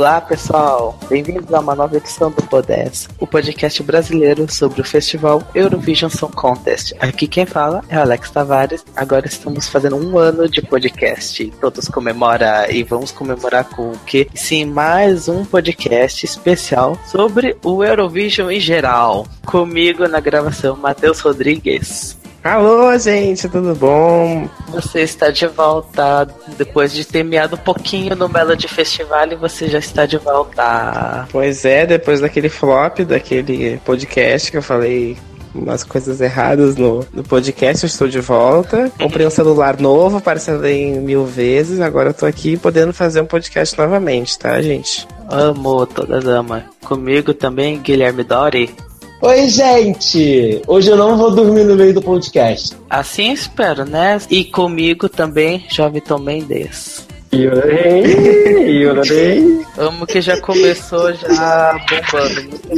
Olá, 0.00 0.18
pessoal! 0.18 0.98
Bem-vindos 1.10 1.52
a 1.52 1.60
uma 1.60 1.74
nova 1.74 1.94
edição 1.98 2.30
do 2.30 2.42
Podes, 2.44 3.06
o 3.18 3.26
podcast 3.26 3.82
brasileiro 3.82 4.50
sobre 4.50 4.80
o 4.80 4.84
festival 4.84 5.42
Eurovision 5.54 6.10
Song 6.10 6.34
Contest. 6.34 6.94
Aqui 6.98 7.26
quem 7.26 7.44
fala 7.44 7.84
é 7.86 7.96
Alex 7.96 8.30
Tavares. 8.30 8.82
Agora 8.96 9.26
estamos 9.26 9.68
fazendo 9.68 9.96
um 9.96 10.16
ano 10.16 10.48
de 10.48 10.62
podcast. 10.62 11.52
Todos 11.60 11.86
comemora 11.88 12.72
e 12.72 12.82
vamos 12.82 13.12
comemorar 13.12 13.68
com 13.68 13.92
o 13.92 13.98
quê? 14.06 14.26
Sim, 14.34 14.64
mais 14.64 15.28
um 15.28 15.44
podcast 15.44 16.24
especial 16.24 16.98
sobre 17.04 17.58
o 17.62 17.84
Eurovision 17.84 18.50
em 18.50 18.58
geral. 18.58 19.26
Comigo 19.44 20.08
na 20.08 20.18
gravação, 20.18 20.76
Matheus 20.76 21.20
Rodrigues. 21.20 22.19
Alô, 22.42 22.96
gente, 22.98 23.48
tudo 23.50 23.74
bom? 23.74 24.48
Você 24.68 25.02
está 25.02 25.30
de 25.30 25.46
volta 25.46 26.26
depois 26.56 26.90
de 26.90 27.04
ter 27.04 27.22
meado 27.22 27.54
um 27.54 27.58
pouquinho 27.58 28.16
no 28.16 28.30
Melody 28.30 28.66
Festival 28.66 29.28
você 29.38 29.68
já 29.68 29.78
está 29.78 30.06
de 30.06 30.16
volta. 30.16 31.28
Pois 31.30 31.66
é, 31.66 31.84
depois 31.84 32.20
daquele 32.20 32.48
flop, 32.48 33.00
daquele 33.00 33.76
podcast 33.84 34.50
que 34.50 34.56
eu 34.56 34.62
falei 34.62 35.18
umas 35.54 35.84
coisas 35.84 36.20
erradas 36.20 36.76
no, 36.76 37.04
no 37.12 37.22
podcast, 37.22 37.84
eu 37.84 37.88
estou 37.88 38.08
de 38.08 38.20
volta. 38.20 38.90
Comprei 38.98 39.26
um 39.26 39.30
celular 39.30 39.78
novo, 39.78 40.20
parcelei 40.20 40.98
mil 40.98 41.26
vezes, 41.26 41.80
agora 41.80 42.10
eu 42.10 42.14
tô 42.14 42.24
aqui 42.24 42.56
podendo 42.56 42.92
fazer 42.94 43.20
um 43.20 43.26
podcast 43.26 43.76
novamente, 43.76 44.38
tá, 44.38 44.62
gente? 44.62 45.06
Amo 45.28 45.84
toda 45.86 46.20
dama. 46.20 46.64
Comigo 46.84 47.34
também, 47.34 47.78
Guilherme 47.78 48.24
Dori. 48.24 48.74
Oi, 49.22 49.50
gente! 49.50 50.62
Hoje 50.66 50.90
eu 50.90 50.96
não 50.96 51.14
vou 51.14 51.30
dormir 51.30 51.64
no 51.64 51.76
meio 51.76 51.92
do 51.92 52.00
podcast. 52.00 52.74
Assim 52.88 53.32
espero, 53.32 53.84
né? 53.84 54.18
E 54.30 54.44
comigo 54.44 55.10
também, 55.10 55.66
Jovem 55.68 56.00
Tom 56.00 56.20
Mendes. 56.20 57.06
Yorei, 57.30 58.82
yorei. 58.82 59.60
Amo 59.76 60.06
que 60.06 60.22
já 60.22 60.40
começou 60.40 61.12
já 61.12 61.78
bombando 61.90 62.58
com, 62.60 62.74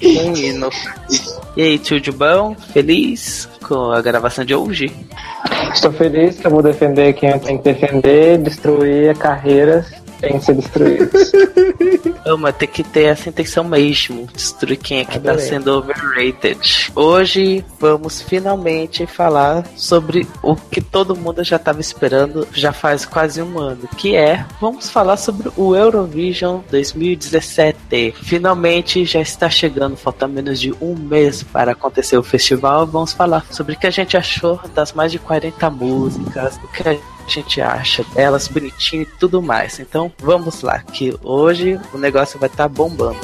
com 0.00 0.30
o 0.32 0.36
hino. 0.38 0.70
E 1.54 1.62
aí, 1.62 1.78
tio 1.78 2.00
de 2.00 2.12
bom? 2.12 2.56
Feliz 2.72 3.46
com 3.62 3.92
a 3.92 4.00
gravação 4.00 4.46
de 4.46 4.54
hoje? 4.54 4.90
Estou 5.74 5.92
feliz 5.92 6.38
que 6.38 6.46
eu 6.46 6.50
vou 6.50 6.62
defender 6.62 7.12
quem 7.12 7.38
tem 7.38 7.58
que 7.58 7.64
defender, 7.64 8.38
destruir 8.38 9.14
carreiras 9.18 9.86
tem 10.20 10.38
que 10.38 10.44
ser 10.44 10.54
destruídos. 10.54 11.32
Ama, 12.26 12.52
tem 12.52 12.68
que 12.68 12.82
ter 12.82 13.04
essa 13.04 13.28
intenção 13.28 13.64
mesmo. 13.64 14.26
Destruir 14.32 14.76
quem 14.76 15.00
é 15.00 15.04
que 15.04 15.18
tá 15.18 15.38
sendo 15.38 15.68
overrated. 15.68 16.90
Hoje 16.94 17.64
vamos 17.78 18.20
finalmente 18.20 19.06
falar 19.06 19.64
sobre 19.76 20.26
o 20.42 20.54
que 20.56 20.80
todo 20.80 21.16
mundo 21.16 21.42
já 21.44 21.56
estava 21.56 21.80
esperando 21.80 22.46
já 22.52 22.72
faz 22.72 23.04
quase 23.06 23.40
um 23.40 23.58
ano. 23.58 23.88
Que 23.96 24.16
é, 24.16 24.44
vamos 24.60 24.90
falar 24.90 25.16
sobre 25.16 25.50
o 25.56 25.74
Eurovision 25.74 26.60
2017. 26.70 28.14
Finalmente 28.22 29.04
já 29.04 29.20
está 29.20 29.48
chegando, 29.48 29.96
falta 29.96 30.26
menos 30.26 30.60
de 30.60 30.74
um 30.80 30.94
mês 30.94 31.42
para 31.42 31.72
acontecer 31.72 32.18
o 32.18 32.22
festival. 32.22 32.86
Vamos 32.86 33.12
falar 33.12 33.44
sobre 33.50 33.74
o 33.74 33.78
que 33.78 33.86
a 33.86 33.90
gente 33.90 34.16
achou 34.16 34.60
das 34.74 34.92
mais 34.92 35.12
de 35.12 35.18
40 35.18 35.70
músicas, 35.70 36.58
o 36.62 36.68
que 36.68 36.88
a 36.88 37.17
gente 37.28 37.60
acha 37.60 38.04
delas 38.14 38.48
bonitinho 38.48 39.02
e 39.02 39.06
tudo 39.06 39.42
mais. 39.42 39.78
Então 39.78 40.12
vamos 40.18 40.62
lá, 40.62 40.80
que 40.80 41.16
hoje 41.22 41.80
o 41.92 41.98
negócio 41.98 42.38
vai 42.38 42.48
estar 42.48 42.64
tá 42.64 42.68
bombando. 42.68 43.18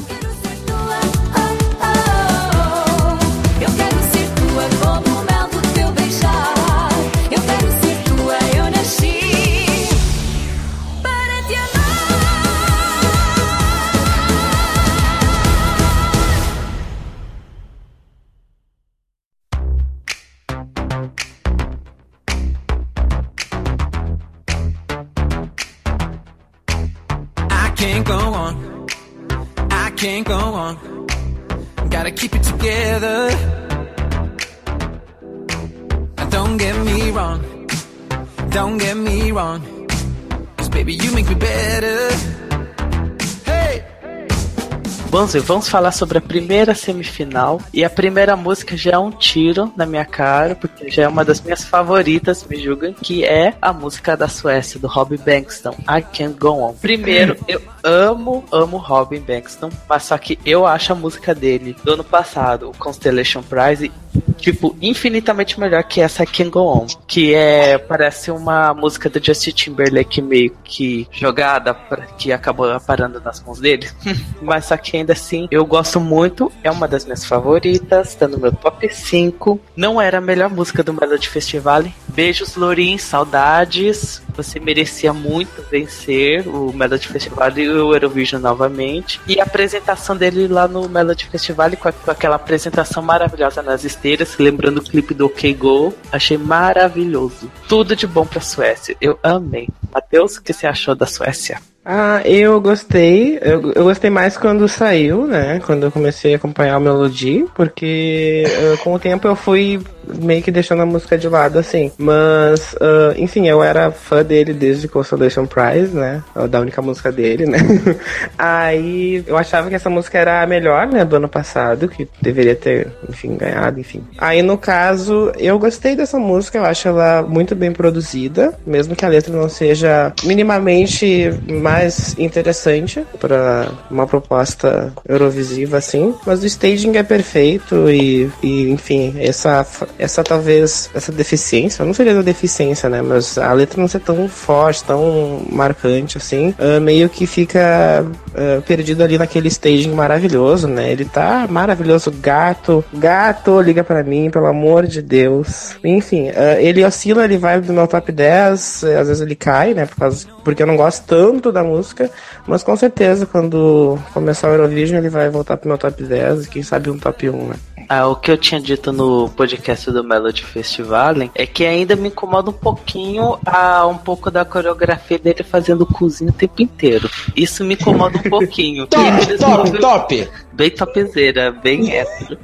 11, 45.34 45.40
vamos 45.40 45.68
falar 45.68 45.92
sobre 45.92 46.18
a 46.18 46.20
primeira 46.20 46.74
semifinal. 46.74 47.60
E 47.72 47.84
a 47.84 47.90
primeira 47.90 48.36
música 48.36 48.76
já 48.76 48.92
é 48.92 48.98
um 48.98 49.10
tiro 49.10 49.72
na 49.76 49.84
minha 49.84 50.04
cara, 50.04 50.54
porque 50.54 50.90
já 50.90 51.04
é 51.04 51.08
uma 51.08 51.24
das 51.24 51.40
minhas 51.40 51.64
favoritas, 51.64 52.44
me 52.44 52.56
julguem, 52.56 52.92
que 52.92 53.24
é 53.24 53.54
a 53.60 53.72
música 53.72 54.16
da 54.16 54.28
Suécia, 54.28 54.78
do 54.78 54.86
Robin 54.86 55.16
Bankston, 55.16 55.74
I 55.88 56.02
Can't 56.02 56.38
Go 56.38 56.60
On. 56.60 56.74
Primeiro, 56.74 57.36
eu 57.48 57.60
amo, 57.82 58.44
amo 58.50 58.78
Robin 58.78 59.20
Bankston, 59.20 59.70
mas 59.88 60.04
só 60.04 60.16
que 60.16 60.38
eu 60.44 60.66
acho 60.66 60.92
a 60.92 60.96
música 60.96 61.34
dele 61.34 61.76
do 61.84 61.92
ano 61.92 62.04
passado, 62.04 62.70
o 62.70 62.76
Constellation 62.76 63.42
Prize, 63.42 63.92
tipo, 64.38 64.76
infinitamente 64.80 65.60
melhor 65.60 65.84
que 65.84 66.00
essa 66.00 66.22
I 66.22 66.26
Can 66.26 66.48
Go 66.48 66.60
On, 66.60 66.86
que 67.06 67.34
é, 67.34 67.76
parece 67.76 68.30
uma 68.30 68.72
música 68.72 69.10
do 69.10 69.22
Justin 69.22 69.50
Timberlake 69.50 70.22
meio 70.22 70.54
que 70.64 71.06
jogada, 71.10 71.74
pra, 71.74 72.06
que 72.06 72.32
acabou 72.32 72.80
parando 72.80 73.20
nas 73.20 73.42
mãos 73.42 73.60
dele, 73.60 73.88
mas 74.40 74.66
só 74.66 74.76
que 74.76 74.96
ainda 74.96 75.14
assim, 75.24 75.48
eu 75.50 75.64
gosto 75.64 75.98
muito, 75.98 76.52
é 76.62 76.70
uma 76.70 76.86
das 76.86 77.04
minhas 77.04 77.24
favoritas, 77.24 78.14
tá 78.14 78.28
no 78.28 78.38
meu 78.38 78.52
top 78.52 78.94
5, 78.94 79.58
não 79.74 80.00
era 80.00 80.18
a 80.18 80.20
melhor 80.20 80.50
música 80.50 80.82
do 80.82 80.92
Melody 80.92 81.28
Festival, 81.28 81.84
beijos 82.08 82.54
Lorin, 82.54 82.98
saudades, 82.98 84.22
você 84.36 84.60
merecia 84.60 85.12
muito 85.12 85.64
vencer 85.70 86.46
o 86.46 86.72
Melody 86.72 87.08
Festival 87.08 87.50
e 87.56 87.68
o 87.68 87.94
Eurovision 87.94 88.40
novamente, 88.40 89.20
e 89.26 89.40
a 89.40 89.44
apresentação 89.44 90.16
dele 90.16 90.46
lá 90.46 90.68
no 90.68 90.88
Melody 90.88 91.26
Festival 91.26 91.70
com, 91.72 91.90
com 91.90 92.10
aquela 92.10 92.36
apresentação 92.36 93.02
maravilhosa 93.02 93.62
nas 93.62 93.84
esteiras, 93.84 94.36
lembrando 94.38 94.78
o 94.78 94.84
clipe 94.84 95.14
do 95.14 95.26
OK 95.26 95.54
Go, 95.54 95.94
achei 96.12 96.36
maravilhoso. 96.36 97.50
Tudo 97.68 97.96
de 97.96 98.06
bom 98.06 98.26
pra 98.26 98.40
Suécia. 98.40 98.96
Eu 99.00 99.18
amei. 99.22 99.68
Matheus, 99.92 100.36
o 100.36 100.42
que 100.42 100.52
você 100.52 100.66
achou 100.66 100.94
da 100.94 101.06
Suécia? 101.06 101.60
Ah, 101.84 102.22
eu 102.24 102.60
gostei. 102.60 103.38
Eu, 103.42 103.72
eu 103.72 103.84
gostei 103.84 104.08
mais 104.08 104.38
quando 104.38 104.66
saiu, 104.66 105.26
né? 105.26 105.60
Quando 105.66 105.84
eu 105.84 105.92
comecei 105.92 106.32
a 106.32 106.36
acompanhar 106.36 106.78
o 106.78 106.80
Melody, 106.80 107.44
porque 107.54 108.44
uh, 108.46 108.78
com 108.78 108.94
o 108.94 108.98
tempo 108.98 109.28
eu 109.28 109.36
fui 109.36 109.80
meio 110.18 110.42
que 110.42 110.50
deixando 110.50 110.82
a 110.82 110.86
música 110.86 111.18
de 111.18 111.28
lado, 111.28 111.58
assim. 111.58 111.92
Mas, 111.98 112.72
uh, 112.74 113.14
enfim, 113.16 113.48
eu 113.48 113.62
era 113.62 113.90
fã 113.90 114.22
dele 114.22 114.54
desde 114.54 114.88
Consolation 114.88 115.46
Prize, 115.46 115.94
né? 115.94 116.22
Da 116.48 116.60
única 116.60 116.80
música 116.80 117.12
dele, 117.12 117.46
né? 117.46 117.58
Aí 118.38 119.22
eu 119.26 119.36
achava 119.36 119.68
que 119.68 119.74
essa 119.74 119.90
música 119.90 120.18
era 120.18 120.42
a 120.42 120.46
melhor, 120.46 120.86
né? 120.86 121.04
Do 121.04 121.16
ano 121.16 121.28
passado, 121.28 121.88
que 121.88 122.08
deveria 122.20 122.54
ter, 122.54 122.88
enfim, 123.08 123.36
ganhado, 123.36 123.78
enfim. 123.78 124.02
Aí 124.16 124.42
no 124.42 124.56
caso, 124.56 125.32
eu 125.38 125.58
gostei 125.58 125.94
dessa 125.94 126.18
música, 126.18 126.58
eu 126.58 126.64
acho 126.64 126.88
ela 126.88 127.22
muito 127.22 127.54
bem 127.54 127.72
produzida, 127.72 128.54
mesmo 128.66 128.96
que 128.96 129.04
a 129.04 129.08
letra 129.08 129.34
não 129.34 129.48
seja 129.48 130.12
minimamente 130.24 131.30
mais 131.46 131.73
mais 131.74 132.14
interessante 132.18 133.04
para 133.18 133.68
uma 133.90 134.06
proposta 134.06 134.92
eurovisiva 135.08 135.78
assim, 135.78 136.14
mas 136.24 136.42
o 136.42 136.46
staging 136.46 136.96
é 136.96 137.02
perfeito 137.02 137.90
e, 137.90 138.30
e, 138.42 138.70
enfim, 138.70 139.14
essa 139.18 139.66
essa 139.98 140.22
talvez 140.22 140.90
essa 140.94 141.10
deficiência, 141.10 141.84
não 141.84 141.92
seria 141.92 142.14
da 142.14 142.22
deficiência, 142.22 142.88
né, 142.88 143.02
mas 143.02 143.36
a 143.38 143.52
letra 143.52 143.80
não 143.80 143.88
ser 143.88 144.00
tão 144.00 144.28
forte, 144.28 144.84
tão 144.84 145.42
marcante 145.50 146.18
assim, 146.18 146.54
uh, 146.58 146.80
meio 146.80 147.08
que 147.08 147.26
fica 147.26 148.04
uh, 148.04 148.62
perdido 148.62 149.02
ali 149.02 149.18
naquele 149.18 149.48
staging 149.48 149.92
maravilhoso, 149.92 150.68
né? 150.68 150.90
Ele 150.90 151.04
tá 151.04 151.46
maravilhoso, 151.48 152.10
gato, 152.10 152.84
gato, 152.92 153.60
liga 153.60 153.82
para 153.82 154.02
mim, 154.02 154.30
pelo 154.30 154.46
amor 154.46 154.86
de 154.86 155.02
Deus. 155.02 155.76
Enfim, 155.82 156.28
uh, 156.28 156.58
ele 156.58 156.84
oscila, 156.84 157.24
ele 157.24 157.38
vai 157.38 157.60
do 157.60 157.72
meu 157.72 157.86
top 157.86 158.12
10, 158.12 158.84
às 158.84 159.08
vezes 159.08 159.20
ele 159.20 159.34
cai, 159.34 159.74
né, 159.74 159.86
por 159.86 159.96
causa, 159.96 160.26
porque 160.44 160.62
eu 160.62 160.66
não 160.66 160.76
gosto 160.76 161.04
tanto 161.06 161.50
da 161.50 161.63
música, 161.64 162.10
mas 162.46 162.62
com 162.62 162.76
certeza 162.76 163.26
quando 163.26 163.98
começar 164.12 164.48
o 164.48 164.52
Eurovision 164.52 164.98
ele 164.98 165.08
vai 165.08 165.28
voltar 165.28 165.56
pro 165.56 165.68
meu 165.68 165.78
top 165.78 166.02
10 166.02 166.44
e 166.44 166.48
quem 166.48 166.62
sabe 166.62 166.90
um 166.90 166.98
top 166.98 167.28
1, 167.28 167.48
né? 167.48 167.56
Ah, 167.88 168.06
o 168.06 168.16
que 168.16 168.30
eu 168.30 168.38
tinha 168.38 168.60
dito 168.60 168.92
no 168.92 169.28
podcast 169.30 169.90
do 169.90 170.02
Melody 170.02 170.42
Festival 170.42 171.14
é 171.34 171.46
que 171.46 171.66
ainda 171.66 171.94
me 171.94 172.08
incomoda 172.08 172.50
um 172.50 172.54
pouquinho 172.54 173.38
a 173.44 173.86
um 173.86 173.98
pouco 173.98 174.30
da 174.30 174.44
coreografia 174.44 175.18
dele 175.18 175.42
fazendo 175.42 175.84
cozinha 175.84 176.30
o 176.30 176.34
tempo 176.34 176.62
inteiro. 176.62 177.10
Isso 177.36 177.62
me 177.62 177.74
incomoda 177.74 178.18
um 178.18 178.30
pouquinho. 178.30 178.86
top, 178.88 179.38
top, 179.38 179.78
top! 179.78 180.30
Bem 180.52 180.70
topzera, 180.70 181.52
bem 181.52 181.92
hétero. 181.92 182.38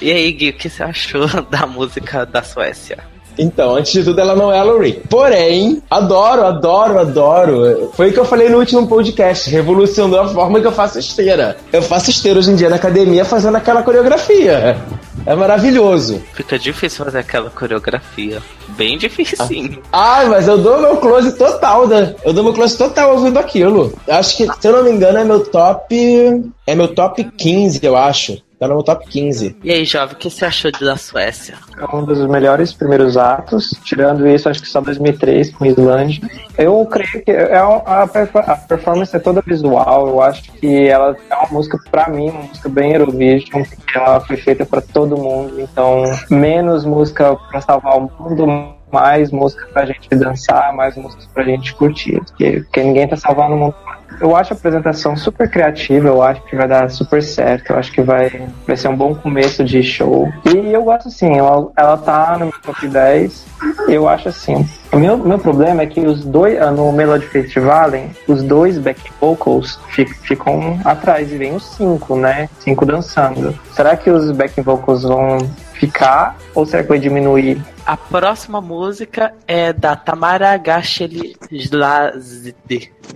E 0.00 0.10
aí, 0.10 0.32
Gui, 0.32 0.50
o 0.50 0.52
que 0.54 0.70
você 0.70 0.82
achou 0.82 1.26
da 1.50 1.66
música 1.66 2.24
da 2.24 2.42
Suécia? 2.42 3.15
Então, 3.38 3.76
antes 3.76 3.92
de 3.92 4.04
tudo, 4.04 4.20
ela 4.20 4.34
não 4.34 4.52
é 4.52 4.58
a 4.58 4.62
Lori. 4.62 5.02
Porém, 5.08 5.82
adoro, 5.90 6.44
adoro, 6.44 6.98
adoro. 6.98 7.90
Foi 7.94 8.10
o 8.10 8.12
que 8.12 8.20
eu 8.20 8.24
falei 8.24 8.48
no 8.48 8.58
último 8.58 8.86
podcast. 8.86 9.50
Revolucionou 9.50 10.20
a 10.20 10.28
forma 10.28 10.60
que 10.60 10.66
eu 10.66 10.72
faço 10.72 10.98
esteira. 10.98 11.56
Eu 11.72 11.82
faço 11.82 12.10
esteira 12.10 12.38
hoje 12.38 12.50
em 12.50 12.56
dia 12.56 12.68
na 12.68 12.76
academia 12.76 13.24
fazendo 13.24 13.56
aquela 13.56 13.82
coreografia. 13.82 14.76
É 15.24 15.34
maravilhoso. 15.34 16.22
Fica 16.32 16.58
difícil 16.58 17.04
fazer 17.04 17.18
aquela 17.18 17.50
coreografia. 17.50 18.40
Bem 18.68 18.96
difícil, 18.98 19.38
sim. 19.46 19.78
Ah, 19.92 20.24
mas 20.28 20.46
eu 20.46 20.58
dou 20.58 20.80
meu 20.80 20.96
close 20.98 21.32
total, 21.36 21.88
né? 21.88 22.14
Eu 22.24 22.32
dou 22.32 22.44
meu 22.44 22.52
close 22.52 22.76
total 22.76 23.12
ouvindo 23.12 23.38
aquilo. 23.38 23.92
Eu 24.06 24.14
acho 24.14 24.36
que, 24.36 24.46
se 24.60 24.68
eu 24.68 24.72
não 24.72 24.84
me 24.84 24.90
engano, 24.90 25.18
é 25.18 25.24
meu 25.24 25.40
top. 25.40 26.44
É 26.66 26.74
meu 26.74 26.88
top 26.88 27.24
15, 27.24 27.80
eu 27.82 27.96
acho. 27.96 28.38
Tá 28.58 28.66
no 28.66 28.82
top 28.82 29.06
15. 29.06 29.56
E 29.62 29.70
aí, 29.70 29.84
jovem, 29.84 30.14
o 30.14 30.18
que 30.18 30.30
você 30.30 30.46
achou 30.46 30.70
de 30.70 30.80
da 30.80 30.96
Suécia? 30.96 31.56
É 31.78 31.94
um 31.94 32.04
dos 32.04 32.26
melhores 32.26 32.72
primeiros 32.72 33.16
atos. 33.16 33.70
Tirando 33.84 34.26
isso, 34.26 34.48
acho 34.48 34.62
que 34.62 34.68
só 34.68 34.80
2003 34.80 35.50
com 35.50 35.66
Islândia. 35.66 36.26
Eu 36.56 36.86
creio 36.86 37.22
que 37.22 37.30
é 37.30 37.56
a, 37.56 38.02
a 38.02 38.56
performance 38.56 39.14
é 39.14 39.18
toda 39.18 39.42
visual. 39.42 40.08
Eu 40.08 40.22
acho 40.22 40.50
que 40.52 40.88
ela 40.88 41.14
é 41.28 41.34
uma 41.34 41.48
música, 41.50 41.78
pra 41.90 42.08
mim, 42.08 42.30
uma 42.30 42.42
música 42.44 42.68
bem 42.68 42.92
Eurovision. 42.92 43.62
Ela 43.94 44.20
foi 44.20 44.38
feita 44.38 44.64
pra 44.64 44.80
todo 44.80 45.18
mundo. 45.18 45.60
Então, 45.60 46.04
menos 46.30 46.86
música 46.86 47.36
pra 47.50 47.60
salvar 47.60 47.98
o 47.98 48.10
mundo, 48.18 48.75
mais 48.90 49.30
música 49.30 49.66
pra 49.72 49.86
gente 49.86 50.08
dançar, 50.10 50.72
mais 50.74 50.96
músicas 50.96 51.26
pra 51.26 51.44
gente 51.44 51.74
curtir. 51.74 52.20
Porque, 52.20 52.60
porque 52.60 52.82
ninguém 52.82 53.08
tá 53.08 53.16
salvando 53.16 53.54
o 53.54 53.58
mundo. 53.58 53.74
Eu 54.20 54.34
acho 54.34 54.54
a 54.54 54.56
apresentação 54.56 55.16
super 55.16 55.50
criativa, 55.50 56.08
eu 56.08 56.22
acho 56.22 56.40
que 56.42 56.56
vai 56.56 56.66
dar 56.66 56.88
super 56.90 57.22
certo, 57.22 57.70
eu 57.72 57.78
acho 57.78 57.92
que 57.92 58.00
vai, 58.00 58.48
vai 58.66 58.76
ser 58.76 58.88
um 58.88 58.96
bom 58.96 59.14
começo 59.14 59.64
de 59.64 59.82
show. 59.82 60.32
E 60.44 60.72
eu 60.72 60.84
gosto 60.84 61.08
assim, 61.08 61.36
ela, 61.36 61.70
ela 61.76 61.96
tá 61.98 62.32
no 62.38 62.46
meu 62.46 62.54
top 62.62 62.86
10, 62.86 63.46
eu 63.88 64.08
acho 64.08 64.28
assim. 64.28 64.66
O 64.92 64.98
meu, 64.98 65.18
meu 65.18 65.38
problema 65.38 65.82
é 65.82 65.86
que 65.86 66.00
os 66.00 66.24
dois, 66.24 66.58
ah, 66.60 66.70
no 66.70 66.90
Melody 66.92 67.26
Festival, 67.26 67.90
os 68.26 68.42
dois 68.42 68.78
back 68.78 69.00
vocals 69.20 69.78
ficam 70.22 70.80
atrás 70.84 71.30
e 71.32 71.36
vem 71.36 71.54
os 71.54 71.64
cinco, 71.64 72.16
né? 72.16 72.48
Cinco 72.60 72.86
dançando. 72.86 73.58
Será 73.72 73.96
que 73.96 74.08
os 74.08 74.30
back 74.30 74.58
vocals 74.62 75.02
vão 75.02 75.38
ficar 75.78 76.36
ou 76.54 76.66
será 76.66 76.82
que 76.82 76.88
vai 76.88 76.98
diminuir? 76.98 77.62
A 77.84 77.96
próxima 77.96 78.60
música 78.60 79.32
é 79.46 79.72
da 79.72 79.94
Tamara 79.94 80.56
Gashelizade. 80.56 82.56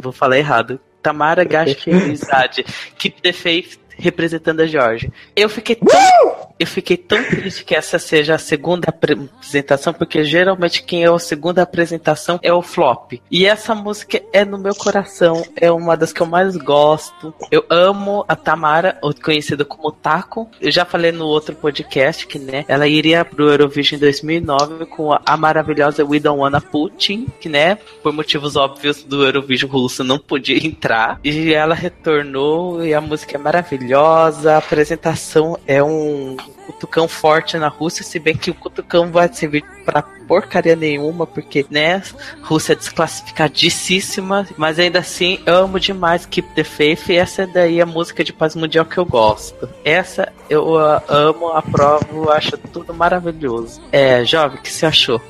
Vou 0.01 0.13
falar 0.13 0.39
errado. 0.39 0.79
Tamara 1.03 1.43
Gashelizade. 1.45 2.65
Keep 2.97 3.23
the 3.23 3.33
Faith 3.33 3.79
representando 3.99 4.61
a 4.61 4.67
Georgia. 4.67 5.13
Eu 5.37 5.49
fiquei 5.49 5.77
tão, 5.77 6.50
eu 6.61 6.67
fiquei 6.67 6.99
tão 6.99 7.25
triste 7.25 7.65
que 7.65 7.75
essa 7.75 7.99
seja 7.99 8.35
a 8.35 8.39
segunda 8.39 8.91
apresentação, 8.91 9.95
porque 9.95 10.23
geralmente 10.23 10.83
quem 10.83 11.05
é 11.05 11.09
a 11.09 11.19
segunda 11.19 11.63
apresentação 11.63 12.39
é 12.43 12.53
o 12.53 12.61
flop. 12.61 13.15
E 13.31 13.47
essa 13.47 13.75
música 13.75 14.21
é 14.31 14.45
no 14.45 14.59
meu 14.59 14.75
coração, 14.75 15.43
é 15.57 15.73
uma 15.73 15.97
das 15.97 16.13
que 16.13 16.21
eu 16.21 16.27
mais 16.27 16.59
gosto. 16.59 17.33
Eu 17.51 17.65
amo 17.71 18.27
a 18.29 18.37
Tamara, 18.37 18.99
conhecida 19.23 19.65
como 19.65 19.91
Taco. 19.91 20.51
Eu 20.61 20.71
já 20.71 20.85
falei 20.85 21.11
no 21.11 21.27
outro 21.27 21.55
podcast 21.55 22.27
que, 22.27 22.39
né, 22.39 22.67
ela 22.69 22.87
iria 22.87 23.25
pro 23.25 23.49
Eurovision 23.49 23.97
em 23.97 24.01
2009 24.01 24.85
com 24.85 25.13
a, 25.13 25.37
maravilhosa 25.39 26.05
We 26.05 26.21
Don't 26.21 26.41
Wanna 26.41 26.61
Putin, 26.61 27.27
que, 27.41 27.49
né, 27.49 27.79
por 28.03 28.13
motivos 28.13 28.55
óbvios 28.55 29.03
do 29.03 29.25
Eurovision 29.25 29.71
russo 29.71 30.05
não 30.05 30.19
podia 30.19 30.59
entrar. 30.59 31.19
E 31.25 31.55
ela 31.55 31.75
retornou 31.75 32.85
e 32.85 32.93
a 32.93 33.01
música 33.01 33.39
é 33.39 33.41
maravilhosa, 33.41 34.53
a 34.53 34.59
apresentação 34.59 35.59
é 35.67 35.83
um 35.83 36.37
cutucão 36.51 37.09
forte 37.09 37.57
na 37.59 37.69
Rússia, 37.69 38.05
se 38.05 38.19
bem 38.19 38.37
que 38.37 38.51
o 38.51 38.55
cutucão 38.55 39.11
vai 39.11 39.33
servir 39.33 39.65
para 39.85 40.03
porcaria 40.03 40.77
nenhuma, 40.77 41.27
porque, 41.27 41.67
né, 41.69 42.01
Rússia 42.43 42.75
é 42.75 42.77
desclassificadíssima, 42.77 44.47
mas 44.57 44.79
ainda 44.79 45.01
assim, 45.01 45.41
amo 45.45 45.81
demais 45.81 46.25
Keep 46.25 46.55
the 46.55 46.63
Faith, 46.63 47.09
e 47.09 47.17
essa 47.17 47.47
daí 47.49 47.81
é 47.81 47.83
a 47.83 47.87
música 47.87 48.23
de 48.23 48.33
paz 48.33 48.55
mundial 48.55 48.85
que 48.85 48.99
eu 48.99 49.05
gosto. 49.05 49.69
Essa 49.85 50.33
eu 50.49 50.77
amo, 51.09 51.49
aprovo, 51.49 52.31
acho 52.31 52.57
tudo 52.57 52.95
maravilhoso. 52.95 53.81
É, 53.91 54.25
jovem, 54.25 54.59
o 54.59 54.63
que 54.63 54.71
você 54.71 54.87
achou? 54.87 55.21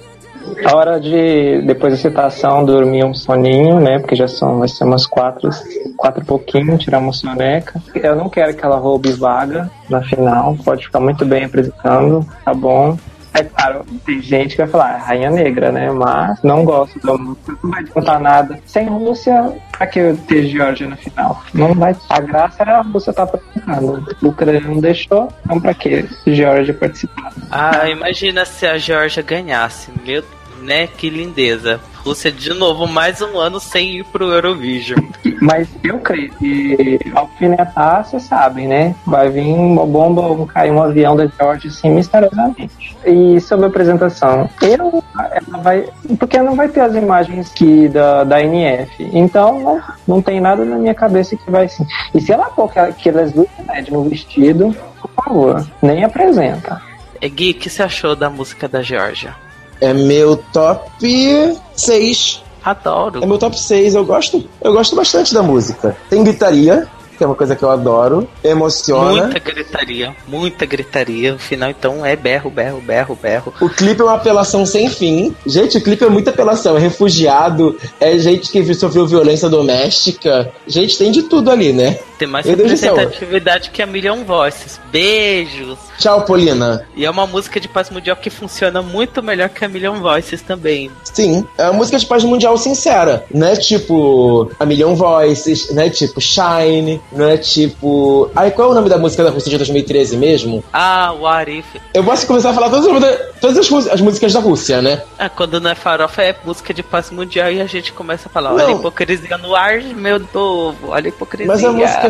A 0.64 0.76
hora 0.76 1.00
de, 1.00 1.62
depois 1.62 1.92
da 1.92 1.98
citação, 1.98 2.64
dormir 2.64 3.04
um 3.04 3.14
soninho, 3.14 3.80
né? 3.80 3.98
Porque 3.98 4.16
já 4.16 4.28
são, 4.28 4.58
vai 4.58 4.68
ser 4.68 4.84
umas 4.84 5.06
quatro, 5.06 5.50
quatro 5.96 6.22
e 6.22 6.26
pouquinho, 6.26 6.78
tirar 6.78 6.98
uma 6.98 7.12
soneca. 7.12 7.80
Eu 7.94 8.16
não 8.16 8.28
quero 8.28 8.54
que 8.54 8.64
ela 8.64 8.76
roube 8.76 9.12
vaga 9.12 9.70
na 9.88 10.02
final, 10.02 10.56
pode 10.64 10.84
ficar 10.86 11.00
muito 11.00 11.24
bem 11.24 11.44
apresentando, 11.44 12.26
tá 12.44 12.54
bom. 12.54 12.96
É 13.32 13.44
claro, 13.44 13.84
tem 14.04 14.20
gente 14.20 14.50
que 14.50 14.58
vai 14.58 14.66
falar, 14.66 14.94
é 14.94 14.98
Rainha 14.98 15.30
Negra, 15.30 15.70
né? 15.70 15.90
Mas 15.90 16.42
não 16.42 16.64
gosto 16.64 16.98
da 17.00 17.16
música, 17.16 17.56
não 17.62 17.70
vai 17.70 17.86
contar 17.86 18.18
nada. 18.18 18.58
Sem 18.66 18.86
Rússia, 18.88 19.52
pra 19.70 19.86
que 19.86 20.14
ter 20.26 20.46
Georgia 20.46 20.88
no 20.88 20.96
final? 20.96 21.42
Não 21.54 21.74
vai. 21.74 21.94
A 22.08 22.20
graça 22.20 22.62
era 22.62 22.78
a 22.78 22.82
Rússia 22.82 23.10
estar 23.10 23.26
tá 23.26 23.38
participando. 23.38 24.16
O 24.22 24.28
Ucrânia 24.28 24.60
não 24.60 24.80
deixou, 24.80 25.28
então 25.44 25.60
pra 25.60 25.74
que 25.74 26.08
Georgia 26.26 26.74
participar? 26.74 27.32
Ah, 27.50 27.88
imagina 27.88 28.44
se 28.44 28.66
a 28.66 28.76
Georgia 28.78 29.22
ganhasse. 29.22 29.90
Meu 30.04 30.24
né? 30.60 30.86
Que 30.86 31.10
lindeza. 31.10 31.80
Rússia 31.96 32.32
de 32.32 32.50
novo, 32.54 32.86
mais 32.86 33.20
um 33.20 33.38
ano 33.38 33.60
sem 33.60 33.98
ir 33.98 34.04
pro 34.04 34.32
Eurovision. 34.32 34.98
Mas 35.40 35.68
eu 35.84 35.98
creio 35.98 36.32
que 36.34 36.98
alfinetar, 37.14 38.04
vocês 38.04 38.22
sabem, 38.22 38.66
né? 38.66 38.94
Vai 39.06 39.28
vir 39.28 39.52
uma 39.52 39.84
bomba, 39.84 40.34
vai 40.34 40.46
cair 40.46 40.70
um 40.70 40.82
avião 40.82 41.14
da 41.14 41.26
Georgia 41.26 41.70
assim 41.70 41.90
misteriosamente. 41.90 42.70
E 43.04 43.40
sobre 43.40 43.64
a 43.64 43.68
apresentação, 43.68 44.48
eu 44.60 45.02
ela 45.30 45.62
vai. 45.62 45.88
Porque 46.18 46.38
não 46.38 46.54
vai 46.54 46.68
ter 46.68 46.80
as 46.80 46.94
imagens 46.94 47.48
que 47.50 47.88
da, 47.88 48.24
da 48.24 48.42
NF. 48.42 49.10
Então 49.12 49.60
não, 49.60 49.82
não 50.06 50.22
tem 50.22 50.40
nada 50.40 50.64
na 50.64 50.76
minha 50.76 50.94
cabeça 50.94 51.36
que 51.36 51.50
vai 51.50 51.64
assim. 51.64 51.86
E 52.14 52.20
se 52.20 52.32
ela 52.32 52.46
pôr 52.50 52.70
aquelas 52.76 53.32
duas 53.32 53.48
né, 53.66 53.84
no 53.90 54.04
vestido, 54.04 54.74
por 55.00 55.24
favor, 55.24 55.66
nem 55.80 56.04
apresenta. 56.04 56.80
Gui, 57.22 57.50
o 57.50 57.54
que 57.54 57.68
você 57.68 57.82
achou 57.82 58.16
da 58.16 58.30
música 58.30 58.68
da 58.68 58.82
Georgia? 58.82 59.34
É 59.80 59.92
meu 59.92 60.36
top 60.36 61.58
6. 61.74 62.42
Adoro. 62.62 63.22
É 63.22 63.26
meu 63.26 63.38
top 63.38 63.58
6. 63.58 63.94
Eu 63.94 64.04
gosto, 64.04 64.48
eu 64.60 64.72
gosto 64.72 64.94
bastante 64.94 65.32
da 65.32 65.42
música. 65.42 65.96
Tem 66.08 66.22
gritaria, 66.22 66.86
que 67.20 67.24
é 67.24 67.26
uma 67.26 67.36
coisa 67.36 67.54
que 67.54 67.62
eu 67.62 67.70
adoro. 67.70 68.26
Emociona. 68.42 69.24
Muita 69.24 69.38
gritaria, 69.38 70.16
muita 70.26 70.64
gritaria. 70.64 71.34
O 71.34 71.38
final, 71.38 71.68
então, 71.68 72.04
é 72.04 72.16
berro, 72.16 72.50
berro, 72.50 72.80
berro, 72.80 73.18
berro. 73.20 73.52
O 73.60 73.68
clipe 73.68 74.00
é 74.00 74.04
uma 74.04 74.14
apelação 74.14 74.64
sem 74.64 74.88
fim. 74.88 75.36
Gente, 75.44 75.76
o 75.76 75.82
clipe 75.82 76.02
é 76.02 76.08
muita 76.08 76.30
apelação. 76.30 76.78
É 76.78 76.80
refugiado, 76.80 77.76
é 78.00 78.16
gente 78.16 78.50
que 78.50 78.72
sofreu 78.72 79.06
violência 79.06 79.50
doméstica. 79.50 80.50
Gente, 80.66 80.96
tem 80.96 81.12
de 81.12 81.24
tudo 81.24 81.50
ali, 81.50 81.74
né? 81.74 81.98
Tem 82.20 82.28
mais 82.28 82.44
Meu 82.44 82.54
representatividade 82.54 83.70
que 83.70 83.80
a 83.80 83.86
Million 83.86 84.24
Voices. 84.24 84.78
Beijos. 84.92 85.78
Tchau, 85.98 86.22
Polina. 86.26 86.86
E 86.94 87.06
é 87.06 87.10
uma 87.10 87.26
música 87.26 87.58
de 87.58 87.66
paz 87.66 87.88
mundial 87.88 88.14
que 88.14 88.28
funciona 88.28 88.82
muito 88.82 89.22
melhor 89.22 89.48
que 89.48 89.64
a 89.64 89.68
Million 89.68 90.00
Voices 90.00 90.42
também. 90.42 90.90
Sim, 91.02 91.46
é 91.56 91.64
uma 91.64 91.72
música 91.72 91.98
de 91.98 92.04
paz 92.04 92.22
mundial 92.22 92.58
sincera. 92.58 93.24
Não 93.32 93.46
é 93.46 93.56
tipo 93.56 94.50
a 94.60 94.66
Million 94.66 94.94
Voices, 94.94 95.70
não 95.72 95.82
é 95.82 95.88
tipo 95.88 96.20
Shine, 96.20 97.00
não 97.10 97.26
é 97.26 97.38
tipo. 97.38 98.30
Ai, 98.36 98.50
qual 98.50 98.68
é 98.68 98.72
o 98.72 98.74
nome 98.74 98.90
da 98.90 98.98
música 98.98 99.24
da 99.24 99.30
Rússia 99.30 99.50
de 99.50 99.56
2013 99.56 100.18
mesmo? 100.18 100.62
Ah, 100.74 101.14
What 101.18 101.50
If. 101.50 101.66
Eu 101.94 102.04
posso 102.04 102.26
começar 102.26 102.50
a 102.50 102.54
falar 102.54 102.68
todas, 102.68 103.18
todas 103.40 103.58
as, 103.58 103.86
as, 103.88 104.00
músicas 104.02 104.34
da 104.34 104.40
Rússia, 104.40 104.82
né? 104.82 105.02
Ah, 105.18 105.30
quando 105.30 105.58
não 105.58 105.70
é 105.70 105.74
farofa 105.74 106.22
é 106.22 106.36
música 106.44 106.74
de 106.74 106.82
paz 106.82 107.10
mundial 107.10 107.50
e 107.50 107.62
a 107.62 107.66
gente 107.66 107.94
começa 107.94 108.28
a 108.28 108.30
falar: 108.30 108.50
não. 108.50 108.56
olha 108.56 108.74
a 108.74 108.78
hipocrisia 108.78 109.38
no 109.38 109.54
ar, 109.54 109.82
meu 109.82 110.20
povo, 110.20 110.88
olha 110.88 111.06
a 111.06 111.08
hipocrisia. 111.08 111.46
Mas 111.46 111.64
a 111.64 111.72
música. 111.72 112.09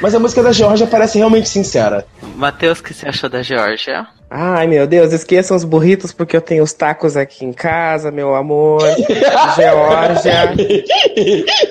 Mas 0.00 0.14
a 0.14 0.18
música 0.18 0.42
da 0.42 0.52
Georgia 0.52 0.86
parece 0.86 1.18
realmente 1.18 1.48
sincera. 1.48 2.06
Matheus, 2.36 2.80
o 2.80 2.82
que 2.82 2.94
você 2.94 3.08
achou 3.08 3.28
da 3.28 3.42
Georgia? 3.42 4.06
Ai, 4.32 4.68
meu 4.68 4.86
Deus, 4.86 5.12
esqueçam 5.12 5.56
os 5.56 5.64
burritos 5.64 6.12
porque 6.12 6.36
eu 6.36 6.40
tenho 6.40 6.62
os 6.62 6.72
tacos 6.72 7.16
aqui 7.16 7.44
em 7.44 7.52
casa, 7.52 8.12
meu 8.12 8.36
amor. 8.36 8.80
Geórgia. 9.56 10.54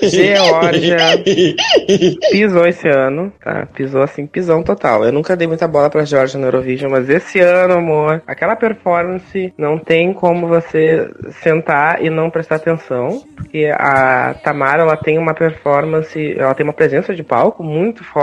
Geórgia. 0.06 0.98
Pisou 2.30 2.66
esse 2.66 2.86
ano, 2.86 3.32
tá? 3.42 3.66
Pisou 3.74 4.02
assim, 4.02 4.26
pisão 4.26 4.62
total. 4.62 5.04
Eu 5.04 5.12
nunca 5.12 5.34
dei 5.34 5.48
muita 5.48 5.66
bola 5.66 5.88
pra 5.88 6.04
Georgia 6.04 6.38
no 6.38 6.46
Eurovision, 6.46 6.90
mas 6.90 7.08
esse 7.08 7.40
ano, 7.40 7.78
amor, 7.78 8.22
aquela 8.26 8.54
performance 8.54 9.54
não 9.56 9.78
tem 9.78 10.12
como 10.12 10.46
você 10.46 11.08
sentar 11.42 12.04
e 12.04 12.10
não 12.10 12.28
prestar 12.28 12.56
atenção. 12.56 13.24
Porque 13.34 13.72
a 13.72 14.34
Tamara, 14.44 14.82
ela 14.82 14.98
tem 14.98 15.16
uma 15.16 15.32
performance, 15.32 16.36
ela 16.38 16.54
tem 16.54 16.64
uma 16.64 16.74
presença 16.74 17.14
de 17.14 17.22
palco 17.22 17.64
muito 17.64 18.04
forte 18.04 18.19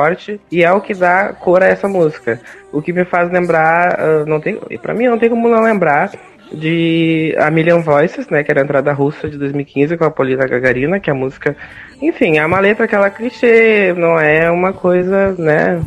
e 0.51 0.63
é 0.63 0.71
o 0.71 0.81
que 0.81 0.93
dá 0.93 1.33
cor 1.33 1.61
a 1.63 1.67
essa 1.67 1.87
música. 1.87 2.39
O 2.71 2.81
que 2.81 2.93
me 2.93 3.05
faz 3.05 3.31
lembrar, 3.31 3.99
uh, 3.99 4.25
não 4.25 4.39
tem, 4.39 4.59
para 4.81 4.93
mim 4.93 5.07
não 5.07 5.17
tem 5.17 5.29
como 5.29 5.47
não 5.47 5.61
lembrar 5.61 6.11
de 6.51 7.35
A 7.39 7.51
Million 7.51 7.81
Voices, 7.81 8.29
né, 8.29 8.41
que 8.43 8.49
era 8.49 8.61
a 8.61 8.63
entrada 8.63 8.93
russa 8.93 9.29
de 9.29 9.37
2015 9.37 9.97
com 9.97 10.05
a 10.05 10.11
Polina 10.11 10.47
Gagarina, 10.47 10.99
que 10.99 11.09
é 11.09 11.13
a 11.13 11.15
música 11.15 11.55
enfim, 12.01 12.37
é 12.37 12.45
uma 12.45 12.59
letra 12.59 12.85
aquela 12.85 13.09
clichê, 13.09 13.93
não 13.97 14.19
é 14.19 14.51
uma 14.51 14.71
coisa, 14.71 15.33
né? 15.37 15.81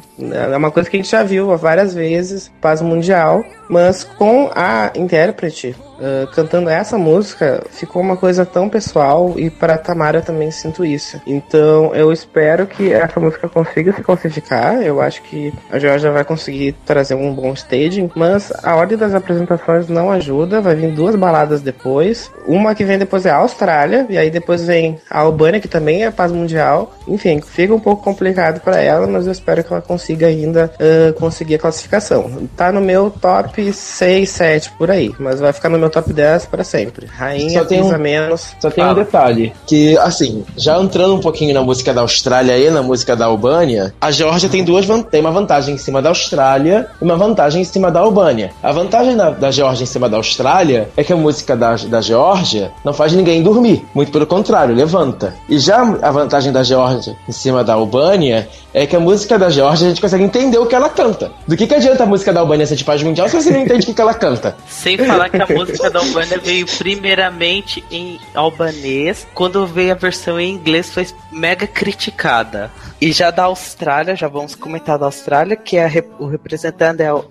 É 0.53 0.57
uma 0.57 0.71
coisa 0.71 0.91
que 0.91 0.97
a 0.97 1.01
gente 1.01 1.11
já 1.11 1.23
viu 1.23 1.57
várias 1.57 1.95
vezes, 1.95 2.51
paz 2.61 2.83
mundial, 2.83 3.45
mas 3.69 4.03
com 4.03 4.51
a 4.55 4.91
intérprete 4.97 5.75
uh, 6.01 6.27
cantando 6.29 6.69
essa 6.69 6.97
música, 6.99 7.63
ficou 7.71 8.03
uma 8.03 8.17
coisa 8.17 8.45
tão 8.45 8.69
pessoal 8.69 9.35
e 9.37 9.51
para 9.51 9.79
Tamara 9.79 10.21
também 10.23 10.51
sinto 10.51 10.85
isso. 10.85 11.21
Então 11.27 11.95
eu 11.95 12.13
espero 12.13 12.67
que 12.67 12.93
essa 12.93 13.21
música 13.21 13.49
consiga 13.49 13.93
se 13.93 14.03
classificar. 14.03 14.83
Eu 14.83 15.01
acho 15.01 15.23
que 15.23 15.53
a 15.71 15.79
Georgia 15.79 16.11
vai 16.11 16.25
conseguir 16.25 16.73
trazer 16.85 17.15
um 17.15 17.33
bom 17.35 17.53
staging, 17.53 18.11
mas 18.15 18.53
a 18.63 18.75
ordem 18.77 18.97
das 18.97 19.15
apresentações 19.15 19.89
não 19.89 20.11
ajuda. 20.11 20.61
Vai 20.61 20.75
vir 20.75 20.93
duas 20.93 21.15
baladas 21.15 21.61
depois. 21.61 22.31
Uma 22.47 22.75
que 22.75 22.85
vem 22.85 22.99
depois 22.99 23.27
é 23.27 23.31
a 23.31 23.37
Austrália, 23.37 24.07
e 24.09 24.17
aí 24.17 24.31
depois 24.31 24.65
vem 24.65 24.99
a 25.11 25.21
Albânia, 25.21 25.61
que 25.61 25.69
também 25.69 26.05
é 26.05 26.11
paz 26.11 26.33
mundial. 26.33 26.95
Enfim, 27.07 27.41
fica 27.41 27.75
um 27.75 27.81
pouco 27.81 28.03
complicado 28.03 28.61
para 28.61 28.81
ela, 28.81 29.07
mas 29.07 29.27
eu 29.27 29.33
espero 29.33 29.63
que 29.63 29.73
ela 29.73 29.83
consiga 29.83 30.27
ainda 30.27 30.73
uh, 30.75 31.13
conseguir 31.15 31.57
a 31.57 31.59
classificação. 31.59 32.49
Tá 32.57 32.73
no 32.73 32.81
meu 32.81 33.11
top 33.11 33.73
6, 33.73 34.29
7 34.31 34.73
por 34.73 34.91
aí, 34.91 35.15
mas 35.19 35.41
vai 35.41 35.53
ficar 35.53 35.69
no 35.69 35.79
meu 35.79 35.90
top 35.91 36.13
10 36.13 36.47
para 36.47 36.65
sempre. 36.65 37.07
Rainha, 37.07 37.61
Só 37.61 37.65
tem 37.67 37.83
um- 37.83 37.99
menos. 37.99 38.55
Só 38.61 38.71
tem 38.71 38.83
um 38.85 38.89
Fala. 38.89 39.05
detalhe, 39.05 39.53
que 39.67 39.97
assim, 39.99 40.45
já 40.57 40.79
entrando 40.81 41.15
um 41.15 41.21
pouquinho 41.21 41.53
na 41.55 41.63
música 41.63 41.93
da 41.93 42.01
Austrália 42.01 42.57
e 42.59 42.71
na 42.71 42.83
música 42.83 43.15
da 43.17 43.27
Albânia, 43.27 43.93
a 44.01 44.11
Geórgia 44.11 44.49
tem 44.49 44.65
duas 44.65 44.87
tem 45.11 45.21
uma 45.21 45.31
vantagem 45.31 45.75
em 45.75 45.79
cima 45.79 46.01
da 46.03 46.09
Austrália 46.09 46.89
e 47.01 47.05
uma 47.05 47.17
vantagem 47.17 47.63
em 47.63 47.65
cima 47.65 47.91
da 47.91 48.01
Albânia. 48.01 48.51
A 48.63 48.73
vantagem 48.73 49.17
da, 49.17 49.31
da 49.31 49.51
Geórgia 49.51 49.85
em 49.85 49.87
cima 49.87 50.09
da 50.09 50.17
Austrália 50.17 50.89
é 50.97 51.05
que 51.05 51.13
a 51.13 51.17
música 51.17 51.57
da, 51.57 51.75
da 51.77 52.01
Geórgia 52.01 52.71
não 52.85 52.93
faz 52.93 53.13
ninguém 53.13 53.43
dormir, 53.43 53.85
muito 53.95 54.11
pelo 54.13 54.27
contrário, 54.27 54.75
levanta. 54.75 55.35
E 55.49 55.59
já 55.59 55.81
a 56.03 56.11
vantagem 56.11 56.53
da 56.53 56.63
Geórgia 56.63 57.15
em 57.29 57.33
cima 57.33 57.63
da 57.65 57.75
Albânia 57.75 58.49
é 58.73 58.87
que 58.87 58.95
a 58.97 59.01
música 59.01 59.39
da 59.39 59.51
Geórgia 59.51 59.87
a 59.87 59.89
gente 59.91 60.01
consegue 60.01 60.23
entender 60.25 60.59
o 60.59 60.67
que 60.67 60.75
ela 60.75 60.89
canta. 60.89 61.31
Do 61.47 61.57
que, 61.57 61.67
que 61.67 61.75
adianta 61.75 62.03
a 62.05 62.07
música 62.07 62.33
da 62.33 62.41
Albânia 62.41 62.67
ser 62.67 62.77
de 62.77 62.85
paz 62.85 63.03
mundial 63.03 63.29
se 63.29 63.37
você 63.41 63.51
não 63.51 63.61
entende 63.61 63.83
o 63.83 63.87
que, 63.87 63.95
que 63.95 64.01
ela 64.01 64.15
canta? 64.15 64.57
Sem 64.69 64.97
falar 64.99 65.29
que 65.29 65.37
a 65.41 65.47
música 65.47 65.80
da 65.89 66.01
Albânia 66.01 66.39
veio 66.39 66.67
primeiramente 66.67 67.83
em 67.91 68.21
albanês, 68.35 69.27
quando 69.33 69.67
veio 69.67 69.93
a 69.93 69.95
versão 69.95 70.39
em 70.39 70.53
inglês 70.53 70.93
foi 70.93 71.07
mega 71.33 71.67
criticada. 71.67 72.71
E 73.01 73.13
já 73.13 73.31
da 73.31 73.45
Austrália, 73.45 74.15
já 74.15 74.29
vamos 74.29 74.55
comentar 74.55 74.99
da 74.99 75.07
Austrália, 75.07 75.57
que 75.57 75.77
é 75.79 75.87
rep- 75.87 76.11
o 76.19 76.27
representante 76.27 77.03
é 77.03 77.13
o 77.13 77.25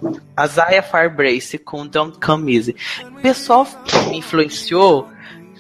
Isaiah 0.44 0.82
Firebrace 0.82 1.58
com 1.60 1.86
Don't 1.86 2.18
Come 2.20 2.56
Easy. 2.56 2.76
O 3.06 3.22
pessoal 3.22 3.68
influenciou 4.12 5.08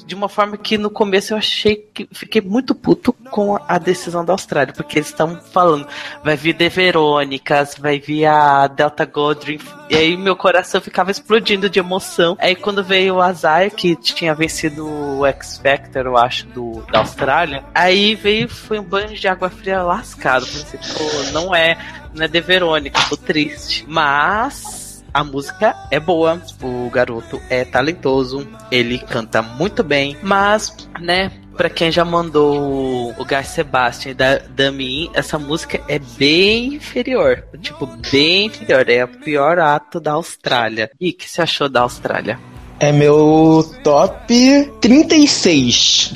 de 0.10 0.16
uma 0.16 0.28
forma 0.28 0.58
que 0.58 0.76
no 0.76 0.90
começo 0.90 1.34
eu 1.34 1.38
achei 1.38 1.76
que 1.76 2.10
fiquei 2.12 2.42
muito 2.42 2.74
puto 2.74 3.14
com 3.30 3.60
a 3.68 3.78
decisão 3.78 4.26
da 4.26 4.34
Austrália, 4.34 4.74
porque 4.74 4.98
eles 4.98 5.10
estão 5.10 5.40
falando, 5.40 5.88
vai 6.24 6.36
vir 6.36 6.56
The 6.56 6.68
Verônicas, 6.68 7.76
vai 7.78 8.00
vir 8.00 8.26
a 8.26 8.66
Delta 8.66 9.06
Godrin, 9.06 9.60
e 9.88 9.96
aí 9.96 10.18
meu 10.18 10.36
coração 10.36 10.82
ficava 10.82 11.12
explodindo 11.12 11.70
de 11.70 11.78
emoção. 11.78 12.36
Aí 12.40 12.56
quando 12.56 12.84
veio 12.84 13.16
o 13.16 13.22
Azar, 13.22 13.70
que 13.70 13.96
tinha 13.96 14.34
vencido 14.34 14.84
o 14.88 15.24
X 15.28 15.60
Factor, 15.62 16.08
eu 16.08 16.18
acho, 16.18 16.48
do, 16.48 16.84
da 16.92 17.00
Austrália, 17.00 17.64
aí 17.76 18.16
veio, 18.16 18.50
foi 18.50 18.80
um 18.80 18.84
banho 18.84 19.16
de 19.16 19.28
água 19.28 19.52
fria 19.52 19.84
lascado. 19.84 20.48
Pensei, 20.48 20.80
pô, 20.80 21.32
não 21.32 21.54
é, 21.54 21.78
não 22.16 22.26
é 22.26 22.28
The 22.28 22.42
Verônica, 22.42 23.00
tô 23.08 23.16
triste. 23.16 23.86
Mas 23.88 24.89
a 25.14 25.24
música 25.24 25.76
é 25.92 26.00
boa, 26.00 26.42
o 26.62 26.90
garoto 26.90 27.42
é 27.50 27.66
talentoso, 27.66 28.48
ele 28.72 29.00
canta 29.00 29.42
muito 29.42 29.84
bem, 29.84 30.18
mas, 30.22 30.76
né, 31.00 31.32
pra 31.58 31.70
quem 31.70 31.92
já 31.92 32.06
mandou 32.06 33.12
o 33.18 33.26
Guy 33.26 33.44
Sebastian 33.44 34.16
da 34.16 34.38
Dami, 34.38 35.10
essa 35.14 35.38
música 35.38 35.82
é 35.88 36.00
bem 36.00 36.76
inferior, 36.76 37.44
tipo, 37.62 37.86
bem 38.12 38.46
inferior, 38.46 38.90
é 38.90 39.04
o 39.04 39.08
pior 39.08 39.60
ato 39.60 40.00
da 40.00 40.14
Austrália. 40.14 40.90
E 41.00 41.10
o 41.10 41.14
que 41.14 41.30
você 41.30 41.42
achou 41.42 41.68
da 41.68 41.82
Austrália? 41.82 42.40
É 42.80 42.94
meu 42.94 43.70
top 43.84 44.72
36. 44.80 46.14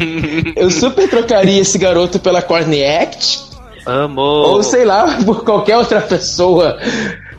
Eu 0.56 0.70
super 0.70 1.10
trocaria 1.10 1.60
esse 1.60 1.76
garoto 1.76 2.18
pela 2.18 2.40
Courtney 2.40 2.82
Act. 2.82 3.44
Amor! 3.84 4.48
Ou 4.48 4.62
sei 4.62 4.86
lá, 4.86 5.18
por 5.24 5.44
qualquer 5.44 5.76
outra 5.76 6.00
pessoa. 6.00 6.78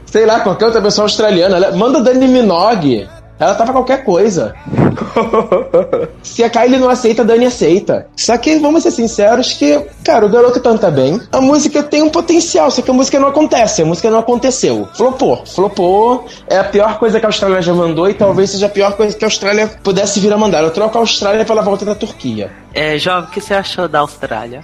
Sei 0.08 0.26
lá, 0.26 0.40
qualquer 0.40 0.66
outra 0.66 0.82
pessoa 0.82 1.06
australiana. 1.06 1.58
Ela- 1.58 1.72
Manda 1.76 2.02
Dani 2.02 2.28
Minogue. 2.28 3.08
Ela 3.40 3.54
tava 3.54 3.72
qualquer 3.72 4.04
coisa. 4.04 4.56
Se 6.24 6.44
a 6.44 6.50
Kylie 6.50 6.80
não 6.80 6.90
aceita, 6.90 7.22
a 7.22 7.26
Dani 7.26 7.46
aceita. 7.46 8.08
Só 8.16 8.36
que, 8.38 8.58
vamos 8.58 8.82
ser 8.82 8.90
sinceros, 8.90 9.54
que, 9.54 9.80
cara, 10.04 10.26
o 10.26 10.30
garoto 10.30 10.60
canta 10.60 10.90
bem. 10.90 11.22
A 11.32 11.40
música 11.40 11.84
tem 11.84 12.02
um 12.02 12.10
potencial, 12.10 12.72
só 12.72 12.82
que 12.82 12.90
a 12.90 12.94
música 12.94 13.20
não 13.20 13.28
acontece. 13.28 13.84
A 13.84 13.86
música 13.86 14.10
não 14.10 14.20
aconteceu. 14.20 14.88
Flopou. 14.96 15.44
Flopou. 15.46 16.26
É 16.50 16.58
a 16.58 16.64
pior 16.64 16.98
coisa 16.98 17.20
que 17.20 17.26
a 17.26 17.30
Austrália 17.30 17.62
já 17.62 17.74
mandou 17.76 18.10
e 18.10 18.14
talvez 18.16 18.50
seja 18.50 18.66
a 18.66 18.70
pior 18.70 18.94
coisa 18.94 19.16
que 19.16 19.24
a 19.24 19.28
Austrália 19.28 19.68
pudesse 19.84 20.20
vir 20.20 20.34
a 20.34 20.38
mandar. 20.38 20.64
Eu 20.64 20.72
troco 20.72 20.98
a 20.98 21.02
Austrália 21.02 21.46
pela 21.46 21.62
volta 21.62 21.86
da 21.86 21.94
Turquia. 21.94 22.50
É, 22.74 22.98
Jovem, 22.98 23.30
o 23.30 23.32
que 23.32 23.40
você 23.42 23.54
achou 23.54 23.88
da 23.88 24.00
Austrália? 24.00 24.64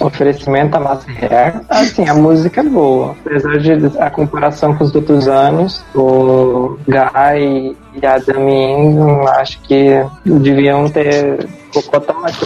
Oferecimento 0.00 0.76
a 0.76 0.80
massa 0.80 1.06
hair. 1.10 1.60
Assim, 1.68 2.08
a 2.08 2.14
música 2.14 2.60
é 2.60 2.64
boa. 2.64 3.14
Apesar 3.24 3.58
de 3.58 3.98
a 3.98 4.10
comparação 4.10 4.74
com 4.74 4.84
os 4.84 4.94
outros 4.94 5.28
anos, 5.28 5.84
o 5.94 6.78
Guy 6.86 7.76
e 8.00 8.06
a 8.06 8.18
Damin, 8.18 8.98
acho 9.38 9.60
que 9.62 10.02
deviam 10.24 10.88
ter 10.88 11.46
colocado 11.72 12.06
tão 12.06 12.20
mais 12.22 12.36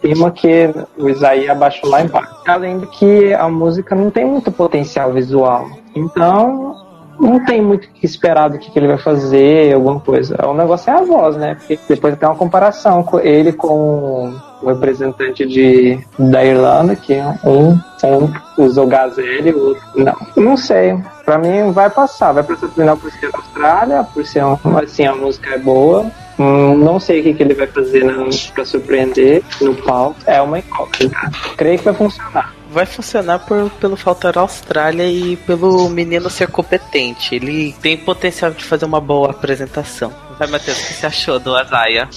cima 0.00 0.30
que 0.30 0.70
o 0.96 1.08
Isaías 1.08 1.50
abaixou 1.50 1.90
lá 1.90 2.02
embaixo. 2.02 2.34
Além 2.46 2.78
de 2.78 2.86
que 2.86 3.34
a 3.34 3.48
música 3.48 3.94
não 3.94 4.10
tem 4.10 4.24
muito 4.24 4.50
potencial 4.50 5.12
visual. 5.12 5.68
Então, 5.94 6.74
não 7.18 7.44
tem 7.44 7.60
muito 7.60 7.84
o 7.84 7.88
que 7.88 8.06
esperar 8.06 8.48
do 8.48 8.58
que, 8.58 8.70
que 8.70 8.78
ele 8.78 8.86
vai 8.86 8.98
fazer, 8.98 9.74
alguma 9.74 10.00
coisa. 10.00 10.36
O 10.46 10.54
negócio 10.54 10.90
é 10.90 10.94
a 10.94 11.02
voz, 11.02 11.36
né? 11.36 11.54
Porque 11.54 11.78
depois 11.88 12.16
tem 12.16 12.28
uma 12.28 12.34
comparação 12.36 13.02
com 13.02 13.18
ele 13.20 13.52
com 13.52 14.34
o 14.62 14.68
representante 14.68 15.46
de, 15.46 15.98
da 16.18 16.44
Irlanda, 16.44 16.96
que 16.96 17.14
um, 17.44 17.78
um 18.04 18.64
usou 18.64 18.86
Gazelle, 18.86 19.52
o 19.52 19.68
outro 19.68 19.84
não. 19.94 20.16
Não 20.36 20.56
sei. 20.56 20.98
Pra 21.24 21.38
mim 21.38 21.72
vai 21.72 21.90
passar. 21.90 22.32
Vai 22.32 22.42
passar 22.42 22.68
final 22.68 22.96
por 22.96 23.10
ser 23.12 23.30
da 23.30 23.38
Austrália, 23.38 24.04
por 24.04 24.24
ser 24.24 24.44
um, 24.44 24.56
assim, 24.82 25.06
a 25.06 25.14
música 25.14 25.54
é 25.54 25.58
boa. 25.58 26.06
Hum, 26.38 26.76
não 26.76 27.00
sei 27.00 27.20
o 27.20 27.22
que, 27.24 27.34
que 27.34 27.42
ele 27.42 27.54
vai 27.54 27.66
fazer 27.66 28.04
na, 28.04 28.24
pra 28.54 28.64
surpreender 28.64 29.42
no 29.60 29.74
palco. 29.74 30.16
É 30.26 30.40
uma 30.40 30.58
incógnita. 30.58 31.30
Creio 31.56 31.78
que 31.78 31.84
vai 31.84 31.94
funcionar. 31.94 32.57
Vai 32.70 32.86
funcionar 32.86 33.40
por, 33.40 33.70
pelo 33.80 33.96
fator 33.96 34.36
Austrália 34.38 35.06
e 35.06 35.36
pelo 35.36 35.88
menino 35.88 36.28
ser 36.28 36.48
competente. 36.48 37.34
Ele 37.34 37.74
tem 37.80 37.96
potencial 37.96 38.50
de 38.50 38.64
fazer 38.64 38.84
uma 38.84 39.00
boa 39.00 39.30
apresentação. 39.30 40.12
Vai, 40.38 40.48
Matheus, 40.48 40.78
o 40.78 40.86
que 40.86 40.94
você 40.94 41.06
achou 41.06 41.38
do 41.38 41.56
Azaia? 41.56 42.08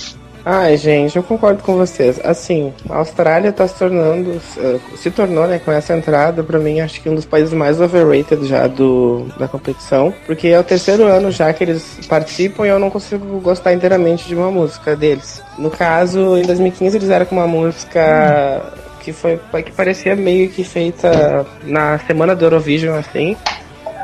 Ai, 0.43 0.75
gente, 0.75 1.15
eu 1.15 1.23
concordo 1.23 1.61
com 1.61 1.75
vocês. 1.75 2.19
Assim, 2.23 2.73
a 2.89 2.97
Austrália 2.97 3.51
tá 3.53 3.67
se 3.67 3.75
tornando, 3.75 4.41
eh, 4.57 4.79
se 4.95 5.11
tornou, 5.11 5.47
né, 5.47 5.59
com 5.63 5.71
essa 5.71 5.95
entrada, 5.95 6.43
pra 6.43 6.57
mim, 6.57 6.79
acho 6.79 6.99
que 6.99 7.07
um 7.07 7.15
dos 7.15 7.25
países 7.25 7.53
mais 7.53 7.79
overrated 7.79 8.47
já 8.47 8.65
do, 8.65 9.27
da 9.37 9.47
competição. 9.47 10.11
Porque 10.25 10.47
é 10.47 10.59
o 10.59 10.63
terceiro 10.63 11.05
ano 11.05 11.29
já 11.31 11.53
que 11.53 11.63
eles 11.63 11.99
participam 12.07 12.65
e 12.65 12.69
eu 12.69 12.79
não 12.79 12.89
consigo 12.89 13.39
gostar 13.39 13.73
inteiramente 13.73 14.27
de 14.27 14.33
uma 14.33 14.49
música 14.49 14.95
deles. 14.95 15.43
No 15.59 15.69
caso, 15.69 16.35
em 16.37 16.43
2015 16.43 16.97
eles 16.97 17.09
eram 17.09 17.25
com 17.27 17.35
uma 17.35 17.47
música 17.47 18.73
que 19.01 19.11
foi 19.11 19.39
que 19.63 19.71
parecia 19.71 20.15
meio 20.15 20.49
que 20.49 20.63
feita 20.63 21.45
na 21.63 21.97
semana 21.99 22.35
do 22.35 22.45
Eurovision, 22.45 22.97
assim 22.97 23.35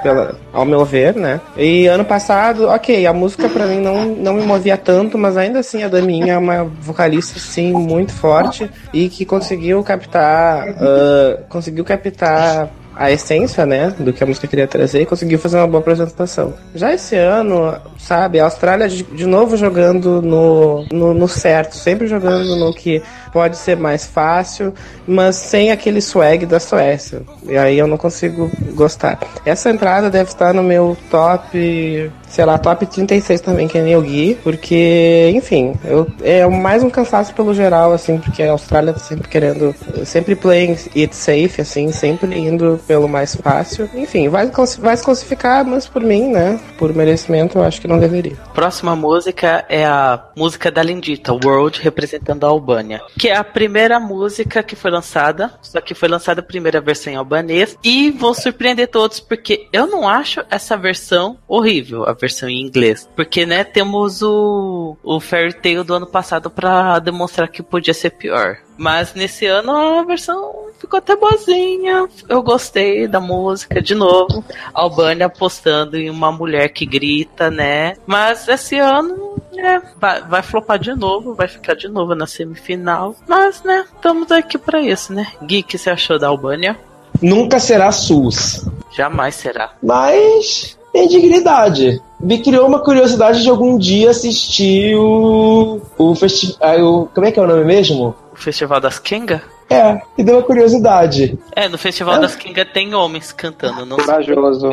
pela, 0.02 0.36
ao 0.54 0.66
meu 0.66 0.86
ver, 0.86 1.16
né? 1.16 1.42
E 1.58 1.88
ano 1.88 2.06
passado, 2.06 2.68
ok, 2.68 3.06
a 3.06 3.14
música 3.14 3.50
pra 3.50 3.66
mim 3.66 3.80
não, 3.80 4.06
não 4.06 4.34
me 4.34 4.44
movia 4.44 4.78
tanto, 4.78 5.18
mas 5.18 5.36
ainda 5.38 5.60
assim 5.60 5.84
a 5.84 5.88
Daminha 5.88 6.34
é 6.34 6.38
uma 6.38 6.64
vocalista, 6.64 7.40
sim, 7.40 7.74
muito 7.74 8.14
forte 8.14 8.70
e 8.94 9.10
que 9.10 9.26
conseguiu 9.26 9.84
captar, 9.84 10.68
ah, 10.70 11.40
conseguiu 11.50 11.84
captar 11.84 12.70
a 12.98 13.12
essência, 13.12 13.64
né, 13.64 13.94
do 14.00 14.12
que 14.12 14.24
a 14.24 14.26
música 14.26 14.48
queria 14.48 14.68
trazer 14.68 15.02
e 15.02 15.06
conseguiu 15.06 15.38
fazer 15.38 15.58
uma 15.58 15.68
boa 15.68 15.80
apresentação. 15.80 16.56
Já 16.74 16.92
esse 16.92 17.16
ano, 17.16 17.76
sabe, 18.00 18.40
a 18.40 18.46
Austrália 18.46 18.90
de, 18.90 19.04
de 19.04 19.26
novo 19.26 19.56
jogando 19.56 20.20
no, 20.22 20.84
no, 20.92 21.14
no 21.14 21.28
certo, 21.28 21.76
sempre 21.76 22.08
jogando 22.08 22.56
no 22.56 22.74
que 22.74 23.02
pode 23.32 23.58
ser 23.58 23.78
mais 23.78 24.06
fácil, 24.06 24.74
mas 25.08 25.36
sem 25.36 25.72
aquele 25.72 26.02
swag 26.02 26.46
da 26.46 26.60
Suécia. 26.60 27.22
E 27.44 27.58
aí 27.58 27.78
eu 27.78 27.88
não 27.88 27.98
consigo 27.98 28.52
gostar. 28.74 29.20
Essa 29.46 29.70
entrada 29.70 30.10
deve 30.10 30.30
estar 30.30 30.54
no 30.54 30.64
meu 30.64 30.98
top, 31.10 32.12
sei 32.28 32.46
lá, 32.46 32.58
top 32.58 32.86
36 32.86 33.42
também, 33.42 33.68
que 33.68 33.78
é 33.78 33.82
Neil 33.82 34.02
Gui, 34.02 34.38
porque, 34.44 35.32
enfim, 35.36 35.76
eu, 35.86 36.08
é 36.22 36.46
mais 36.48 36.84
um 36.84 36.90
cansaço 36.90 37.34
pelo 37.34 37.54
geral, 37.54 37.94
assim, 37.94 38.18
porque 38.18 38.44
a 38.44 38.52
Austrália 38.52 38.94
tá 38.94 39.00
sempre 39.00 39.28
querendo, 39.28 39.76
sempre 40.06 40.36
playing 40.36 40.78
it 40.96 41.16
safe, 41.16 41.62
assim, 41.62 41.92
sempre 41.92 42.38
indo 42.38 42.80
pelo 42.88 43.08
mais 43.08 43.36
fácil. 43.36 43.90
Enfim, 43.96 44.30
vai, 44.30 44.52
vai 44.80 44.98
se 44.98 45.04
classificar, 45.04 45.66
mas 45.66 45.88
por 45.88 46.02
mim, 46.02 46.32
né, 46.32 46.60
por 46.78 46.94
merecimento, 46.94 47.58
eu 47.58 47.64
acho 47.64 47.82
que 47.82 47.88
não 47.88 48.00
deveria. 48.00 48.36
Próxima 48.54 48.96
música 48.96 49.66
é 49.70 49.86
a 49.86 50.22
música 50.36 50.72
da 50.72 50.84
Lindita, 50.84 51.34
World, 51.34 51.82
representando 51.82 52.46
a 52.46 52.50
Albânia, 52.50 53.02
que 53.18 53.30
é 53.30 53.36
a 53.36 53.44
primeira 53.44 54.00
música 54.00 54.62
que 54.62 54.76
foi 54.76 54.92
lançada, 54.92 55.54
só 55.62 55.82
que 55.82 55.94
foi 55.94 56.08
lançada 56.08 56.42
a 56.42 56.44
primeira 56.44 56.80
versão 56.80 57.12
em 57.12 57.16
albanês, 57.16 57.78
e 57.84 58.12
vou 58.12 58.34
surpreender 58.34 58.88
todos, 58.88 59.20
porque 59.20 59.68
eu 59.74 59.88
não 59.88 60.08
acho 60.08 60.42
essa 60.50 60.78
versão 60.78 61.38
horrível, 61.48 62.08
a 62.08 62.14
versão 62.14 62.48
em 62.50 62.62
inglês, 62.62 63.10
porque, 63.16 63.46
né, 63.46 63.64
temos 63.64 64.22
o, 64.22 64.96
o 65.04 65.20
Fairy 65.20 65.54
Tail 65.54 65.84
do 65.84 65.94
ano 65.94 66.08
passado 66.08 66.50
para 66.50 67.00
demonstrar 67.00 67.48
que 67.48 67.64
podia 67.64 67.94
ser 67.94 68.12
pior. 68.12 68.58
Mas 68.78 69.14
nesse 69.16 69.46
ano 69.48 69.72
a 69.72 70.04
versão 70.04 70.67
ficou 70.80 70.98
até 70.98 71.16
boazinha. 71.16 72.08
Eu 72.28 72.42
gostei 72.42 73.08
da 73.08 73.20
música 73.20 73.82
de 73.82 73.96
novo. 73.96 74.44
Albânia 74.74 75.28
apostando 75.28 75.98
em 75.98 76.10
uma 76.10 76.32
mulher 76.32 76.70
que 76.70 76.86
grita, 76.86 77.50
né? 77.50 77.96
Mas 78.06 78.48
esse 78.48 78.78
ano 78.78 79.36
é, 79.58 79.82
vai, 80.00 80.22
vai 80.22 80.42
flopar 80.42 80.80
de 80.80 80.94
novo, 80.94 81.34
vai 81.34 81.48
ficar 81.48 81.76
de 81.76 81.88
novo 81.88 82.16
na 82.16 82.28
semifinal. 82.28 83.16
Mas, 83.28 83.64
né, 83.64 83.86
estamos 83.96 84.32
aqui 84.32 84.58
para 84.58 84.82
isso, 84.82 85.14
né? 85.14 85.28
Gui, 85.44 85.60
o 85.60 85.64
que 85.64 85.78
você 85.78 85.90
achou 85.90 86.20
da 86.20 86.28
Albânia? 86.28 86.78
Nunca 87.22 87.60
será 87.60 87.92
SUS. 87.92 88.66
Jamais 88.92 89.36
será. 89.36 89.72
Mas 89.82 90.78
tem 90.94 91.08
dignidade. 91.08 92.02
Me 92.20 92.42
criou 92.42 92.68
uma 92.68 92.80
curiosidade 92.80 93.44
de 93.44 93.50
algum 93.50 93.78
dia 93.78 94.10
assistir 94.10 94.96
o. 94.96 95.80
o 95.98 96.16
festival. 96.16 97.10
Como 97.14 97.26
é 97.26 97.32
que 97.32 97.40
é 97.40 97.44
o 97.44 97.48
nome 97.48 97.64
mesmo? 97.66 98.16
Festival 98.38 98.80
das 98.80 99.00
Kenga? 99.00 99.42
É, 99.70 100.00
e 100.18 100.24
deu 100.24 100.36
uma 100.36 100.44
curiosidade. 100.44 101.38
É, 101.54 101.68
no 101.68 101.78
Festival 101.78 102.16
é. 102.16 102.20
das 102.20 102.36
Kinga 102.36 102.64
tem 102.64 102.94
homens 102.94 103.34
cantando, 103.34 103.86
não 103.86 103.98
Corajoso. 103.98 104.70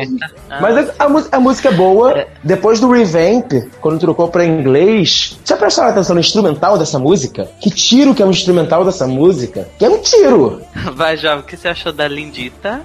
Ah. 0.49 0.59
Mas 0.61 0.89
a, 0.89 0.93
a, 1.03 1.37
a, 1.37 1.39
música 1.39 1.69
é 1.69 1.71
boa. 1.73 2.17
É. 2.17 2.27
Depois 2.41 2.79
do 2.79 2.89
revamp, 2.89 3.51
quando 3.81 3.99
trocou 3.99 4.29
pra 4.29 4.45
inglês, 4.45 5.37
já 5.43 5.57
prestaram 5.57 5.89
atenção 5.89 6.13
no 6.13 6.21
instrumental 6.21 6.77
dessa 6.77 6.97
música? 6.97 7.49
Que 7.59 7.69
tiro 7.69 8.15
que 8.15 8.23
é 8.23 8.25
um 8.25 8.29
instrumental 8.29 8.85
dessa 8.85 9.05
música? 9.05 9.67
Que 9.77 9.83
é 9.83 9.89
um 9.89 9.99
tiro! 9.99 10.61
Vai, 10.95 11.17
Jovem, 11.17 11.39
o 11.39 11.43
que 11.43 11.57
você 11.57 11.67
achou 11.67 11.91
da 11.91 12.07
Lindita? 12.07 12.81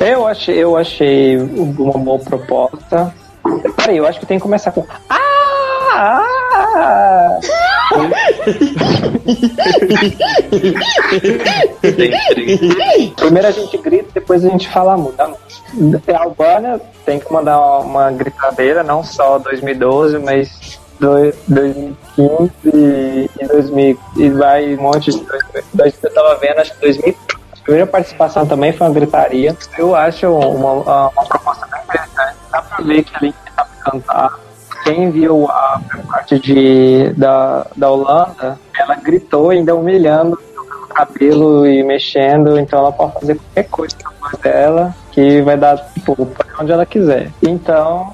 Eu 0.00 0.26
achei, 0.26 0.56
eu 0.56 0.76
achei 0.76 1.38
uma 1.38 1.98
boa 1.98 2.18
proposta. 2.18 3.14
Peraí, 3.76 3.96
eu 3.96 4.06
acho 4.06 4.20
que 4.20 4.26
tem 4.26 4.38
que 4.38 4.42
começar 4.42 4.70
com. 4.70 4.84
Ah! 5.08 6.41
Primeiro 13.16 13.48
a 13.48 13.50
gente 13.50 13.76
grita, 13.78 14.10
depois 14.14 14.44
a 14.44 14.48
gente 14.48 14.68
fala 14.68 14.96
muda. 14.96 15.34
É 16.06 16.14
Albânia 16.14 16.80
tem 17.04 17.18
que 17.18 17.32
mandar 17.32 17.80
uma 17.80 18.10
gritadeira, 18.10 18.82
não 18.82 19.04
só 19.04 19.38
2012, 19.38 20.18
mas 20.18 20.80
2015 21.00 22.52
e, 22.66 23.30
2000 23.46 23.98
e 24.16 24.30
vai 24.30 24.74
um 24.76 24.82
monte 24.82 25.10
de. 25.10 25.18
Eu 25.18 26.14
tava 26.14 26.36
vendo, 26.36 26.58
acho 26.58 26.74
que 26.74 26.80
2000. 26.80 27.16
A 27.52 27.64
primeira 27.64 27.86
participação 27.86 28.46
também 28.46 28.72
foi 28.72 28.86
uma 28.86 28.94
gritaria. 28.94 29.56
Eu 29.78 29.94
acho 29.94 30.26
uma, 30.26 30.72
uma, 30.72 31.10
proposta 31.28 31.66
bem 31.66 31.80
interessante. 31.82 32.36
Dá 32.50 32.62
pra 32.62 32.84
ver 32.84 33.04
que 33.04 33.16
a 33.16 33.20
Link 33.20 33.34
sabe 33.54 33.70
cantar 33.84 34.38
quem 34.84 35.10
viu 35.10 35.46
a 35.48 35.80
parte 36.10 36.38
de, 36.38 37.12
da, 37.16 37.66
da 37.76 37.90
Holanda, 37.90 38.58
ela 38.78 38.94
gritou 38.96 39.50
ainda 39.50 39.74
humilhando 39.74 40.38
o 40.56 40.86
cabelo 40.88 41.66
e 41.66 41.82
mexendo, 41.82 42.58
então 42.58 42.78
ela 42.78 42.92
pode 42.92 43.12
fazer 43.14 43.36
qualquer 43.36 43.68
coisa 43.70 43.96
com 44.02 44.08
a 44.08 44.28
voz 44.28 44.42
dela 44.42 44.94
que 45.10 45.40
vai 45.42 45.56
dar 45.56 45.76
tipo, 45.94 46.28
onde 46.60 46.72
ela 46.72 46.86
quiser. 46.86 47.30
Então, 47.42 48.12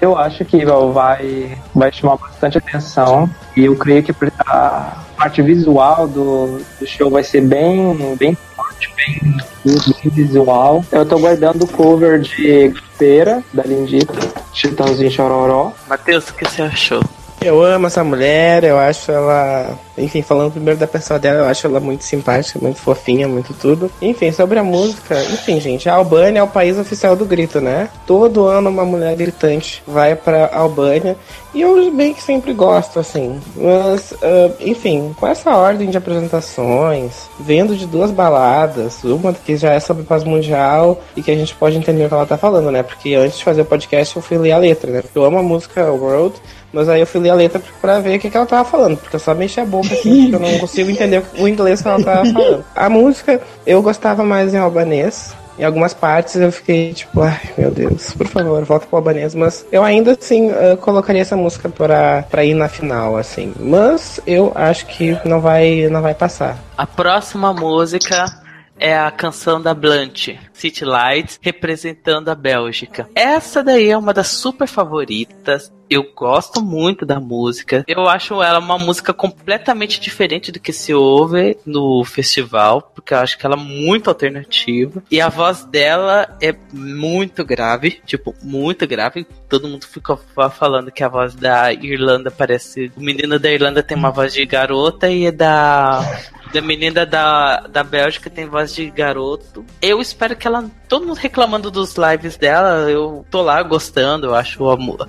eu 0.00 0.16
acho 0.16 0.44
que 0.44 0.64
vai, 0.64 1.58
vai 1.74 1.92
chamar 1.92 2.16
bastante 2.16 2.58
atenção 2.58 3.28
e 3.56 3.64
eu 3.64 3.76
creio 3.76 4.02
que 4.02 4.14
a 4.46 4.96
parte 5.16 5.42
visual 5.42 6.08
do, 6.08 6.60
do 6.78 6.86
show 6.86 7.10
vai 7.10 7.22
ser 7.22 7.42
bem, 7.42 8.16
bem 8.16 8.34
forte, 8.34 8.69
bem, 8.96 10.10
visual. 10.10 10.84
Eu 10.90 11.06
tô 11.06 11.18
guardando 11.18 11.64
o 11.64 11.68
cover 11.68 12.20
de 12.20 12.72
Feira, 12.96 13.42
da 13.52 13.62
Lindita, 13.62 14.14
Chitãozinho 14.52 15.10
Chororó. 15.10 15.72
Matheus, 15.88 16.28
o 16.28 16.34
que 16.34 16.44
você 16.44 16.62
achou? 16.62 17.02
Eu 17.42 17.62
amo 17.62 17.86
essa 17.86 18.04
mulher, 18.04 18.64
eu 18.64 18.78
acho 18.78 19.10
ela. 19.10 19.78
Enfim, 19.96 20.20
falando 20.20 20.52
primeiro 20.52 20.78
da 20.78 20.86
pessoa 20.86 21.18
dela, 21.18 21.40
eu 21.40 21.46
acho 21.46 21.66
ela 21.66 21.80
muito 21.80 22.04
simpática, 22.04 22.58
muito 22.60 22.78
fofinha, 22.78 23.26
muito 23.26 23.54
tudo. 23.54 23.90
Enfim, 24.00 24.30
sobre 24.30 24.58
a 24.58 24.62
música, 24.62 25.18
enfim, 25.24 25.58
gente, 25.58 25.88
a 25.88 25.94
Albânia 25.94 26.40
é 26.40 26.42
o 26.42 26.48
país 26.48 26.78
oficial 26.78 27.16
do 27.16 27.24
grito, 27.24 27.58
né? 27.58 27.88
Todo 28.06 28.46
ano 28.46 28.68
uma 28.68 28.84
mulher 28.84 29.16
gritante 29.16 29.82
vai 29.86 30.14
pra 30.14 30.50
Albânia. 30.52 31.16
E 31.54 31.62
eu 31.62 31.90
bem 31.90 32.14
que 32.14 32.22
sempre 32.22 32.52
gosto, 32.52 33.00
assim. 33.00 33.40
Mas, 33.56 34.12
uh, 34.12 34.54
enfim, 34.60 35.14
com 35.18 35.26
essa 35.26 35.50
ordem 35.56 35.90
de 35.90 35.96
apresentações, 35.96 37.28
vendo 37.40 37.74
de 37.74 37.86
duas 37.86 38.10
baladas, 38.10 39.02
uma 39.02 39.32
que 39.32 39.56
já 39.56 39.72
é 39.72 39.80
sobre 39.80 40.04
paz 40.04 40.24
mundial 40.24 41.00
e 41.16 41.22
que 41.22 41.30
a 41.30 41.34
gente 41.34 41.54
pode 41.54 41.76
entender 41.76 42.04
o 42.04 42.08
que 42.08 42.14
ela 42.14 42.26
tá 42.26 42.36
falando, 42.36 42.70
né? 42.70 42.82
Porque 42.82 43.14
antes 43.14 43.38
de 43.38 43.44
fazer 43.44 43.62
o 43.62 43.64
podcast 43.64 44.14
eu 44.14 44.22
fui 44.22 44.38
ler 44.38 44.52
a 44.52 44.58
letra, 44.58 44.90
né? 44.90 45.02
Porque 45.02 45.18
eu 45.18 45.24
amo 45.24 45.38
a 45.38 45.42
música 45.42 45.90
World 45.90 46.34
mas 46.72 46.88
aí 46.88 47.00
eu 47.00 47.06
fui 47.06 47.20
ler 47.20 47.30
a 47.30 47.34
letra 47.34 47.60
pra 47.80 48.00
ver 48.00 48.16
o 48.16 48.20
que, 48.20 48.30
que 48.30 48.36
ela 48.36 48.46
tava 48.46 48.68
falando, 48.68 48.96
porque 48.96 49.16
eu 49.16 49.20
só 49.20 49.34
mexi 49.34 49.60
a 49.60 49.64
boca 49.64 49.92
assim, 49.92 50.30
porque 50.30 50.36
eu 50.36 50.52
não 50.52 50.58
consigo 50.58 50.90
entender 50.90 51.22
o 51.38 51.48
inglês 51.48 51.82
que 51.82 51.88
ela 51.88 52.02
tava 52.02 52.24
falando. 52.32 52.64
A 52.74 52.88
música 52.88 53.40
eu 53.66 53.82
gostava 53.82 54.24
mais 54.24 54.54
em 54.54 54.58
albanês. 54.58 55.34
Em 55.58 55.64
algumas 55.64 55.92
partes 55.92 56.36
eu 56.36 56.50
fiquei 56.50 56.94
tipo, 56.94 57.20
ai 57.20 57.38
meu 57.58 57.70
Deus, 57.70 58.14
por 58.14 58.26
favor, 58.26 58.64
volta 58.64 58.86
pro 58.86 58.96
albanês. 58.96 59.34
Mas 59.34 59.66
eu 59.70 59.84
ainda 59.84 60.12
assim 60.12 60.50
uh, 60.50 60.76
colocaria 60.78 61.20
essa 61.20 61.36
música 61.36 61.68
pra, 61.68 62.22
pra 62.30 62.44
ir 62.44 62.54
na 62.54 62.66
final, 62.66 63.16
assim. 63.16 63.52
Mas 63.60 64.20
eu 64.26 64.52
acho 64.54 64.86
que 64.86 65.18
não 65.24 65.40
vai, 65.40 65.86
não 65.90 66.00
vai 66.00 66.14
passar. 66.14 66.58
A 66.78 66.86
próxima 66.86 67.52
música 67.52 68.24
é 68.78 68.96
a 68.96 69.10
canção 69.10 69.60
da 69.60 69.74
Blunt, 69.74 70.30
City 70.54 70.86
Lights, 70.86 71.38
representando 71.42 72.30
a 72.30 72.34
Bélgica. 72.34 73.10
Essa 73.14 73.62
daí 73.62 73.90
é 73.90 73.98
uma 73.98 74.14
das 74.14 74.28
super 74.28 74.66
favoritas. 74.66 75.70
Eu 75.90 76.08
gosto 76.14 76.62
muito 76.62 77.04
da 77.04 77.18
música. 77.18 77.84
Eu 77.88 78.06
acho 78.08 78.40
ela 78.40 78.60
uma 78.60 78.78
música 78.78 79.12
completamente 79.12 79.98
diferente 79.98 80.52
do 80.52 80.60
que 80.60 80.72
se 80.72 80.94
ouve 80.94 81.58
no 81.66 82.04
festival, 82.04 82.80
porque 82.94 83.12
eu 83.12 83.18
acho 83.18 83.36
que 83.36 83.44
ela 83.44 83.56
é 83.56 83.58
muito 83.58 84.08
alternativa. 84.08 85.02
E 85.10 85.20
a 85.20 85.28
voz 85.28 85.64
dela 85.64 86.38
é 86.40 86.54
muito 86.72 87.44
grave, 87.44 88.00
tipo, 88.06 88.32
muito 88.40 88.86
grave. 88.86 89.26
Todo 89.48 89.66
mundo 89.66 89.84
ficou 89.84 90.16
falando 90.50 90.92
que 90.92 91.02
a 91.02 91.08
voz 91.08 91.34
da 91.34 91.72
Irlanda 91.72 92.30
parece. 92.30 92.92
O 92.96 93.00
menino 93.00 93.36
da 93.40 93.50
Irlanda 93.50 93.82
tem 93.82 93.96
uma 93.96 94.12
voz 94.12 94.32
de 94.32 94.46
garota 94.46 95.10
e 95.10 95.26
é 95.26 95.32
da 95.32 96.00
da 96.52 96.60
menina 96.60 97.06
da, 97.06 97.60
da 97.60 97.82
Bélgica 97.82 98.30
tem 98.30 98.46
voz 98.46 98.74
de 98.74 98.90
garoto. 98.90 99.64
Eu 99.80 100.00
espero 100.00 100.36
que 100.36 100.46
ela. 100.46 100.68
Todo 100.88 101.06
mundo 101.06 101.18
reclamando 101.18 101.70
dos 101.70 101.96
lives 101.96 102.36
dela, 102.36 102.90
eu 102.90 103.24
tô 103.30 103.42
lá 103.42 103.62
gostando, 103.62 104.26
eu 104.26 104.34
acho 104.34 104.60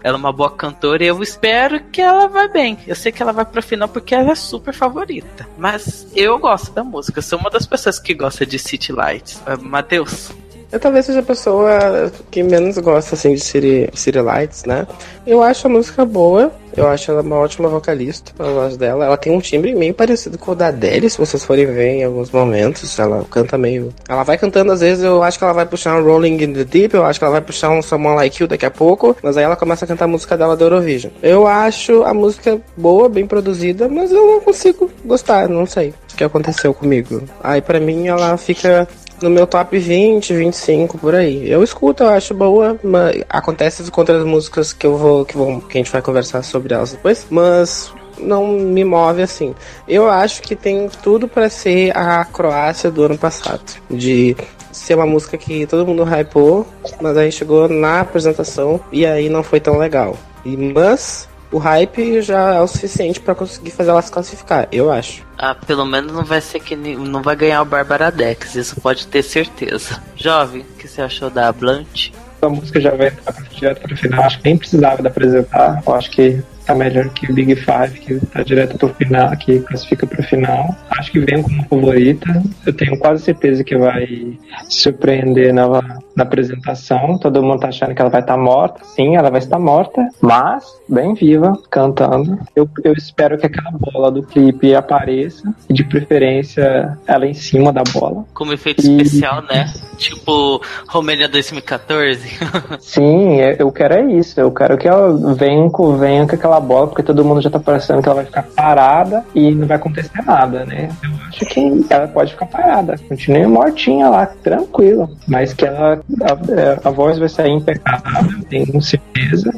ela 0.03 0.17
uma 0.17 0.31
boa 0.31 0.51
cantora 0.51 1.03
e 1.03 1.07
eu 1.07 1.21
espero 1.23 1.83
que 1.85 2.01
ela 2.01 2.27
vai 2.27 2.47
bem. 2.47 2.77
Eu 2.85 2.95
sei 2.95 3.11
que 3.11 3.21
ela 3.21 3.33
vai 3.33 3.45
pra 3.45 3.61
final 3.61 3.87
porque 3.87 4.13
ela 4.13 4.31
é 4.31 4.35
super 4.35 4.73
favorita. 4.73 5.47
Mas 5.57 6.07
eu 6.15 6.37
gosto 6.37 6.71
da 6.71 6.83
música, 6.83 7.19
eu 7.19 7.23
sou 7.23 7.39
uma 7.39 7.49
das 7.49 7.65
pessoas 7.65 7.99
que 7.99 8.13
gosta 8.13 8.45
de 8.45 8.59
City 8.59 8.91
Lights. 8.91 9.41
Uh, 9.47 9.61
Matheus. 9.63 10.31
Eu 10.71 10.79
talvez 10.79 11.05
seja 11.05 11.19
a 11.19 11.23
pessoa 11.23 12.11
que 12.29 12.41
menos 12.41 12.77
gosta 12.77 13.15
assim 13.15 13.33
de 13.33 13.41
City, 13.41 13.89
City 13.93 14.19
Lights, 14.19 14.63
né? 14.63 14.87
Eu 15.27 15.43
acho 15.43 15.67
a 15.67 15.69
música 15.69 16.05
boa, 16.05 16.51
eu 16.75 16.87
acho 16.87 17.11
ela 17.11 17.21
uma 17.21 17.35
ótima 17.35 17.67
vocalista, 17.67 18.31
a 18.39 18.49
voz 18.49 18.77
dela. 18.77 19.05
Ela 19.05 19.17
tem 19.17 19.31
um 19.31 19.39
timbre 19.41 19.75
meio 19.75 19.93
parecido 19.93 20.37
com 20.37 20.51
o 20.51 20.55
da 20.55 20.67
Adele, 20.67 21.09
se 21.09 21.17
vocês 21.17 21.43
forem 21.43 21.65
ver 21.65 21.97
em 21.97 22.03
alguns 22.03 22.31
momentos. 22.31 22.97
Ela 22.97 23.25
canta 23.29 23.57
meio. 23.57 23.93
Ela 24.07 24.23
vai 24.23 24.37
cantando, 24.37 24.71
às 24.71 24.79
vezes 24.79 25.03
eu 25.03 25.21
acho 25.21 25.37
que 25.37 25.43
ela 25.43 25.53
vai 25.53 25.65
puxar 25.65 25.97
um 25.97 26.03
Rolling 26.03 26.41
in 26.41 26.53
the 26.53 26.63
Deep, 26.63 26.95
eu 26.95 27.03
acho 27.05 27.19
que 27.19 27.25
ela 27.25 27.33
vai 27.33 27.41
puxar 27.41 27.69
um 27.69 27.81
Someone 27.81 28.15
Like 28.15 28.41
You 28.41 28.47
daqui 28.47 28.65
a 28.65 28.71
pouco, 28.71 29.15
mas 29.21 29.35
aí 29.35 29.43
ela 29.43 29.55
começa 29.55 29.83
a 29.83 29.87
cantar 29.87 30.05
a 30.05 30.07
música 30.07 30.37
dela 30.37 30.55
da 30.55 30.65
Eurovision. 30.65 31.11
Eu 31.21 31.45
acho 31.45 32.03
a 32.03 32.13
música 32.13 32.59
boa, 32.77 33.09
bem 33.09 33.27
produzida, 33.27 33.89
mas 33.89 34.11
eu 34.11 34.25
não 34.25 34.41
consigo 34.41 34.89
gostar, 35.03 35.49
não 35.49 35.65
sei 35.65 35.93
o 36.13 36.15
que 36.15 36.23
aconteceu 36.23 36.73
comigo. 36.73 37.21
Aí 37.43 37.61
para 37.61 37.79
mim 37.79 38.07
ela 38.07 38.37
fica 38.37 38.87
no 39.21 39.29
meu 39.29 39.45
top 39.45 39.77
20, 39.77 40.33
25 40.33 40.97
por 40.97 41.15
aí. 41.15 41.49
Eu 41.49 41.63
escuto, 41.63 42.03
eu 42.03 42.09
acho 42.09 42.33
boa, 42.33 42.77
mas 42.83 43.23
acontece 43.29 43.89
com 43.91 44.01
outras 44.01 44.23
músicas 44.25 44.73
que 44.73 44.85
eu 44.85 44.97
vou 44.97 45.25
que, 45.25 45.37
vou, 45.37 45.61
que 45.61 45.77
a 45.77 45.81
gente 45.81 45.91
vai 45.91 46.01
conversar 46.01 46.43
sobre 46.43 46.73
elas 46.73 46.91
depois, 46.91 47.25
mas 47.29 47.93
não 48.17 48.47
me 48.47 48.83
move 48.83 49.21
assim. 49.21 49.55
Eu 49.87 50.09
acho 50.09 50.41
que 50.41 50.55
tem 50.55 50.89
tudo 51.01 51.27
para 51.27 51.49
ser 51.49 51.95
a 51.95 52.23
Croácia 52.25 52.91
do 52.91 53.03
ano 53.03 53.17
passado. 53.17 53.61
De 53.89 54.35
ser 54.71 54.95
uma 54.95 55.05
música 55.05 55.37
que 55.37 55.65
todo 55.65 55.85
mundo 55.85 56.03
hypou, 56.03 56.65
mas 57.01 57.17
aí 57.17 57.31
chegou 57.31 57.67
na 57.67 58.01
apresentação 58.01 58.79
e 58.91 59.05
aí 59.05 59.29
não 59.29 59.43
foi 59.43 59.59
tão 59.59 59.77
legal. 59.77 60.17
E, 60.45 60.55
mas 60.55 61.27
o 61.51 61.57
hype 61.57 62.21
já 62.21 62.55
é 62.55 62.61
o 62.61 62.67
suficiente 62.67 63.19
para 63.19 63.35
conseguir 63.35 63.71
fazer 63.71 63.89
ela 63.89 64.01
se 64.01 64.11
classificar, 64.11 64.67
eu 64.71 64.91
acho. 64.91 65.23
Ah, 65.37 65.55
pelo 65.55 65.85
menos 65.85 66.13
não 66.13 66.23
vai 66.23 66.41
ser 66.41 66.59
que 66.59 66.75
não 66.75 67.21
vai 67.21 67.35
ganhar 67.35 67.61
o 67.61 67.65
Barbara 67.65 68.11
Dex, 68.11 68.55
isso 68.55 68.79
pode 68.79 69.07
ter 69.07 69.23
certeza. 69.23 70.01
Jovem, 70.15 70.61
o 70.61 70.77
que 70.77 70.87
você 70.87 71.01
achou 71.01 71.29
da 71.29 71.51
Blunt? 71.51 72.11
A 72.41 72.49
música 72.49 72.79
já 72.79 72.91
vai 72.95 73.11
direto 73.51 73.81
para 73.81 73.93
o 73.93 73.97
final, 73.97 74.23
acho 74.23 74.37
que 74.39 74.45
nem 74.45 74.57
precisava 74.57 75.01
de 75.01 75.07
apresentar, 75.07 75.83
eu 75.85 75.93
acho 75.93 76.09
que 76.09 76.41
tá 76.65 76.75
melhor 76.75 77.09
que 77.09 77.31
o 77.31 77.33
Big 77.33 77.55
Five, 77.55 77.99
que 77.99 78.25
tá 78.27 78.43
direto 78.43 78.77
pro 78.77 78.89
final, 78.89 79.29
que 79.37 79.59
classifica 79.59 80.05
pro 80.05 80.23
final. 80.23 80.75
Acho 80.89 81.11
que 81.11 81.19
vem 81.19 81.41
como 81.41 81.63
favorita. 81.65 82.43
Eu 82.65 82.73
tenho 82.73 82.97
quase 82.97 83.23
certeza 83.23 83.63
que 83.63 83.77
vai 83.77 84.37
surpreender 84.69 85.53
na, 85.53 85.67
na 86.15 86.23
apresentação. 86.23 87.17
Todo 87.17 87.43
mundo 87.43 87.59
tá 87.59 87.69
achando 87.69 87.93
que 87.93 88.01
ela 88.01 88.09
vai 88.09 88.21
estar 88.21 88.35
tá 88.35 88.39
morta. 88.39 88.83
Sim, 88.83 89.15
ela 89.15 89.29
vai 89.29 89.39
estar 89.39 89.59
morta, 89.59 90.07
mas 90.21 90.65
bem 90.87 91.13
viva, 91.13 91.53
cantando. 91.69 92.39
Eu, 92.55 92.69
eu 92.83 92.93
espero 92.93 93.37
que 93.37 93.45
aquela 93.45 93.71
bola 93.71 94.11
do 94.11 94.23
clipe 94.23 94.73
apareça, 94.75 95.53
e 95.69 95.73
de 95.73 95.83
preferência 95.83 96.97
ela 97.07 97.25
em 97.25 97.33
cima 97.33 97.71
da 97.71 97.83
bola. 97.83 98.25
Como 98.33 98.53
efeito 98.53 98.85
e... 98.85 99.01
especial, 99.01 99.41
né? 99.43 99.71
Tipo 99.97 100.61
Romênia 100.87 101.27
2014. 101.27 102.21
Sim, 102.79 103.37
eu 103.57 103.71
quero 103.71 103.93
é 103.95 104.13
isso. 104.13 104.39
Eu 104.39 104.51
quero 104.51 104.77
que 104.77 104.87
ela 104.87 105.13
venha, 105.35 105.69
venha 105.97 106.27
com 106.27 106.35
aquela 106.35 106.59
bola, 106.61 106.87
porque 106.87 107.03
todo 107.03 107.25
mundo 107.25 107.41
já 107.41 107.49
tá 107.49 107.59
parecendo 107.59 108.01
que 108.01 108.07
ela 108.07 108.15
vai 108.15 108.25
ficar 108.25 108.43
parada 108.43 109.25
e 109.33 109.51
não 109.51 109.67
vai 109.67 109.77
acontecer 109.77 110.21
nada, 110.25 110.65
né? 110.65 110.89
Eu 111.03 111.09
acho 111.27 111.45
que 111.45 111.85
ela 111.89 112.07
pode 112.07 112.31
ficar 112.31 112.45
parada, 112.45 112.95
continue 113.09 113.45
mortinha 113.47 114.09
lá, 114.09 114.25
tranquila. 114.25 115.09
Mas 115.27 115.53
que 115.53 115.65
ela 115.65 116.01
a, 116.21 116.87
a 116.87 116.91
voz 116.91 117.17
vai 117.17 117.29
sair 117.29 117.51
impecável, 117.51 118.43
tenho 118.49 118.81
certeza. 118.81 119.51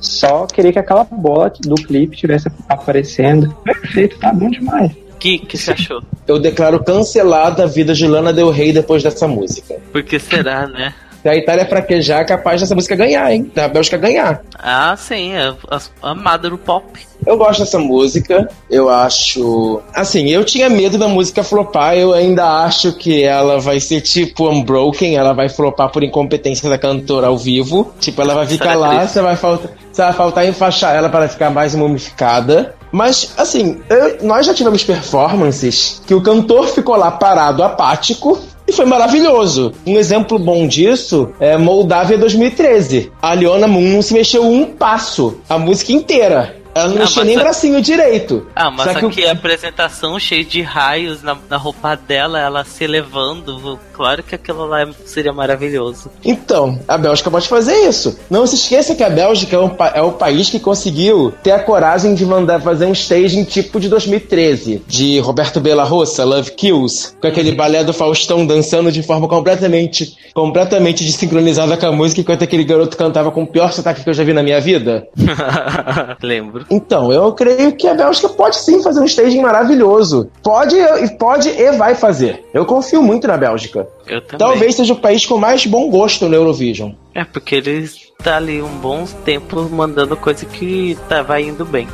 Só 0.00 0.46
queria 0.46 0.72
que 0.72 0.78
aquela 0.78 1.04
bola 1.04 1.52
do 1.60 1.74
clipe 1.76 2.16
tivesse 2.16 2.48
aparecendo. 2.68 3.54
Perfeito, 3.64 4.18
tá 4.18 4.32
bom 4.32 4.50
demais. 4.50 4.92
O 4.92 5.16
que, 5.18 5.38
que 5.38 5.56
você 5.56 5.72
achou? 5.72 6.02
Eu 6.26 6.40
declaro 6.40 6.82
cancelada 6.82 7.62
a 7.62 7.66
vida 7.66 7.94
de 7.94 8.06
Lana 8.06 8.32
Del 8.32 8.50
Rey 8.50 8.72
depois 8.72 9.02
dessa 9.02 9.28
música. 9.28 9.76
Por 9.92 10.02
que 10.02 10.18
será, 10.18 10.66
né? 10.66 10.92
A 11.24 11.36
Itália 11.36 11.66
fraquejar 11.66 12.20
é 12.20 12.24
capaz 12.24 12.60
dessa 12.60 12.74
música 12.74 12.96
ganhar, 12.96 13.32
hein? 13.32 13.50
Da 13.54 13.68
Bélgica 13.68 13.96
ganhar. 13.96 14.42
Ah, 14.58 14.94
sim, 14.96 15.32
é 15.34 15.54
amada 16.02 16.50
do 16.50 16.58
pop. 16.58 16.84
Eu 17.24 17.36
gosto 17.36 17.60
dessa 17.60 17.78
música, 17.78 18.48
eu 18.68 18.88
acho. 18.88 19.80
Assim, 19.94 20.28
eu 20.28 20.44
tinha 20.44 20.68
medo 20.68 20.98
da 20.98 21.06
música 21.06 21.44
flopar, 21.44 21.96
eu 21.96 22.12
ainda 22.12 22.64
acho 22.64 22.92
que 22.92 23.22
ela 23.22 23.60
vai 23.60 23.78
ser 23.78 24.00
tipo 24.00 24.48
Unbroken, 24.48 25.16
ela 25.16 25.32
vai 25.32 25.48
flopar 25.48 25.90
por 25.90 26.02
incompetência 26.02 26.68
da 26.68 26.76
cantora 26.76 27.28
ao 27.28 27.38
vivo. 27.38 27.92
Tipo, 28.00 28.22
ela 28.22 28.34
vai 28.34 28.46
ficar 28.46 28.74
lá, 28.74 29.06
você 29.06 29.20
vai 29.20 29.36
faltar. 29.36 29.70
Você 29.92 30.02
vai 30.02 30.12
faltar 30.14 30.48
enfaixar 30.48 30.94
ela 30.96 31.10
para 31.10 31.28
ficar 31.28 31.50
mais 31.50 31.74
mumificada. 31.74 32.74
Mas, 32.90 33.32
assim, 33.36 33.80
eu, 33.88 34.18
nós 34.22 34.46
já 34.46 34.54
tivemos 34.54 34.82
performances 34.82 36.02
que 36.06 36.14
o 36.14 36.20
cantor 36.22 36.68
ficou 36.68 36.96
lá 36.96 37.10
parado, 37.10 37.62
apático, 37.62 38.38
e 38.72 38.74
foi 38.74 38.86
maravilhoso. 38.86 39.72
Um 39.86 39.98
exemplo 39.98 40.38
bom 40.38 40.66
disso 40.66 41.28
é 41.38 41.58
Moldávia 41.58 42.16
2013. 42.16 43.12
A 43.20 43.34
Leona 43.34 43.68
Moon 43.68 43.88
não 43.88 44.02
se 44.02 44.14
mexeu 44.14 44.42
um 44.42 44.64
passo, 44.64 45.38
a 45.48 45.58
música 45.58 45.92
inteira. 45.92 46.61
Ela 46.74 46.88
não 46.88 46.96
ah, 46.96 47.00
mexia 47.00 47.24
nem 47.24 47.36
a... 47.36 47.40
bracinho 47.40 47.80
direito. 47.82 48.46
Ah, 48.54 48.70
mas 48.70 48.92
Só 48.92 48.98
aqui 48.98 49.10
que 49.10 49.26
a 49.26 49.32
apresentação 49.32 50.18
cheia 50.18 50.44
de 50.44 50.62
raios 50.62 51.22
na, 51.22 51.36
na 51.48 51.56
roupa 51.56 51.94
dela, 51.94 52.40
ela 52.40 52.64
se 52.64 52.84
elevando. 52.84 53.78
Claro 53.92 54.22
que 54.22 54.34
aquilo 54.34 54.66
lá 54.66 54.88
seria 55.04 55.32
maravilhoso. 55.32 56.10
Então, 56.24 56.80
a 56.88 56.96
Bélgica 56.96 57.30
pode 57.30 57.48
fazer 57.48 57.74
isso. 57.88 58.18
Não 58.30 58.46
se 58.46 58.56
esqueça 58.56 58.94
que 58.94 59.02
a 59.02 59.10
Bélgica 59.10 59.56
é, 59.56 59.58
um, 59.58 59.70
é 59.94 60.02
o 60.02 60.12
país 60.12 60.48
que 60.48 60.58
conseguiu 60.58 61.32
ter 61.42 61.52
a 61.52 61.58
coragem 61.58 62.14
de 62.14 62.24
mandar 62.24 62.60
fazer 62.60 62.86
um 62.86 62.92
staging 62.92 63.44
tipo 63.44 63.78
de 63.78 63.88
2013, 63.88 64.82
de 64.86 65.18
Roberto 65.20 65.60
Bela 65.60 65.84
Roça, 65.84 66.24
Love 66.24 66.52
Kills, 66.52 67.14
com 67.20 67.26
aquele 67.26 67.50
uhum. 67.50 67.56
balé 67.56 67.84
do 67.84 67.92
Faustão 67.92 68.46
dançando 68.46 68.90
de 68.90 69.02
forma 69.02 69.28
completamente, 69.28 70.16
completamente 70.34 71.04
desincronizada 71.04 71.76
com 71.76 71.86
a 71.86 71.92
música, 71.92 72.20
enquanto 72.20 72.44
aquele 72.44 72.64
garoto 72.64 72.96
cantava 72.96 73.30
com 73.30 73.42
o 73.42 73.46
pior 73.46 73.72
sotaque 73.72 74.02
que 74.02 74.10
eu 74.10 74.14
já 74.14 74.24
vi 74.24 74.32
na 74.32 74.42
minha 74.42 74.60
vida. 74.60 75.06
Lembro. 76.22 76.61
Então, 76.70 77.12
eu 77.12 77.32
creio 77.32 77.72
que 77.76 77.86
a 77.86 77.94
Bélgica 77.94 78.28
pode 78.28 78.56
sim 78.56 78.82
fazer 78.82 79.00
um 79.00 79.04
staging 79.04 79.40
maravilhoso. 79.40 80.30
Pode, 80.42 80.76
pode 81.18 81.48
e 81.48 81.72
vai 81.72 81.94
fazer. 81.94 82.44
Eu 82.52 82.64
confio 82.64 83.02
muito 83.02 83.26
na 83.26 83.36
Bélgica. 83.36 83.86
Eu 84.06 84.20
também. 84.20 84.38
Talvez 84.38 84.74
seja 84.74 84.92
o 84.92 85.00
país 85.00 85.24
com 85.26 85.38
mais 85.38 85.66
bom 85.66 85.90
gosto 85.90 86.28
no 86.28 86.34
Eurovision. 86.34 86.92
É, 87.14 87.24
porque 87.24 87.56
eles 87.56 88.12
tá 88.22 88.36
ali 88.36 88.62
um 88.62 88.78
bom 88.78 89.04
tempo 89.24 89.68
mandando 89.70 90.16
coisa 90.16 90.46
que 90.46 90.96
tá, 91.08 91.22
vai 91.22 91.42
indo 91.42 91.64
bem. 91.64 91.88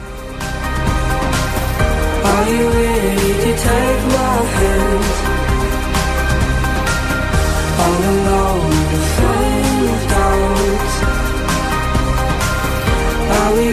Are 2.25 2.51
you 2.51 2.69
ready 2.71 3.35
to 3.35 3.63
take 3.63 3.98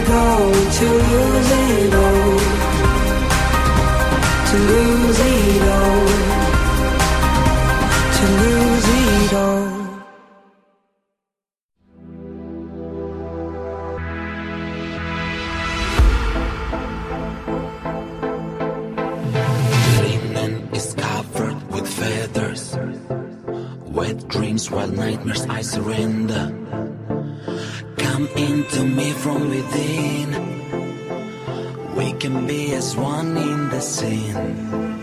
Going 0.06 0.70
to 0.70 0.84
lose 0.84 1.50
it 1.50 1.94
all, 1.94 2.38
to 4.46 4.56
lose 4.56 5.20
it 5.20 5.62
all, 5.74 6.06
to 8.16 8.24
lose 8.40 8.88
it 8.88 9.32
all. 9.34 9.66
Linen 20.02 20.54
is 20.72 20.94
covered 20.94 21.60
with 21.72 21.88
feathers, 21.88 22.78
wet 23.86 24.28
dreams, 24.28 24.70
wild 24.70 24.96
nightmares. 24.96 25.46
I 25.46 25.62
surrender. 25.62 26.52
Come 27.96 28.26
into 28.36 28.84
me 28.84 29.12
from 29.12 29.50
within. 29.50 30.28
We 31.96 32.12
can 32.12 32.46
be 32.46 32.74
as 32.74 32.96
one 32.96 33.36
in 33.36 33.68
the 33.68 33.80
scene. 33.80 34.95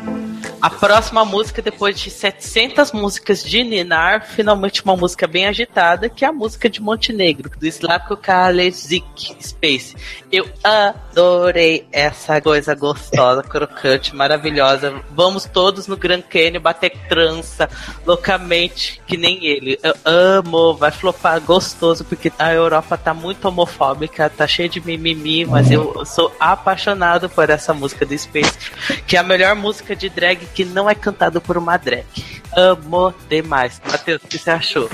A 0.63 0.69
próxima 0.69 1.25
música, 1.25 1.61
depois 1.61 1.99
de 1.99 2.09
700 2.09 2.93
músicas 2.93 3.43
de 3.43 3.65
Ninar, 3.65 4.25
finalmente 4.29 4.81
uma 4.81 4.95
música 4.95 5.27
bem 5.27 5.45
agitada, 5.45 6.07
que 6.07 6.23
é 6.23 6.29
a 6.29 6.31
música 6.31 6.69
de 6.69 6.81
Montenegro, 6.81 7.51
do 7.59 7.67
Slavko 7.67 8.15
Kalezik 8.15 9.35
Space. 9.41 9.93
Eu 10.31 10.47
adorei 10.63 11.85
essa 11.91 12.39
coisa 12.39 12.73
gostosa, 12.75 13.43
crocante, 13.43 14.15
maravilhosa. 14.15 15.03
Vamos 15.11 15.43
todos 15.43 15.85
no 15.85 15.97
Grand 15.97 16.21
Canyon 16.21 16.61
bater 16.61 16.91
trança 17.09 17.69
loucamente, 18.05 19.01
que 19.05 19.17
nem 19.17 19.45
ele. 19.45 19.77
Eu 19.83 19.95
amo, 20.05 20.75
vai 20.75 20.91
flopar 20.91 21.41
gostoso, 21.41 22.05
porque 22.05 22.31
a 22.39 22.53
Europa 22.53 22.95
tá 22.95 23.13
muito 23.13 23.45
homofóbica, 23.49 24.29
tá 24.29 24.47
cheia 24.47 24.69
de 24.69 24.79
mimimi, 24.79 25.45
mas 25.45 25.69
eu 25.69 26.05
sou 26.05 26.33
apaixonado 26.39 27.29
por 27.29 27.49
essa 27.49 27.73
música 27.73 28.05
do 28.05 28.17
Space, 28.17 28.57
que 29.05 29.17
é 29.17 29.19
a 29.19 29.23
melhor 29.23 29.57
música 29.57 29.93
de 29.93 30.07
drag 30.07 30.52
que 30.53 30.63
não 30.65 30.89
é 30.89 30.95
cantado 30.95 31.41
por 31.41 31.57
uma 31.57 31.77
drag. 31.77 32.05
Amo 32.55 33.13
demais. 33.29 33.81
Matheus, 33.89 34.21
o 34.23 34.27
que 34.27 34.37
você 34.37 34.51
achou? 34.51 34.89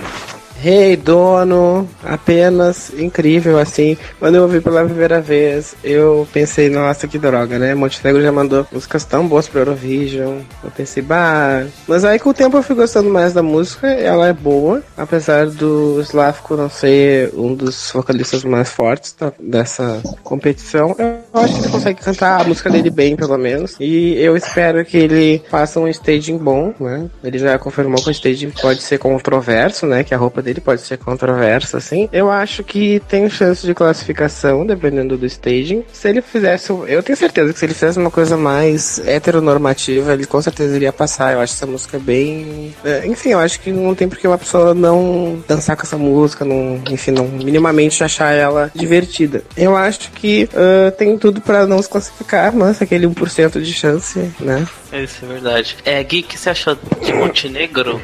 Rei 0.62 0.90
hey, 0.90 0.98
dono, 0.98 1.88
apenas 2.04 2.92
incrível 3.00 3.58
assim. 3.58 3.98
Quando 4.20 4.36
eu 4.36 4.42
ouvi 4.42 4.60
pela 4.60 4.84
primeira 4.84 5.22
vez, 5.22 5.74
eu 5.82 6.28
pensei, 6.34 6.70
nossa, 6.70 7.08
que 7.08 7.18
droga, 7.18 7.58
né? 7.58 7.74
Montenegro 7.74 8.22
já 8.22 8.30
mandou 8.30 8.68
músicas 8.70 9.06
tão 9.06 9.26
boas 9.26 9.48
pro 9.48 9.62
Eurovision. 9.62 10.40
Eu 10.62 10.70
pensei, 10.72 11.02
bah. 11.02 11.66
Mas 11.88 12.04
aí 12.04 12.20
com 12.20 12.32
o 12.32 12.34
tempo 12.34 12.58
eu 12.58 12.64
fui 12.64 12.76
gostando 12.76 13.10
mais 13.10 13.32
da 13.32 13.42
música, 13.42 13.88
ela 13.88 14.28
é 14.28 14.34
boa, 14.34 14.84
apesar 14.98 15.48
do 15.48 16.02
Slavko 16.02 16.58
não 16.58 16.70
ser 16.70 17.32
um 17.36 17.56
dos 17.56 17.92
vocalistas 17.94 18.44
mais 18.44 18.70
fortes 18.70 19.16
da, 19.18 19.32
dessa 19.40 20.02
competição. 20.24 20.94
Eu 21.00 21.40
acho 21.42 21.54
que 21.54 21.62
ele 21.62 21.70
consegue 21.70 22.02
cantar 22.02 22.42
a 22.42 22.44
música 22.44 22.70
dele 22.70 22.90
bem, 22.90 23.16
pelo 23.16 23.38
menos. 23.38 23.78
E 23.80 24.14
eu 24.18 24.36
espero 24.36 24.84
que 24.84 24.98
ele 24.98 25.42
faça 25.50 25.80
um 25.80 25.88
staging 25.88 26.38
bom, 26.38 26.74
né? 26.78 27.10
Ele 27.24 27.40
já 27.40 27.58
confirmou 27.58 28.04
que 28.04 28.10
o 28.10 28.12
staging 28.12 28.52
pode 28.52 28.82
ser 28.82 28.98
controverso, 28.98 29.86
né? 29.86 30.04
Que 30.04 30.14
a 30.14 30.18
roupa 30.18 30.42
dele 30.42 30.49
dele 30.50 30.62
pode 30.62 30.82
ser 30.82 30.98
controversa, 30.98 31.78
assim. 31.78 32.10
Eu 32.12 32.30
acho 32.30 32.64
que 32.64 33.00
tem 33.08 33.30
chance 33.30 33.66
de 33.66 33.74
classificação, 33.74 34.66
dependendo 34.66 35.18
do 35.18 35.26
staging. 35.26 35.84
Se 35.94 36.10
ele 36.10 36.22
fizesse. 36.22 36.72
Eu 36.72 37.04
tenho 37.04 37.18
certeza 37.18 37.54
que 37.54 37.60
se 37.60 37.66
ele 37.66 37.74
fizesse 37.74 38.00
uma 38.00 38.12
coisa 38.12 38.36
mais 38.36 39.00
heteronormativa, 39.08 40.14
ele 40.14 40.26
com 40.26 40.42
certeza 40.42 40.76
iria 40.76 40.92
passar. 40.92 41.34
Eu 41.34 41.40
acho 41.40 41.54
essa 41.54 41.68
música 41.68 42.00
bem. 42.00 42.74
É, 42.84 43.06
enfim, 43.06 43.30
eu 43.30 43.40
acho 43.40 43.60
que 43.60 43.72
não 43.72 43.94
tem 43.94 44.10
porque 44.10 44.28
uma 44.28 44.38
pessoa 44.38 44.74
não 44.74 45.42
dançar 45.48 45.76
com 45.76 45.84
essa 45.84 45.98
música, 45.98 46.44
não, 46.44 46.82
enfim, 46.90 47.12
não 47.12 47.28
minimamente 47.28 48.04
achar 48.04 48.34
ela 48.34 48.72
divertida. 48.74 49.44
Eu 49.56 49.76
acho 49.76 50.12
que 50.12 50.50
uh, 50.54 50.92
tem 50.92 51.18
tudo 51.18 51.42
para 51.42 51.68
não 51.68 51.82
se 51.82 51.90
classificar, 51.90 52.54
mas 52.54 52.82
aquele 52.82 53.08
1% 53.08 53.62
de 53.62 53.74
chance, 53.74 54.20
né? 54.40 54.68
Isso 54.94 55.24
é 55.24 55.28
verdade. 55.28 55.78
É, 55.86 56.04
Gui, 56.04 56.22
o 56.22 56.24
que 56.24 56.38
você 56.38 56.50
achou 56.50 56.78
de 57.02 57.14
Montenegro? 57.14 58.02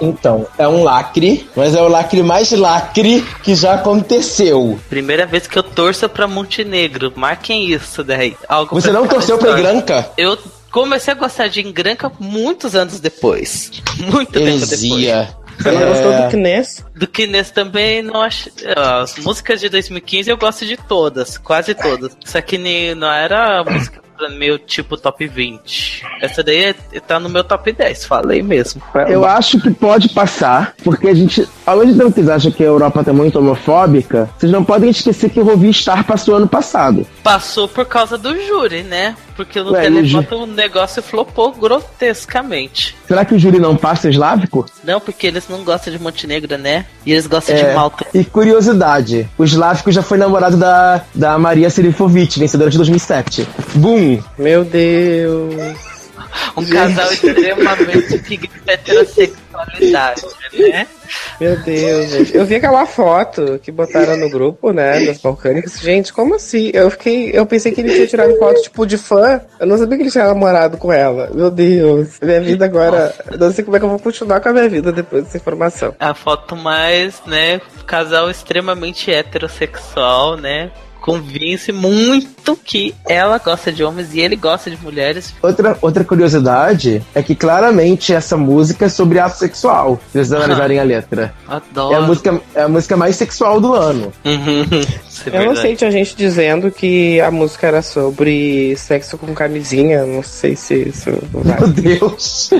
Então, 0.00 0.46
é 0.58 0.66
um 0.66 0.82
lacre, 0.82 1.48
mas 1.54 1.74
é 1.74 1.82
o 1.82 1.88
lacre 1.88 2.22
mais 2.22 2.50
lacre 2.52 3.22
que 3.42 3.54
já 3.54 3.74
aconteceu. 3.74 4.78
Primeira 4.88 5.26
vez 5.26 5.46
que 5.46 5.58
eu 5.58 5.62
torço 5.62 6.08
pra 6.08 6.26
Montenegro. 6.26 7.12
Marquem 7.16 7.70
isso 7.70 8.02
daí. 8.02 8.36
Algo 8.48 8.74
Você 8.80 8.90
não 8.92 9.06
torceu 9.06 9.38
pra 9.38 9.52
Granca? 9.54 10.10
Eu 10.16 10.38
comecei 10.70 11.12
a 11.12 11.16
gostar 11.16 11.48
de 11.48 11.60
Engranca 11.60 12.10
muitos 12.18 12.74
anos 12.74 13.00
depois. 13.00 13.70
Muito 13.98 14.38
Heresia. 14.38 14.66
tempo 14.66 15.30
depois. 15.30 15.40
Você 15.60 15.70
não 15.72 15.82
É. 15.82 15.86
gostou 15.86 16.12
do 16.12 16.30
Kness? 16.30 16.84
Do 16.96 17.06
Kines 17.06 17.50
também 17.50 18.02
não 18.02 18.22
acho. 18.22 18.48
As 18.74 19.16
músicas 19.18 19.60
de 19.60 19.68
2015 19.68 20.30
eu 20.30 20.38
gosto 20.38 20.64
de 20.64 20.76
todas, 20.78 21.36
quase 21.36 21.74
todas. 21.74 22.16
Só 22.24 22.40
que 22.40 22.56
nem- 22.56 22.94
não 22.94 23.12
era 23.12 23.62
música 23.64 24.00
pra 24.20 24.28
meu 24.28 24.58
tipo 24.58 24.96
top 24.96 25.26
20. 25.26 26.02
Essa 26.20 26.42
daí 26.42 26.64
é- 26.64 27.00
tá 27.00 27.18
no 27.18 27.28
meu 27.28 27.42
top 27.42 27.72
10, 27.72 28.04
falei 28.04 28.42
mesmo. 28.42 28.82
Eu 29.08 29.24
acho 29.24 29.58
que 29.58 29.70
pode 29.70 30.10
passar, 30.10 30.74
porque 30.84 31.08
a 31.08 31.14
gente, 31.14 31.48
tempo 31.94 32.12
que 32.12 32.14
vocês 32.14 32.28
acham 32.28 32.52
que 32.52 32.62
a 32.62 32.66
Europa 32.66 33.02
tá 33.02 33.12
muito 33.12 33.38
homofóbica, 33.38 34.28
vocês 34.38 34.52
não 34.52 34.64
podem 34.64 34.90
esquecer 34.90 35.30
que 35.30 35.40
o 35.40 35.44
Rovi 35.44 35.72
Star 35.72 36.04
passou 36.04 36.36
ano 36.36 36.48
passado. 36.48 37.06
Passou 37.22 37.66
por 37.66 37.86
causa 37.86 38.18
do 38.18 38.38
júri, 38.46 38.82
né? 38.82 39.16
Porque 39.40 39.62
no 39.62 39.72
Ué, 39.72 39.88
o 39.88 40.04
ju- 40.04 40.46
negócio 40.46 41.02
flopou 41.02 41.50
grotescamente. 41.52 42.94
Será 43.08 43.24
que 43.24 43.34
o 43.34 43.38
júri 43.38 43.58
não 43.58 43.74
passa 43.74 44.10
eslávico? 44.10 44.66
Não, 44.84 45.00
porque 45.00 45.26
eles 45.26 45.48
não 45.48 45.64
gostam 45.64 45.90
de 45.90 45.98
Montenegro, 45.98 46.58
né? 46.58 46.84
E 47.06 47.12
eles 47.12 47.26
gostam 47.26 47.56
de 47.56 47.62
É. 47.62 47.74
Malta. 47.74 48.04
E 48.12 48.22
curiosidade, 48.22 49.26
o 49.38 49.44
eslávico 49.44 49.90
já 49.90 50.02
foi 50.02 50.18
namorado 50.18 50.58
da, 50.58 51.02
da 51.14 51.38
Maria 51.38 51.70
Serifovic, 51.70 52.38
vencedora 52.38 52.68
de 52.68 52.76
2007. 52.76 53.48
Boom! 53.76 54.22
Meu 54.38 54.62
Deus. 54.62 55.89
Um 56.56 56.64
casal 56.66 57.12
extremamente 57.12 58.18
que 58.18 58.36
grita 58.36 58.72
heterossexualidade, 58.72 60.22
né? 60.58 60.86
Meu 61.40 61.56
Deus, 61.56 62.10
gente. 62.10 62.36
Eu 62.36 62.44
vi 62.44 62.56
aquela 62.56 62.86
foto 62.86 63.58
que 63.62 63.72
botaram 63.72 64.16
no 64.16 64.30
grupo, 64.30 64.72
né, 64.72 65.04
das 65.06 65.18
balcânicas. 65.18 65.80
Gente, 65.80 66.12
como 66.12 66.36
assim? 66.36 66.70
Eu 66.72 66.90
fiquei. 66.90 67.30
Eu 67.32 67.46
pensei 67.46 67.72
que 67.72 67.80
ele 67.80 67.92
tinha 67.92 68.06
tirado 68.06 68.36
foto, 68.38 68.62
tipo, 68.62 68.86
de 68.86 68.96
fã. 68.96 69.40
Eu 69.58 69.66
não 69.66 69.78
sabia 69.78 69.96
que 69.96 70.04
ele 70.04 70.10
tinha 70.10 70.26
namorado 70.26 70.76
com 70.76 70.92
ela. 70.92 71.30
Meu 71.32 71.50
Deus. 71.50 72.18
Minha 72.22 72.40
vida 72.40 72.64
agora. 72.64 73.14
Eu 73.30 73.38
não 73.38 73.52
sei 73.52 73.64
como 73.64 73.76
é 73.76 73.80
que 73.80 73.84
eu 73.84 73.90
vou 73.90 73.98
continuar 73.98 74.40
com 74.40 74.48
a 74.50 74.52
minha 74.52 74.68
vida 74.68 74.92
depois 74.92 75.24
dessa 75.24 75.36
informação. 75.36 75.94
A 75.98 76.14
foto 76.14 76.56
mais, 76.56 77.20
né? 77.26 77.60
Casal 77.86 78.30
extremamente 78.30 79.10
heterossexual, 79.10 80.36
né? 80.36 80.70
Convence 81.00 81.72
muito 81.72 82.56
que 82.56 82.94
ela 83.08 83.38
gosta 83.38 83.72
de 83.72 83.82
homens 83.82 84.14
e 84.14 84.20
ele 84.20 84.36
gosta 84.36 84.70
de 84.70 84.76
mulheres. 84.82 85.34
Outra, 85.42 85.76
outra 85.80 86.04
curiosidade 86.04 87.02
é 87.14 87.22
que 87.22 87.34
claramente 87.34 88.12
essa 88.12 88.36
música 88.36 88.86
é 88.86 88.88
sobre 88.88 89.18
ato 89.18 89.38
sexual, 89.38 89.98
se 90.06 90.12
vocês 90.12 90.32
analisarem 90.32 90.78
a 90.78 90.82
letra. 90.82 91.34
Adoro. 91.48 91.94
É 91.94 91.98
a 91.98 92.00
música, 92.02 92.40
é 92.54 92.62
a 92.62 92.68
música 92.68 92.96
mais 92.96 93.16
sexual 93.16 93.60
do 93.60 93.74
ano. 93.74 94.12
Uhum. 94.24 94.64
É 95.26 95.38
Eu 95.38 95.46
não 95.46 95.56
sei, 95.56 95.76
tinha 95.76 95.90
gente 95.90 96.16
dizendo 96.16 96.70
que 96.70 97.20
a 97.20 97.30
música 97.30 97.66
era 97.66 97.82
sobre 97.82 98.74
sexo 98.76 99.18
com 99.18 99.34
camisinha. 99.34 100.06
Não 100.06 100.22
sei 100.22 100.56
se 100.56 100.88
isso 100.88 101.10
vai. 101.30 101.58
Meu 101.58 101.68
Deus! 101.68 102.50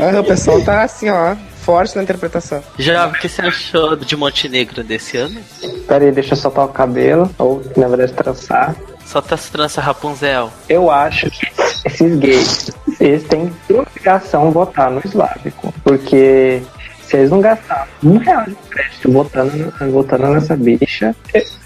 Ah, 0.00 0.20
o 0.20 0.24
pessoal 0.24 0.60
tá 0.62 0.82
assim, 0.82 1.08
ó, 1.10 1.36
forte 1.70 1.94
na 1.94 2.02
interpretação. 2.02 2.60
Jovem, 2.76 3.16
o 3.16 3.20
que 3.20 3.28
você 3.28 3.42
achou 3.42 3.94
de 3.94 4.16
Montenegro 4.16 4.82
desse 4.82 5.16
ano? 5.16 5.40
Pera 5.86 6.04
aí, 6.04 6.10
deixa 6.10 6.32
eu 6.32 6.36
soltar 6.36 6.64
o 6.64 6.68
cabelo, 6.68 7.30
ou 7.38 7.62
na 7.76 7.86
verdade 7.86 8.12
trançar. 8.12 8.74
Só 9.06 9.20
tá 9.20 9.36
se 9.36 9.52
trança 9.52 9.80
Rapunzel. 9.80 10.50
Eu 10.68 10.90
acho 10.90 11.30
que 11.30 11.46
esses 11.84 12.18
gays, 12.18 12.70
eles 12.98 13.22
têm 13.22 13.52
obrigação 13.70 14.50
votar 14.50 14.90
no 14.90 15.00
eslávico. 15.04 15.72
Porque 15.84 16.60
se 17.02 17.16
eles 17.16 17.30
não 17.30 17.40
gastaram 17.40 17.86
um 18.02 18.18
real 18.18 18.44
de 18.46 18.56
crédito 18.68 19.12
votando, 19.12 19.72
votando 19.92 20.26
nessa 20.26 20.56
bicha, 20.56 21.14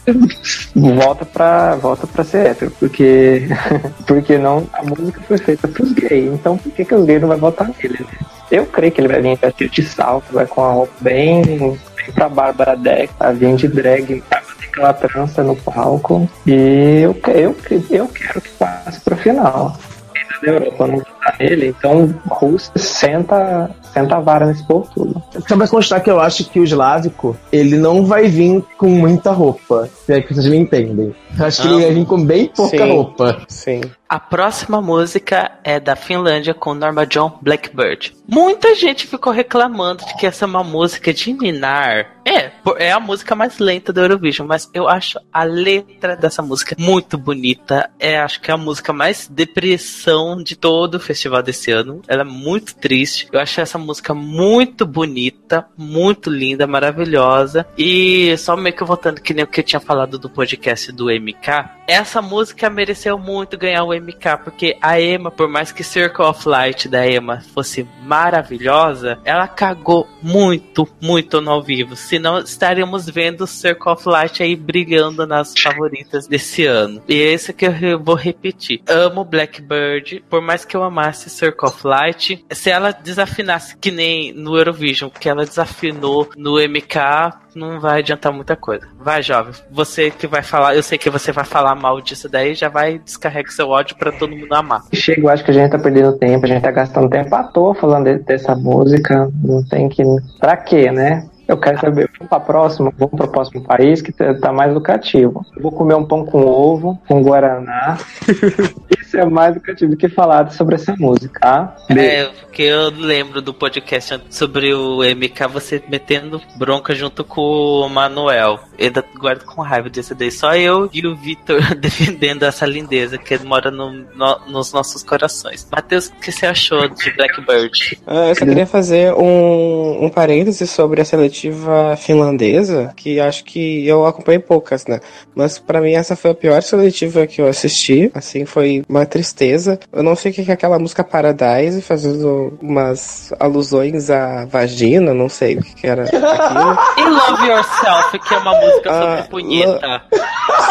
volta 0.76 1.24
pra, 1.24 1.76
volta 1.76 2.06
pra 2.06 2.24
ser 2.24 2.48
hétero. 2.48 2.70
Porque, 2.78 3.48
porque 4.06 4.36
não, 4.36 4.68
a 4.74 4.82
música 4.82 5.22
foi 5.26 5.38
feita 5.38 5.66
pros 5.66 5.92
gays. 5.92 6.30
Então 6.30 6.58
por 6.58 6.70
que, 6.72 6.84
que 6.84 6.94
os 6.94 7.06
gays 7.06 7.22
não 7.22 7.28
vão 7.28 7.38
votar 7.38 7.68
nele, 7.68 8.00
né? 8.00 8.33
Eu 8.50 8.66
creio 8.66 8.92
que 8.92 9.00
ele 9.00 9.08
vai 9.08 9.20
vir 9.20 9.36
vestido 9.38 9.70
de 9.70 9.82
salto, 9.82 10.32
vai 10.32 10.46
com 10.46 10.62
a 10.62 10.72
roupa 10.72 10.92
bem, 11.00 11.42
bem 11.42 11.78
pra 12.14 12.28
Bárbara 12.28 12.76
Deck, 12.76 13.12
vai 13.18 13.34
vir 13.34 13.56
de 13.56 13.68
drag, 13.68 14.22
vai 14.30 14.40
bater 14.40 14.68
aquela 14.68 14.92
trança 14.92 15.42
no 15.42 15.56
palco. 15.56 16.28
E 16.46 17.00
eu, 17.02 17.16
eu, 17.34 17.56
eu 17.90 18.08
quero 18.08 18.40
que 18.40 18.50
passe 18.50 19.00
pro 19.00 19.16
final. 19.16 19.76
Ainda 20.14 20.40
da 20.42 20.64
Europa 20.64 20.86
não 20.86 20.98
votar 20.98 21.36
nele, 21.40 21.74
então 21.76 22.14
Rússia 22.28 22.70
senta, 22.76 23.70
senta 23.92 24.16
a 24.16 24.20
vara 24.20 24.46
nesse 24.46 24.64
povo 24.66 24.88
tudo. 24.94 25.22
Só 25.48 25.56
pra 25.56 25.66
constar 25.68 26.00
que 26.02 26.10
eu 26.10 26.20
acho 26.20 26.44
que 26.50 26.60
o 26.60 26.64
eslávico, 26.64 27.36
ele 27.50 27.76
não 27.76 28.04
vai 28.06 28.28
vir 28.28 28.62
com 28.78 28.88
muita 28.88 29.32
roupa. 29.32 29.88
Se 30.06 30.12
é 30.12 30.20
que 30.20 30.32
vocês 30.34 30.46
me 30.46 30.56
entendem. 30.56 31.14
Eu 31.38 31.46
acho 31.46 31.62
que 31.62 31.68
ele 31.68 31.76
Ah. 31.82 31.86
vai 31.86 31.94
vir 31.94 32.06
com 32.06 32.24
bem 32.24 32.46
pouca 32.54 32.76
Sim. 32.78 32.90
roupa. 32.92 33.42
Sim. 33.48 33.80
A 34.08 34.20
próxima 34.20 34.82
música 34.82 35.52
é 35.64 35.80
da 35.80 35.96
Finlândia 35.96 36.52
com 36.52 36.74
Norma 36.74 37.06
John 37.06 37.38
Blackbird. 37.40 38.14
Muita 38.28 38.74
gente 38.74 39.06
ficou 39.06 39.32
reclamando 39.32 40.04
de 40.04 40.16
que 40.16 40.26
essa 40.26 40.44
é 40.44 40.48
uma 40.48 40.62
música 40.62 41.12
de 41.12 41.32
ninar. 41.32 42.14
É, 42.24 42.50
é 42.78 42.90
a 42.90 43.00
música 43.00 43.34
mais 43.34 43.58
lenta 43.58 43.92
do 43.92 44.00
Eurovision, 44.00 44.46
mas 44.46 44.70
eu 44.72 44.88
acho 44.88 45.18
a 45.32 45.44
letra 45.44 46.16
dessa 46.16 46.42
música 46.42 46.74
muito 46.78 47.18
bonita. 47.18 47.90
É, 47.98 48.18
acho 48.18 48.40
que 48.40 48.50
é 48.50 48.54
a 48.54 48.58
música 48.58 48.92
mais 48.92 49.28
depressão 49.28 50.42
de 50.42 50.56
todo 50.56 50.94
o 50.94 51.00
festival 51.00 51.42
desse 51.42 51.70
ano. 51.70 52.00
Ela 52.08 52.22
é 52.22 52.24
muito 52.24 52.74
triste. 52.76 53.28
Eu 53.30 53.40
achei 53.40 53.62
essa 53.62 53.78
música 53.78 54.14
muito 54.14 54.86
bonita, 54.86 55.66
muito 55.76 56.30
linda, 56.30 56.66
maravilhosa. 56.66 57.66
E 57.76 58.34
só 58.38 58.56
meio 58.56 58.74
que 58.74 58.84
voltando 58.84 59.20
que 59.20 59.34
nem 59.34 59.44
o 59.44 59.48
que 59.48 59.60
eu 59.60 59.64
tinha 59.64 59.80
falado 59.80 60.18
do 60.18 60.30
podcast 60.30 60.90
do 60.92 61.06
MK, 61.06 61.68
essa 61.86 62.22
música 62.22 62.70
mereceu 62.70 63.18
muito 63.18 63.58
ganhar 63.58 63.84
o 63.84 63.93
MK, 63.94 64.44
porque 64.44 64.76
a 64.80 65.00
Emma, 65.00 65.30
por 65.30 65.48
mais 65.48 65.72
que 65.72 65.84
Circle 65.84 66.24
of 66.24 66.48
Light 66.48 66.88
da 66.88 67.08
Emma 67.08 67.40
fosse 67.54 67.86
maravilhosa, 68.02 69.18
ela 69.24 69.48
cagou 69.48 70.08
muito, 70.22 70.88
muito 71.00 71.40
no 71.40 71.50
ao 71.50 71.62
vivo. 71.62 71.96
Senão 71.96 72.38
estaríamos 72.38 73.08
vendo 73.08 73.46
Circle 73.46 73.92
of 73.92 74.08
Light 74.08 74.42
aí 74.42 74.56
brilhando 74.56 75.26
nas 75.26 75.54
favoritas 75.56 76.26
desse 76.26 76.66
ano. 76.66 77.02
E 77.08 77.22
é 77.22 77.32
isso 77.32 77.52
que 77.52 77.66
eu 77.66 77.98
vou 77.98 78.14
repetir. 78.14 78.82
Amo 78.88 79.24
Blackbird, 79.24 80.24
por 80.28 80.42
mais 80.42 80.64
que 80.64 80.76
eu 80.76 80.82
amasse 80.82 81.30
Circle 81.30 81.68
of 81.68 81.86
Light, 81.86 82.44
se 82.50 82.70
ela 82.70 82.90
desafinasse 82.90 83.76
que 83.76 83.90
nem 83.90 84.32
no 84.32 84.56
Eurovision, 84.56 85.10
que 85.10 85.28
ela 85.28 85.44
desafinou 85.44 86.28
no 86.36 86.56
MK, 86.56 87.44
não 87.54 87.80
vai 87.80 88.00
adiantar 88.00 88.32
muita 88.32 88.56
coisa. 88.56 88.88
Vai, 88.98 89.22
jovem. 89.22 89.54
Você 89.70 90.10
que 90.10 90.26
vai 90.26 90.42
falar, 90.42 90.74
eu 90.74 90.82
sei 90.82 90.98
que 90.98 91.10
você 91.10 91.32
vai 91.32 91.44
falar 91.44 91.74
mal 91.74 92.00
disso 92.00 92.28
daí, 92.28 92.54
já 92.54 92.68
vai 92.68 92.98
descarregar 92.98 93.52
seu 93.52 93.68
ódio 93.68 93.83
pra 93.92 94.12
todo 94.12 94.34
mundo 94.34 94.52
amar. 94.54 94.82
Chega, 94.92 95.22
eu 95.22 95.28
acho 95.28 95.44
que 95.44 95.50
a 95.50 95.54
gente 95.54 95.70
tá 95.72 95.78
perdendo 95.78 96.12
tempo, 96.16 96.44
a 96.44 96.48
gente 96.48 96.62
tá 96.62 96.70
gastando 96.70 97.10
tempo 97.10 97.34
à 97.34 97.42
toa 97.42 97.74
falando 97.74 98.04
de- 98.04 98.18
dessa 98.20 98.54
música. 98.54 99.28
Não 99.42 99.62
tem 99.64 99.88
que. 99.88 100.02
Pra 100.40 100.56
quê, 100.56 100.90
né? 100.90 101.26
Eu 101.46 101.58
quero 101.58 101.78
saber, 101.78 102.08
vamos 102.16 102.30
pra 102.30 102.40
próxima, 102.40 102.90
vamos 102.96 103.14
pro 103.16 103.28
próximo 103.28 103.62
país 103.64 104.00
que 104.00 104.10
tá 104.12 104.32
tá 104.32 104.50
mais 104.52 104.72
lucrativo. 104.72 105.44
Eu 105.54 105.62
vou 105.62 105.72
comer 105.72 105.94
um 105.94 106.04
pão 106.06 106.24
com 106.24 106.38
ovo, 106.46 106.98
com 107.06 107.22
guaraná. 107.22 107.98
É 109.14 109.24
mais 109.24 109.54
do 109.54 109.96
que 109.96 110.08
falar 110.08 110.50
sobre 110.52 110.74
essa 110.76 110.94
música, 110.98 111.40
tá? 111.40 111.76
É, 111.90 112.24
porque 112.26 112.62
eu 112.62 112.90
lembro 112.90 113.40
do 113.42 113.52
podcast 113.52 114.20
sobre 114.30 114.74
o 114.74 114.98
MK, 115.02 115.46
você 115.52 115.82
metendo 115.88 116.40
bronca 116.56 116.94
junto 116.94 117.24
com 117.24 117.40
o 117.40 117.88
Manuel. 117.88 118.60
Eu 118.78 118.90
guardo 119.18 119.44
com 119.44 119.62
raiva 119.62 119.88
desse 119.88 120.14
daí. 120.14 120.30
Só 120.30 120.54
eu 120.56 120.88
e 120.92 121.06
o 121.06 121.14
Vitor 121.16 121.60
defendendo 121.76 122.42
essa 122.44 122.66
lindeza 122.66 123.18
que 123.18 123.38
mora 123.38 123.70
no- 123.70 123.90
no- 124.14 124.40
nos 124.48 124.72
nossos 124.72 125.02
corações. 125.02 125.66
Matheus, 125.70 126.08
o 126.08 126.12
que 126.20 126.32
você 126.32 126.46
achou 126.46 126.88
de 126.88 127.10
Blackbird? 127.12 127.98
Ah, 128.06 128.28
eu 128.28 128.34
só 128.34 128.44
queria 128.44 128.66
fazer 128.66 129.12
um, 129.14 130.04
um 130.04 130.08
parêntese 130.08 130.66
sobre 130.66 131.00
a 131.00 131.04
seletiva 131.04 131.96
finlandesa, 131.96 132.92
que 132.96 133.20
acho 133.20 133.44
que 133.44 133.86
eu 133.86 134.06
acompanhei 134.06 134.38
poucas, 134.38 134.86
né? 134.86 135.00
Mas 135.34 135.58
pra 135.58 135.80
mim 135.80 135.92
essa 135.94 136.16
foi 136.16 136.30
a 136.32 136.34
pior 136.34 136.62
seletiva 136.62 137.26
que 137.26 137.40
eu 137.40 137.48
assisti. 137.48 138.10
Assim, 138.14 138.44
foi 138.44 138.82
uma 138.88 139.03
uma 139.04 139.06
tristeza. 139.06 139.78
Eu 139.92 140.02
não 140.02 140.16
sei 140.16 140.32
o 140.32 140.34
que 140.34 140.50
é 140.50 140.54
aquela 140.54 140.78
música 140.78 141.04
Paradise, 141.04 141.82
fazendo 141.82 142.58
umas 142.60 143.32
alusões 143.38 144.10
à 144.10 144.46
vagina, 144.46 145.12
não 145.12 145.28
sei 145.28 145.56
o 145.56 145.62
que 145.62 145.86
era 145.86 146.04
aquilo. 146.04 146.78
E 146.96 147.02
Love 147.04 147.46
Yourself, 147.48 148.18
que 148.18 148.34
é 148.34 148.38
uma 148.38 148.54
música 148.60 148.90
sobre 148.92 149.20
Ah, 149.20 149.26
punheta. 149.30 150.02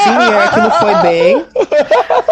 Sim, 0.03 0.09
é, 0.09 0.43
aquilo 0.45 0.71
foi 0.71 0.95
bem. 1.01 1.45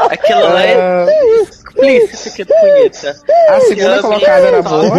Aquilo 0.10 0.42
lá 0.42 0.62
é 0.64 0.76
Ah, 0.82 1.06
explícito 1.42 2.36
que 2.36 2.42
é 2.42 2.46
punheta. 2.46 3.16
a 3.50 3.60
segunda 3.62 3.96
Eu 3.96 4.02
colocada 4.02 4.48
era 4.48 4.62
boa. 4.62 4.98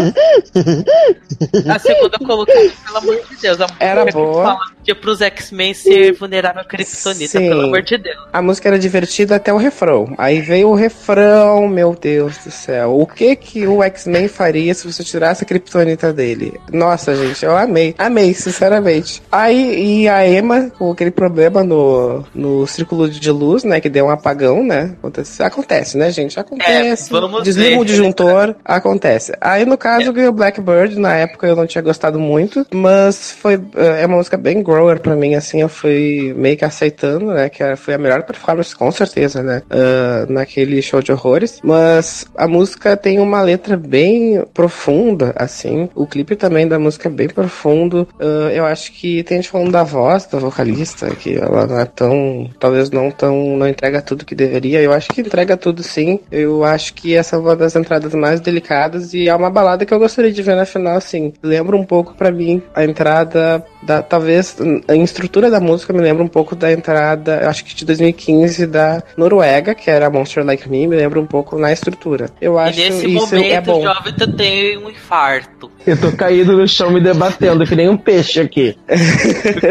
A 1.74 1.78
segunda 1.78 2.18
colocada, 2.18 2.70
pelo 2.84 2.98
amor 2.98 3.16
de 3.28 3.36
Deus. 3.36 3.60
A 3.60 3.64
música 3.66 3.84
Era 3.84 4.04
que 4.06 4.12
boa. 4.12 4.56
É 4.86 4.94
pros 4.94 5.20
X-Men 5.20 5.74
ser 5.74 6.12
vulnerável 6.12 6.60
à 6.60 6.64
kryptonita, 6.64 7.38
Sim. 7.38 7.48
pelo 7.48 7.62
amor 7.62 7.82
de 7.82 7.96
Deus. 7.98 8.18
A 8.32 8.42
música 8.42 8.68
era 8.68 8.78
divertida 8.78 9.36
até 9.36 9.52
o 9.52 9.56
refrão. 9.56 10.14
Aí 10.18 10.40
veio 10.40 10.68
o 10.68 10.74
refrão, 10.74 11.68
meu 11.68 11.96
Deus 11.98 12.36
do 12.38 12.50
céu. 12.50 12.98
O 12.98 13.06
que 13.06 13.36
que 13.36 13.66
o 13.66 13.82
X-Men 13.82 14.28
faria 14.28 14.74
se 14.74 14.90
você 14.90 15.04
tirasse 15.04 15.44
a 15.44 15.46
kriptonita 15.46 16.12
dele? 16.12 16.60
Nossa, 16.72 17.14
gente, 17.14 17.44
eu 17.44 17.56
amei. 17.56 17.94
Amei, 17.96 18.34
sinceramente. 18.34 19.22
Aí, 19.30 20.02
e 20.02 20.08
a 20.08 20.26
Emma, 20.28 20.70
com 20.76 20.90
aquele 20.90 21.10
problema 21.10 21.62
no, 21.62 22.24
no 22.34 22.66
círculo 22.66 23.08
de 23.08 23.30
luz, 23.30 23.64
né? 23.64 23.80
Que 23.80 23.88
deu 23.88 24.06
um 24.06 24.10
apagão, 24.10 24.64
né? 24.64 24.94
Acontece, 24.98 25.42
acontece 25.42 25.96
né, 25.96 26.10
gente? 26.10 26.38
Acontece. 26.38 27.08
É, 27.08 27.10
vamos 27.10 27.42
Desliga 27.42 27.78
o 27.78 27.84
disjuntor, 27.84 28.54
acontece. 28.64 29.32
Aí, 29.40 29.64
no 29.64 29.78
caso, 29.78 30.12
ganhou 30.12 30.32
Blackbird. 30.32 30.98
Na 30.98 31.14
época 31.14 31.46
eu 31.46 31.56
não 31.56 31.66
tinha 31.66 31.82
gostado 31.82 32.18
muito, 32.18 32.66
mas 32.72 33.32
foi 33.32 33.60
é 33.76 34.06
uma 34.06 34.16
música 34.16 34.36
bem 34.36 34.62
grower 34.72 35.00
pra 35.00 35.16
mim, 35.16 35.34
assim. 35.34 35.60
Eu 35.60 35.68
fui 35.68 36.34
meio 36.36 36.56
que 36.56 36.64
aceitando, 36.64 37.26
né? 37.26 37.48
Que 37.48 37.76
foi 37.76 37.94
a 37.94 37.98
melhor 37.98 38.22
performance, 38.22 38.74
com 38.74 38.90
certeza, 38.90 39.42
né? 39.42 39.62
ah, 39.70 40.26
naquele 40.28 40.80
show 40.82 41.02
de 41.02 41.12
horrores. 41.12 41.60
Mas 41.62 42.26
a 42.36 42.46
música 42.46 42.96
tem 42.96 43.18
uma 43.18 43.42
letra 43.42 43.76
bem 43.76 44.44
profunda, 44.52 45.32
assim. 45.36 45.88
O 45.94 46.06
clipe 46.06 46.36
também 46.36 46.66
da 46.66 46.78
música 46.78 47.08
é 47.08 47.12
bem 47.12 47.28
profundo. 47.28 48.06
Ah, 48.20 48.50
eu 48.52 48.64
acho 48.64 48.92
que 48.92 49.22
tem 49.24 49.38
gente 49.38 49.50
falando 49.50 49.72
da 49.72 49.82
voz 49.82 50.26
da 50.26 50.38
vocalista, 50.38 51.08
que 51.14 51.36
ela 51.36 51.66
não 51.66 51.78
é 51.78 51.84
tão. 51.84 52.50
Talvez 52.58 52.90
não 52.90 53.10
tão. 53.10 53.56
não 53.56 53.68
entrega 53.68 54.02
tudo 54.02 54.24
que 54.24 54.34
deveria. 54.34 54.80
Eu 54.80 54.92
acho 54.92 55.08
que 55.08 55.20
entrega 55.20 55.56
tudo 55.56 55.82
sim. 55.82 56.20
Eu 56.30 56.64
acho 56.64 56.94
que 56.94 57.14
essa 57.14 57.36
é 57.36 57.38
uma 57.38 57.56
das 57.56 57.74
entradas 57.76 58.14
mais 58.14 58.40
delicadas 58.40 59.14
e 59.14 59.28
é 59.28 59.34
uma 59.34 59.50
balada 59.50 59.84
que 59.84 59.92
eu 59.92 59.98
gostaria 59.98 60.32
de 60.32 60.42
ver 60.42 60.56
na 60.56 60.64
final, 60.64 60.96
assim. 60.96 61.32
Lembra 61.42 61.76
um 61.76 61.84
pouco 61.84 62.14
pra 62.14 62.30
mim 62.30 62.62
a 62.74 62.84
entrada 62.84 63.64
da. 63.82 64.02
Talvez 64.02 64.56
a 64.88 64.94
estrutura 64.96 65.50
da 65.50 65.60
música 65.60 65.92
me 65.92 66.00
lembra 66.00 66.22
um 66.22 66.28
pouco 66.28 66.54
da 66.54 66.72
entrada, 66.72 67.40
eu 67.42 67.48
acho 67.48 67.64
que 67.64 67.74
de 67.74 67.84
2015 67.84 68.66
da 68.66 69.02
Noruega, 69.16 69.74
que 69.74 69.90
era 69.90 70.08
Monster 70.10 70.44
Like 70.44 70.68
Me, 70.68 70.86
me 70.86 70.96
lembra 70.96 71.20
um 71.20 71.26
pouco 71.26 71.58
na 71.58 71.72
estrutura. 71.72 72.30
Eu 72.40 72.58
acho 72.58 72.78
e 72.80 72.84
nesse 72.90 73.06
isso 73.14 73.26
momento 73.26 73.52
é 73.52 73.60
bom. 73.60 73.80
o 73.80 73.82
jovem 73.82 74.12
tem 74.36 74.78
um 74.78 74.90
infarto. 74.90 75.70
Eu 75.86 75.98
tô 76.00 76.12
caído 76.12 76.56
no 76.56 76.66
chão 76.68 76.90
me 76.90 77.00
debatendo, 77.00 77.66
que 77.66 77.74
nem 77.74 77.88
um 77.88 77.96
peixe 77.96 78.40
aqui. 78.40 78.76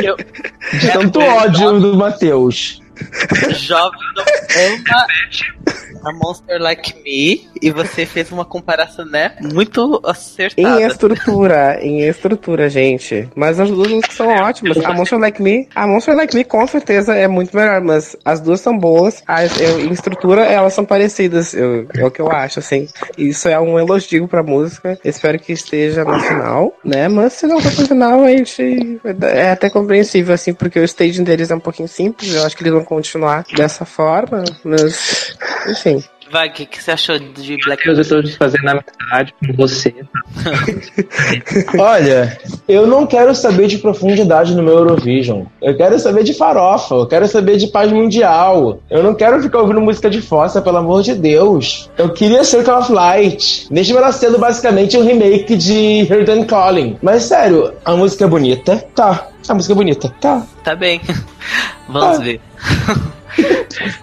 Eu- 0.04 0.18
De 0.80 0.90
tanto 0.92 1.20
ódio 1.20 1.80
do 1.80 1.98
Matheus. 1.98 2.81
Jovem 3.56 4.00
não 4.16 4.24
ama 4.24 5.06
a 6.04 6.12
Monster 6.14 6.60
Like 6.60 6.96
Me 7.04 7.48
e 7.62 7.70
você 7.70 8.08
fez 8.08 8.32
uma 8.32 8.44
comparação, 8.44 9.06
né? 9.06 9.34
Muito 9.40 10.02
Em 10.04 10.10
acertada. 10.10 10.82
estrutura, 10.88 11.78
em 11.80 12.02
estrutura, 12.08 12.68
gente. 12.70 13.30
Mas 13.36 13.60
as 13.60 13.70
duas 13.70 13.88
músicas 13.90 14.16
são 14.16 14.28
ótimas. 14.28 14.84
A 14.84 14.94
Monster 14.94 15.20
Like 15.20 15.40
Me, 15.42 15.68
a 15.76 15.86
Monster 15.86 16.16
Like 16.16 16.36
Me 16.36 16.44
com 16.44 16.66
certeza 16.66 17.14
é 17.16 17.28
muito 17.28 17.56
melhor, 17.56 17.82
mas 17.82 18.16
as 18.26 18.40
duas 18.40 18.62
são 18.62 18.76
boas. 18.76 19.22
As, 19.28 19.60
eu- 19.62 19.80
em 19.80 19.92
estrutura, 19.92 20.44
elas 20.44 20.74
são 20.74 20.84
parecidas, 20.84 21.54
eu- 21.54 21.86
é 21.96 22.04
o 22.04 22.10
que 22.10 22.20
eu 22.22 22.32
acho, 22.32 22.58
assim. 22.58 22.88
Isso 23.16 23.48
é 23.48 23.60
um 23.60 23.78
elogio 23.78 24.28
pra 24.28 24.42
música. 24.42 24.98
Espero 25.06 25.38
que 25.38 25.54
esteja 25.54 26.04
na 26.04 26.20
final, 26.20 26.74
né? 26.84 27.08
Mas 27.08 27.34
se 27.34 27.46
não 27.46 27.60
for 27.60 27.72
pra 27.76 27.86
final, 27.86 28.24
a 28.24 28.30
gente 28.32 29.00
é 29.22 29.52
até 29.52 29.70
compreensível, 29.70 30.34
assim, 30.34 30.52
porque 30.54 30.80
o 30.80 30.84
staging 30.84 31.24
deles 31.24 31.52
é 31.52 31.56
um 31.56 31.60
pouquinho 31.60 31.88
simples. 31.88 32.34
Eu 32.34 32.44
acho 32.44 32.58
que 32.58 32.64
eles 32.64 32.74
vão 32.74 32.84
continuar 32.92 33.46
dessa 33.56 33.86
forma, 33.86 34.44
mas 34.66 35.34
enfim. 35.66 36.04
Vai, 36.30 36.50
o 36.50 36.52
que, 36.52 36.66
que 36.66 36.82
você 36.82 36.92
achou 36.92 37.20
de 37.20 37.58
Black 37.66 37.86
Eu 37.86 38.00
estou 38.00 38.22
desfazendo 38.22 38.68
a 38.68 38.72
amizade 38.72 39.34
com 39.40 39.54
você. 39.54 39.94
Olha, 41.78 42.38
eu 42.68 42.88
não 42.88 43.06
quero 43.06 43.36
saber 43.36 43.68
de 43.68 43.78
profundidade 43.78 44.56
no 44.56 44.64
meu 44.64 44.76
Eurovision. 44.76 45.44
Eu 45.62 45.76
quero 45.76 46.00
saber 46.00 46.24
de 46.24 46.34
farofa, 46.34 46.96
eu 46.96 47.08
quero 47.08 47.28
saber 47.28 47.58
de 47.58 47.68
paz 47.68 47.92
mundial. 47.92 48.80
Eu 48.90 49.04
não 49.04 49.14
quero 49.14 49.42
ficar 49.42 49.60
ouvindo 49.60 49.82
música 49.82 50.10
de 50.10 50.22
fossa, 50.22 50.62
pelo 50.62 50.78
amor 50.78 51.02
de 51.02 51.16
Deus. 51.16 51.90
Eu 51.98 52.14
queria 52.14 52.46
ser 52.46 52.64
Call 52.64 52.80
of 52.80 52.92
Light, 52.92 53.68
mesmo 53.70 53.98
ela 53.98 54.12
sendo 54.14 54.38
basicamente 54.38 54.98
um 54.98 55.04
remake 55.04 55.58
de 55.58 56.08
Heard 56.10 56.30
and 56.30 56.46
Calling. 56.46 56.98
Mas 57.02 57.24
sério, 57.24 57.74
a 57.84 57.94
música 57.94 58.24
é 58.24 58.28
bonita? 58.28 58.78
Tá. 58.96 59.31
A 59.50 59.54
música 59.54 59.74
é 59.74 59.76
bonita? 59.76 60.14
Tá. 60.22 60.44
Tá 60.64 60.76
bem. 60.76 61.02
Vamos 61.88 62.18
Ah. 62.20 62.22
ver. 62.22 62.42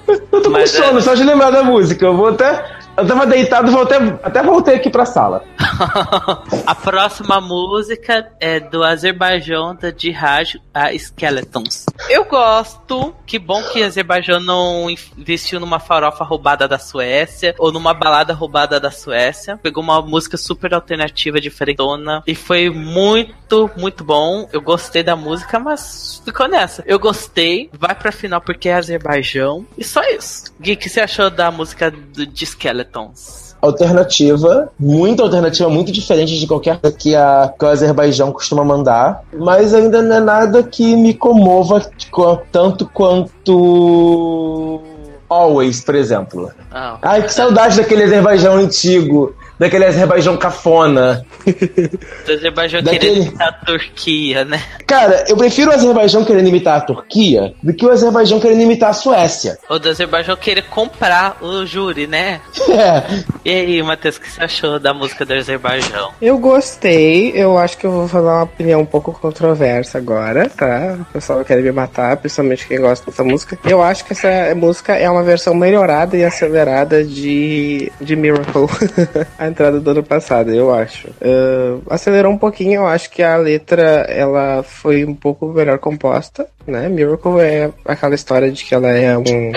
Eu 0.09 0.21
tô 0.31 0.43
com 0.43 0.51
Mas 0.51 0.71
sono, 0.71 0.99
é- 0.99 1.03
só 1.03 1.15
de 1.15 1.23
lembrar 1.23 1.51
da 1.51 1.63
música. 1.63 2.05
Eu 2.07 2.17
vou 2.17 2.29
até. 2.29 2.78
Eu 2.99 3.07
tava 3.07 3.27
deitado, 3.27 3.71
vou 3.71 3.83
até, 3.83 3.97
até 4.25 4.43
voltei 4.43 4.75
aqui 4.75 4.91
pra 4.91 5.07
sala. 5.07 5.45
A 6.67 6.75
próxima 6.75 7.41
música 7.41 8.29
é 8.41 8.59
do 8.59 8.83
Azerbaijão 8.83 9.73
da 9.77 9.93
Jihad 9.97 10.61
a 10.75 10.93
Skeletons. 10.99 11.87
Eu 12.09 12.25
gosto. 12.25 13.15
Que 13.25 13.39
bom 13.39 13.63
que 13.63 13.85
Azerbaijão 13.85 14.41
não 14.41 14.91
investiu 14.91 15.61
numa 15.61 15.79
farofa 15.79 16.25
roubada 16.25 16.67
da 16.67 16.79
Suécia 16.79 17.55
ou 17.59 17.71
numa 17.71 17.95
balada 17.95 18.33
roubada 18.33 18.81
da 18.81 18.91
Suécia. 18.91 19.57
Pegou 19.63 19.83
uma 19.83 20.03
música 20.03 20.37
super 20.37 20.75
alternativa, 20.75 21.41
diferentona 21.41 22.23
e 22.27 22.35
foi 22.35 22.69
muito, 22.69 23.71
muito 23.77 24.03
bom. 24.03 24.49
Eu 24.53 24.61
gostei 24.61 25.05
da 25.05 25.15
música, 25.15 25.61
mas 25.61 26.21
ficou 26.25 26.49
nessa. 26.49 26.83
Eu 26.85 26.99
gostei. 26.99 27.71
Vai 27.73 27.95
pra 27.95 28.11
final 28.11 28.41
porque 28.41 28.69
é 28.69 28.75
Azerbaijão. 28.75 29.65
E 29.77 29.85
só 29.85 30.03
isso. 30.03 30.53
Gui, 30.61 30.73
o 30.73 30.77
que 30.77 30.89
você 30.89 31.01
achou 31.01 31.31
da 31.31 31.51
música 31.53 31.91
do, 31.91 32.27
de 32.27 32.45
Skeletons? 32.89 33.49
alternativa, 33.61 34.69
muito 34.79 35.21
alternativa, 35.23 35.69
muito 35.69 35.91
diferente 35.91 36.39
de 36.39 36.47
qualquer 36.47 36.79
que, 36.97 37.15
a, 37.17 37.53
que 37.59 37.65
o 37.65 37.69
Azerbaijão 37.69 38.31
costuma 38.33 38.63
mandar, 38.65 39.23
mas 39.37 39.75
ainda 39.75 40.01
não 40.01 40.17
é 40.17 40.21
nada 40.21 40.63
que 40.63 40.95
me 40.95 41.13
comova 41.13 41.85
co- 42.11 42.41
tanto 42.53 42.87
quanto 42.87 44.81
Always, 45.29 45.81
por 45.85 45.95
exemplo. 45.95 46.51
Ah, 46.71 46.99
Ai, 47.03 47.23
que 47.23 47.33
saudade 47.35 47.77
daquele 47.77 48.05
Azerbaijão 48.05 48.55
antigo, 48.57 49.35
daquele 49.59 49.85
Azerbaijão 49.85 50.37
cafona. 50.37 51.25
do 52.27 52.33
Azerbaijão 52.33 52.83
Daquele- 52.83 53.01
querendo 53.01 53.23
imitar 53.27 53.49
a 53.49 53.53
Turquia, 53.53 54.45
né? 54.45 54.63
Cara, 54.87 55.25
eu 55.29 55.37
prefiro 55.37 55.71
o 55.71 55.75
Azerbaijão 55.75 56.25
querendo 56.25 56.49
imitar 56.49 56.79
a 56.79 56.81
Turquia 56.81 57.53
do 57.63 57.73
que 57.75 57.85
o 57.85 57.91
Azerbaijão 57.91 58.41
querendo 58.41 58.63
imitar 58.63 58.91
a 58.91 58.93
Suécia. 58.95 59.59
O 59.69 59.79
do 59.79 59.89
Azerbaijão 59.89 60.37
querer 60.37 60.63
comprar 60.65 61.37
o 61.43 61.65
júri, 61.67 62.07
né? 62.07 62.41
É, 62.79 63.03
E 63.45 63.51
aí, 63.51 63.83
Matheus, 63.83 64.17
o 64.17 64.21
que 64.21 64.31
você 64.31 64.43
achou 64.43 64.79
da 64.79 64.93
música 64.95 65.25
do 65.25 65.33
Azerbaijão? 65.35 66.11
Eu 66.23 66.39
gostei, 66.39 67.33
eu 67.35 67.57
acho 67.59 67.77
que 67.79 67.87
eu 67.87 67.91
vou 67.91 68.07
falar 68.09 68.37
uma 68.37 68.43
opinião 68.45 68.81
um 68.83 68.87
pouco 68.87 69.13
controversa 69.13 69.99
agora, 69.99 70.49
tá? 70.51 70.97
O 71.01 71.05
pessoal 71.13 71.45
quer 71.45 71.61
me 71.63 71.73
matar, 71.73 72.17
principalmente 72.19 72.67
quem 72.67 72.79
gosta 72.81 73.11
dessa 73.11 73.25
música. 73.25 73.59
Eu 73.65 73.83
acho 73.83 74.05
que 74.05 74.13
essa 74.13 74.55
música 74.55 74.95
é 74.95 75.09
uma 75.11 75.23
versão 75.23 75.55
melhorada 75.55 76.17
e 76.17 76.25
acelerada 76.25 77.03
de, 77.03 77.91
de 78.01 78.15
Miracle, 78.15 78.67
entrada 79.49 79.81
do 79.81 79.91
ano 79.91 80.03
passado, 80.03 80.53
eu 80.53 80.73
acho. 80.73 81.09
Ah, 81.21 81.95
acelerou 81.95 82.33
um 82.33 82.39
pouquinho, 82.39 82.83
eu 82.83 82.87
acho 82.87 83.11
que 83.11 83.23
a 83.23 83.37
letra 83.37 83.83
ela 84.09 84.63
foi 84.63 85.05
um 85.05 85.15
pouco 85.15 85.49
melhor 85.49 85.79
composta, 85.79 86.47
né? 86.67 86.89
Miracle 86.89 87.41
é 87.41 87.71
aquela 87.85 88.15
história 88.15 88.51
de 88.51 88.65
que 88.65 88.75
ela 88.75 88.89
é 88.89 89.17
um 89.17 89.53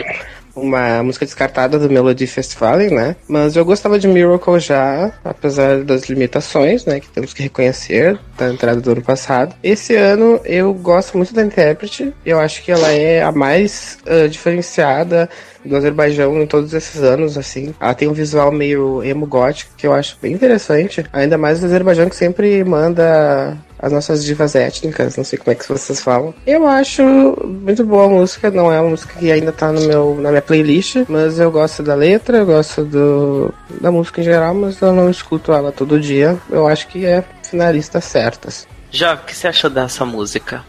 uma 0.56 1.04
música 1.04 1.26
descartada 1.26 1.80
do 1.80 1.90
Melody 1.90 2.28
Festival, 2.28 2.78
né? 2.78 3.16
Mas 3.28 3.56
eu 3.56 3.66
gostava 3.66 4.00
de 4.00 4.08
Miracle 4.08 4.60
já, 4.60 5.12
apesar 5.24 5.84
das 5.84 6.10
limitações, 6.10 6.86
né? 6.86 7.00
Que 7.00 7.10
temos 7.10 7.34
que 7.34 7.44
reconhecer 7.44 8.20
da 8.38 8.52
entrada 8.52 8.82
do 8.82 8.92
ano 8.92 9.02
passado. 9.02 9.56
Esse 9.64 9.96
ano 9.96 10.40
eu 10.46 10.74
gosto 10.74 11.18
muito 11.18 11.34
da 11.34 11.44
intérprete. 11.44 12.14
Eu 12.26 12.40
acho 12.40 12.64
que 12.64 12.72
ela 12.72 12.92
é 12.92 13.22
a 13.22 13.32
mais 13.32 13.98
ah, 14.06 14.28
diferenciada 14.28 15.30
do 15.64 15.76
Azerbaijão 15.76 16.42
em 16.42 16.48
todos 16.48 16.74
esses 16.74 17.02
anos, 17.02 17.38
assim. 17.38 17.74
Ela 17.80 17.94
tem 17.94 18.08
um 18.08 18.14
visual 18.14 18.52
meio 18.52 19.04
emo 19.04 19.26
gótico 19.26 19.72
que 19.78 19.86
eu 19.86 19.94
acho 19.94 20.18
bem 20.22 20.34
interessante. 20.34 21.06
Ainda 21.14 21.38
mais 21.38 21.62
o 21.62 21.66
Azerbaijão 21.66 22.10
que 22.10 22.16
sempre 22.16 22.64
manda 22.64 23.58
as 23.82 23.92
nossas 23.92 24.24
divas 24.24 24.56
étnicas, 24.56 25.18
não 25.18 25.24
sei 25.24 25.40
como 25.40 25.52
é 25.52 25.56
que 25.56 25.68
vocês 25.68 26.02
falam. 26.02 26.34
Eu 26.46 26.68
acho 26.68 27.04
muito 27.04 27.84
boa 27.84 28.06
a 28.06 28.10
música, 28.10 28.52
não 28.52 28.72
é 28.72 28.80
uma 28.80 28.92
música 28.92 29.18
que 29.18 29.32
ainda 29.32 29.52
tá 29.52 29.72
no 29.72 29.82
meu, 29.82 30.18
na 30.22 30.30
minha 30.30 30.42
playlist, 30.42 30.98
mas 31.08 31.40
eu 31.40 31.52
gosto 31.52 31.82
da 31.82 31.96
letra, 31.96 32.38
eu 32.38 32.46
gosto 32.46 32.84
do, 32.84 33.54
da 33.80 33.92
música 33.92 34.22
em 34.22 34.24
geral, 34.24 34.54
mas 34.54 34.80
eu 34.82 34.94
não 34.94 35.10
escuto 35.10 35.52
ela 35.52 35.72
todo 35.72 36.00
dia. 36.00 36.38
Eu 36.50 36.68
acho 36.68 36.88
que 36.88 37.06
é 37.06 37.24
finalista 37.44 38.00
certas. 38.00 38.68
Já, 38.92 39.14
o 39.14 39.20
que 39.20 39.36
você 39.36 39.48
achou 39.48 39.70
dessa 39.70 40.06
música? 40.06 40.64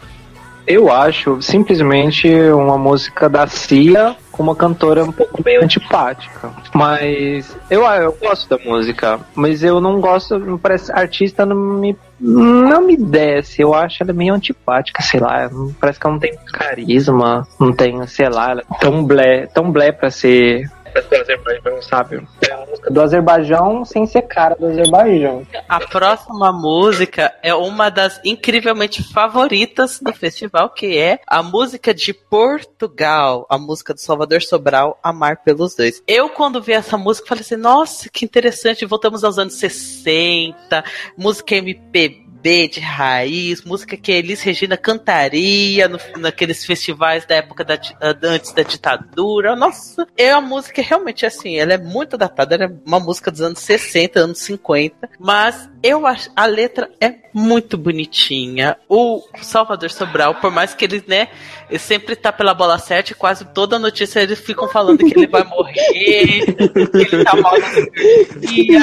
Eu 0.65 0.91
acho 0.91 1.41
simplesmente 1.41 2.29
uma 2.51 2.77
música 2.77 3.27
da 3.27 3.45
Cia 3.47 4.15
com 4.31 4.41
uma 4.41 4.55
cantora 4.55 5.03
um 5.03 5.11
pouco 5.11 5.43
meio 5.43 5.63
antipática. 5.63 6.51
Mas 6.73 7.55
eu, 7.69 7.83
eu 7.83 8.11
gosto 8.13 8.49
da 8.49 8.63
música, 8.63 9.19
mas 9.35 9.63
eu 9.63 9.79
não 9.79 10.01
gosto, 10.01 10.59
parece 10.61 10.91
artista 10.91 11.45
não 11.45 11.55
me 11.55 11.95
não 12.19 12.81
me 12.87 12.95
desce, 12.95 13.61
eu 13.61 13.73
acho 13.73 14.01
ela 14.01 14.13
meio 14.13 14.33
antipática, 14.33 15.03
sei 15.03 15.19
lá, 15.19 15.49
parece 15.77 15.99
que 15.99 16.07
ela 16.07 16.13
não 16.13 16.19
tem 16.21 16.37
carisma, 16.53 17.45
não 17.59 17.73
tem, 17.73 18.07
sei 18.07 18.29
lá, 18.29 18.53
é 18.53 18.79
tão 18.79 19.03
blé, 19.03 19.45
tão 19.47 19.69
blé 19.69 19.91
pra 19.91 20.09
ser 20.09 20.71
do 21.13 21.21
Azerbaijão, 21.21 21.81
sabe? 21.81 22.27
É 22.41 22.51
a 22.51 22.65
música 22.65 22.91
do 22.91 23.01
Azerbaijão 23.01 23.85
sem 23.85 24.05
ser 24.05 24.23
cara 24.23 24.55
do 24.55 24.67
Azerbaijão. 24.67 25.45
A 25.67 25.79
próxima 25.79 26.51
música 26.51 27.33
é 27.43 27.53
uma 27.53 27.89
das 27.89 28.19
incrivelmente 28.23 29.03
favoritas 29.03 29.99
do 29.99 30.13
festival, 30.13 30.69
que 30.69 30.97
é 30.97 31.19
a 31.27 31.43
música 31.43 31.93
de 31.93 32.13
Portugal, 32.13 33.45
a 33.49 33.57
música 33.57 33.93
do 33.93 33.99
Salvador 33.99 34.41
Sobral, 34.41 34.99
Amar 35.03 35.43
pelos 35.43 35.75
Dois. 35.75 36.01
Eu, 36.07 36.29
quando 36.29 36.61
vi 36.61 36.73
essa 36.73 36.97
música, 36.97 37.27
falei 37.27 37.41
assim, 37.41 37.55
nossa, 37.55 38.09
que 38.09 38.25
interessante, 38.25 38.85
voltamos 38.85 39.23
aos 39.23 39.37
anos 39.37 39.53
60, 39.55 40.83
música 41.17 41.55
MPB, 41.55 42.22
MPB 42.43 42.67
de 42.67 42.79
raiz, 42.81 43.63
música 43.63 43.95
que 43.95 44.11
Elis 44.11 44.41
Regina 44.41 44.75
cantaria 44.75 45.87
no, 45.87 45.97
naqueles 46.17 46.65
festivais 46.65 47.25
da 47.25 47.35
época 47.35 47.63
da, 47.63 47.79
antes 48.21 48.51
da 48.51 48.63
ditadura. 48.63 49.55
Nossa, 49.55 50.05
é 50.17 50.35
uma 50.35 50.47
música 50.47 50.81
realmente 50.81 51.25
assim, 51.25 51.55
ela 51.57 51.73
é 51.73 51.77
muito 51.77 52.17
datada, 52.17 52.55
ela 52.55 52.65
é 52.65 52.71
uma 52.85 52.99
música 52.99 53.31
dos 53.31 53.41
anos 53.41 53.59
60, 53.59 54.19
anos 54.19 54.39
50, 54.39 55.09
mas 55.19 55.69
eu 55.81 56.05
acho 56.05 56.29
a 56.35 56.45
letra 56.45 56.89
é 56.99 57.15
muito 57.33 57.77
bonitinha. 57.77 58.77
O 58.87 59.23
Salvador 59.41 59.89
Sobral, 59.89 60.35
por 60.35 60.51
mais 60.51 60.73
que 60.73 60.85
ele, 60.85 61.03
né, 61.07 61.29
ele 61.69 61.79
sempre 61.79 62.15
tá 62.15 62.31
pela 62.31 62.53
bola 62.53 62.77
certa, 62.77 63.15
quase 63.15 63.45
toda 63.45 63.79
notícia 63.79 64.21
eles 64.21 64.39
ficam 64.39 64.67
falando 64.67 64.99
que 64.99 65.17
ele 65.17 65.27
vai 65.27 65.43
morrer, 65.43 66.45
que 66.53 67.15
ele 67.15 67.23
tá 67.23 67.35
mal 67.35 67.57
na 67.59 67.69
cirurgia, 67.69 68.79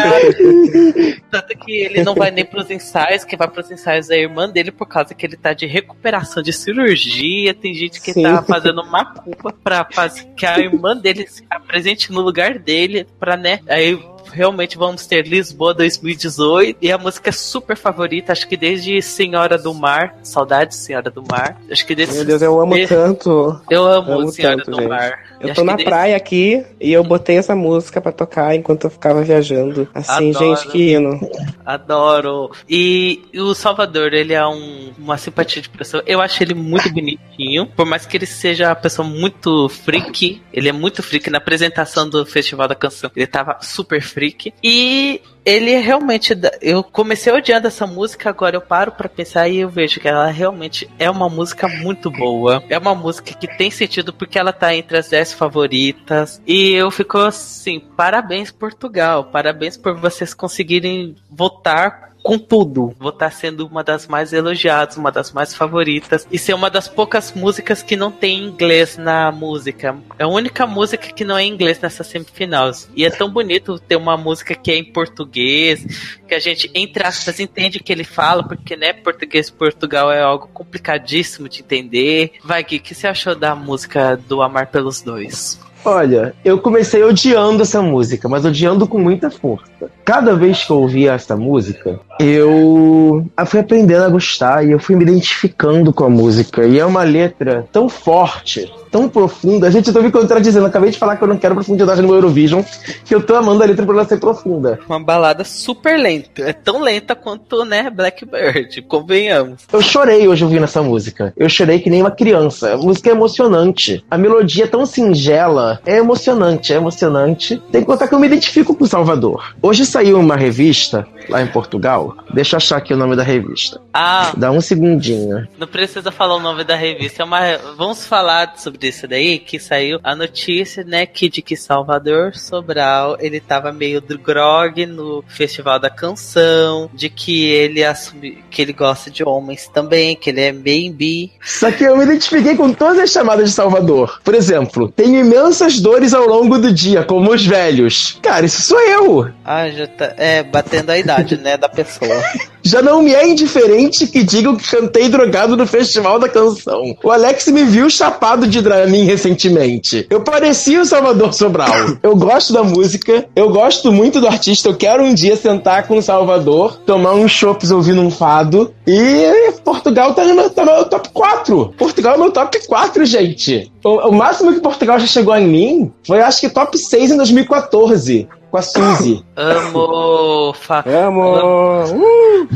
tanto 1.31 1.59
que 1.59 1.73
ele 1.73 2.03
não 2.03 2.15
vai 2.15 2.31
nem 2.31 2.45
pros 2.45 2.71
ensaios, 2.71 3.25
que 3.25 3.37
vai 3.37 3.50
pros 3.51 3.71
ensaios 3.71 4.09
da 4.09 4.17
irmã 4.17 4.49
dele 4.49 4.71
por 4.71 4.87
causa 4.87 5.15
que 5.15 5.27
ele 5.27 5.37
tá 5.37 5.53
de 5.53 5.67
recuperação 5.67 6.43
de 6.43 6.53
cirurgia. 6.53 7.53
Tem 7.53 7.75
gente 7.75 8.01
que 8.01 8.13
Sim. 8.13 8.23
tá 8.23 8.43
fazendo 8.43 8.83
uma 8.83 9.05
culpa 9.05 9.53
pra 9.53 9.87
fazer 9.91 10.27
que 10.37 10.47
a 10.47 10.59
irmã 10.59 10.97
dele 10.97 11.27
se 11.27 11.45
apresente 11.51 12.13
no 12.13 12.21
lugar 12.21 12.59
dele, 12.59 13.07
pra, 13.19 13.37
né? 13.37 13.61
Aí 13.69 13.99
realmente 14.33 14.79
vamos 14.79 15.07
ter 15.07 15.27
Lisboa 15.27 15.75
2018 15.75 16.79
e 16.81 16.93
a 16.93 16.99
música 16.99 17.31
é 17.31 17.33
super 17.33 17.77
favorita, 17.77 18.33
acho 18.33 18.49
que 18.49 18.57
desde 18.57 19.01
Senhora 19.03 19.59
do 19.59 19.75
Mar, 19.75 20.17
saudades 20.23 20.79
Senhora 20.79 21.11
do 21.11 21.23
Mar. 21.23 21.61
Acho 21.71 21.87
que 21.87 21.95
desde 21.95 22.17
Meu 22.17 22.25
Deus, 22.25 22.43
eu 22.43 22.61
amo 22.61 22.75
desde... 22.75 22.95
tanto. 22.95 23.61
Eu 23.71 23.87
amo, 23.87 24.13
amo 24.13 24.33
Senhora 24.33 24.57
tanto, 24.57 24.71
do 24.71 24.77
gente. 24.79 24.89
Mar. 24.89 25.31
Eu 25.41 25.55
tô 25.55 25.65
na 25.65 25.75
desde... 25.75 25.91
praia 25.91 26.17
aqui 26.17 26.65
e 26.81 26.93
eu 26.93 27.03
botei 27.03 27.37
essa 27.37 27.57
música 27.57 28.01
para 28.01 28.13
tocar 28.13 28.55
enquanto 28.55 28.85
eu 28.85 28.91
ficava 28.91 29.23
viajando. 29.23 29.89
Assim, 29.95 30.31
Adoro. 30.31 30.57
gente, 30.57 30.69
que 30.69 30.93
hino. 30.93 31.21
Adoro. 31.65 32.51
E, 32.69 33.23
e 33.33 33.41
o 33.41 33.55
Salvador, 33.55 34.13
ele 34.13 34.35
é 34.35 34.47
um, 34.47 34.93
uma 34.99 35.17
simpatia 35.17 35.63
de 35.63 35.69
pessoa. 35.69 36.03
Eu 36.07 36.21
acho 36.21 36.43
ele 36.43 36.55
muito 36.55 36.89
bonitinho, 36.93 37.67
por 37.67 37.87
mais 37.87 38.07
que 38.07 38.17
ele 38.17 38.27
seja 38.27 38.69
uma 38.69 38.77
pessoa 38.77 39.07
muito 39.07 39.69
freak, 39.69 40.43
ele 40.53 40.69
é 40.69 40.73
muito 40.73 41.03
freak 41.03 41.31
na 41.31 41.39
apresentação 41.39 42.09
do 42.09 42.25
Festival 42.27 42.69
da 42.69 42.75
Canção. 42.75 43.11
Ele 43.17 43.27
tava 43.27 43.59
super 43.61 44.01
freak 44.01 44.20
Freak. 44.21 44.53
E 44.63 45.23
ele 45.45 45.77
realmente. 45.79 46.35
Eu 46.61 46.85
comecei 46.85 47.33
odiando 47.33 47.67
essa 47.67 47.87
música, 47.87 48.29
agora 48.29 48.57
eu 48.57 48.61
paro 48.61 48.93
para 48.93 49.09
pensar 49.09 49.49
e 49.49 49.59
eu 49.59 49.69
vejo 49.71 49.99
que 49.99 50.07
ela 50.07 50.27
realmente 50.31 50.89
é 50.99 51.11
uma 51.11 51.29
música 51.29 51.67
muito 51.67 52.11
boa. 52.11 52.63
É 52.69 52.77
uma 52.77 52.95
música 52.95 53.33
que 53.35 53.47
tem 53.57 53.71
sentido 53.71 54.13
porque 54.13 54.39
ela 54.39 54.53
tá 54.53 54.75
entre 54.75 54.99
as 54.99 55.09
10 55.09 55.33
favoritas. 55.33 56.43
E 56.47 56.73
eu 56.73 56.91
fico 56.91 57.17
assim: 57.19 57.81
parabéns, 57.81 58.51
Portugal. 58.51 59.25
Parabéns 59.25 59.79
por 59.79 59.97
vocês 59.97 60.35
conseguirem 60.35 61.17
votar 61.31 62.10
com 62.23 62.39
tudo. 62.39 62.95
Vou 62.99 63.11
estar 63.11 63.31
sendo 63.31 63.67
uma 63.67 63.83
das 63.83 64.07
mais 64.07 64.33
elogiadas, 64.33 64.97
uma 64.97 65.11
das 65.11 65.33
mais 65.33 65.55
favoritas. 65.55 66.27
E 66.31 66.39
ser 66.39 66.55
uma 66.55 66.71
das 66.71 66.89
poucas 66.89 67.33
músicas 67.33 67.83
que 67.83 67.97
não 67.97 68.11
tem 68.11 68.45
inglês 68.45 68.97
na 68.97 69.31
música. 69.33 69.97
É 70.19 70.25
a 70.25 70.29
única 70.29 70.67
música 70.67 71.13
que 71.13 71.25
não 71.25 71.37
é 71.37 71.45
inglês 71.45 71.81
nessa 71.81 72.05
semifinal. 72.05 72.71
E 72.95 73.05
é 73.05 73.11
tão 73.11 73.31
bonito 73.31 73.79
ter 73.79 73.97
uma 73.97 74.17
música 74.17 74.55
que 74.55 74.71
é 74.71 74.77
em 74.77 74.85
português, 74.85 76.19
que 76.29 76.35
a 76.35 76.39
gente, 76.39 76.71
entre 76.75 77.07
aspas, 77.07 77.41
entende 77.41 77.79
o 77.79 77.83
que 77.83 77.93
ele 77.93 78.05
fala, 78.05 78.43
porque, 78.43 78.77
né, 78.77 78.93
português 78.93 79.51
Portugal 79.51 80.13
é 80.13 80.21
algo 80.21 80.49
complicadíssimo 80.49 81.49
de 81.49 81.61
entender. 81.61 82.33
Vai, 82.45 82.63
Gui, 82.63 82.77
o 82.77 82.81
que 82.81 82.95
você 82.95 83.07
achou 83.07 83.35
da 83.35 83.55
música 83.55 84.17
do 84.17 84.43
Amar 84.43 84.69
pelos 84.69 85.01
Dois? 85.01 85.59
Olha, 85.85 86.35
eu 86.45 86.59
comecei 86.59 87.03
odiando 87.03 87.63
essa 87.63 87.81
música, 87.81 88.29
mas 88.29 88.45
odiando 88.45 88.87
com 88.87 88.99
muita 88.99 89.31
força. 89.31 89.71
Cada 90.05 90.35
vez 90.35 90.65
que 90.65 90.71
eu 90.71 90.79
ouvia 90.79 91.13
essa 91.13 91.37
música, 91.37 92.01
eu 92.19 93.27
fui 93.47 93.61
aprendendo 93.61 94.05
a 94.05 94.09
gostar 94.09 94.67
e 94.67 94.73
eu 94.73 94.79
fui 94.79 94.97
me 94.97 95.05
identificando 95.05 95.93
com 95.93 96.05
a 96.05 96.11
música. 96.11 96.67
E 96.67 96.79
é 96.79 96.85
uma 96.85 97.03
letra 97.03 97.67
tão 97.73 97.89
forte, 97.89 98.71
tão 98.91 99.09
profunda. 99.09 99.71
Gente, 99.71 99.89
eu 99.89 99.95
tô 99.95 100.03
me 100.03 100.11
contradizendo. 100.11 100.67
Acabei 100.67 100.91
de 100.91 100.99
falar 100.99 101.17
que 101.17 101.23
eu 101.23 101.29
não 101.29 101.39
quero 101.39 101.55
profundidade 101.55 102.03
no 102.03 102.13
Eurovision, 102.13 102.63
que 103.05 103.15
eu 103.15 103.23
tô 103.23 103.37
amando 103.37 103.63
a 103.63 103.67
letra 103.67 103.87
por 103.87 103.95
ela 103.95 104.05
ser 104.05 104.19
profunda. 104.19 104.81
Uma 104.89 105.01
balada 105.01 105.45
super 105.45 105.99
lenta. 105.99 106.43
É 106.43 106.53
tão 106.53 106.83
lenta 106.83 107.15
quanto, 107.15 107.65
né, 107.65 107.89
Blackbird, 107.89 108.83
convenhamos. 108.83 109.63
Eu 109.73 109.81
chorei 109.81 110.27
hoje 110.27 110.45
ouvindo 110.45 110.65
essa 110.65 110.83
música. 110.83 111.33
Eu 111.37 111.49
chorei 111.49 111.79
que 111.79 111.89
nem 111.89 112.03
uma 112.03 112.11
criança. 112.11 112.75
A 112.75 112.77
música 112.77 113.09
é 113.11 113.13
emocionante. 113.13 114.05
A 114.11 114.19
melodia 114.19 114.65
é 114.65 114.69
tão 114.69 114.85
singela. 114.85 115.70
É 115.85 115.97
emocionante, 115.97 116.73
é 116.73 116.77
emocionante. 116.77 117.63
Tem 117.71 117.83
que 117.83 117.87
contar 117.87 118.09
que 118.09 118.15
eu 118.15 118.19
me 118.19 118.27
identifico 118.27 118.75
com 118.75 118.87
Salvador. 118.87 119.55
Hoje 119.63 119.85
saiu 119.85 120.19
uma 120.19 120.37
revista 120.37 121.07
lá 121.29 121.43
em 121.43 121.47
Portugal. 121.47 122.17
Deixa 122.33 122.57
eu 122.57 122.59
achar 122.59 122.77
aqui 122.79 122.95
o 122.95 122.97
nome 122.97 123.17
da 123.17 123.23
revista. 123.23 123.81
Ah. 123.93 124.33
Dá 124.37 124.51
um 124.51 124.61
segundinho. 124.61 125.47
Não 125.59 125.67
precisa 125.67 126.11
falar 126.11 126.37
o 126.37 126.41
nome 126.41 126.65
da 126.65 126.77
revista. 126.77 127.23
É 127.23 127.25
uma... 127.25 127.41
Vamos 127.77 128.07
falar 128.07 128.55
sobre 128.57 128.89
isso 128.89 129.07
daí, 129.07 129.39
que 129.39 129.59
saiu 129.59 130.01
a 130.03 130.15
notícia, 130.15 130.85
né, 130.85 131.07
que 131.07 131.29
de 131.29 131.43
que 131.43 131.57
Salvador 131.57 132.35
Sobral, 132.37 133.17
ele 133.21 133.41
tava 133.41 133.73
meio 133.73 134.01
do 134.01 134.19
grog 134.19 134.87
no 134.87 135.23
Festival 135.29 135.79
da 135.79 135.91
Canção, 135.91 136.91
de 136.93 137.09
que 137.09 137.47
ele 137.47 137.85
assume 137.85 138.43
que 138.51 138.63
ele 138.63 138.73
gosta 138.73 139.11
de 139.11 139.23
homens 139.23 139.69
também, 139.69 140.17
que 140.17 140.31
ele 140.31 140.41
é 140.41 140.53
bem 140.53 140.93
bi. 140.93 141.31
Só 141.43 141.71
que 141.71 141.85
eu 141.85 141.97
me 141.97 142.05
identifiquei 142.05 142.57
com 142.57 142.73
todas 142.73 142.99
as 142.99 143.11
chamadas 143.11 143.51
de 143.51 143.55
Salvador. 143.55 144.21
Por 144.25 144.35
exemplo, 144.35 144.91
tenho 144.91 145.21
imensas 145.61 145.81
dores 145.81 146.15
ao 146.15 146.27
longo 146.27 146.59
do 146.59 146.73
dia, 146.73 147.05
como 147.05 147.33
os 147.33 147.45
velhos. 147.45 148.19
Cara, 148.23 148.47
isso 148.47 148.63
sou 148.63 148.81
eu. 148.81 149.31
Ah, 149.45 149.69
já 149.69 149.87
tá. 149.87 150.15
É, 150.17 150.43
batendo 150.43 150.91
a 150.91 150.99
idade, 150.99 151.37
né, 151.37 151.57
da 151.57 151.69
pessoa. 151.69 152.23
Já 152.63 152.83
não 152.83 153.03
me 153.03 153.15
é 153.15 153.29
indiferente 153.29 154.07
que 154.07 154.23
digam 154.23 154.57
que 154.57 154.69
cantei 154.69 155.09
drogado 155.09 155.57
no 155.57 155.67
Festival 155.67 156.19
da 156.19 156.29
Canção. 156.29 156.97
O 157.03 157.11
Alex 157.11 157.47
me 157.49 157.65
viu 157.65 157.89
chapado 157.89 158.47
de 158.47 158.61
Dramin 158.61 159.05
recentemente. 159.05 160.07
Eu 160.11 160.21
parecia 160.21 160.81
o 160.81 160.85
Salvador 160.85 161.33
Sobral. 161.33 161.71
Eu 162.03 162.17
gosto 162.17 162.53
da 162.53 162.63
música, 162.63 163.27
eu 163.37 163.51
gosto 163.51 163.93
muito 163.93 164.21
do 164.21 164.27
artista, 164.27 164.69
eu 164.69 164.77
quero 164.77 165.05
um 165.05 165.13
dia 165.15 165.37
sentar 165.37 165.87
com 165.87 165.99
o 165.99 166.03
Salvador, 166.03 166.79
tomar 166.87 167.15
uns 167.15 167.31
chopps 167.31 167.71
ouvindo 167.71 168.01
um 168.01 168.11
fado. 168.11 168.73
E 168.87 169.53
Portugal 169.65 170.15
tá 170.15 170.25
no, 170.25 170.51
tá 170.51 170.65
no 170.65 170.85
top 170.87 171.11
4. 171.11 171.75
Portugal 171.77 172.15
é 172.15 172.19
meu 172.19 172.31
top 172.31 172.67
4, 172.67 173.05
gente. 173.05 173.71
O, 173.85 174.09
o 174.09 174.13
máximo 174.13 174.53
que 174.53 174.61
Portugal 174.61 174.99
já 174.99 175.07
chegou 175.07 175.37
em 175.37 175.47
mim 175.47 175.93
foi 176.07 176.21
acho 176.21 176.41
que 176.41 176.49
top 176.49 176.77
6 176.77 177.13
em 177.13 177.17
2014 177.17 178.29
com 178.51 178.57
a 178.57 178.63
Suzy. 178.63 179.25
Amo! 179.37 180.53
Fa 180.53 180.85
Amo! 180.87 181.87
Uh! 181.87 182.49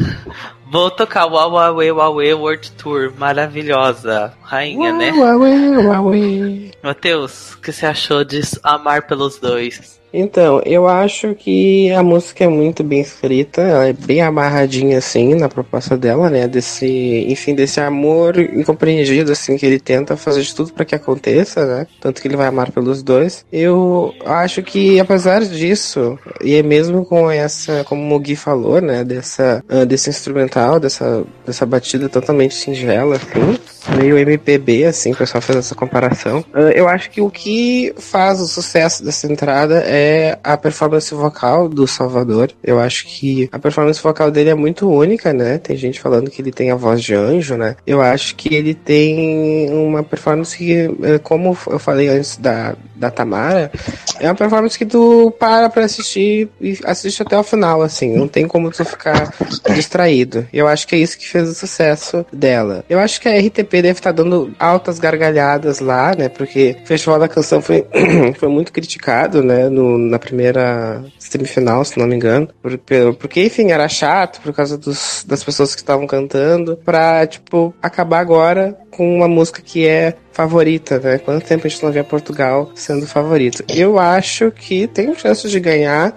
Vou 0.71 0.91
tocar 0.91 1.27
o 1.27 1.31
Huawei 1.31 1.93
Huawei 1.93 2.35
World 2.35 2.73
Tour, 2.73 3.13
maravilhosa. 3.17 4.35
Rainha, 4.43 4.93
né? 4.93 5.11
Huawei 5.13 5.77
Huawei. 5.77 6.73
Matheus, 6.83 7.55
o 7.55 7.61
que 7.61 7.73
você 7.73 7.87
achou 7.87 8.25
de 8.25 8.41
Amar 8.63 9.07
pelos 9.07 9.39
Dois? 9.39 10.01
Então, 10.17 10.63
eu 10.65 10.87
acho 10.87 11.35
que 11.35 11.91
a 11.91 12.01
música 12.01 12.45
é 12.45 12.49
muito 12.49 12.85
bem 12.85 13.01
escrita, 13.01 13.61
ela 13.63 13.89
é 13.89 13.93
bem 13.93 14.23
amarradinha 14.23 14.99
assim 14.99 15.35
na 15.35 15.49
proposta 15.49 15.97
dela, 15.97 16.31
né? 16.31 16.47
Desse, 16.47 16.87
enfim, 17.29 17.53
desse 17.53 17.81
amor 17.81 18.39
incompreendido 18.39 19.33
assim 19.33 19.57
que 19.57 19.67
ele 19.67 19.81
tenta 19.81 20.17
fazer 20.17 20.43
de 20.43 20.55
tudo 20.55 20.73
para 20.73 20.85
que 20.85 20.95
aconteça, 20.95 21.67
né? 21.67 21.87
Tanto 22.01 22.23
que 22.23 22.29
ele 22.29 22.37
vai 22.37 22.47
amar 22.47 22.71
pelos 22.71 23.03
dois. 23.03 23.45
Eu 23.53 24.15
acho 24.25 24.63
que 24.63 25.01
apesar 25.01 25.45
disso, 25.45 26.17
e 26.41 26.55
é 26.55 26.63
mesmo 26.63 27.05
com 27.05 27.29
essa, 27.29 27.83
como 27.83 28.15
o 28.15 28.21
Gui 28.21 28.37
falou, 28.37 28.81
né, 28.81 29.03
dessa 29.03 29.65
uh, 29.69 29.85
desse 29.85 30.11
instrumental, 30.11 30.79
dessa 30.79 31.25
dessa 31.45 31.67
batida 31.67 32.09
totalmente 32.09 32.55
singela 32.55 33.17
assim, 33.17 33.59
meio 33.97 34.19
MPB, 34.19 34.85
assim, 34.85 35.13
o 35.13 35.17
pessoal 35.17 35.41
fez 35.41 35.59
essa 35.59 35.75
comparação. 35.75 36.41
Uh, 36.55 36.71
eu 36.75 36.89
acho 36.89 37.11
que 37.11 37.21
o 37.21 37.31
que 37.31 37.95
faz 37.99 38.41
o 38.41 38.47
sucesso 38.47 39.05
dessa 39.05 39.31
entrada 39.31 39.83
é 39.87 40.39
a 40.43 40.57
performance 40.57 41.13
vocal 41.15 41.69
do 41.69 41.87
Salvador. 41.87 42.51
Eu 42.63 42.81
acho 42.81 43.07
que 43.07 43.49
a 43.53 43.59
performance 43.59 44.03
vocal 44.03 44.31
dele 44.31 44.51
é 44.51 44.55
muito 44.55 44.89
única, 44.91 45.33
né? 45.33 45.59
Tem 45.59 45.77
gente 45.77 46.01
falando 46.01 46.31
que 46.31 46.41
ele 46.41 46.53
tem 46.53 46.71
a 46.71 46.77
voz 46.77 47.03
de 47.03 47.15
anjo, 47.15 47.57
né? 47.57 47.77
Eu 47.87 48.01
acho 48.01 48.35
que 48.37 48.55
ele 48.55 48.75
tem 48.75 49.71
uma 49.71 50.03
performance 50.03 50.57
que, 50.57 50.91
eh, 51.03 51.19
como 51.23 51.57
eu 51.67 51.79
falei 51.79 52.09
antes 52.09 52.37
da, 52.37 52.75
da 52.95 53.11
Tamara, 53.11 53.71
é 54.19 54.29
uma 54.29 54.35
performance 54.35 54.79
que 54.79 54.87
tu 54.87 55.33
para 55.39 55.69
pra 55.69 55.85
assistir 55.85 56.49
e 56.61 56.79
assiste 56.85 57.23
até 57.23 57.39
o 57.39 57.43
final, 57.43 57.83
assim. 57.83 58.17
Não 58.17 58.29
tem 58.29 58.47
como 58.47 58.71
tu 58.71 58.85
ficar 58.85 59.33
distraído. 59.75 60.47
Eu 60.53 60.67
acho 60.69 60.87
que 60.87 60.95
é 60.95 60.99
isso 60.99 61.19
que 61.19 61.29
fez 61.29 61.49
o 61.49 61.55
sucesso 61.55 62.25
dela. 62.33 62.85
Eu 62.89 62.99
acho 62.99 63.21
que 63.21 63.29
a 63.29 63.39
RTP 63.39 63.74
deve 63.83 63.99
estar 63.99 64.13
tá 64.13 64.23
dando 64.23 64.55
altas 64.59 64.99
gargalhadas 64.99 65.81
lá, 65.81 66.15
né? 66.17 66.29
Porque 66.29 66.77
o 66.83 66.87
Festival 66.87 67.19
da 67.19 67.29
Canção 67.29 67.61
foi, 67.61 67.87
foi 68.39 68.49
muito 68.49 68.73
criticado, 68.73 69.43
né? 69.43 69.69
No, 69.69 69.99
na 69.99 70.19
primeira 70.19 71.05
semifinal, 71.19 71.85
se 71.85 71.99
não 71.99 72.07
me 72.07 72.15
engano. 72.15 72.49
Por, 72.63 72.79
porque, 73.19 73.45
enfim, 73.45 73.71
era 73.71 73.89
chato 73.89 74.41
por 74.41 74.53
causa 74.53 74.77
dos, 74.77 75.25
das 75.27 75.43
pessoas 75.43 75.75
que 75.75 75.81
estavam 75.81 76.07
cantando. 76.07 76.77
Pra, 76.85 77.27
tipo, 77.27 77.75
acabar 77.83 78.21
agora 78.21 78.77
com 78.97 79.17
uma 79.17 79.29
música 79.29 79.61
que 79.61 79.87
é 79.87 80.15
favorita, 80.33 80.99
né? 80.99 81.19
Quanto 81.19 81.47
tempo 81.47 81.67
a 81.67 81.71
gente 81.71 81.83
não 81.83 81.93
vê 81.93 82.03
Portugal 82.03 82.71
sendo 82.75 83.07
favorito? 83.07 83.65
Eu 83.69 83.99
acho 83.99 84.51
que 84.51 84.87
tem 84.89 85.15
chances 85.15 85.51
de 85.51 85.61
ganhar, 85.61 86.15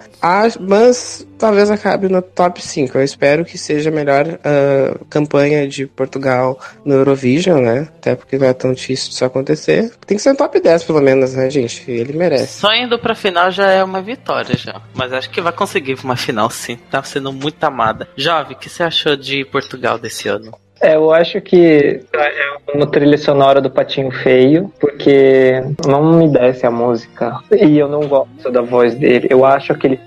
mas 0.60 1.26
talvez 1.38 1.70
acabe 1.70 2.08
no 2.08 2.20
top 2.20 2.60
5. 2.60 2.98
Eu 2.98 3.04
espero 3.04 3.44
que 3.44 3.56
seja 3.56 3.90
a 3.90 3.92
melhor 3.92 4.26
uh, 4.26 5.04
campanha 5.06 5.68
de 5.68 5.86
Portugal 5.86 6.58
no 6.84 6.94
Eurovision, 6.94 7.62
né? 7.62 7.88
Até 7.96 8.16
porque 8.16 8.36
não 8.36 8.48
é 8.48 8.52
tão 8.52 8.72
difícil 8.72 9.10
disso 9.10 9.24
acontecer. 9.24 9.92
Tem 10.04 10.16
que 10.16 10.22
ser 10.22 10.30
no 10.30 10.36
top 10.36 10.60
10, 10.60 10.82
pelo 10.84 11.00
menos, 11.00 11.34
né, 11.34 11.48
gente? 11.48 11.88
Ele 11.88 12.12
merece. 12.12 12.60
Só 12.60 12.74
indo 12.74 12.98
pra 12.98 13.14
final 13.14 13.52
já 13.52 13.70
é 13.70 13.84
uma 13.84 14.02
vitória, 14.02 14.56
já. 14.56 14.82
Mas 14.94 15.12
acho 15.12 15.30
que 15.30 15.40
vai 15.40 15.52
conseguir 15.52 15.96
uma 16.02 16.16
final, 16.16 16.50
sim. 16.50 16.76
Tá 16.90 17.02
sendo 17.04 17.32
muito 17.32 17.62
amada. 17.62 18.08
Jovem, 18.16 18.56
o 18.56 18.58
que 18.58 18.68
você 18.68 18.82
achou 18.82 19.16
de 19.16 19.44
Portugal 19.44 19.96
desse 19.96 20.28
ano? 20.28 20.52
É, 20.80 20.94
eu 20.94 21.10
acho 21.12 21.40
que 21.40 22.00
é 22.14 22.72
uma 22.74 22.86
trilha 22.86 23.18
sonora 23.18 23.60
do 23.60 23.70
Patinho 23.70 24.10
Feio, 24.10 24.72
porque 24.80 25.60
não 25.86 26.18
me 26.18 26.28
desce 26.28 26.66
a 26.66 26.70
música. 26.70 27.38
E 27.50 27.78
eu 27.78 27.88
não 27.88 28.06
gosto 28.06 28.50
da 28.50 28.60
voz 28.62 28.94
dele. 28.94 29.26
Eu 29.30 29.44
acho 29.44 29.72
aquele. 29.72 29.98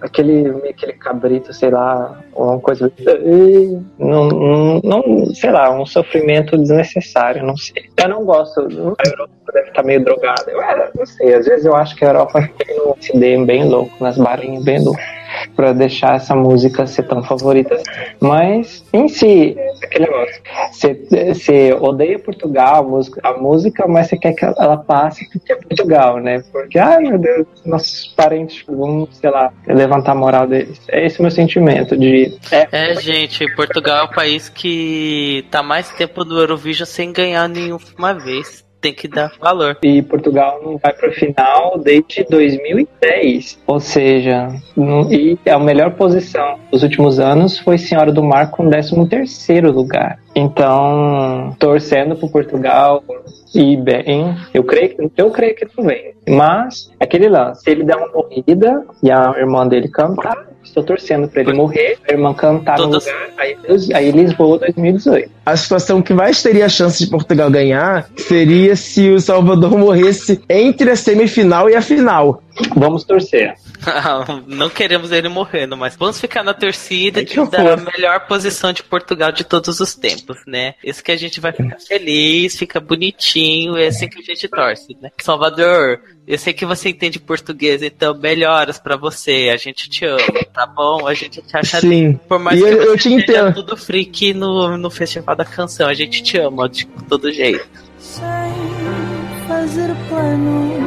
aquele, 0.00 0.48
aquele 0.68 0.92
cabrito, 0.94 1.52
sei 1.52 1.70
lá, 1.70 2.20
uma 2.34 2.58
coisa. 2.58 2.90
Não, 3.98 4.28
não, 4.28 4.80
não, 4.82 5.34
sei 5.34 5.50
lá, 5.50 5.70
um 5.70 5.86
sofrimento 5.86 6.56
desnecessário, 6.58 7.44
não 7.44 7.56
sei. 7.56 7.84
Eu 7.96 8.08
não 8.08 8.24
gosto. 8.24 8.60
A 8.60 9.08
Europa 9.08 9.32
deve 9.52 9.68
estar 9.68 9.82
meio 9.84 10.04
drogada. 10.04 10.50
Eu 10.50 10.60
não 10.96 11.06
sei, 11.06 11.34
às 11.34 11.46
vezes 11.46 11.64
eu 11.64 11.76
acho 11.76 11.94
que 11.94 12.04
a 12.04 12.08
Europa 12.08 12.48
tem 12.58 12.80
um 12.80 12.94
CD 13.00 13.44
bem 13.44 13.68
louco, 13.68 13.92
nas 14.02 14.18
barinhas 14.18 14.64
bem 14.64 14.82
louco 14.82 15.00
para 15.54 15.72
deixar 15.72 16.16
essa 16.16 16.34
música 16.34 16.86
ser 16.86 17.04
tão 17.04 17.22
favorita. 17.22 17.80
Mas, 18.20 18.84
em 18.92 19.08
si, 19.08 19.56
aquele 19.82 20.06
negócio. 20.06 20.42
Você 20.72 21.72
odeia 21.80 22.18
Portugal, 22.18 22.76
a 22.76 22.82
música, 22.82 23.20
a 23.24 23.36
música, 23.36 23.86
mas 23.86 24.08
você 24.08 24.16
quer 24.16 24.32
que 24.32 24.44
ela 24.44 24.76
passe 24.76 25.28
porque 25.30 25.52
é 25.52 25.56
Portugal, 25.56 26.18
né? 26.18 26.42
Porque, 26.52 26.78
ai 26.78 27.02
meu 27.02 27.18
Deus, 27.18 27.46
nossos 27.64 28.08
parentes 28.08 28.64
vão, 28.66 29.08
sei 29.12 29.30
lá, 29.30 29.52
levantar 29.66 30.12
a 30.12 30.14
moral 30.14 30.46
deles. 30.46 30.80
É 30.88 31.04
esse 31.04 31.18
o 31.18 31.22
meu 31.22 31.30
sentimento 31.30 31.96
de. 31.96 32.38
É, 32.50 32.68
é 32.70 32.94
gente, 32.96 33.46
Portugal 33.54 33.98
é 33.98 34.02
o 34.04 34.10
país 34.10 34.48
que 34.48 35.46
tá 35.50 35.62
mais 35.62 35.90
tempo 35.90 36.24
no 36.24 36.38
Eurovision 36.38 36.86
sem 36.86 37.12
ganhar 37.12 37.48
nenhuma 37.48 38.14
vez 38.14 38.64
tem 38.80 38.92
que 38.92 39.06
dar 39.06 39.32
valor. 39.40 39.76
E 39.82 40.02
Portugal 40.02 40.60
não 40.62 40.78
vai 40.78 40.92
para 40.92 41.12
final 41.12 41.78
desde 41.78 42.24
2010. 42.24 43.58
Ou 43.66 43.80
seja, 43.80 44.48
não, 44.76 45.12
e 45.12 45.38
a 45.48 45.58
melhor 45.58 45.92
posição 45.92 46.58
dos 46.70 46.82
últimos 46.82 47.18
anos 47.18 47.58
foi 47.58 47.78
Senhora 47.78 48.12
do 48.12 48.22
Mar 48.22 48.50
com 48.50 48.68
13 48.68 48.94
lugar. 49.72 50.18
Então, 50.34 51.54
torcendo 51.58 52.14
para 52.16 52.28
Portugal 52.28 53.02
e 53.54 53.76
bem, 53.76 54.36
eu 54.54 54.62
creio 54.62 54.90
que 54.90 55.10
eu 55.16 55.30
creio 55.30 55.56
que 55.56 55.66
também. 55.66 56.14
Mas 56.28 56.90
aquele 57.00 57.28
lance, 57.28 57.62
se 57.62 57.70
ele 57.70 57.82
der 57.82 57.96
uma 57.96 58.08
morrida 58.08 58.84
e 59.02 59.10
a 59.10 59.34
irmã 59.36 59.66
dele 59.66 59.88
cantar, 59.88 60.46
estou 60.62 60.84
torcendo 60.84 61.28
para 61.28 61.40
ele 61.40 61.52
morrer, 61.52 61.98
a 62.08 62.12
irmã 62.12 62.32
cantar 62.32 62.76
Todas... 62.76 63.04
no 63.04 63.12
lugar, 63.12 63.30
aí, 63.38 63.56
aí 63.94 64.10
Lisboa 64.12 64.58
2018. 64.58 65.30
A 65.44 65.56
situação 65.56 66.00
que 66.00 66.14
mais 66.14 66.42
teria 66.42 66.66
a 66.66 66.68
chance 66.68 67.04
de 67.04 67.10
Portugal 67.10 67.50
ganhar 67.50 68.08
seria 68.16 68.76
se 68.76 69.10
o 69.10 69.20
Salvador 69.20 69.76
morresse 69.76 70.40
entre 70.48 70.90
a 70.90 70.96
semifinal 70.96 71.68
e 71.68 71.74
a 71.74 71.82
final. 71.82 72.42
Vamos 72.74 73.04
torcer. 73.04 73.54
não 74.46 74.68
queremos 74.68 75.12
ele 75.12 75.28
morrendo, 75.28 75.76
mas 75.76 75.96
vamos 75.96 76.20
ficar 76.20 76.42
na 76.42 76.54
torcida 76.54 77.24
de 77.24 77.34
dar 77.50 77.72
a 77.72 77.76
melhor 77.76 78.26
posição 78.26 78.72
de 78.72 78.82
Portugal 78.82 79.32
de 79.32 79.44
todos 79.44 79.80
os 79.80 79.94
tempos, 79.94 80.38
né? 80.46 80.74
Isso 80.84 81.02
que 81.02 81.12
a 81.12 81.16
gente 81.16 81.40
vai 81.40 81.52
ficar 81.52 81.78
feliz, 81.80 82.56
fica 82.56 82.80
bonitinho, 82.80 83.76
é 83.76 83.86
assim 83.86 84.08
que 84.08 84.20
a 84.20 84.22
gente 84.22 84.48
torce, 84.48 84.96
né? 85.00 85.10
Salvador, 85.20 86.00
eu 86.26 86.38
sei 86.38 86.52
que 86.52 86.64
você 86.64 86.90
entende 86.90 87.18
português, 87.18 87.82
então 87.82 88.16
melhoras 88.16 88.78
para 88.78 88.96
você, 88.96 89.50
a 89.52 89.56
gente 89.56 89.88
te 89.88 90.04
ama, 90.04 90.44
tá 90.52 90.66
bom? 90.66 91.06
A 91.06 91.14
gente 91.14 91.42
te 91.42 91.56
acha 91.56 91.80
Sim. 91.80 92.18
por 92.28 92.38
mais 92.38 92.60
e 92.60 92.62
que 92.62 92.68
eu, 92.68 92.76
você 92.76 92.88
eu 92.88 92.98
te 92.98 93.12
entendo. 93.12 93.54
tudo 93.54 93.76
freak 93.76 94.34
no, 94.34 94.76
no 94.76 94.90
festival 94.90 95.34
da 95.34 95.44
canção, 95.44 95.88
a 95.88 95.94
gente 95.94 96.22
te 96.22 96.38
ama 96.38 96.68
de 96.68 96.86
todo 97.08 97.32
jeito. 97.32 97.66
Sem 97.98 98.24
fazer 99.48 99.94
plano 100.08 100.78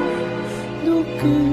do 0.85 1.03
que 1.19 1.52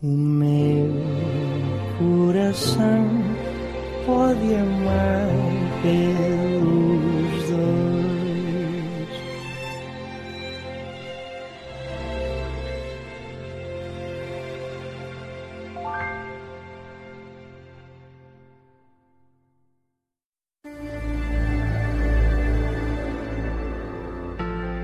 O 0.00 0.06
meu 0.06 0.94
coração 1.98 3.08
pode 4.06 4.54
amar 4.54 5.28
pelos 5.82 7.48
dois. 7.48 7.98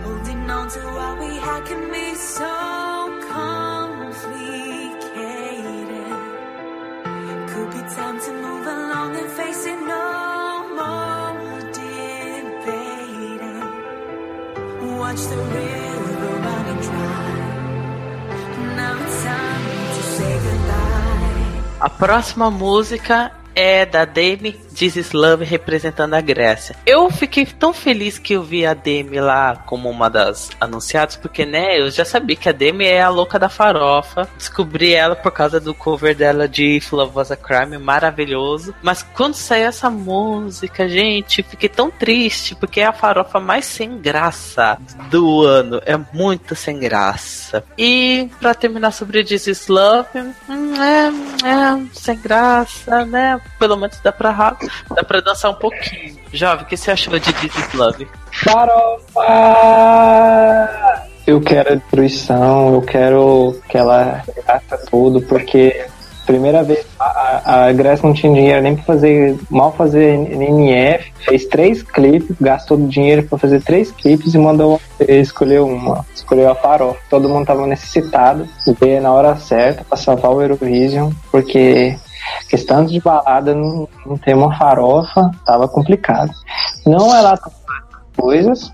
Holding 0.03 0.51
on 0.51 0.69
to 0.71 0.81
what 0.81 1.21
we 1.21 1.37
had 1.39 1.65
can 1.67 1.93
be 1.93 2.17
so 2.17 2.74
A 21.85 21.91
próxima 21.91 22.51
música 22.51 23.31
é 23.55 23.85
da 23.85 24.05
Demi 24.07 24.59
This 24.75 24.97
Is 24.97 25.13
Love 25.13 25.45
representando 25.45 26.15
a 26.15 26.21
Grécia. 26.21 26.75
Eu 26.85 27.09
fiquei 27.11 27.47
tão 27.47 27.73
feliz 27.73 28.19
que 28.19 28.35
eu 28.35 28.43
vi 28.43 28.67
a 28.67 28.75
Demi 28.75 29.21
lá 29.21 29.57
como 29.67 29.89
uma 29.89 30.11
das 30.11 30.51
anunciadas, 30.61 31.17
porque, 31.17 31.47
né, 31.47 31.81
eu 31.81 31.91
já 31.91 32.05
sabia 32.05 32.37
que 32.37 32.49
a 32.49 32.53
Demi 32.53 32.85
é 32.85 33.03
a 33.03 33.09
louca 33.09 33.39
da 33.39 33.49
farofa. 33.49 34.29
Descobri 34.37 34.93
ela 34.93 35.15
por 35.15 35.31
causa 35.31 35.61
do 35.61 35.73
cover 35.73 36.15
dela 36.15 36.49
de 36.49 36.79
If 36.79 36.93
Love 36.93 37.13
Was 37.15 37.31
a 37.31 37.37
Crime, 37.37 37.79
maravilhoso. 37.79 38.75
Mas 38.83 39.03
quando 39.03 39.35
saiu 39.35 39.67
essa 39.67 39.89
música, 39.89 40.89
gente, 40.89 41.43
fiquei 41.43 41.69
tão 41.69 41.91
triste, 41.91 42.55
porque 42.55 42.81
é 42.81 42.87
a 42.87 42.93
farofa 42.93 43.39
mais 43.39 43.65
sem 43.65 43.99
graça 43.99 44.79
do 45.11 45.43
ano. 45.43 45.81
É 45.87 45.97
muito 46.13 46.55
sem 46.57 46.81
graça. 46.81 47.65
E 47.79 48.29
para 48.41 48.55
terminar 48.55 48.91
sobre 48.91 49.23
This 49.23 49.47
Is 49.47 49.69
Love, 49.69 50.09
hum, 50.49 50.75
é, 50.83 51.07
é 51.49 51.87
sem 51.93 52.19
graça, 52.19 53.05
né? 53.05 53.41
Pelo 53.59 53.77
menos 53.77 53.99
dá 54.01 54.11
pra 54.11 54.31
Dá 54.95 55.03
pra 55.05 55.21
dançar 55.21 55.51
um 55.51 55.55
pouquinho. 55.55 56.17
Jovem, 56.33 56.65
o 56.65 56.69
que 56.69 56.77
você 56.77 56.91
achou 56.91 57.19
de 57.19 57.33
This 57.33 57.57
is 57.57 57.73
Love? 57.75 58.09
Farofa! 58.33 59.25
Eu 61.27 61.41
quero 61.41 61.77
destruição, 61.77 62.75
eu 62.75 62.83
quero 62.83 63.59
que 63.69 63.79
ela 63.79 64.23
gasta 64.47 64.77
tudo, 64.91 65.23
porque 65.23 65.87
primeira 66.27 66.63
vez 66.63 66.85
a, 66.99 67.67
a 67.67 67.73
Grécia 67.73 68.07
não 68.07 68.15
tinha 68.15 68.33
dinheiro 68.33 68.63
nem 68.63 68.75
pra 68.75 68.85
fazer, 68.85 69.39
mal 69.51 69.73
fazer 69.73 70.15
NF, 70.15 71.13
fez 71.25 71.47
três 71.47 71.83
clipes, 71.83 72.37
gastou 72.41 72.77
dinheiro 72.77 73.23
para 73.23 73.39
fazer 73.39 73.63
três 73.63 73.91
clipes 73.91 74.35
e 74.35 74.39
mandou 74.39 74.81
escolher 75.01 75.61
uma, 75.61 76.05
escolheu 76.15 76.51
a 76.51 76.55
farofa. 76.55 77.01
Todo 77.09 77.29
mundo 77.29 77.47
tava 77.47 77.67
necessitado, 77.67 78.49
veio 78.81 79.01
na 79.01 79.13
hora 79.13 79.37
certa 79.37 79.85
pra 79.85 79.97
salvar 79.97 80.33
o 80.33 80.43
Eurovision, 80.43 81.11
porque 81.31 81.97
Questão 82.49 82.85
de 82.85 83.01
balada, 83.01 83.55
não, 83.55 83.89
não 84.07 84.17
ter 84.17 84.35
uma 84.35 84.57
farofa, 84.57 85.31
tava 85.45 85.69
complicado. 85.69 86.31
Não 86.87 87.15
é 87.15 87.21
lá 87.21 87.39
coisas, 88.17 88.73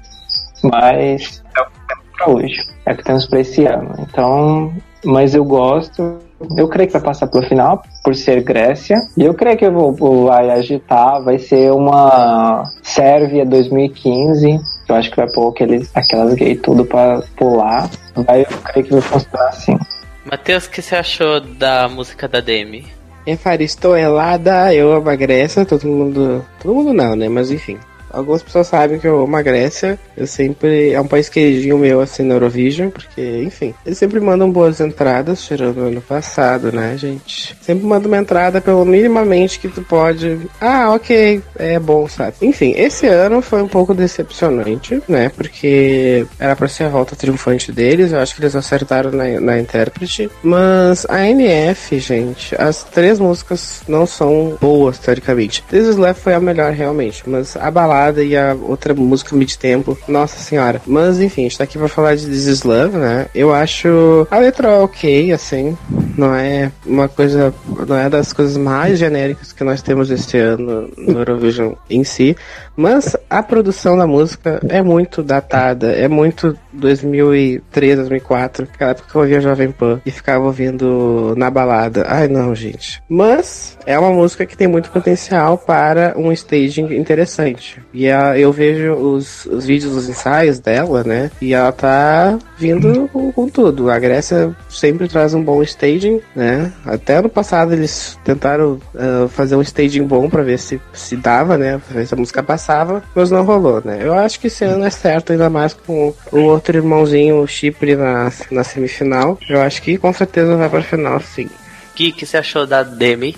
mas 0.63 1.43
é 1.57 1.61
o 1.61 1.67
que 1.67 1.87
temos 1.87 2.05
pra 2.17 2.31
hoje. 2.31 2.57
É 2.87 2.93
o 2.93 2.97
que 2.97 3.05
temos 3.05 3.27
pra 3.27 3.41
esse 3.41 3.65
ano. 3.67 3.95
Então, 3.99 4.73
mas 5.05 5.35
eu 5.35 5.45
gosto. 5.45 6.19
Eu 6.57 6.69
creio 6.69 6.87
que 6.87 6.95
vai 6.95 7.03
passar 7.03 7.27
pro 7.27 7.43
final, 7.43 7.83
por 8.03 8.15
ser 8.15 8.43
Grécia. 8.43 8.97
E 9.17 9.25
eu 9.25 9.35
creio 9.35 9.59
que 9.59 9.67
eu 9.67 9.73
vou, 9.73 10.27
vai 10.27 10.51
agitar, 10.51 11.23
vai 11.23 11.39
ser 11.39 11.71
uma 11.71 12.65
Sérvia 12.83 13.45
2015. 13.45 14.59
Eu 14.89 14.95
acho 14.95 15.11
que 15.11 15.17
vai 15.17 15.31
pôr 15.31 15.51
aqueles, 15.51 15.91
aquelas 15.95 16.35
gay 16.35 16.57
tudo 16.57 16.85
pra 16.85 17.23
pular. 17.37 17.91
Vai, 18.15 18.43
eu 18.43 18.59
creio 18.65 18.87
que 18.87 18.93
vai 18.93 19.03
funcionar 19.03 19.49
assim. 19.49 19.79
Matheus, 20.25 20.67
o 20.67 20.71
que 20.71 20.81
você 20.81 20.97
achou 20.97 21.41
da 21.41 21.89
música 21.89 22.27
da 22.27 22.41
Demi? 22.41 23.00
Evaristo 23.27 23.95
Elada, 23.97 24.75
eu 24.75 24.93
amo 24.93 25.11
a 25.11 25.17
Grécia, 25.17 25.65
todo 25.65 25.87
mundo. 25.87 26.45
Todo 26.61 26.75
mundo 26.75 26.93
não, 26.93 27.15
né? 27.15 27.29
Mas 27.29 27.51
enfim. 27.51 27.79
Algumas 28.13 28.43
pessoas 28.43 28.67
sabem 28.67 28.99
que 28.99 29.07
eu 29.07 29.23
amo 29.23 29.37
a 29.37 29.43
Grécia. 29.43 29.99
Eu 30.17 30.27
sempre. 30.27 30.93
É 30.93 31.01
um 31.01 31.07
país 31.07 31.29
queridinho 31.29 31.79
meu, 31.79 32.01
assim, 32.01 32.23
na 32.23 32.35
Eurovision, 32.35 32.91
porque, 32.91 33.43
enfim. 33.43 33.75
Eles 33.87 33.99
sempre 33.99 34.21
mandam 34.21 34.51
boas 34.51 34.81
entradas, 34.81 35.43
tirando 35.43 35.79
o 35.79 35.87
ano 35.87 36.01
passado, 36.01 36.73
né, 36.73 36.97
gente? 36.97 37.57
Sempre 37.61 37.87
manda 37.87 38.09
uma 38.09 38.19
entrada 38.19 38.61
pelo 38.61 38.85
minimamente 38.85 39.59
que 39.59 39.69
tu 39.69 39.83
pode. 39.83 40.39
Ah, 40.61 40.93
ok, 40.93 41.43
é 41.57 41.79
bom, 41.79 42.09
sabe? 42.09 42.35
Enfim, 42.43 42.75
esse 42.77 43.07
ano 43.07 43.41
foi 43.41 43.63
um 43.63 43.69
pouco 43.69 43.95
decepcionante, 43.95 45.01
né? 45.09 45.31
Porque 45.35 46.27
era 46.39 46.57
pra 46.57 46.69
ser 46.69 46.85
a 46.85 46.89
volta 46.89 47.15
triunfante 47.17 47.71
deles. 47.71 48.13
Eu 48.13 48.19
acho 48.19 48.35
que 48.35 48.43
eles 48.43 48.57
acertaram 48.57 49.13
na, 49.13 49.41
na 49.41 49.59
intérprete. 49.59 50.31
Mas 50.43 51.07
a 51.09 51.27
NF, 51.29 51.99
gente, 51.99 52.61
as 52.61 52.83
três 52.83 53.21
músicas 53.21 53.83
não 53.87 54.07
são 54.07 54.57
boas, 54.61 54.99
teoricamente. 54.99 55.63
This 55.71 55.87
is 55.87 55.97
Left 55.97 56.23
foi 56.23 56.35
a 56.35 56.41
melhor, 56.41 56.73
realmente. 56.73 57.23
Mas 57.27 57.57
a 57.57 57.71
balada 57.71 58.00
e 58.23 58.37
a 58.37 58.55
outra 58.55 58.95
música 58.95 59.37
mid-tempo. 59.37 59.97
Nossa 60.09 60.39
senhora. 60.39 60.81
Mas 60.87 61.21
enfim, 61.21 61.43
a 61.43 61.45
gente 61.45 61.59
tá 61.59 61.65
aqui 61.65 61.79
pra 61.79 61.89
falar 61.89 62.17
de 62.17 62.27
This 62.27 62.47
Is 62.47 62.63
Love, 62.63 62.97
né? 62.97 63.27
Eu 63.35 63.53
acho 63.53 64.27
a 64.31 64.39
letra 64.39 64.79
ok, 64.79 65.33
assim. 65.33 65.77
Não 66.17 66.35
é 66.35 66.71
uma 66.85 67.09
coisa. 67.09 67.55
Não 67.87 67.97
é 67.97 68.09
das 68.09 68.33
coisas 68.33 68.57
mais 68.57 68.99
genéricas 68.99 69.53
que 69.53 69.65
nós 69.65 69.83
temos 69.83 70.11
este 70.11 70.39
ano 70.39 70.91
no 70.97 71.19
Eurovision 71.19 71.73
em 71.89 72.05
si. 72.05 72.37
Mas 72.81 73.15
a 73.29 73.43
produção 73.43 73.95
da 73.95 74.07
música 74.07 74.59
é 74.67 74.81
muito 74.81 75.23
datada, 75.23 75.93
é 75.93 76.09
muito 76.09 76.57
2003, 76.73 77.97
2004, 77.99 78.69
aquela 78.73 78.93
época 78.93 79.09
que 79.11 79.15
eu 79.15 79.21
ouvia 79.21 79.41
Jovem 79.41 79.71
Pan 79.71 80.01
e 80.07 80.11
ficava 80.11 80.47
ouvindo 80.47 81.35
na 81.37 81.51
balada. 81.51 82.07
Ai 82.09 82.27
não, 82.27 82.55
gente. 82.55 83.03
Mas 83.07 83.77
é 83.85 83.99
uma 83.99 84.11
música 84.11 84.47
que 84.47 84.57
tem 84.57 84.67
muito 84.67 84.91
potencial 84.91 85.59
para 85.59 86.15
um 86.17 86.33
staging 86.33 86.97
interessante. 86.97 87.83
E 87.93 88.09
a, 88.11 88.39
eu 88.39 88.51
vejo 88.51 88.95
os, 88.95 89.45
os 89.45 89.67
vídeos, 89.67 89.95
os 89.95 90.09
ensaios 90.09 90.59
dela, 90.59 91.05
né? 91.05 91.31
E 91.39 91.53
ela 91.53 91.73
tá 91.73 92.39
vindo 92.57 93.11
com, 93.13 93.31
com 93.31 93.49
tudo. 93.49 93.91
A 93.91 93.99
Grécia 93.99 94.57
sempre 94.71 95.07
traz 95.07 95.35
um 95.35 95.43
bom 95.43 95.63
staging, 95.63 96.21
né? 96.35 96.73
Até 96.87 97.17
ano 97.17 97.29
passado 97.29 97.75
eles 97.75 98.19
tentaram 98.25 98.81
uh, 98.95 99.29
fazer 99.29 99.57
um 99.57 99.63
staging 99.63 100.05
bom 100.05 100.31
para 100.31 100.43
ver 100.43 100.59
se, 100.59 100.81
se 100.95 101.15
dava, 101.17 101.59
né? 101.59 101.79
Pra 101.87 102.01
ver 102.01 102.07
se 102.07 102.15
a 102.15 102.17
música 102.17 102.43
passava, 102.43 102.70
mas 103.15 103.31
não 103.31 103.45
rolou, 103.45 103.83
né? 103.85 103.99
Eu 104.01 104.15
acho 104.15 104.39
que 104.39 104.47
esse 104.47 104.65
ano 104.65 104.85
é 104.85 104.91
certo, 104.91 105.33
ainda 105.33 105.51
mais 105.51 105.75
com 105.75 106.15
o 106.33 106.39
outro 106.41 106.77
irmãozinho, 106.77 107.43
o 107.43 107.47
Chipre, 107.47 107.97
na, 107.97 108.33
na 108.51 108.65
semifinal. 108.65 109.39
Eu 109.49 109.61
acho 109.61 109.83
que 109.83 109.99
com 109.99 110.13
certeza 110.13 110.57
vai 110.57 110.69
pra 110.69 110.83
final, 110.83 111.21
sim. 111.21 111.47
O 111.47 111.95
que, 111.95 112.13
que 112.13 112.25
você 112.25 112.39
achou 112.39 112.67
da 112.67 112.83
Demi? 112.83 113.37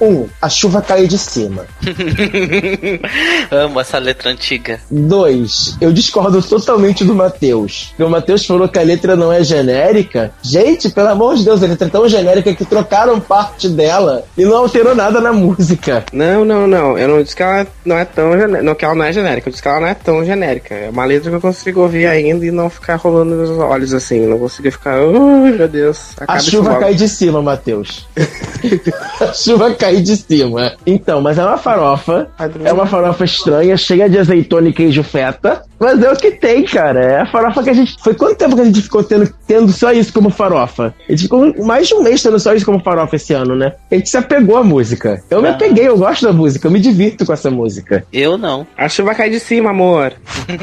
Um, 0.00 0.26
a 0.40 0.48
chuva 0.48 0.80
caiu 0.80 1.06
de 1.06 1.18
cima. 1.18 1.66
Amo 3.50 3.80
essa 3.80 3.98
letra 3.98 4.30
antiga. 4.30 4.80
Dois, 4.90 5.76
eu 5.80 5.92
discordo 5.92 6.40
totalmente 6.42 7.04
do 7.04 7.14
Matheus. 7.14 7.94
O 7.98 8.08
Matheus 8.08 8.46
falou 8.46 8.68
que 8.68 8.78
a 8.78 8.82
letra 8.82 9.14
não 9.14 9.32
é 9.32 9.44
genérica. 9.44 10.32
Gente, 10.42 10.88
pelo 10.88 11.08
amor 11.08 11.36
de 11.36 11.44
Deus, 11.44 11.62
a 11.62 11.66
letra 11.66 11.86
é 11.86 11.90
tão 11.90 12.08
genérica 12.08 12.54
que 12.54 12.64
trocaram 12.64 13.20
parte 13.20 13.68
dela 13.68 14.24
e 14.36 14.44
não 14.44 14.56
alterou 14.56 14.94
nada 14.94 15.20
na 15.20 15.32
música. 15.32 16.04
Não, 16.12 16.44
não, 16.44 16.66
não. 16.66 16.98
Eu 16.98 17.08
não 17.08 17.22
disse 17.22 17.36
que 17.36 17.42
ela 17.42 17.66
não 17.84 17.98
é 17.98 18.04
tão 18.04 18.32
genérica. 18.32 18.62
Não, 18.62 18.74
que 18.74 18.84
ela 18.84 18.94
não 18.94 19.04
é 19.04 19.12
genérica. 19.12 19.48
Eu 19.48 19.50
disse 19.50 19.62
que 19.62 19.68
ela 19.68 19.80
não 19.80 19.88
é 19.88 19.94
tão 19.94 20.24
genérica. 20.24 20.74
É 20.74 20.88
uma 20.90 21.04
letra 21.04 21.30
que 21.30 21.36
eu 21.36 21.40
consigo 21.40 21.80
ouvir 21.80 22.06
ainda 22.06 22.44
e 22.46 22.50
não 22.50 22.70
ficar 22.70 22.96
rolando 22.96 23.34
nos 23.34 23.50
olhos 23.58 23.92
assim. 23.92 24.26
Não 24.26 24.38
consigo 24.38 24.70
ficar. 24.70 25.00
Oh, 25.02 25.46
meu 25.46 25.68
Deus. 25.68 26.14
A 26.26 26.38
chuva 26.38 26.78
cai 26.78 26.94
de 26.94 27.08
cima, 27.08 27.42
Matheus. 27.42 28.08
a 29.20 29.32
chuva 29.32 29.74
cai 29.74 29.89
cair 29.90 30.02
de 30.02 30.16
cima. 30.16 30.72
Então, 30.86 31.20
mas 31.20 31.38
é 31.38 31.44
uma 31.44 31.58
farofa. 31.58 32.28
É 32.64 32.72
uma 32.72 32.86
farofa 32.86 33.24
estranha, 33.24 33.76
cheia 33.76 34.08
de 34.08 34.18
azeitona 34.18 34.68
e 34.68 34.72
queijo 34.72 35.02
feta. 35.02 35.62
Mas 35.78 36.02
é 36.02 36.12
o 36.12 36.16
que 36.16 36.32
tem, 36.32 36.64
cara. 36.64 37.00
É 37.00 37.20
a 37.20 37.26
farofa 37.26 37.62
que 37.62 37.70
a 37.70 37.72
gente. 37.72 37.96
Foi 38.02 38.14
quanto 38.14 38.36
tempo 38.36 38.54
que 38.54 38.62
a 38.62 38.64
gente 38.64 38.82
ficou 38.82 39.02
tendo, 39.02 39.32
tendo 39.46 39.72
só 39.72 39.92
isso 39.92 40.12
como 40.12 40.30
farofa? 40.30 40.94
A 41.08 41.12
gente 41.12 41.22
ficou 41.22 41.54
mais 41.64 41.88
de 41.88 41.94
um 41.94 42.02
mês 42.02 42.22
tendo 42.22 42.38
só 42.38 42.52
isso 42.54 42.66
como 42.66 42.80
farofa 42.82 43.16
esse 43.16 43.32
ano, 43.32 43.56
né? 43.56 43.72
A 43.90 43.94
gente 43.94 44.08
se 44.10 44.16
apegou 44.16 44.56
à 44.56 44.64
música. 44.64 45.22
Eu 45.30 45.40
me 45.42 45.48
Ah. 45.48 45.52
apeguei, 45.52 45.88
eu 45.88 45.96
gosto 45.98 46.22
da 46.26 46.32
música, 46.32 46.66
eu 46.66 46.70
me 46.70 46.80
divirto 46.80 47.24
com 47.26 47.32
essa 47.32 47.50
música. 47.50 48.04
Eu 48.12 48.36
não. 48.36 48.66
A 48.76 48.88
chuva 48.88 49.14
cai 49.14 49.30
de 49.30 49.40
cima, 49.40 49.70
amor. 49.70 50.12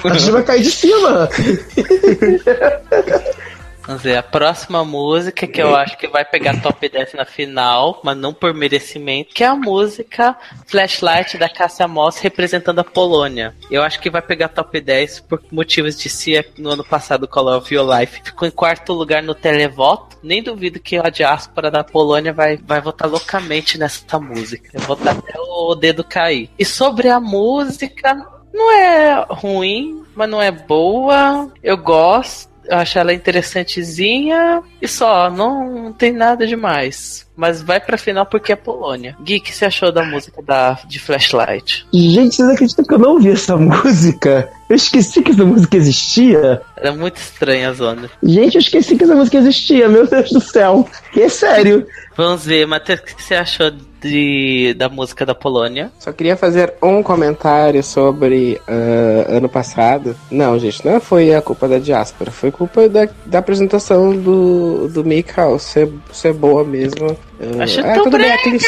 A 0.03 0.19
chuva 0.19 0.41
cai 0.43 0.59
de 0.61 0.71
cima. 0.71 1.29
Vamos 3.87 4.03
ver, 4.03 4.17
a 4.17 4.23
próxima 4.23 4.83
música 4.83 5.47
que 5.47 5.61
eu 5.61 5.73
acho 5.73 5.97
que 5.97 6.09
vai 6.09 6.25
pegar 6.25 6.61
top 6.61 6.89
10 6.89 7.13
na 7.13 7.23
final, 7.23 8.01
mas 8.03 8.17
não 8.17 8.33
por 8.33 8.53
merecimento, 8.53 9.33
que 9.33 9.45
é 9.45 9.47
a 9.47 9.55
música 9.55 10.35
Flashlight 10.65 11.37
da 11.37 11.47
Cássia 11.47 11.87
Moss 11.87 12.19
representando 12.19 12.79
a 12.79 12.83
Polônia. 12.83 13.55
Eu 13.71 13.81
acho 13.81 14.01
que 14.01 14.09
vai 14.09 14.21
pegar 14.21 14.49
top 14.49 14.81
10 14.81 15.21
por 15.21 15.41
motivos 15.49 15.97
de 15.97 16.09
si 16.09 16.33
no 16.57 16.71
ano 16.71 16.83
passado 16.83 17.29
Call 17.29 17.47
of 17.57 17.73
Your 17.73 17.89
Life. 17.97 18.21
Ficou 18.25 18.45
em 18.45 18.51
quarto 18.51 18.91
lugar 18.91 19.23
no 19.23 19.33
televoto. 19.33 20.17
Nem 20.21 20.43
duvido 20.43 20.81
que 20.81 20.97
a 20.97 21.09
diáspora 21.09 21.71
da 21.71 21.81
Polônia 21.81 22.33
vai, 22.33 22.57
vai 22.57 22.81
votar 22.81 23.09
loucamente 23.09 23.77
nessa 23.77 24.19
música. 24.19 24.69
Eu 24.73 24.81
vou 24.81 24.99
até 25.01 25.39
o 25.39 25.75
dedo 25.75 26.03
cair. 26.03 26.49
E 26.59 26.65
sobre 26.65 27.07
a 27.07 27.21
música, 27.21 28.13
não 28.53 28.71
é 28.73 29.25
ruim, 29.29 30.03
mas 30.13 30.29
não 30.29 30.41
é 30.41 30.51
boa. 30.51 31.49
Eu 31.63 31.77
gosto. 31.77 32.56
Eu 32.67 32.77
acho 32.77 32.99
ela 32.99 33.13
interessantezinha 33.13 34.61
e 34.81 34.87
só, 34.87 35.29
não, 35.29 35.83
não 35.83 35.93
tem 35.93 36.11
nada 36.11 36.45
demais. 36.45 37.25
Mas 37.35 37.61
vai 37.61 37.79
pra 37.79 37.97
final 37.97 38.25
porque 38.25 38.51
é 38.51 38.55
Polônia. 38.55 39.15
Gui, 39.21 39.37
o 39.37 39.41
que 39.41 39.53
você 39.53 39.65
achou 39.65 39.91
da 39.91 40.03
música 40.03 40.41
da, 40.41 40.79
de 40.87 40.99
Flashlight? 40.99 41.85
Gente, 41.93 42.35
vocês 42.35 42.49
acreditam 42.49 42.83
que 42.83 42.93
eu 42.93 42.99
não 42.99 43.11
ouvi 43.11 43.29
essa 43.29 43.55
música? 43.57 44.49
Eu 44.67 44.75
esqueci 44.75 45.21
que 45.21 45.31
essa 45.31 45.45
música 45.45 45.77
existia. 45.77 46.61
Era 46.75 46.91
muito 46.91 47.17
estranha 47.17 47.69
a 47.69 47.73
zona. 47.73 48.09
Gente, 48.23 48.55
eu 48.55 48.61
esqueci 48.61 48.97
que 48.97 49.03
essa 49.03 49.15
música 49.15 49.37
existia, 49.37 49.87
meu 49.87 50.07
Deus 50.07 50.31
do 50.31 50.41
céu. 50.41 50.87
Que 51.13 51.21
é 51.21 51.29
sério. 51.29 51.87
Vamos 52.17 52.43
ver, 52.45 52.65
Matheus, 52.65 52.99
o 52.99 53.03
que 53.03 53.23
você 53.23 53.35
achou 53.35 53.71
de, 54.01 54.73
da 54.77 54.89
música 54.89 55.25
da 55.25 55.35
Polônia? 55.35 55.91
Só 55.99 56.11
queria 56.11 56.35
fazer 56.35 56.73
um 56.81 57.01
comentário 57.01 57.83
sobre 57.83 58.59
ah, 58.67 59.25
ano 59.37 59.49
passado. 59.49 60.15
Não, 60.29 60.57
gente, 60.59 60.85
não 60.85 60.99
foi 60.99 61.33
a 61.33 61.41
culpa 61.41 61.67
da 61.67 61.79
diáspora. 61.79 62.31
Foi 62.31 62.51
culpa 62.51 62.87
da, 62.87 63.07
da 63.25 63.39
apresentação 63.39 64.15
do, 64.15 64.87
do 64.87 65.03
Mikhail 65.03 65.57
ser, 65.59 65.91
ser 66.11 66.33
boa 66.33 66.63
mesmo. 66.63 67.17
Ah, 67.39 67.63
Acho 67.63 67.79
é, 67.81 67.93
tão 67.93 68.03
tudo 68.05 68.17
bem, 68.17 68.31
aquele- 68.31 68.59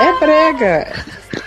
É 0.00 0.12
brega. 0.18 0.86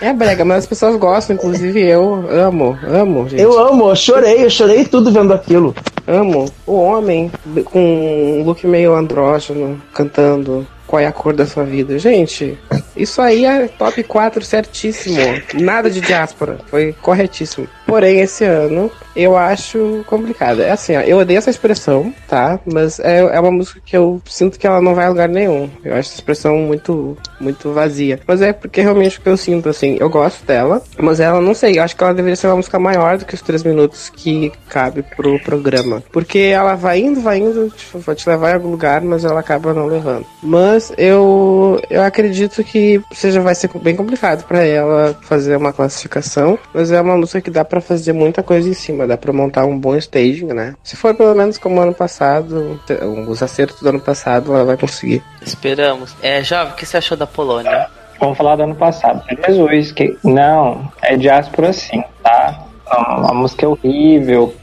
É 0.00 0.12
brega, 0.12 0.44
mas 0.44 0.58
as 0.58 0.66
pessoas 0.66 0.96
gostam, 0.96 1.34
inclusive 1.34 1.80
eu 1.82 2.24
amo, 2.30 2.78
amo, 2.86 3.28
gente. 3.28 3.42
Eu 3.42 3.58
amo, 3.58 3.90
eu 3.90 3.96
chorei, 3.96 4.44
eu 4.44 4.50
chorei 4.50 4.84
tudo 4.84 5.10
vendo 5.10 5.32
aquilo. 5.32 5.74
Amo 6.06 6.50
o 6.66 6.74
homem 6.74 7.30
com 7.64 8.40
um 8.40 8.44
look 8.44 8.66
meio 8.66 8.94
andrógeno 8.94 9.80
cantando 9.92 10.66
qual 10.86 11.00
é 11.00 11.06
a 11.06 11.12
cor 11.12 11.32
da 11.34 11.44
sua 11.46 11.64
vida. 11.64 11.98
Gente, 11.98 12.58
isso 12.96 13.20
aí 13.20 13.44
é 13.44 13.68
top 13.68 14.02
4 14.04 14.42
certíssimo. 14.44 15.20
Nada 15.54 15.90
de 15.90 16.00
diáspora. 16.00 16.58
Foi 16.68 16.94
corretíssimo. 17.02 17.68
Porém, 17.90 18.20
esse 18.20 18.44
ano 18.44 18.90
eu 19.14 19.36
acho 19.36 20.04
complicado. 20.06 20.62
É 20.62 20.70
assim, 20.70 20.96
ó, 20.96 21.00
eu 21.00 21.18
odeio 21.18 21.38
essa 21.38 21.50
expressão, 21.50 22.14
tá? 22.28 22.58
Mas 22.64 23.00
é, 23.00 23.18
é 23.18 23.40
uma 23.40 23.50
música 23.50 23.80
que 23.84 23.96
eu 23.96 24.22
sinto 24.26 24.58
que 24.58 24.66
ela 24.66 24.80
não 24.80 24.94
vai 24.94 25.06
a 25.06 25.08
lugar 25.08 25.28
nenhum. 25.28 25.68
Eu 25.84 25.92
acho 25.94 26.10
essa 26.10 26.14
expressão 26.14 26.56
muito, 26.58 27.16
muito 27.40 27.72
vazia. 27.72 28.20
Mas 28.26 28.40
é 28.40 28.52
porque 28.52 28.80
realmente 28.80 29.18
o 29.18 29.22
que 29.22 29.28
eu 29.28 29.36
sinto, 29.36 29.68
assim, 29.68 29.96
eu 29.98 30.08
gosto 30.08 30.44
dela, 30.44 30.82
mas 30.98 31.20
ela, 31.20 31.40
não 31.40 31.54
sei, 31.54 31.78
eu 31.78 31.82
acho 31.82 31.96
que 31.96 32.04
ela 32.04 32.14
deveria 32.14 32.36
ser 32.36 32.46
uma 32.46 32.56
música 32.56 32.78
maior 32.78 33.18
do 33.18 33.24
que 33.24 33.34
os 33.34 33.42
três 33.42 33.62
minutos 33.62 34.08
que 34.08 34.52
cabe 34.68 35.02
pro 35.02 35.40
programa. 35.40 36.02
Porque 36.12 36.38
ela 36.38 36.74
vai 36.74 37.00
indo, 37.00 37.20
vai 37.20 37.38
indo, 37.38 37.70
tipo, 37.70 37.98
vai 37.98 38.14
te 38.14 38.28
levar 38.28 38.50
em 38.50 38.54
algum 38.54 38.70
lugar, 38.70 39.00
mas 39.00 39.24
ela 39.24 39.40
acaba 39.40 39.74
não 39.74 39.86
levando. 39.86 40.24
Mas 40.42 40.92
eu, 40.96 41.80
eu 41.90 42.02
acredito 42.02 42.62
que 42.62 43.02
seja 43.12 43.40
vai 43.40 43.54
ser 43.54 43.70
bem 43.82 43.96
complicado 43.96 44.46
pra 44.46 44.64
ela 44.64 45.16
fazer 45.22 45.56
uma 45.56 45.72
classificação, 45.72 46.58
mas 46.72 46.92
é 46.92 47.00
uma 47.00 47.16
música 47.16 47.40
que 47.40 47.50
dá 47.50 47.64
pra 47.80 47.88
fazer 47.88 48.12
muita 48.12 48.42
coisa 48.42 48.68
em 48.68 48.74
cima, 48.74 49.06
dá 49.06 49.16
pra 49.16 49.32
montar 49.32 49.64
um 49.64 49.78
bom 49.78 49.96
staging, 49.96 50.46
né? 50.46 50.74
Se 50.82 50.96
for 50.96 51.14
pelo 51.14 51.34
menos 51.34 51.58
como 51.58 51.80
ano 51.80 51.94
passado, 51.94 52.80
os 53.26 53.42
acertos 53.42 53.80
do 53.80 53.88
ano 53.88 54.00
passado, 54.00 54.54
ela 54.54 54.64
vai 54.64 54.76
conseguir. 54.76 55.22
Esperamos. 55.42 56.14
É, 56.22 56.42
Jovem, 56.42 56.72
o 56.72 56.76
que 56.76 56.86
você 56.86 56.96
achou 56.96 57.16
da 57.16 57.26
Polônia? 57.26 57.88
Vamos 58.18 58.36
falar 58.36 58.56
do 58.56 58.64
ano 58.64 58.74
passado. 58.74 59.24
Jesus, 59.46 59.92
que 59.92 60.16
não, 60.22 60.90
é 61.02 61.16
diáspora 61.16 61.72
sim, 61.72 62.02
tá? 62.22 62.66
A 62.86 63.32
música 63.32 63.64
é 63.64 63.68
horrível, 63.68 64.54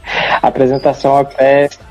a 0.42 0.46
apresentação 0.46 1.18
é 1.18 1.24
péssima, 1.24 1.84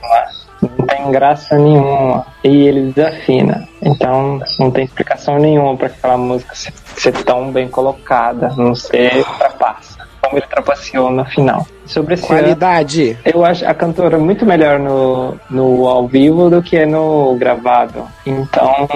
não 0.62 0.86
tem 0.86 1.12
graça 1.12 1.58
nenhuma. 1.58 2.26
E 2.44 2.68
ele 2.68 2.92
desafina. 2.92 3.68
Então 3.82 4.40
não 4.60 4.72
tem 4.72 4.86
explicação 4.86 5.38
nenhuma 5.40 5.76
para 5.76 5.88
aquela 5.88 6.18
música 6.18 6.56
ser, 6.56 6.74
ser, 6.96 7.12
tão 7.24 7.52
bem 7.52 7.68
colocada, 7.68 8.54
não 8.56 8.76
ser 8.76 9.24
trapaça, 9.38 9.97
como 10.28 10.38
ele 10.38 10.48
trapaceou 10.48 11.10
no 11.10 11.26
final. 11.26 11.66
Sobre 11.86 12.16
esse 12.16 12.28
Qualidade. 12.28 13.12
Ano, 13.12 13.20
eu 13.26 13.46
acho 13.46 13.66
a 13.66 13.74
cantora 13.74 14.18
muito 14.18 14.46
melhor 14.46 14.78
no, 14.78 15.40
no 15.50 15.88
ao 15.88 16.08
vivo 16.08 16.50
do 16.50 16.62
que 16.62 16.86
no 16.86 17.36
gravado. 17.36 18.06
Então, 18.26 18.88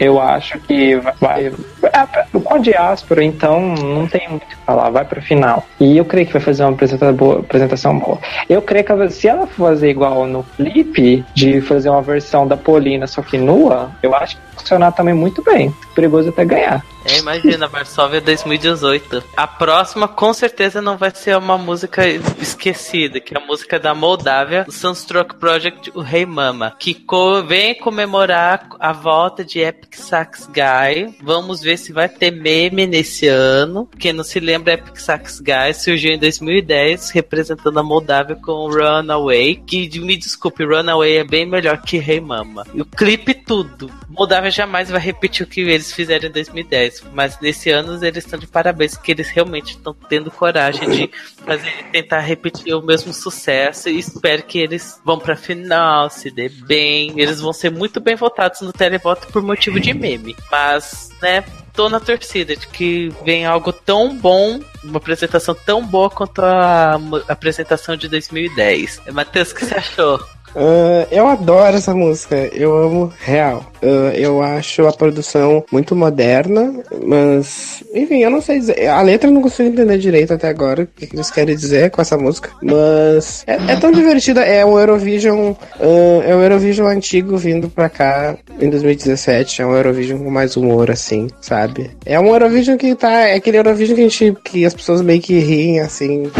eu 0.00 0.20
acho 0.20 0.58
que 0.60 0.96
vai. 1.20 1.52
Com 1.80 2.54
a 2.54 2.58
diáspora, 2.58 3.24
então, 3.24 3.74
não 3.74 4.06
tem 4.06 4.28
muito 4.28 4.44
o 4.44 4.46
que 4.46 4.56
falar. 4.66 4.90
Vai 4.90 5.04
pro 5.04 5.22
final. 5.22 5.64
E 5.78 5.96
eu 5.96 6.04
creio 6.04 6.26
que 6.26 6.32
vai 6.32 6.42
fazer 6.42 6.64
uma 6.64 6.72
apresentação 6.72 7.98
boa. 7.98 8.18
Eu 8.48 8.62
creio 8.62 8.84
que 8.84 9.10
se 9.10 9.28
ela 9.28 9.46
fazer 9.46 9.90
igual 9.90 10.26
no 10.26 10.44
clipe, 10.56 11.24
de 11.34 11.60
fazer 11.60 11.88
uma 11.90 12.02
versão 12.02 12.46
da 12.46 12.56
Polina 12.56 13.06
só 13.06 13.22
que 13.22 13.38
nua, 13.38 13.90
eu 14.02 14.14
acho 14.14 14.36
que 14.36 14.42
vai 14.42 14.54
funcionar 14.56 14.92
também 14.92 15.14
muito 15.14 15.42
bem. 15.42 15.74
Perigoso 15.94 16.28
até 16.28 16.44
ganhar. 16.44 16.84
É, 17.04 17.18
imagina, 17.18 17.66
Varsóvia 17.66 18.20
2018. 18.20 19.24
A 19.36 19.46
próxima 19.46 20.06
com 20.06 20.32
certeza 20.34 20.82
não 20.82 20.96
vai 20.96 21.10
ser 21.10 21.36
uma 21.36 21.56
música 21.56 22.06
esquecida, 22.06 23.20
que 23.20 23.34
é 23.34 23.40
a 23.40 23.44
música 23.44 23.78
da 23.78 23.94
Moldávia, 23.94 24.66
o 24.68 24.72
Sunstroke 24.72 25.36
Project, 25.36 25.90
o 25.94 26.00
Rei 26.00 26.20
hey 26.20 26.26
Mama, 26.26 26.74
que 26.78 26.94
co 26.94 27.42
vem 27.42 27.74
comemorar 27.74 28.68
a 28.78 28.92
volta 28.92 29.42
de 29.44 29.60
Epic 29.60 29.94
Sax 29.94 30.46
Guy. 30.46 31.16
Vamos 31.22 31.62
ver 31.62 31.69
se 31.76 31.92
vai 31.92 32.08
ter 32.08 32.30
meme 32.30 32.86
nesse 32.86 33.26
ano. 33.26 33.88
Quem 33.98 34.12
não 34.12 34.24
se 34.24 34.40
lembra, 34.40 34.74
Epic 34.74 34.96
Sax 34.96 35.40
Guy 35.40 35.74
surgiu 35.74 36.12
em 36.12 36.18
2010, 36.18 37.10
representando 37.10 37.78
a 37.78 37.82
Moldávia 37.82 38.36
com 38.36 38.68
Runaway, 38.70 39.56
que 39.56 40.00
me 40.00 40.16
desculpe, 40.16 40.64
Runaway 40.64 41.18
é 41.18 41.24
bem 41.24 41.46
melhor 41.46 41.80
que 41.82 41.98
Rei 41.98 42.20
Mama. 42.20 42.66
E 42.74 42.80
o 42.80 42.84
clipe 42.84 43.34
tudo. 43.34 43.90
Moldávia 44.08 44.50
jamais 44.50 44.90
vai 44.90 45.00
repetir 45.00 45.46
o 45.46 45.48
que 45.48 45.60
eles 45.60 45.92
fizeram 45.92 46.28
em 46.28 46.32
2010, 46.32 47.04
mas 47.12 47.38
nesse 47.40 47.70
ano 47.70 48.04
eles 48.04 48.24
estão 48.24 48.38
de 48.38 48.46
parabéns, 48.46 48.96
que 48.96 49.12
eles 49.12 49.28
realmente 49.30 49.70
estão 49.70 49.94
tendo 50.08 50.30
coragem 50.30 50.88
de 50.90 51.10
fazer 51.44 51.70
tentar 51.90 52.20
repetir 52.20 52.74
o 52.74 52.82
mesmo 52.82 53.12
sucesso 53.12 53.88
e 53.88 53.98
espero 53.98 54.42
que 54.42 54.58
eles 54.58 55.00
vão 55.04 55.18
pra 55.18 55.36
final, 55.36 56.10
se 56.10 56.30
dê 56.30 56.48
bem. 56.48 57.12
Eles 57.16 57.40
vão 57.40 57.52
ser 57.52 57.70
muito 57.70 58.00
bem 58.00 58.16
votados 58.16 58.60
no 58.60 58.72
televoto 58.72 59.26
por 59.28 59.42
motivo 59.42 59.80
de 59.80 59.92
meme. 59.92 60.36
Mas, 60.50 61.10
né, 61.20 61.44
tô 61.80 61.88
na 61.88 61.98
torcida 61.98 62.54
de 62.54 62.66
que 62.66 63.08
vem 63.24 63.46
algo 63.46 63.72
tão 63.72 64.14
bom, 64.14 64.60
uma 64.84 64.98
apresentação 64.98 65.54
tão 65.54 65.82
boa 65.82 66.10
quanto 66.10 66.42
a, 66.42 67.00
apresentação 67.26 67.96
de 67.96 68.06
2010. 68.06 69.00
Matheus, 69.14 69.50
o 69.50 69.54
que 69.54 69.64
você 69.64 69.74
achou? 69.76 70.20
Uh, 70.54 71.06
eu 71.10 71.26
adoro 71.26 71.76
essa 71.76 71.94
música, 71.94 72.36
eu 72.52 72.76
amo 72.76 73.12
real. 73.20 73.64
Uh, 73.82 74.10
eu 74.14 74.42
acho 74.42 74.86
a 74.86 74.92
produção 74.92 75.64
muito 75.72 75.94
moderna, 75.94 76.74
mas 77.06 77.82
enfim, 77.94 78.18
eu 78.22 78.30
não 78.30 78.40
sei 78.40 78.58
dizer. 78.58 78.86
A 78.88 79.00
letra 79.00 79.30
eu 79.30 79.34
não 79.34 79.42
consigo 79.42 79.68
entender 79.68 79.98
direito 79.98 80.34
até 80.34 80.48
agora 80.48 80.82
o 80.82 80.86
que, 80.86 81.14
eles 81.14 81.30
querem 81.30 81.56
dizer 81.56 81.90
com 81.90 82.02
essa 82.02 82.16
música, 82.16 82.50
mas 82.62 83.44
é, 83.46 83.72
é 83.72 83.76
tão 83.76 83.92
divertida. 83.92 84.42
É 84.42 84.64
o 84.64 84.78
Eurovision, 84.78 85.52
uh, 85.52 86.22
é 86.26 86.34
o 86.34 86.42
Eurovision 86.42 86.88
antigo 86.88 87.36
vindo 87.36 87.68
pra 87.68 87.88
cá 87.88 88.36
em 88.60 88.68
2017. 88.68 89.62
É 89.62 89.66
um 89.66 89.74
Eurovision 89.74 90.18
com 90.18 90.30
mais 90.30 90.56
humor, 90.56 90.90
assim, 90.90 91.28
sabe? 91.40 91.90
É 92.04 92.18
um 92.18 92.26
Eurovision 92.26 92.76
que 92.76 92.94
tá. 92.94 93.28
É 93.28 93.34
aquele 93.34 93.58
Eurovision 93.58 93.96
que 93.96 94.04
a 94.04 94.08
gente. 94.08 94.36
que 94.44 94.66
as 94.66 94.74
pessoas 94.74 95.00
meio 95.00 95.20
que 95.20 95.38
riem, 95.38 95.80
assim, 95.80 96.30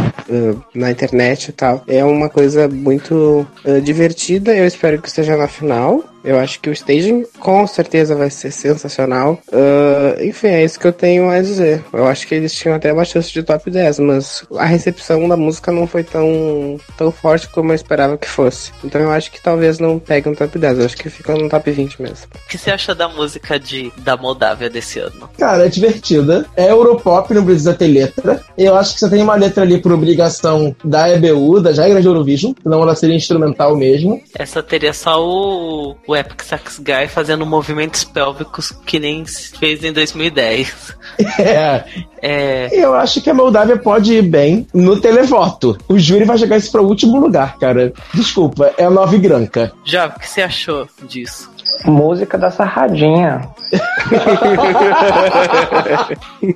na 0.74 0.90
internet 0.90 1.48
e 1.48 1.52
tal. 1.52 1.82
É 1.88 2.04
uma 2.04 2.28
coisa 2.28 2.68
muito 2.68 3.46
divertida 3.82 3.99
divertida. 4.00 4.56
Eu 4.56 4.66
espero 4.66 5.00
que 5.00 5.08
esteja 5.08 5.36
na 5.36 5.46
final. 5.46 6.02
Eu 6.24 6.38
acho 6.38 6.60
que 6.60 6.68
o 6.68 6.72
staging 6.72 7.24
com 7.38 7.66
certeza 7.66 8.14
vai 8.14 8.30
ser 8.30 8.50
sensacional. 8.50 9.40
Uh, 9.48 10.22
enfim, 10.22 10.48
é 10.48 10.64
isso 10.64 10.78
que 10.78 10.86
eu 10.86 10.92
tenho 10.92 11.30
a 11.30 11.40
dizer. 11.40 11.84
Eu 11.92 12.06
acho 12.06 12.26
que 12.26 12.34
eles 12.34 12.52
tinham 12.52 12.76
até 12.76 12.92
uma 12.92 13.04
chance 13.04 13.32
de 13.32 13.42
top 13.42 13.70
10, 13.70 13.98
mas 14.00 14.44
a 14.56 14.64
recepção 14.64 15.26
da 15.28 15.36
música 15.36 15.72
não 15.72 15.86
foi 15.86 16.04
tão, 16.04 16.78
tão 16.96 17.10
forte 17.10 17.48
como 17.48 17.72
eu 17.72 17.74
esperava 17.74 18.18
que 18.18 18.28
fosse. 18.28 18.72
Então 18.84 19.00
eu 19.00 19.10
acho 19.10 19.30
que 19.30 19.40
talvez 19.40 19.78
não 19.78 19.98
pegue 19.98 20.28
um 20.28 20.34
top 20.34 20.58
10, 20.58 20.78
eu 20.78 20.84
acho 20.84 20.96
que 20.96 21.08
fica 21.08 21.34
no 21.34 21.48
top 21.48 21.70
20 21.70 22.02
mesmo. 22.02 22.26
O 22.34 22.48
que 22.48 22.58
você 22.58 22.70
acha 22.70 22.94
da 22.94 23.08
música 23.08 23.58
de, 23.58 23.92
da 23.98 24.16
Moldávia 24.16 24.68
desse 24.68 24.98
ano? 24.98 25.28
Cara, 25.38 25.66
é 25.66 25.68
divertida. 25.68 26.46
É 26.56 26.70
Europop, 26.70 27.32
não 27.32 27.44
precisa 27.44 27.74
ter 27.74 27.88
letra. 27.88 28.42
Eu 28.56 28.76
acho 28.76 28.94
que 28.94 29.00
você 29.00 29.10
tem 29.10 29.22
uma 29.22 29.34
letra 29.34 29.62
ali 29.62 29.80
por 29.80 29.92
obrigação 29.92 30.74
da 30.84 31.08
EBU, 31.10 31.60
da 31.60 31.72
regra 31.72 32.00
de 32.00 32.06
Eurovision, 32.06 32.52
senão 32.62 32.82
ela 32.82 32.94
seria 32.94 33.16
instrumental 33.16 33.76
mesmo. 33.76 34.20
Essa 34.34 34.62
teria 34.62 34.92
só 34.92 35.24
o 35.24 35.96
o 36.10 36.16
Epic 36.16 36.42
Sax 36.42 36.80
Guy 36.80 37.06
fazendo 37.06 37.46
movimentos 37.46 38.02
pélvicos 38.02 38.72
que 38.84 38.98
nem 38.98 39.24
fez 39.24 39.84
em 39.84 39.92
2010. 39.92 40.96
É. 41.38 41.84
é. 42.22 42.68
Eu 42.72 42.94
acho 42.94 43.20
que 43.20 43.30
a 43.30 43.34
Moldávia 43.34 43.76
pode 43.76 44.14
ir 44.14 44.22
bem 44.22 44.66
no 44.74 45.00
televoto. 45.00 45.78
O 45.88 45.98
júri 45.98 46.24
vai 46.24 46.36
jogar 46.36 46.56
isso 46.56 46.72
para 46.72 46.82
o 46.82 46.86
último 46.86 47.20
lugar, 47.20 47.58
cara. 47.58 47.92
Desculpa, 48.12 48.74
é 48.76 48.84
a 48.84 48.90
Nova 48.90 49.16
Granca. 49.16 49.72
Já, 49.84 50.06
o 50.06 50.18
que 50.18 50.28
você 50.28 50.42
achou 50.42 50.88
disso? 51.02 51.50
Música 51.84 52.36
da 52.38 52.50
Sarradinha. 52.50 53.42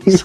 Isso? 0.07 0.25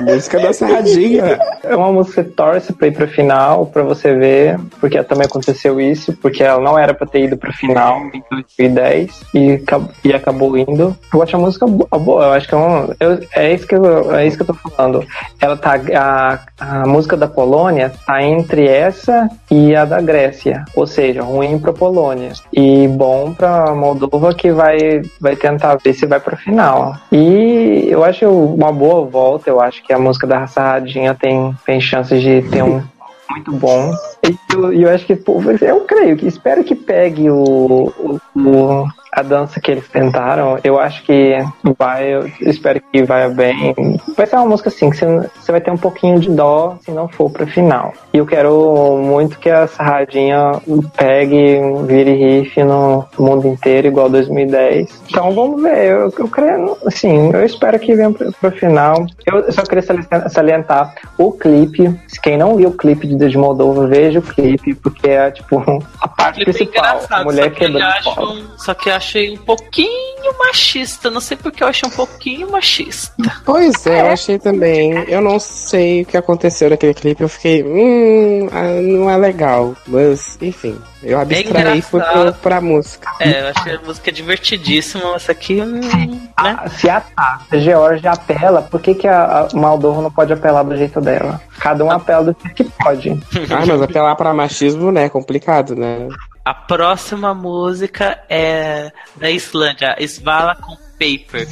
música 0.00 0.40
da 0.40 0.52
Sarradinha. 0.52 1.38
É 1.62 1.76
uma 1.76 1.92
música 1.92 2.24
que 2.24 2.30
torce 2.30 2.72
pra 2.72 2.88
ir 2.88 2.92
pro 2.92 3.06
final, 3.08 3.66
pra 3.66 3.82
você 3.82 4.14
ver, 4.14 4.58
porque 4.80 5.02
também 5.02 5.26
aconteceu 5.26 5.80
isso, 5.80 6.12
porque 6.14 6.42
ela 6.42 6.60
não 6.60 6.78
era 6.78 6.94
pra 6.94 7.06
ter 7.06 7.24
ido 7.24 7.36
pro 7.36 7.52
final 7.52 8.00
em 8.12 8.22
2010 8.30 9.22
e, 9.34 9.62
e 10.04 10.12
acabou 10.12 10.56
indo. 10.56 10.96
Eu 11.12 11.22
acho 11.22 11.36
a 11.36 11.38
música 11.38 11.66
boa, 11.66 12.24
eu 12.24 12.32
acho 12.32 12.48
que 12.48 12.54
é, 12.54 12.58
um, 12.58 12.94
eu, 12.98 13.18
é, 13.34 13.52
isso 13.52 13.66
que 13.66 13.74
eu, 13.74 14.14
é 14.14 14.26
isso 14.26 14.36
que 14.36 14.42
eu 14.42 14.46
tô 14.46 14.54
falando. 14.54 15.04
Ela 15.40 15.56
tá, 15.56 15.74
a, 15.94 16.38
a 16.58 16.86
música 16.86 17.16
da 17.16 17.28
Polônia 17.28 17.92
tá 18.06 18.22
entre 18.22 18.66
essa 18.66 19.28
e 19.50 19.74
a 19.74 19.84
da 19.84 20.00
Grécia, 20.00 20.64
ou 20.74 20.86
seja, 20.86 21.22
ruim 21.22 21.58
pra 21.58 21.72
Polônia 21.72 22.32
e 22.52 22.88
bom 22.88 23.19
pra 23.34 23.74
Moldova 23.74 24.34
que 24.34 24.50
vai, 24.50 25.02
vai 25.20 25.36
tentar 25.36 25.76
ver 25.76 25.94
se 25.94 26.06
vai 26.06 26.18
pro 26.18 26.36
final. 26.36 26.96
E 27.12 27.86
eu 27.88 28.04
acho 28.04 28.26
uma 28.28 28.72
boa 28.72 29.04
volta, 29.04 29.50
eu 29.50 29.60
acho 29.60 29.82
que 29.82 29.92
a 29.92 29.98
música 29.98 30.26
da 30.26 30.46
Sarradinha 30.46 31.14
tem, 31.14 31.54
tem 31.64 31.80
chances 31.80 32.22
de 32.22 32.42
ter 32.42 32.62
um 32.62 32.82
muito 33.30 33.52
bom. 33.52 33.94
E 34.28 34.36
eu, 34.52 34.72
eu 34.72 34.90
acho 34.90 35.06
que, 35.06 35.12
eu 35.12 35.80
creio 35.82 36.16
que 36.16 36.26
espero 36.26 36.64
que 36.64 36.74
pegue 36.74 37.30
o, 37.30 38.20
o 38.34 38.86
a 39.12 39.22
dança 39.22 39.60
que 39.60 39.70
eles 39.70 39.88
tentaram, 39.88 40.58
eu 40.62 40.78
acho 40.78 41.02
que 41.04 41.36
vai, 41.78 42.14
eu 42.14 42.30
espero 42.40 42.80
que 42.92 43.02
vai 43.02 43.28
bem. 43.30 43.74
Vai 44.16 44.26
ser 44.26 44.36
uma 44.36 44.46
música 44.46 44.68
assim, 44.68 44.90
que 44.90 44.96
você 44.96 45.52
vai 45.52 45.60
ter 45.60 45.70
um 45.70 45.76
pouquinho 45.76 46.18
de 46.20 46.30
dó 46.30 46.78
se 46.84 46.90
não 46.90 47.08
for 47.08 47.30
pro 47.30 47.46
final. 47.46 47.92
E 48.12 48.18
eu 48.18 48.26
quero 48.26 48.96
muito 49.02 49.38
que 49.38 49.50
a 49.50 49.66
Sarradinha 49.66 50.60
pegue, 50.96 51.58
vire 51.86 52.14
riff 52.14 52.62
no 52.62 53.04
mundo 53.18 53.48
inteiro, 53.48 53.88
igual 53.88 54.08
2010. 54.08 55.02
Então 55.08 55.32
vamos 55.32 55.62
ver, 55.62 55.86
eu, 55.86 56.12
eu 56.16 56.28
creio, 56.28 56.76
assim, 56.86 57.30
eu 57.32 57.44
espero 57.44 57.78
que 57.78 57.94
venha 57.94 58.12
pro, 58.12 58.32
pro 58.32 58.50
final. 58.52 59.06
Eu 59.26 59.50
só 59.52 59.62
queria 59.62 59.84
salientar 60.28 60.94
o 61.18 61.32
clipe. 61.32 61.98
Quem 62.22 62.36
não 62.36 62.56
viu 62.56 62.68
o 62.68 62.76
clipe 62.76 63.06
de 63.06 63.16
Desmoldova, 63.16 63.86
veja 63.86 64.18
o 64.18 64.22
clipe, 64.22 64.74
porque 64.74 65.08
é 65.08 65.30
tipo 65.30 65.60
a 66.00 66.08
parte 66.08 66.44
principal. 66.44 67.00
A 67.10 67.24
mulher 67.24 67.50
quebrando. 67.52 68.50
Só 68.56 68.74
que 68.74 68.90
achei 69.00 69.30
um 69.30 69.36
pouquinho 69.38 70.38
machista. 70.38 71.10
Não 71.10 71.20
sei 71.20 71.36
porque 71.36 71.62
eu 71.62 71.68
achei 71.68 71.88
um 71.88 71.92
pouquinho 71.92 72.50
machista. 72.50 73.14
Pois 73.44 73.86
é, 73.86 73.98
é, 73.98 74.00
eu 74.02 74.06
achei 74.08 74.38
também. 74.38 74.92
Eu 75.08 75.20
não 75.22 75.40
sei 75.40 76.02
o 76.02 76.06
que 76.06 76.16
aconteceu 76.16 76.70
naquele 76.70 76.94
clipe. 76.94 77.22
Eu 77.22 77.28
fiquei, 77.28 77.64
hum, 77.64 78.48
ah, 78.52 78.80
não 78.80 79.10
é 79.10 79.16
legal. 79.16 79.74
Mas, 79.86 80.38
enfim. 80.40 80.78
Eu 81.02 81.18
é 81.18 81.22
abstraí 81.22 81.78
e 81.78 81.82
fui 81.82 82.00
pro, 82.00 82.32
pra 82.34 82.60
música. 82.60 83.10
É, 83.20 83.40
eu 83.40 83.52
achei 83.54 83.74
a 83.76 83.80
música 83.80 84.12
divertidíssima, 84.12 85.14
essa 85.14 85.32
aqui. 85.32 85.60
Hum, 85.60 85.80
né? 85.80 86.20
Ah, 86.36 86.68
se 86.68 86.90
a 86.90 87.00
Tata 87.00 87.58
Georgia 87.58 88.12
apela, 88.12 88.62
por 88.62 88.80
que, 88.80 88.94
que 88.94 89.08
a, 89.08 89.48
a 89.52 89.56
Maldorro 89.56 90.02
não 90.02 90.10
pode 90.10 90.32
apelar 90.32 90.62
do 90.62 90.76
jeito 90.76 91.00
dela? 91.00 91.40
Cada 91.58 91.84
um 91.84 91.90
apela 91.90 92.24
do 92.24 92.34
que 92.34 92.64
pode. 92.64 93.10
ah, 93.50 93.66
mas 93.66 93.82
apelar 93.82 94.14
pra 94.14 94.34
machismo, 94.34 94.92
né? 94.92 95.04
É 95.04 95.08
complicado, 95.08 95.74
né? 95.74 96.08
A 96.44 96.54
próxima 96.54 97.34
música 97.34 98.18
é 98.28 98.92
da 99.16 99.30
Islândia, 99.30 99.96
Svala 100.00 100.56
com 100.56 100.76
Paper. 100.98 101.48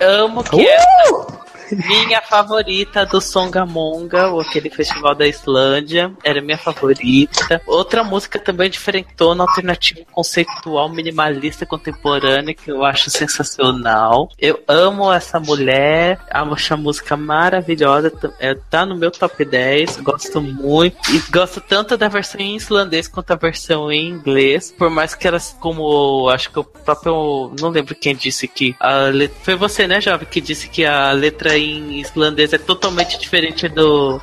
Amo 0.00 0.42
que 0.44 0.56
uh! 0.56 0.66
essa 0.66 1.45
Minha 1.72 2.22
favorita 2.22 3.04
do 3.04 3.20
Songamonga, 3.20 4.28
ou 4.28 4.40
aquele 4.40 4.70
festival 4.70 5.14
da 5.14 5.26
Islândia, 5.26 6.12
era 6.22 6.40
minha 6.40 6.58
favorita. 6.58 7.60
Outra 7.66 8.04
música 8.04 8.38
também 8.38 8.70
diferentona, 8.70 9.42
alternativa 9.42 10.00
conceitual, 10.12 10.88
minimalista, 10.88 11.66
contemporânea, 11.66 12.54
que 12.54 12.70
eu 12.70 12.84
acho 12.84 13.10
sensacional. 13.10 14.30
Eu 14.38 14.62
amo 14.68 15.12
essa 15.12 15.40
mulher, 15.40 16.20
acho 16.30 16.74
a 16.74 16.76
música 16.76 17.16
maravilhosa, 17.16 18.12
é, 18.38 18.54
tá 18.54 18.84
no 18.86 18.96
meu 18.96 19.10
top 19.10 19.44
10, 19.44 19.98
gosto 19.98 20.40
muito. 20.40 20.96
E 21.10 21.18
gosto 21.30 21.60
tanto 21.60 21.96
da 21.96 22.08
versão 22.08 22.40
em 22.40 22.56
islandês 22.56 23.08
quanto 23.08 23.32
a 23.32 23.36
versão 23.36 23.90
em 23.90 24.08
inglês, 24.08 24.74
por 24.76 24.90
mais 24.90 25.14
que 25.14 25.26
elas, 25.26 25.56
como 25.60 26.28
acho 26.28 26.50
que 26.50 26.58
o 26.58 26.64
próprio, 26.64 27.52
não 27.60 27.68
lembro 27.70 27.94
quem 27.94 28.14
disse 28.14 28.46
que 28.46 28.74
a 28.78 29.06
letra, 29.06 29.36
foi 29.42 29.54
você, 29.56 29.86
né, 29.86 30.00
jovem, 30.00 30.26
que 30.30 30.40
disse 30.40 30.68
que 30.68 30.84
a 30.84 31.12
letra 31.12 31.55
em 31.56 32.00
islandês 32.00 32.52
é 32.52 32.58
totalmente 32.58 33.18
diferente 33.18 33.68
do 33.68 34.20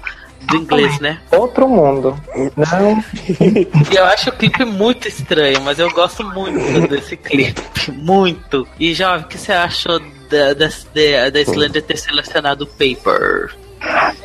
do 0.47 0.57
inglês, 0.57 0.99
né? 0.99 1.19
Outro 1.31 1.67
mundo. 1.67 2.15
Não. 2.57 3.03
eu 3.95 4.05
acho 4.05 4.29
o 4.29 4.33
clipe 4.33 4.65
muito 4.65 5.07
estranho, 5.07 5.61
mas 5.61 5.79
eu 5.79 5.89
gosto 5.91 6.23
muito 6.23 6.87
desse 6.87 7.15
clipe. 7.15 7.61
Muito. 7.91 8.67
E, 8.79 8.93
Jovem, 8.93 9.25
o 9.25 9.27
que 9.27 9.37
você 9.37 9.53
achou 9.53 9.99
da, 10.29 10.53
da, 10.53 10.67
da, 11.29 11.41
Islândia 11.41 11.81
ter 11.81 11.97
selecionado 11.97 12.65
o 12.65 12.67
Paper? 12.67 13.55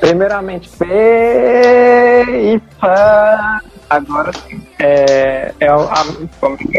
Primeiramente, 0.00 0.68
Paper. 0.70 0.88
Agora 3.90 4.32
sim. 4.32 4.60
É, 4.78 5.52
é 5.60 5.68
a, 5.68 5.74
a, 5.74 6.00
a 6.00 6.04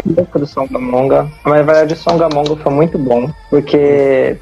música 0.04 0.38
do 0.38 0.46
Songamonga. 0.46 1.28
Mas 1.44 1.66
na 1.66 1.72
verdade 1.72 1.94
o 1.94 1.96
Songamonga 1.96 2.56
foi 2.56 2.72
muito 2.72 2.96
bom. 2.98 3.30
Porque 3.50 4.38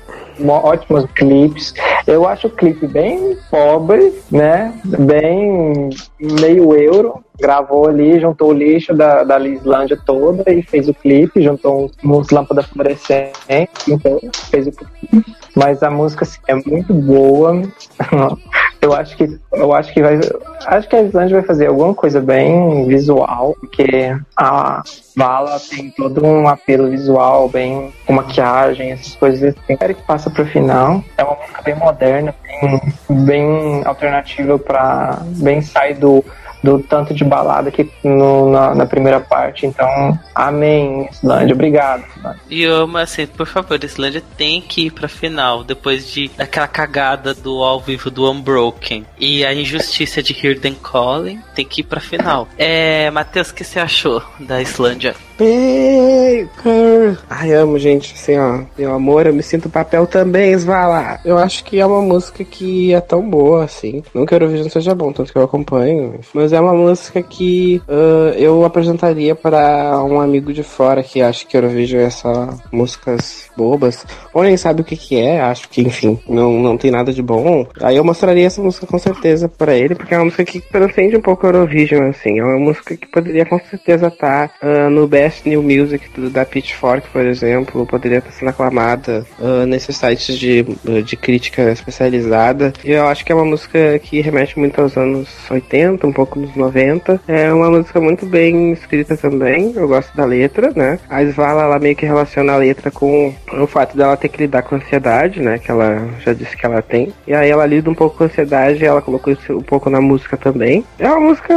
ótimos 0.46 1.04
clipes. 1.14 1.74
Eu 2.06 2.26
acho 2.26 2.46
o 2.46 2.50
clipe 2.50 2.86
bem 2.86 3.36
pobre, 3.50 4.12
né? 4.30 4.72
Bem 4.84 5.90
meio 6.18 6.74
euro. 6.74 7.24
Gravou 7.40 7.88
ali, 7.88 8.18
juntou 8.18 8.50
o 8.50 8.52
lixo 8.52 8.92
da, 8.94 9.22
da 9.22 9.38
Islândia 9.38 9.96
toda 10.04 10.50
e 10.52 10.60
fez 10.60 10.88
o 10.88 10.94
clipe, 10.94 11.40
juntou 11.40 11.88
uns 12.04 12.30
lâmpadas 12.30 12.66
fluorescentes, 12.66 13.86
então 13.86 14.18
fez 14.50 14.66
o 14.66 14.72
clipe. 14.72 15.24
Mas 15.54 15.82
a 15.82 15.90
música 15.90 16.24
assim, 16.24 16.40
é 16.48 16.54
muito 16.54 16.92
boa. 16.92 17.62
eu 18.80 18.92
acho 18.92 19.16
que 19.16 19.38
eu 19.52 19.72
acho 19.72 19.92
que 19.92 20.02
vai 20.02 20.20
acho 20.66 20.88
que 20.88 20.96
a 20.96 21.02
Islândia 21.02 21.38
vai 21.38 21.46
fazer 21.46 21.66
alguma 21.66 21.94
coisa 21.94 22.20
bem 22.20 22.86
visual, 22.86 23.54
porque 23.60 24.16
a 24.36 24.82
Vala 25.16 25.58
tem 25.58 25.90
todo 25.90 26.24
um 26.24 26.48
apelo 26.48 26.88
visual, 26.88 27.48
bem 27.48 27.92
com 28.06 28.12
maquiagem, 28.12 28.92
essas 28.92 29.14
coisas. 29.16 29.54
Espero 29.68 29.94
que 29.94 30.02
passa 30.02 30.30
pro 30.30 30.46
final. 30.46 31.02
É 31.16 31.24
uma 31.24 31.34
música 31.34 31.62
bem 31.62 31.74
moderna, 31.74 32.34
bem, 32.62 32.80
bem 33.24 33.82
alternativa 33.84 34.58
para 34.58 35.18
bem 35.24 35.60
sair 35.60 35.94
do 35.94 36.24
do 36.62 36.78
tanto 36.80 37.14
de 37.14 37.24
balada 37.24 37.70
que 37.70 37.90
no, 38.02 38.50
na, 38.50 38.74
na, 38.74 38.86
primeira 38.86 39.20
parte. 39.20 39.66
Então, 39.66 40.18
amém, 40.34 41.08
Islândia. 41.10 41.54
Obrigado. 41.54 42.04
E 42.50 42.62
eu, 42.62 42.96
assim, 42.96 43.26
por 43.26 43.46
favor, 43.46 43.82
Islândia 43.82 44.22
tem 44.36 44.60
que 44.60 44.86
ir 44.86 44.90
pra 44.90 45.08
final 45.08 45.62
depois 45.62 46.10
de 46.10 46.28
daquela 46.36 46.66
cagada 46.66 47.34
do 47.34 47.62
ao 47.62 47.80
vivo 47.80 48.10
do 48.10 48.30
Unbroken 48.30 49.04
e 49.18 49.44
a 49.44 49.52
injustiça 49.52 50.22
de 50.22 50.34
Them 50.54 50.74
Calling. 50.74 51.40
Tem 51.54 51.66
que 51.66 51.80
ir 51.80 51.84
pra 51.84 52.00
final. 52.00 52.48
É, 52.56 53.10
Matheus, 53.10 53.50
o 53.50 53.54
que 53.54 53.64
você 53.64 53.78
achou 53.78 54.22
da 54.40 54.60
Islândia? 54.60 55.14
Baker. 55.38 57.16
Ai, 57.30 57.52
amo, 57.52 57.78
gente. 57.78 58.12
Assim, 58.14 58.36
ó. 58.36 58.62
Meu 58.76 58.92
amor, 58.92 59.26
eu 59.26 59.32
me 59.32 59.42
sinto 59.42 59.70
papel 59.70 60.04
também, 60.04 60.52
Svala. 60.54 61.20
Eu 61.24 61.38
acho 61.38 61.62
que 61.64 61.78
é 61.78 61.86
uma 61.86 62.02
música 62.02 62.42
que 62.42 62.92
é 62.92 63.00
tão 63.00 63.22
boa, 63.22 63.64
assim. 63.64 64.02
Não 64.12 64.26
que 64.26 64.34
o 64.34 64.36
Eurovision 64.36 64.68
seja 64.68 64.94
bom, 64.96 65.12
tanto 65.12 65.32
que 65.32 65.38
eu 65.38 65.44
acompanho. 65.44 66.18
Mas 66.34 66.52
é 66.52 66.60
uma 66.60 66.74
música 66.74 67.22
que 67.22 67.80
uh, 67.88 68.34
eu 68.36 68.64
apresentaria 68.64 69.36
para 69.36 70.02
um 70.02 70.20
amigo 70.20 70.52
de 70.52 70.64
fora 70.64 71.04
que 71.04 71.22
acha 71.22 71.46
que 71.46 71.56
Eurovision 71.56 72.02
é 72.02 72.10
só 72.10 72.48
músicas 72.72 73.48
bobas. 73.56 74.04
Ou 74.34 74.42
nem 74.42 74.56
sabe 74.56 74.80
o 74.80 74.84
que 74.84 74.96
que 74.96 75.20
é. 75.20 75.40
Acho 75.40 75.68
que, 75.68 75.82
enfim, 75.82 76.18
não, 76.28 76.52
não 76.54 76.76
tem 76.76 76.90
nada 76.90 77.12
de 77.12 77.22
bom. 77.22 77.64
Aí 77.80 77.96
eu 77.96 78.02
mostraria 78.02 78.46
essa 78.46 78.60
música 78.60 78.88
com 78.88 78.98
certeza 78.98 79.48
para 79.48 79.76
ele, 79.76 79.94
porque 79.94 80.14
é 80.14 80.18
uma 80.18 80.24
música 80.24 80.44
que 80.44 80.60
transcende 80.60 81.16
um 81.16 81.22
pouco 81.22 81.46
o 81.46 81.50
Eurovision, 81.50 82.08
assim. 82.08 82.40
É 82.40 82.44
uma 82.44 82.58
música 82.58 82.96
que 82.96 83.06
poderia 83.06 83.46
com 83.46 83.60
certeza 83.60 84.08
estar 84.08 84.48
tá, 84.48 84.66
uh, 84.66 84.90
no 84.90 85.06
best 85.06 85.27
Best 85.28 85.46
New 85.46 85.62
Music 85.62 86.08
da 86.30 86.42
Pitchfork, 86.42 87.06
por 87.10 87.20
exemplo, 87.20 87.84
poderia 87.84 88.16
estar 88.16 88.30
sendo 88.30 88.48
aclamada 88.48 89.26
uh, 89.38 89.66
nesses 89.66 89.94
sites 89.94 90.38
de, 90.38 90.64
de 91.04 91.16
crítica 91.18 91.70
especializada. 91.70 92.72
E 92.82 92.92
eu 92.92 93.06
acho 93.06 93.22
que 93.26 93.30
é 93.30 93.34
uma 93.34 93.44
música 93.44 93.98
que 93.98 94.22
remete 94.22 94.58
muito 94.58 94.80
aos 94.80 94.96
anos 94.96 95.28
80, 95.50 96.06
um 96.06 96.12
pouco 96.12 96.38
nos 96.38 96.56
90. 96.56 97.20
É 97.28 97.52
uma 97.52 97.68
música 97.70 98.00
muito 98.00 98.24
bem 98.24 98.72
escrita 98.72 99.18
também. 99.18 99.74
Eu 99.76 99.86
gosto 99.86 100.16
da 100.16 100.24
letra, 100.24 100.72
né? 100.74 100.98
A 101.10 101.22
Svala, 101.24 101.64
ela 101.64 101.78
meio 101.78 101.94
que 101.94 102.06
relaciona 102.06 102.54
a 102.54 102.56
letra 102.56 102.90
com 102.90 103.34
o 103.52 103.66
fato 103.66 103.98
dela 103.98 104.16
ter 104.16 104.30
que 104.30 104.38
lidar 104.38 104.62
com 104.62 104.76
a 104.76 104.78
ansiedade, 104.78 105.42
né? 105.42 105.58
Que 105.58 105.70
ela 105.70 106.08
já 106.24 106.32
disse 106.32 106.56
que 106.56 106.64
ela 106.64 106.80
tem. 106.80 107.12
E 107.26 107.34
aí 107.34 107.50
ela 107.50 107.66
lida 107.66 107.90
um 107.90 107.94
pouco 107.94 108.16
com 108.16 108.24
a 108.24 108.26
ansiedade 108.28 108.82
e 108.82 108.86
ela 108.86 109.02
colocou 109.02 109.30
isso 109.30 109.58
um 109.58 109.62
pouco 109.62 109.90
na 109.90 110.00
música 110.00 110.38
também. 110.38 110.82
É 110.98 111.06
uma 111.06 111.20
música. 111.20 111.54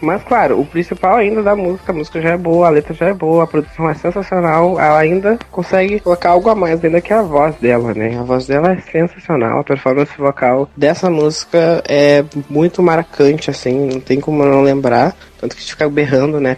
Mas 0.00 0.24
claro, 0.24 0.58
o 0.58 0.66
principal 0.66 1.14
ainda 1.14 1.44
da 1.44 1.54
música, 1.54 1.92
a 1.92 1.94
música 1.94 2.20
já 2.20 2.30
é 2.30 2.36
boa 2.36 2.55
boa, 2.56 2.68
a 2.68 2.70
letra 2.70 2.94
já 2.94 3.06
é 3.06 3.12
boa, 3.12 3.44
a 3.44 3.46
produção 3.46 3.88
é 3.90 3.94
sensacional. 3.94 4.80
Ela 4.80 4.98
ainda 4.98 5.38
consegue 5.50 6.00
colocar 6.00 6.30
algo 6.30 6.48
a 6.48 6.54
mais, 6.54 6.82
ainda 6.82 7.00
que 7.00 7.12
a 7.12 7.22
voz 7.22 7.54
dela, 7.56 7.92
né? 7.92 8.16
A 8.18 8.22
voz 8.22 8.46
dela 8.46 8.72
é 8.72 8.80
sensacional, 8.80 9.60
a 9.60 9.64
performance 9.64 10.12
vocal 10.16 10.68
dessa 10.74 11.10
música 11.10 11.82
é 11.86 12.24
muito 12.48 12.82
marcante, 12.82 13.50
assim, 13.50 13.88
não 13.92 14.00
tem 14.00 14.20
como 14.20 14.44
não 14.44 14.62
lembrar. 14.62 15.14
Tanto 15.38 15.54
que 15.54 15.58
a 15.58 15.62
gente 15.62 15.72
fica 15.72 15.88
berrando, 15.88 16.40
né? 16.40 16.56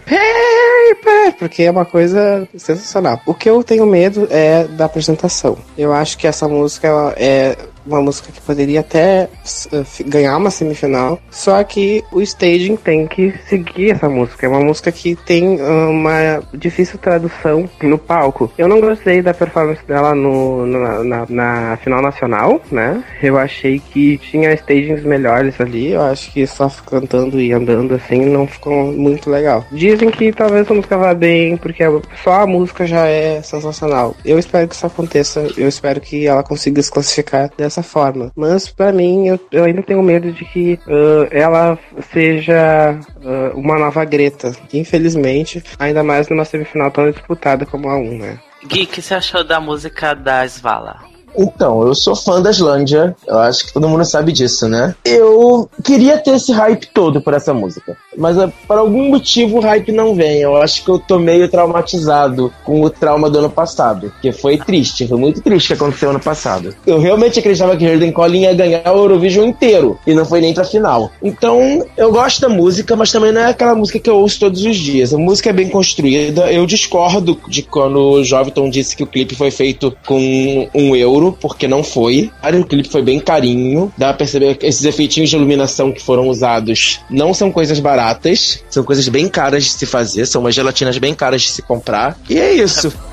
Porque 1.37 1.63
é 1.63 1.71
uma 1.71 1.85
coisa 1.85 2.47
sensacional. 2.55 3.19
O 3.25 3.33
que 3.33 3.49
eu 3.49 3.61
tenho 3.61 3.85
medo 3.85 4.27
é 4.31 4.63
da 4.63 4.85
apresentação. 4.85 5.57
Eu 5.77 5.93
acho 5.93 6.17
que 6.17 6.25
essa 6.25 6.47
música 6.47 7.13
é 7.17 7.57
uma 7.85 8.01
música 8.01 8.31
que 8.31 8.41
poderia 8.41 8.81
até 8.81 9.29
uh, 9.73 9.85
ganhar 10.05 10.37
uma 10.37 10.51
semifinal, 10.51 11.19
só 11.29 11.63
que 11.63 12.03
o 12.11 12.21
staging 12.21 12.75
tem 12.75 13.07
que 13.07 13.33
seguir 13.47 13.91
essa 13.91 14.07
música. 14.07 14.45
É 14.45 14.49
uma 14.49 14.59
música 14.59 14.91
que 14.91 15.15
tem 15.15 15.59
uh, 15.59 15.89
uma 15.89 16.41
difícil 16.53 16.99
tradução 16.99 17.69
no 17.81 17.97
palco. 17.97 18.51
Eu 18.57 18.67
não 18.67 18.79
gostei 18.79 19.21
da 19.21 19.33
performance 19.33 19.83
dela 19.85 20.13
no, 20.13 20.65
na, 20.65 21.03
na, 21.03 21.25
na, 21.29 21.77
final 21.77 22.01
nacional, 22.01 22.61
né? 22.71 23.03
Eu 23.21 23.37
achei 23.37 23.79
que 23.79 24.17
tinha 24.17 24.53
stagings 24.53 25.03
melhores 25.03 25.59
ali. 25.59 25.91
Eu 25.91 26.01
acho 26.01 26.31
que 26.31 26.45
só 26.45 26.69
cantando 26.85 27.39
e 27.39 27.51
andando 27.51 27.95
assim 27.95 28.25
não 28.25 28.47
ficou 28.47 28.91
muito 28.91 29.29
legal. 29.29 29.65
Dizem 29.71 30.09
que 30.09 30.31
talvez 30.31 30.69
a 30.69 30.73
música 30.73 30.97
vá 30.97 31.13
bem, 31.13 31.57
porque 31.57 31.83
só 32.23 32.41
a 32.41 32.47
música 32.47 32.85
já 32.85 33.07
é 33.07 33.41
sensacional. 33.41 34.15
Eu 34.23 34.37
espero 34.37 34.67
que 34.67 34.75
isso 34.75 34.85
aconteça. 34.85 35.47
Eu 35.57 35.67
espero 35.67 35.99
que 35.99 36.27
ela 36.27 36.43
consiga 36.43 36.81
se 36.81 36.91
classificar 36.91 37.49
dessa 37.57 37.68
dessa 37.69 37.83
forma. 37.83 38.31
Mas 38.35 38.69
para 38.69 38.91
mim, 38.91 39.27
eu, 39.27 39.39
eu, 39.51 39.63
ainda 39.63 39.83
tenho 39.83 40.01
medo 40.01 40.31
de 40.31 40.43
que 40.43 40.73
uh, 40.87 41.27
ela 41.31 41.77
seja 42.11 42.99
uh, 43.23 43.57
uma 43.57 43.77
nova 43.77 44.03
Greta. 44.03 44.51
Infelizmente, 44.73 45.63
ainda 45.77 46.03
mais 46.03 46.27
numa 46.27 46.43
semifinal 46.43 46.91
tão 46.91 47.09
disputada 47.09 47.65
como 47.65 47.87
a 47.87 47.95
1, 47.95 48.17
né? 48.17 48.39
Gui, 48.65 48.83
o 48.83 48.87
que 48.87 49.01
você 49.01 49.13
achou 49.13 49.43
da 49.43 49.59
música 49.59 50.13
da 50.13 50.45
Svala? 50.45 51.08
Então, 51.37 51.87
eu 51.87 51.95
sou 51.95 52.15
fã 52.15 52.41
da 52.41 52.49
Islândia, 52.49 53.15
eu 53.27 53.37
acho 53.39 53.67
que 53.67 53.73
todo 53.73 53.87
mundo 53.87 54.03
sabe 54.05 54.31
disso, 54.31 54.67
né? 54.67 54.95
Eu 55.05 55.69
queria 55.83 56.17
ter 56.17 56.35
esse 56.35 56.51
hype 56.51 56.87
todo 56.93 57.21
por 57.21 57.33
essa 57.33 57.53
música, 57.53 57.97
mas 58.17 58.37
uh, 58.37 58.51
por 58.67 58.77
algum 58.77 59.09
motivo 59.09 59.57
o 59.57 59.61
hype 59.61 59.91
não 59.91 60.15
vem. 60.15 60.41
Eu 60.41 60.57
acho 60.57 60.83
que 60.83 60.89
eu 60.89 60.99
tô 60.99 61.19
meio 61.19 61.47
traumatizado 61.49 62.51
com 62.63 62.81
o 62.81 62.89
trauma 62.89 63.29
do 63.29 63.39
ano 63.39 63.49
passado, 63.49 64.11
que 64.21 64.31
foi 64.31 64.57
triste, 64.57 65.07
foi 65.07 65.17
muito 65.17 65.41
triste 65.41 65.65
o 65.65 65.67
que 65.69 65.83
aconteceu 65.83 66.09
ano 66.09 66.19
passado. 66.19 66.73
Eu 66.85 66.99
realmente 66.99 67.39
acreditava 67.39 67.75
que 67.77 67.85
Hayden 67.85 68.11
Collin 68.11 68.41
ia 68.41 68.53
ganhar 68.53 68.91
o 68.91 68.97
Eurovision 68.97 69.47
inteiro 69.47 69.97
e 70.05 70.13
não 70.13 70.25
foi 70.25 70.41
nem 70.41 70.53
pra 70.53 70.63
final. 70.63 71.11
Então, 71.21 71.85
eu 71.97 72.11
gosto 72.11 72.41
da 72.41 72.49
música, 72.49 72.95
mas 72.95 73.11
também 73.11 73.31
não 73.31 73.41
é 73.41 73.49
aquela 73.49 73.75
música 73.75 73.99
que 73.99 74.09
eu 74.09 74.17
ouço 74.17 74.39
todos 74.39 74.63
os 74.63 74.75
dias. 74.75 75.13
A 75.13 75.17
música 75.17 75.49
é 75.49 75.53
bem 75.53 75.69
construída. 75.69 76.51
Eu 76.51 76.65
discordo 76.65 77.39
de 77.47 77.61
quando 77.61 77.99
o 77.99 78.23
Joviton 78.23 78.69
disse 78.69 78.95
que 78.95 79.03
o 79.03 79.07
clipe 79.07 79.35
foi 79.35 79.51
feito 79.51 79.95
com 80.05 80.69
um 80.73 80.95
euro 80.95 81.18
ouro, 81.19 81.37
porque 81.39 81.67
não 81.67 81.83
foi. 81.83 82.31
O 82.59 82.65
clipe 82.65 82.89
foi 82.89 83.01
bem 83.01 83.19
carinho. 83.19 83.91
Dá 83.97 84.07
pra 84.07 84.19
perceber 84.19 84.55
que 84.55 84.65
esses 84.65 84.83
efeitinhos 84.85 85.29
de 85.29 85.35
iluminação 85.35 85.91
que 85.91 86.01
foram 86.01 86.27
usados 86.27 86.99
não 87.09 87.33
são 87.33 87.51
coisas 87.51 87.79
baratas, 87.79 88.63
são 88.69 88.83
coisas 88.83 89.07
bem 89.07 89.27
caras 89.27 89.65
de 89.65 89.71
se 89.71 89.85
fazer, 89.85 90.25
são 90.25 90.41
umas 90.41 90.55
gelatinas 90.55 90.97
bem 90.97 91.13
caras 91.13 91.41
de 91.43 91.51
se 91.51 91.61
comprar. 91.61 92.17
E 92.29 92.39
é 92.39 92.53
isso. 92.53 92.91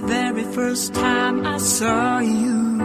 very, 0.00 0.40
very 0.40 0.44
first 0.52 0.94
time 0.94 1.46
I 1.46 1.58
saw 1.58 2.18
you. 2.18 2.76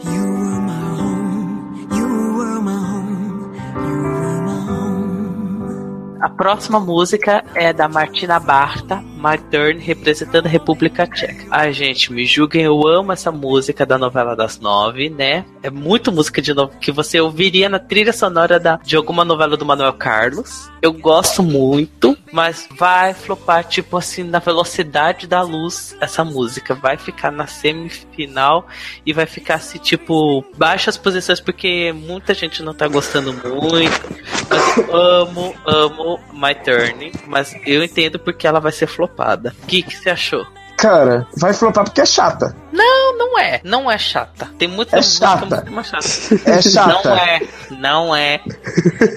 You 0.00 0.22
were 0.24 0.60
my 0.60 0.96
home, 0.96 1.88
you 1.92 2.08
were 2.36 2.60
my 2.60 2.72
home, 2.72 3.54
you 3.86 3.96
were 4.02 4.40
my 4.42 4.60
home. 4.60 6.18
A 6.22 6.28
próxima 6.28 6.80
música 6.80 7.44
é 7.54 7.72
da 7.72 7.88
Martina 7.88 8.40
Barta, 8.40 9.02
My 9.18 9.36
Turn, 9.50 9.80
representando 9.80 10.46
a 10.46 10.48
República 10.48 11.06
Tcheca. 11.06 11.46
Ai, 11.50 11.72
gente, 11.72 12.12
me 12.12 12.24
julguem, 12.24 12.62
eu 12.62 12.86
amo 12.86 13.12
essa 13.12 13.32
música 13.32 13.84
da 13.84 13.98
novela 13.98 14.36
das 14.36 14.60
nove, 14.60 15.10
né? 15.10 15.44
É 15.62 15.70
muito 15.70 16.12
música 16.12 16.40
de 16.40 16.54
novo 16.54 16.72
que 16.80 16.92
você 16.92 17.20
ouviria 17.20 17.68
na 17.68 17.78
trilha 17.78 18.12
sonora 18.12 18.60
da, 18.60 18.76
de 18.76 18.96
alguma 18.96 19.24
novela 19.24 19.56
do 19.56 19.66
Manuel 19.66 19.92
Carlos. 19.94 20.70
Eu 20.80 20.92
gosto 20.92 21.42
muito, 21.42 22.16
mas 22.32 22.68
vai 22.78 23.12
flopar, 23.12 23.64
tipo 23.64 23.96
assim, 23.96 24.22
na 24.22 24.38
velocidade 24.38 25.26
da 25.26 25.42
luz 25.42 25.96
essa 26.00 26.24
música. 26.24 26.74
Vai 26.74 26.96
ficar 26.96 27.32
na 27.32 27.46
semifinal 27.46 28.68
e 29.04 29.12
vai 29.12 29.26
ficar 29.26 29.56
assim, 29.56 29.78
tipo, 29.78 30.44
baixas 30.56 30.96
posições, 30.96 31.40
porque 31.40 31.92
muita 31.92 32.32
gente 32.34 32.62
não 32.62 32.72
tá 32.72 32.86
gostando 32.86 33.32
muito. 33.32 34.28
Mas 34.48 34.90
amo, 34.90 35.54
amo 35.66 36.20
My 36.32 36.54
Turn, 36.54 37.12
mas 37.26 37.54
eu 37.66 37.82
entendo 37.82 38.18
porque 38.18 38.46
ela 38.46 38.60
vai 38.60 38.72
ser 38.72 38.86
flopada. 38.86 39.07
O 39.62 39.66
que, 39.66 39.82
que 39.82 39.96
você 39.96 40.10
achou? 40.10 40.46
Cara, 40.76 41.26
vai 41.36 41.52
flopar 41.52 41.84
porque 41.84 42.00
é 42.00 42.06
chata. 42.06 42.54
Não, 42.72 43.16
não 43.16 43.38
é. 43.38 43.60
Não 43.64 43.90
é 43.90 43.96
chata. 43.98 44.48
Tem 44.58 44.68
muita 44.68 44.96
É 44.96 44.98
música 45.00 45.26
chata. 45.26 45.46
muito 45.56 45.72
mais 45.72 45.86
chata. 45.86 46.50
É 46.50 46.62
chata. 46.62 47.08
Não 47.08 47.16
é. 47.16 47.40
Não 47.70 48.16
é. 48.16 48.40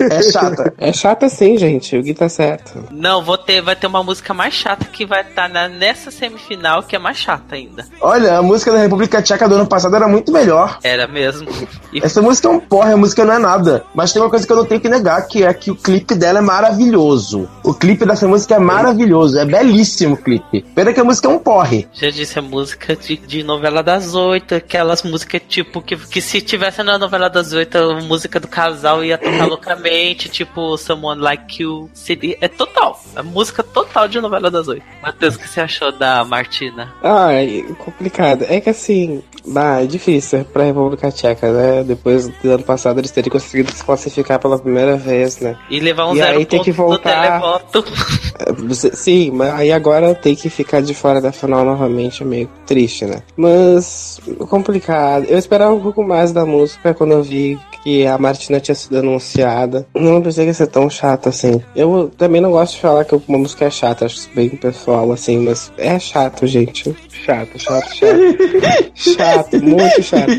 É 0.10 0.24
chata. 0.24 0.74
É 0.78 0.94
chata 0.94 1.30
sim, 1.30 1.58
gente. 1.58 1.98
O 1.98 2.02
Gui 2.04 2.14
tá 2.14 2.30
certo. 2.30 2.86
Não, 2.92 3.24
vou 3.24 3.38
ter, 3.38 3.62
vai 3.62 3.76
ter 3.76 3.88
uma 3.88 4.04
música 4.04 4.34
mais 4.34 4.54
chata 4.54 4.86
que 4.86 5.06
vai 5.06 5.22
estar 5.22 5.50
nessa 5.50 6.12
semifinal, 6.12 6.84
que 6.84 6.96
é 6.96 7.00
mais 7.00 7.18
chata 7.18 7.56
ainda. 7.56 7.86
Olha, 8.00 8.38
a 8.38 8.42
música 8.42 8.72
da 8.72 8.80
República 8.80 9.22
Tcheca 9.22 9.48
do 9.48 9.56
ano 9.56 9.68
passado 9.68 9.96
era 9.96 10.08
muito 10.08 10.32
melhor. 10.32 10.80
Era 10.84 11.08
mesmo. 11.08 11.48
E 11.94 12.00
Essa 12.04 12.22
música 12.22 12.48
é 12.48 12.52
um 12.52 12.60
porra, 12.60 12.94
a 12.94 12.98
música 12.98 13.26
não 13.26 13.34
é 13.34 13.40
nada. 13.40 13.84
Mas 13.94 14.14
tem 14.14 14.22
uma 14.22 14.30
coisa 14.30 14.46
que 14.46 14.52
eu 14.52 14.58
não 14.58 14.66
tenho 14.66 14.82
que 14.82 14.90
negar, 14.90 15.28
que 15.28 15.44
é 15.44 15.54
que 15.54 15.72
o 15.72 15.76
clipe 15.76 16.16
dela 16.16 16.40
é 16.40 16.42
maravilhoso. 16.42 17.50
O 17.64 17.74
clipe 17.74 18.06
dessa 18.06 18.28
música 18.28 18.56
é 18.56 18.60
maravilhoso, 18.60 19.38
é 19.40 19.46
belíssimo 19.46 20.16
o 20.16 20.18
clipe. 20.18 20.62
Pena 20.76 20.94
que 20.94 21.00
a 21.00 21.04
música 21.04 21.28
é 21.28 21.32
um 21.32 21.40
porre. 21.40 21.88
já 21.94 22.10
disse 22.10 22.40
a 22.40 22.42
música 22.42 22.96
de, 22.96 23.18
de 23.18 23.41
novela 23.44 23.82
das 23.82 24.16
oito, 24.16 24.56
aquelas 24.56 25.04
músicas 25.04 25.42
tipo 25.48 25.82
que, 25.82 25.96
que 25.96 26.22
se 26.22 26.42
tivesse 26.42 26.84
na 26.84 26.98
novela 26.98 27.30
das 27.30 27.54
oito, 27.54 27.78
a 27.78 28.02
música 28.02 28.40
do 28.40 28.48
casal 28.48 29.04
ia 29.04 29.18
tocar 29.18 29.46
loucamente, 29.48 30.30
tipo 30.30 30.78
Someone 30.78 31.22
Like 31.22 31.64
You. 31.64 31.90
Seria, 31.94 32.38
é 32.42 32.48
total. 32.48 33.02
A 33.16 33.24
música 33.24 33.64
total 33.64 34.08
de 34.08 34.20
novela 34.20 34.50
das 34.50 34.68
oito. 34.68 34.84
Matheus, 35.02 35.36
o 35.36 35.40
que 35.40 35.48
você 35.48 35.62
achou 35.62 35.92
da 35.92 36.24
Martina? 36.24 36.94
Ai, 37.04 37.66
complicado. 37.80 38.46
É 38.48 38.60
que 38.62 38.70
assim, 38.70 39.24
bah, 39.46 39.82
é 39.82 39.86
difícil 39.86 40.46
pra 40.46 40.64
República 40.64 41.12
Tcheca, 41.12 41.52
né? 41.52 41.84
Depois 41.84 42.28
do 42.28 42.52
ano 42.52 42.64
passado 42.64 43.00
eles 43.00 43.12
teriam 43.12 43.32
conseguido 43.32 43.72
se 43.72 43.84
classificar 43.84 44.40
pela 44.40 44.58
primeira 44.58 44.98
vez, 44.98 45.40
né? 45.40 45.58
E 45.70 45.80
levar 45.80 46.08
um 46.08 46.14
E 46.14 46.18
zero 46.18 46.38
aí 46.38 46.46
tem 46.46 46.62
que 46.62 46.72
voltar. 46.72 47.42
É, 47.42 48.92
Sim, 48.94 49.32
mas 49.32 49.54
aí 49.54 49.72
agora 49.72 50.14
tem 50.16 50.36
que 50.36 50.50
ficar 50.50 50.82
de 50.82 50.94
fora 50.94 51.22
da 51.22 51.32
final 51.32 51.64
novamente 51.66 52.24
é 52.24 52.26
meio 52.26 52.50
triste, 52.66 53.06
né? 53.06 53.22
Mas 53.36 54.20
complicado. 54.50 55.26
Eu 55.28 55.38
esperava 55.38 55.74
um 55.74 55.80
pouco 55.80 56.04
mais 56.04 56.32
da 56.32 56.46
música 56.46 56.94
quando 56.94 57.14
eu 57.14 57.24
vi 57.24 57.60
que 57.84 58.06
a 58.06 58.18
Martina 58.18 58.60
tinha 58.60 58.76
sido 58.76 58.98
anunciada. 58.98 59.88
Não 59.96 60.22
pensei 60.22 60.46
que 60.46 60.50
ia 60.50 60.54
ser 60.54 60.68
tão 60.68 60.90
chato 60.90 61.30
assim. 61.30 61.62
Eu 61.76 62.12
também 62.18 62.40
não 62.42 62.52
gosto 62.52 62.76
de 62.76 62.82
falar 62.82 63.06
que 63.06 63.16
uma 63.28 63.38
música 63.38 63.66
é 63.66 63.70
chata, 63.70 64.06
acho 64.06 64.18
isso 64.18 64.30
bem 64.36 64.50
pessoal 64.50 65.12
assim, 65.12 65.40
mas 65.40 65.72
é 65.78 65.98
chato, 65.98 66.46
gente. 66.46 66.96
Chato, 67.10 67.58
chato, 67.58 67.96
chato. 67.96 68.92
chato, 68.96 69.64
muito 69.64 70.02
chato. 70.04 70.32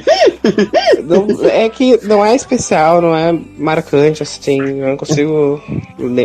Não- 1.04 1.26
é 1.48 1.68
que 1.68 1.98
não 2.06 2.24
é 2.24 2.34
especial, 2.34 3.00
não 3.00 3.14
é 3.16 3.32
marcante, 3.56 4.22
assim. 4.22 4.60
Eu 4.60 4.88
não 4.88 4.96
consigo 4.96 5.60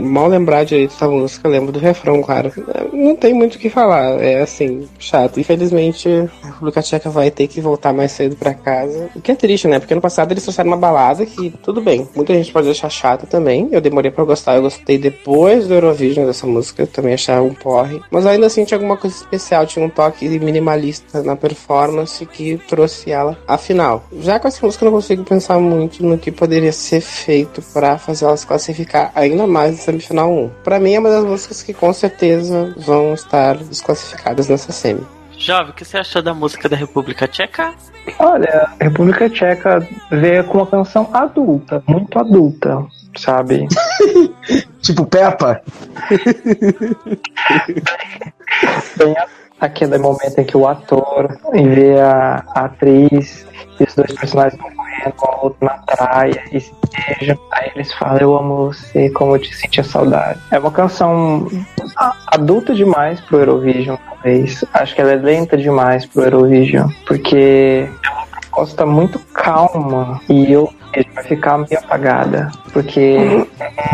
mal 0.04 0.28
lembrar 0.28 0.66
direito 0.66 0.96
da 1.00 1.08
música, 1.08 1.48
eu 1.48 1.52
lembro 1.52 1.72
do 1.72 1.80
refrão, 1.80 2.22
claro. 2.22 2.52
Não 2.94 3.16
tem 3.16 3.34
muito 3.34 3.56
o 3.56 3.60
que 3.60 3.70
falar, 3.70 4.22
é 4.22 4.42
assim, 4.42 4.88
chato. 5.00 5.40
Infelizmente, 5.40 6.08
República 6.58 6.82
Tcheca 6.82 7.10
vai 7.10 7.30
ter 7.30 7.48
que 7.48 7.62
voltar 7.62 7.94
mais 7.94 8.12
cedo 8.12 8.36
pra 8.36 8.54
casa. 8.54 9.10
O 9.16 9.22
que 9.22 9.32
é 9.32 9.36
triste, 9.36 9.68
né? 9.68 9.80
Porque 9.80 9.94
ano 9.94 10.02
passado 10.02 10.32
eles 10.32 10.44
trouxeram 10.44 10.70
uma 10.70 10.78
balada 10.78 11.26
que, 11.26 11.52
tudo 11.64 11.82
bem, 11.82 12.08
muita 12.16 12.34
gente 12.34 12.52
pode 12.52 12.70
achar 12.70 12.90
chata 12.90 13.28
também. 13.28 13.70
Eu 13.72 13.80
demorei 13.80 14.12
pra 14.12 14.24
gostar, 14.24 14.56
eu 14.56 14.64
gostei 14.64 14.98
depois 14.98 15.68
do 15.68 15.76
Eurovision 15.76 16.26
dessa 16.26 16.48
música, 16.48 16.84
eu 16.84 16.88
também 16.88 17.14
achava 17.14 17.42
um 17.42 17.54
porre. 17.54 18.02
Mas 18.10 18.26
ainda 18.26 18.48
assim 18.48 18.66
tinha 18.66 18.78
alguma 18.78 18.98
coisa 18.98 19.16
especial, 19.16 19.66
tinha 19.66 19.86
um 19.86 19.90
toque 19.90 20.28
minimalista 20.40 21.22
na 21.22 21.36
performance 21.36 22.26
que 22.26 22.58
trouxe 22.68 23.12
ela 23.12 23.38
à 23.48 23.58
final. 23.58 24.04
Já 24.20 24.40
com 24.40 24.48
essa 24.48 24.66
música 24.66 24.84
eu 24.84 24.92
não 24.92 24.98
consigo 24.98 25.24
pensar 25.24 25.60
muito 25.60 26.04
no 26.04 26.18
que 26.18 26.32
poderia 26.32 26.72
ser 26.72 27.02
feito 27.02 27.62
pra 27.74 27.98
fazer 27.98 28.26
ela 28.26 28.36
se 28.36 28.48
classificar 28.48 29.12
ainda 29.14 29.46
mais 29.46 29.72
na 29.72 29.78
semifinal 29.78 30.32
1. 30.32 30.50
Pra 30.64 30.80
mim 30.80 30.94
é 30.94 31.00
uma 31.00 31.10
das 31.10 31.24
músicas 31.24 31.62
que 31.62 31.74
com 31.74 31.94
certeza 31.94 32.74
vão 32.78 33.14
estar 33.14 33.58
desclassificadas 33.58 34.48
nessa 34.48 34.72
semi. 34.72 35.06
Jovem, 35.38 35.72
o 35.72 35.74
que 35.74 35.86
você 35.86 35.98
achou 35.98 36.22
da 36.22 36.34
música 36.34 36.68
da 36.68 36.76
República 36.76 37.28
Tcheca? 37.28 37.74
Olha, 38.20 38.70
a 38.80 38.84
República 38.84 39.30
Tcheca 39.30 39.88
veio 40.10 40.44
com 40.46 40.58
uma 40.60 40.68
canção 40.68 41.10
adulta, 41.14 41.84
muito 41.88 42.18
adulta, 42.20 42.86
sabe? 43.18 43.68
Tipo 44.82 45.06
Peppa. 45.06 45.62
Tem 48.98 49.18
a- 49.18 49.28
aquele 49.60 49.98
momento 49.98 50.40
em 50.40 50.46
que 50.46 50.56
o 50.58 50.68
ator 50.68 51.38
vê 51.54 52.00
a, 52.00 52.44
a 52.56 52.66
atriz 52.66 53.46
e 53.80 53.84
os 53.84 53.96
dois 53.96 54.12
personagens 54.14 54.62
a 55.26 55.44
outra 55.44 55.58
na 55.66 55.78
praia 55.96 56.44
e 56.52 56.60
se 56.60 56.72
beijam. 57.20 57.38
Aí 57.52 57.72
eles 57.76 57.94
falam, 57.94 58.18
eu 58.18 58.36
amo 58.36 58.56
você, 58.68 59.10
como 59.12 59.36
eu 59.36 59.40
te 59.40 59.56
sentia 59.56 59.84
saudade. 59.84 60.40
É 60.52 60.60
uma 60.60 60.72
canção 60.72 61.48
a- 61.96 62.16
adulta 62.28 62.74
demais 62.74 63.20
pro 63.22 63.40
Eurovision, 63.40 63.98
talvez. 64.10 64.64
Acho 64.74 64.96
que 64.96 65.02
ela 65.02 65.12
é 65.12 65.16
lenta 65.16 65.58
demais 65.58 66.06
pro 66.06 66.24
Eurovision, 66.24 66.90
porque 67.08 67.88
é 68.06 68.10
uma 68.10 68.26
proposta 68.28 68.86
muito 68.86 69.20
calma 69.34 70.20
e 70.30 70.52
eu 70.52 70.72
vai 71.14 71.24
ficar 71.26 71.60
meio 71.60 71.78
apagada, 71.78 72.52
porque 72.74 73.18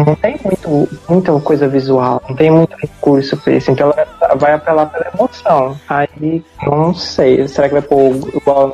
não 0.06 0.16
tem 0.16 0.40
muito, 0.44 0.90
muita 1.10 1.38
coisa 1.42 1.68
visual, 1.68 2.22
não 2.30 2.36
tem 2.36 2.50
muito 2.50 2.74
recurso 2.78 3.36
pra 3.38 3.54
isso, 3.54 3.72
então 3.72 3.94
ela 4.22 4.36
vai 4.36 4.54
apelar 4.54 4.86
pela 4.86 5.12
emoção. 5.14 5.78
Aí, 5.90 6.42
não 6.66 6.94
sei, 6.94 7.46
será 7.48 7.68
que 7.68 7.74
vai 7.74 7.82
pôr 7.82 8.16
igual 8.34 8.74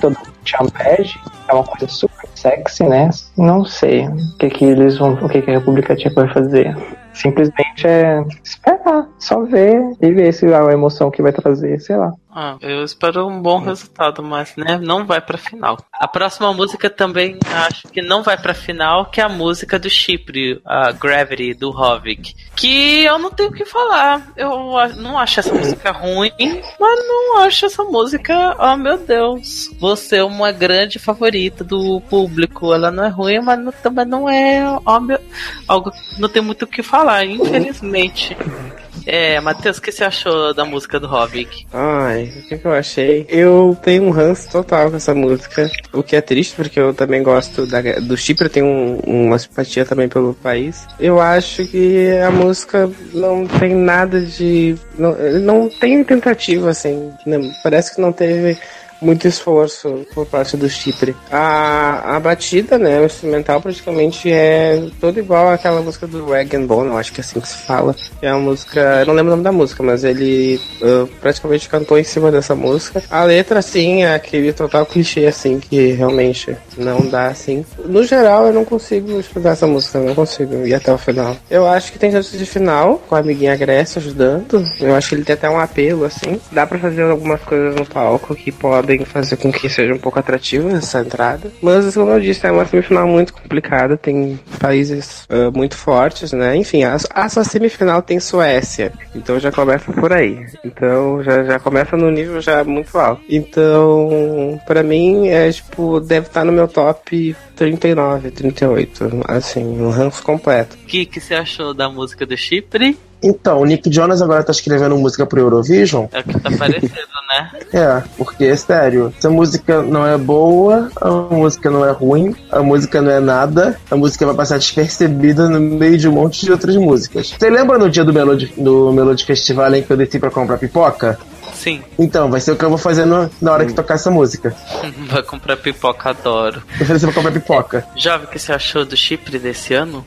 todo 0.00 0.16
Champege? 0.46 1.18
É 1.48 1.54
uma 1.54 1.64
coisa 1.64 1.88
super 1.88 2.28
sexy, 2.34 2.84
né? 2.84 3.10
Não 3.36 3.64
sei 3.64 4.06
o 4.08 4.38
que 4.38 4.50
que 4.50 4.64
eles 4.64 4.98
vão, 4.98 5.14
o 5.14 5.28
que 5.28 5.42
que 5.42 5.50
a 5.50 5.54
República 5.54 5.94
Tcheca 5.94 6.22
vai 6.22 6.32
fazer. 6.32 6.76
Simplesmente 7.12 7.86
é 7.86 8.22
esperar, 8.44 9.08
só 9.18 9.42
ver 9.42 9.80
e 10.00 10.12
ver 10.12 10.32
se 10.32 10.46
a 10.46 10.72
emoção 10.72 11.10
que 11.10 11.22
vai 11.22 11.32
trazer, 11.32 11.80
sei 11.80 11.96
lá. 11.96 12.12
Ah, 12.38 12.58
eu 12.60 12.84
espero 12.84 13.26
um 13.26 13.40
bom 13.40 13.60
resultado, 13.60 14.22
mas 14.22 14.54
né, 14.56 14.76
não 14.78 15.06
vai 15.06 15.22
pra 15.22 15.38
final. 15.38 15.78
A 15.90 16.06
próxima 16.06 16.52
música 16.52 16.90
também 16.90 17.38
acho 17.50 17.88
que 17.88 18.02
não 18.02 18.22
vai 18.22 18.36
pra 18.36 18.52
final, 18.52 19.06
que 19.06 19.22
é 19.22 19.24
a 19.24 19.28
música 19.28 19.78
do 19.78 19.88
Chipre, 19.88 20.60
a 20.62 20.92
Gravity 20.92 21.54
do 21.54 21.70
Hovig. 21.70 22.36
Que 22.54 23.04
eu 23.04 23.18
não 23.18 23.30
tenho 23.30 23.48
o 23.48 23.52
que 23.54 23.64
falar. 23.64 24.34
Eu 24.36 24.50
não 24.96 25.18
acho 25.18 25.40
essa 25.40 25.54
música 25.54 25.90
ruim, 25.92 26.30
mas 26.78 27.08
não 27.08 27.38
acho 27.38 27.64
essa 27.64 27.82
música, 27.84 28.54
oh 28.58 28.76
meu 28.76 28.98
Deus. 28.98 29.70
Você 29.78 30.16
é 30.16 30.24
uma 30.24 30.52
grande 30.52 30.98
favorita 30.98 31.64
do 31.64 32.02
público. 32.02 32.70
Ela 32.70 32.90
não 32.90 33.04
é 33.04 33.08
ruim, 33.08 33.40
mas 33.40 33.58
não- 33.58 33.72
também 33.72 34.04
não 34.04 34.28
é 34.28 34.62
oh, 34.84 35.00
meu, 35.00 35.18
algo 35.66 35.90
não 36.18 36.28
tem 36.28 36.42
muito 36.42 36.66
o 36.66 36.68
que 36.68 36.82
falar, 36.82 37.24
infelizmente. 37.24 38.36
É, 39.06 39.40
Matheus, 39.40 39.78
o 39.78 39.82
que 39.82 39.92
você 39.92 40.02
achou 40.02 40.52
da 40.52 40.64
música 40.64 40.98
do 40.98 41.06
Hovig? 41.06 41.48
Ai, 41.72 42.32
o 42.36 42.48
que, 42.48 42.58
que 42.58 42.64
eu 42.66 42.72
achei? 42.72 43.24
Eu 43.28 43.76
tenho 43.80 44.02
um 44.02 44.10
ranço 44.10 44.50
total 44.50 44.90
com 44.90 44.96
essa 44.96 45.14
música, 45.14 45.70
o 45.92 46.02
que 46.02 46.16
é 46.16 46.20
triste 46.20 46.56
porque 46.56 46.80
eu 46.80 46.92
também 46.92 47.22
gosto 47.22 47.66
da, 47.66 47.80
do 48.00 48.16
Chipre, 48.16 48.46
eu 48.46 48.50
tenho 48.50 48.66
um- 48.66 48.98
uma 49.06 49.38
simpatia 49.38 49.84
também 49.84 50.08
pelo 50.08 50.34
país. 50.34 50.86
Eu 50.98 51.20
acho 51.20 51.64
que 51.66 52.08
a 52.18 52.30
música 52.32 52.90
não 53.14 53.46
tem 53.46 53.74
nada 53.76 54.20
de. 54.20 54.74
Não, 54.98 55.14
não 55.40 55.68
tem 55.68 56.02
tentativa, 56.02 56.70
assim. 56.70 57.12
não- 57.24 57.48
parece 57.62 57.94
que 57.94 58.00
não 58.00 58.10
teve 58.12 58.58
muito 59.00 59.26
esforço 59.28 60.06
por 60.14 60.26
parte 60.26 60.56
do 60.56 60.68
Chipre. 60.68 61.14
A, 61.30 62.16
a 62.16 62.20
batida, 62.20 62.78
né, 62.78 63.00
o 63.00 63.06
instrumental 63.06 63.60
praticamente 63.60 64.30
é 64.30 64.82
todo 65.00 65.18
igual 65.18 65.50
àquela 65.50 65.80
música 65.80 66.06
do 66.06 66.26
Rag 66.26 66.54
and 66.56 66.66
Bone, 66.66 66.88
eu 66.88 66.96
acho 66.96 67.12
que 67.12 67.20
é 67.20 67.24
assim 67.24 67.40
que 67.40 67.48
se 67.48 67.58
fala. 67.58 67.94
É 68.22 68.32
uma 68.32 68.40
música, 68.40 68.80
eu 69.00 69.06
não 69.06 69.14
lembro 69.14 69.32
o 69.32 69.36
nome 69.36 69.44
da 69.44 69.52
música, 69.52 69.82
mas 69.82 70.04
ele 70.04 70.60
uh, 70.82 71.06
praticamente 71.20 71.68
cantou 71.68 71.98
em 71.98 72.04
cima 72.04 72.30
dessa 72.30 72.54
música. 72.54 73.02
A 73.10 73.24
letra, 73.24 73.58
assim, 73.58 74.02
é 74.02 74.14
aquele 74.14 74.52
total 74.52 74.86
clichê, 74.86 75.26
assim, 75.26 75.60
que 75.60 75.92
realmente 75.92 76.56
não 76.76 77.06
dá, 77.06 77.26
assim. 77.26 77.64
No 77.84 78.04
geral, 78.04 78.46
eu 78.46 78.52
não 78.52 78.64
consigo 78.64 79.18
estudar 79.18 79.50
essa 79.50 79.66
música, 79.66 79.98
não 79.98 80.14
consigo 80.14 80.66
ir 80.66 80.74
até 80.74 80.92
o 80.92 80.98
final. 80.98 81.36
Eu 81.50 81.66
acho 81.66 81.92
que 81.92 81.98
tem 81.98 82.10
chance 82.10 82.36
de 82.36 82.46
final, 82.46 83.02
com 83.08 83.14
a 83.14 83.18
amiguinha 83.18 83.56
Grécia 83.56 83.98
ajudando. 83.98 84.64
Eu 84.80 84.94
acho 84.94 85.08
que 85.08 85.14
ele 85.14 85.24
tem 85.24 85.34
até 85.34 85.48
um 85.48 85.58
apelo, 85.58 86.04
assim. 86.04 86.40
Dá 86.50 86.66
pra 86.66 86.78
fazer 86.78 87.02
algumas 87.02 87.40
coisas 87.42 87.74
no 87.74 87.84
palco 87.84 88.34
que 88.34 88.50
podem 88.50 88.85
fazer 89.04 89.36
com 89.36 89.52
que 89.52 89.68
seja 89.68 89.94
um 89.94 89.98
pouco 89.98 90.18
atrativa 90.18 90.70
essa 90.70 91.00
entrada. 91.00 91.50
Mas, 91.60 91.94
como 91.94 92.10
eu 92.10 92.20
disse, 92.20 92.46
é 92.46 92.50
uma 92.50 92.64
semifinal 92.64 93.06
muito 93.06 93.32
complicada, 93.32 93.96
tem 93.96 94.38
países 94.58 95.26
uh, 95.30 95.56
muito 95.56 95.76
fortes, 95.76 96.32
né? 96.32 96.56
Enfim, 96.56 96.84
a, 96.84 96.96
a 97.10 97.28
sua 97.28 97.44
semifinal 97.44 98.02
tem 98.02 98.20
Suécia, 98.20 98.92
então 99.14 99.38
já 99.38 99.50
começa 99.50 99.92
por 99.92 100.12
aí. 100.12 100.46
Então 100.64 101.22
já, 101.22 101.44
já 101.44 101.58
começa 101.58 101.96
no 101.96 102.10
nível 102.10 102.40
já 102.40 102.64
muito 102.64 102.96
alto. 102.98 103.22
Então, 103.28 104.60
pra 104.66 104.82
mim, 104.82 105.28
é 105.28 105.50
tipo, 105.50 106.00
deve 106.00 106.26
estar 106.26 106.44
no 106.44 106.52
meu 106.52 106.68
top 106.68 107.36
39, 107.56 108.30
38, 108.30 109.22
assim, 109.26 109.64
um 109.64 109.90
ranço 109.90 110.22
completo. 110.22 110.76
O 110.82 110.86
que, 110.86 111.06
que 111.06 111.20
você 111.20 111.34
achou 111.34 111.72
da 111.72 111.88
música 111.88 112.26
do 112.26 112.36
Chipre? 112.36 112.96
Então, 113.26 113.60
o 113.60 113.64
Nick 113.64 113.92
Jonas 113.92 114.22
agora 114.22 114.42
tá 114.44 114.52
escrevendo 114.52 114.96
música 114.96 115.26
pro 115.26 115.40
Eurovision. 115.40 116.06
É 116.12 116.20
o 116.20 116.24
que 116.24 116.40
tá 116.40 116.50
parecendo, 116.56 116.90
né? 117.28 117.50
É, 117.72 118.02
porque, 118.16 118.56
sério, 118.56 119.12
se 119.18 119.26
a 119.26 119.30
música 119.30 119.82
não 119.82 120.06
é 120.06 120.16
boa, 120.16 120.88
a 121.00 121.10
música 121.10 121.68
não 121.70 121.84
é 121.84 121.90
ruim, 121.90 122.34
a 122.50 122.62
música 122.62 123.02
não 123.02 123.10
é 123.10 123.20
nada, 123.20 123.78
a 123.90 123.96
música 123.96 124.24
vai 124.24 124.34
passar 124.34 124.56
despercebida 124.58 125.48
no 125.48 125.60
meio 125.60 125.98
de 125.98 126.08
um 126.08 126.12
monte 126.12 126.44
de 126.46 126.52
outras 126.52 126.76
músicas. 126.76 127.34
Você 127.38 127.50
lembra 127.50 127.76
no 127.78 127.90
dia 127.90 128.04
do 128.04 128.12
Melody, 128.12 128.52
do 128.56 128.92
Melody 128.92 129.24
Festival 129.24 129.74
em 129.74 129.82
que 129.82 129.90
eu 129.92 129.96
desci 129.96 130.18
pra 130.18 130.30
comprar 130.30 130.56
pipoca? 130.58 131.18
Sim. 131.52 131.82
Então, 131.98 132.30
vai 132.30 132.40
ser 132.40 132.52
o 132.52 132.56
que 132.56 132.64
eu 132.64 132.68
vou 132.68 132.78
fazer 132.78 133.04
no- 133.06 133.28
na 133.42 133.52
hora 133.52 133.64
que 133.66 133.72
tocar 133.72 133.94
essa 133.94 134.10
música. 134.10 134.54
Vai 135.10 135.22
comprar 135.22 135.56
pipoca, 135.56 136.10
adoro. 136.10 136.62
Eu 136.78 136.84
falei, 136.86 137.00
você 137.00 137.06
vai 137.06 137.14
comprar 137.14 137.32
pipoca. 137.32 137.86
Jovem, 137.96 138.26
o 138.26 138.30
que 138.30 138.38
você 138.38 138.52
achou 138.52 138.84
do 138.84 138.94
Chipre 138.96 139.38
desse 139.38 139.72
ano? 139.72 140.04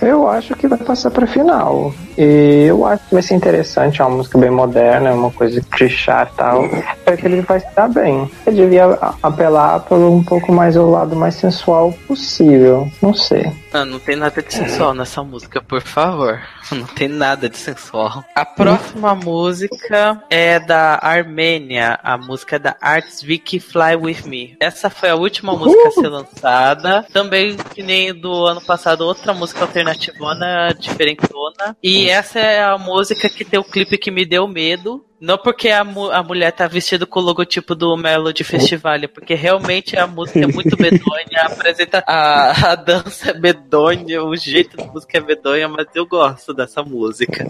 Eu 0.00 0.28
acho 0.28 0.54
que 0.54 0.68
vai 0.68 0.78
passar 0.78 1.10
pra 1.10 1.26
final. 1.26 1.92
E 2.16 2.66
eu 2.68 2.84
acho 2.86 3.04
que 3.08 3.14
vai 3.14 3.22
ser 3.22 3.34
interessante, 3.34 4.00
é 4.00 4.04
uma 4.04 4.16
música 4.16 4.38
bem 4.38 4.50
moderna, 4.50 5.10
é 5.10 5.12
uma 5.12 5.30
coisa 5.30 5.60
clichê 5.70 6.10
e 6.10 6.26
tal. 6.36 6.64
Espero 6.64 7.16
que 7.16 7.26
ele 7.26 7.40
vai 7.42 7.60
se 7.60 7.74
dar 7.74 7.88
bem. 7.88 8.30
Ele 8.46 8.56
devia 8.56 8.98
apelar 9.22 9.80
pelo 9.80 10.14
um 10.14 10.24
pouco 10.24 10.52
mais 10.52 10.76
ao 10.76 10.88
lado 10.90 11.14
mais 11.14 11.34
sensual 11.34 11.92
possível. 12.06 12.90
Não 13.02 13.12
sei. 13.12 13.52
Ah, 13.72 13.84
não 13.84 13.98
tem 13.98 14.16
nada 14.16 14.42
de 14.42 14.54
sensual 14.54 14.94
nessa 14.94 15.22
música, 15.22 15.60
por 15.60 15.82
favor. 15.82 16.40
Não 16.72 16.86
tem 16.86 17.06
nada 17.08 17.48
de 17.48 17.56
sensual. 17.56 18.24
A 18.34 18.44
próxima 18.44 19.14
música 19.14 20.20
é 20.28 20.58
da 20.58 20.98
Armênia. 21.00 21.98
A 22.02 22.18
música 22.18 22.56
é 22.56 22.58
da 22.58 22.76
Arts 22.80 23.22
Vicky 23.22 23.60
Fly 23.60 23.94
With 23.94 24.22
Me. 24.26 24.56
Essa 24.60 24.90
foi 24.90 25.10
a 25.10 25.14
última 25.14 25.52
música 25.52 25.88
a 25.88 25.90
ser 25.92 26.08
lançada. 26.08 27.06
Também, 27.12 27.56
que 27.56 27.82
nem 27.82 28.12
do 28.12 28.46
ano 28.46 28.60
passado, 28.60 29.02
outra 29.02 29.32
música 29.32 29.66
alternativona, 29.90 30.74
diferentona. 30.78 31.76
E 31.82 32.08
essa 32.08 32.38
é 32.40 32.62
a 32.62 32.76
música 32.78 33.28
que 33.28 33.44
tem 33.44 33.58
o 33.58 33.64
clipe 33.64 33.98
que 33.98 34.10
me 34.10 34.24
deu 34.24 34.46
medo. 34.46 35.04
Não 35.18 35.38
porque 35.38 35.70
a, 35.70 35.82
mu- 35.82 36.10
a 36.10 36.22
mulher 36.22 36.52
tá 36.52 36.68
vestida 36.68 37.06
com 37.06 37.20
o 37.20 37.22
logotipo 37.22 37.74
do 37.74 37.96
Melody 37.96 38.44
Festival, 38.44 38.96
é 38.96 39.06
porque 39.06 39.32
realmente 39.32 39.96
a 39.98 40.06
música 40.06 40.40
é 40.40 40.46
muito 40.46 40.78
medonha, 40.78 41.40
apresenta 41.48 42.04
a, 42.06 42.72
a 42.72 42.74
dança 42.74 43.30
é 43.30 43.38
medonha, 43.38 44.22
o 44.22 44.36
jeito 44.36 44.76
da 44.76 44.84
música 44.84 45.16
é 45.16 45.20
medonha, 45.22 45.68
mas 45.70 45.86
eu 45.94 46.04
gosto 46.06 46.52
dessa 46.52 46.82
música. 46.82 47.46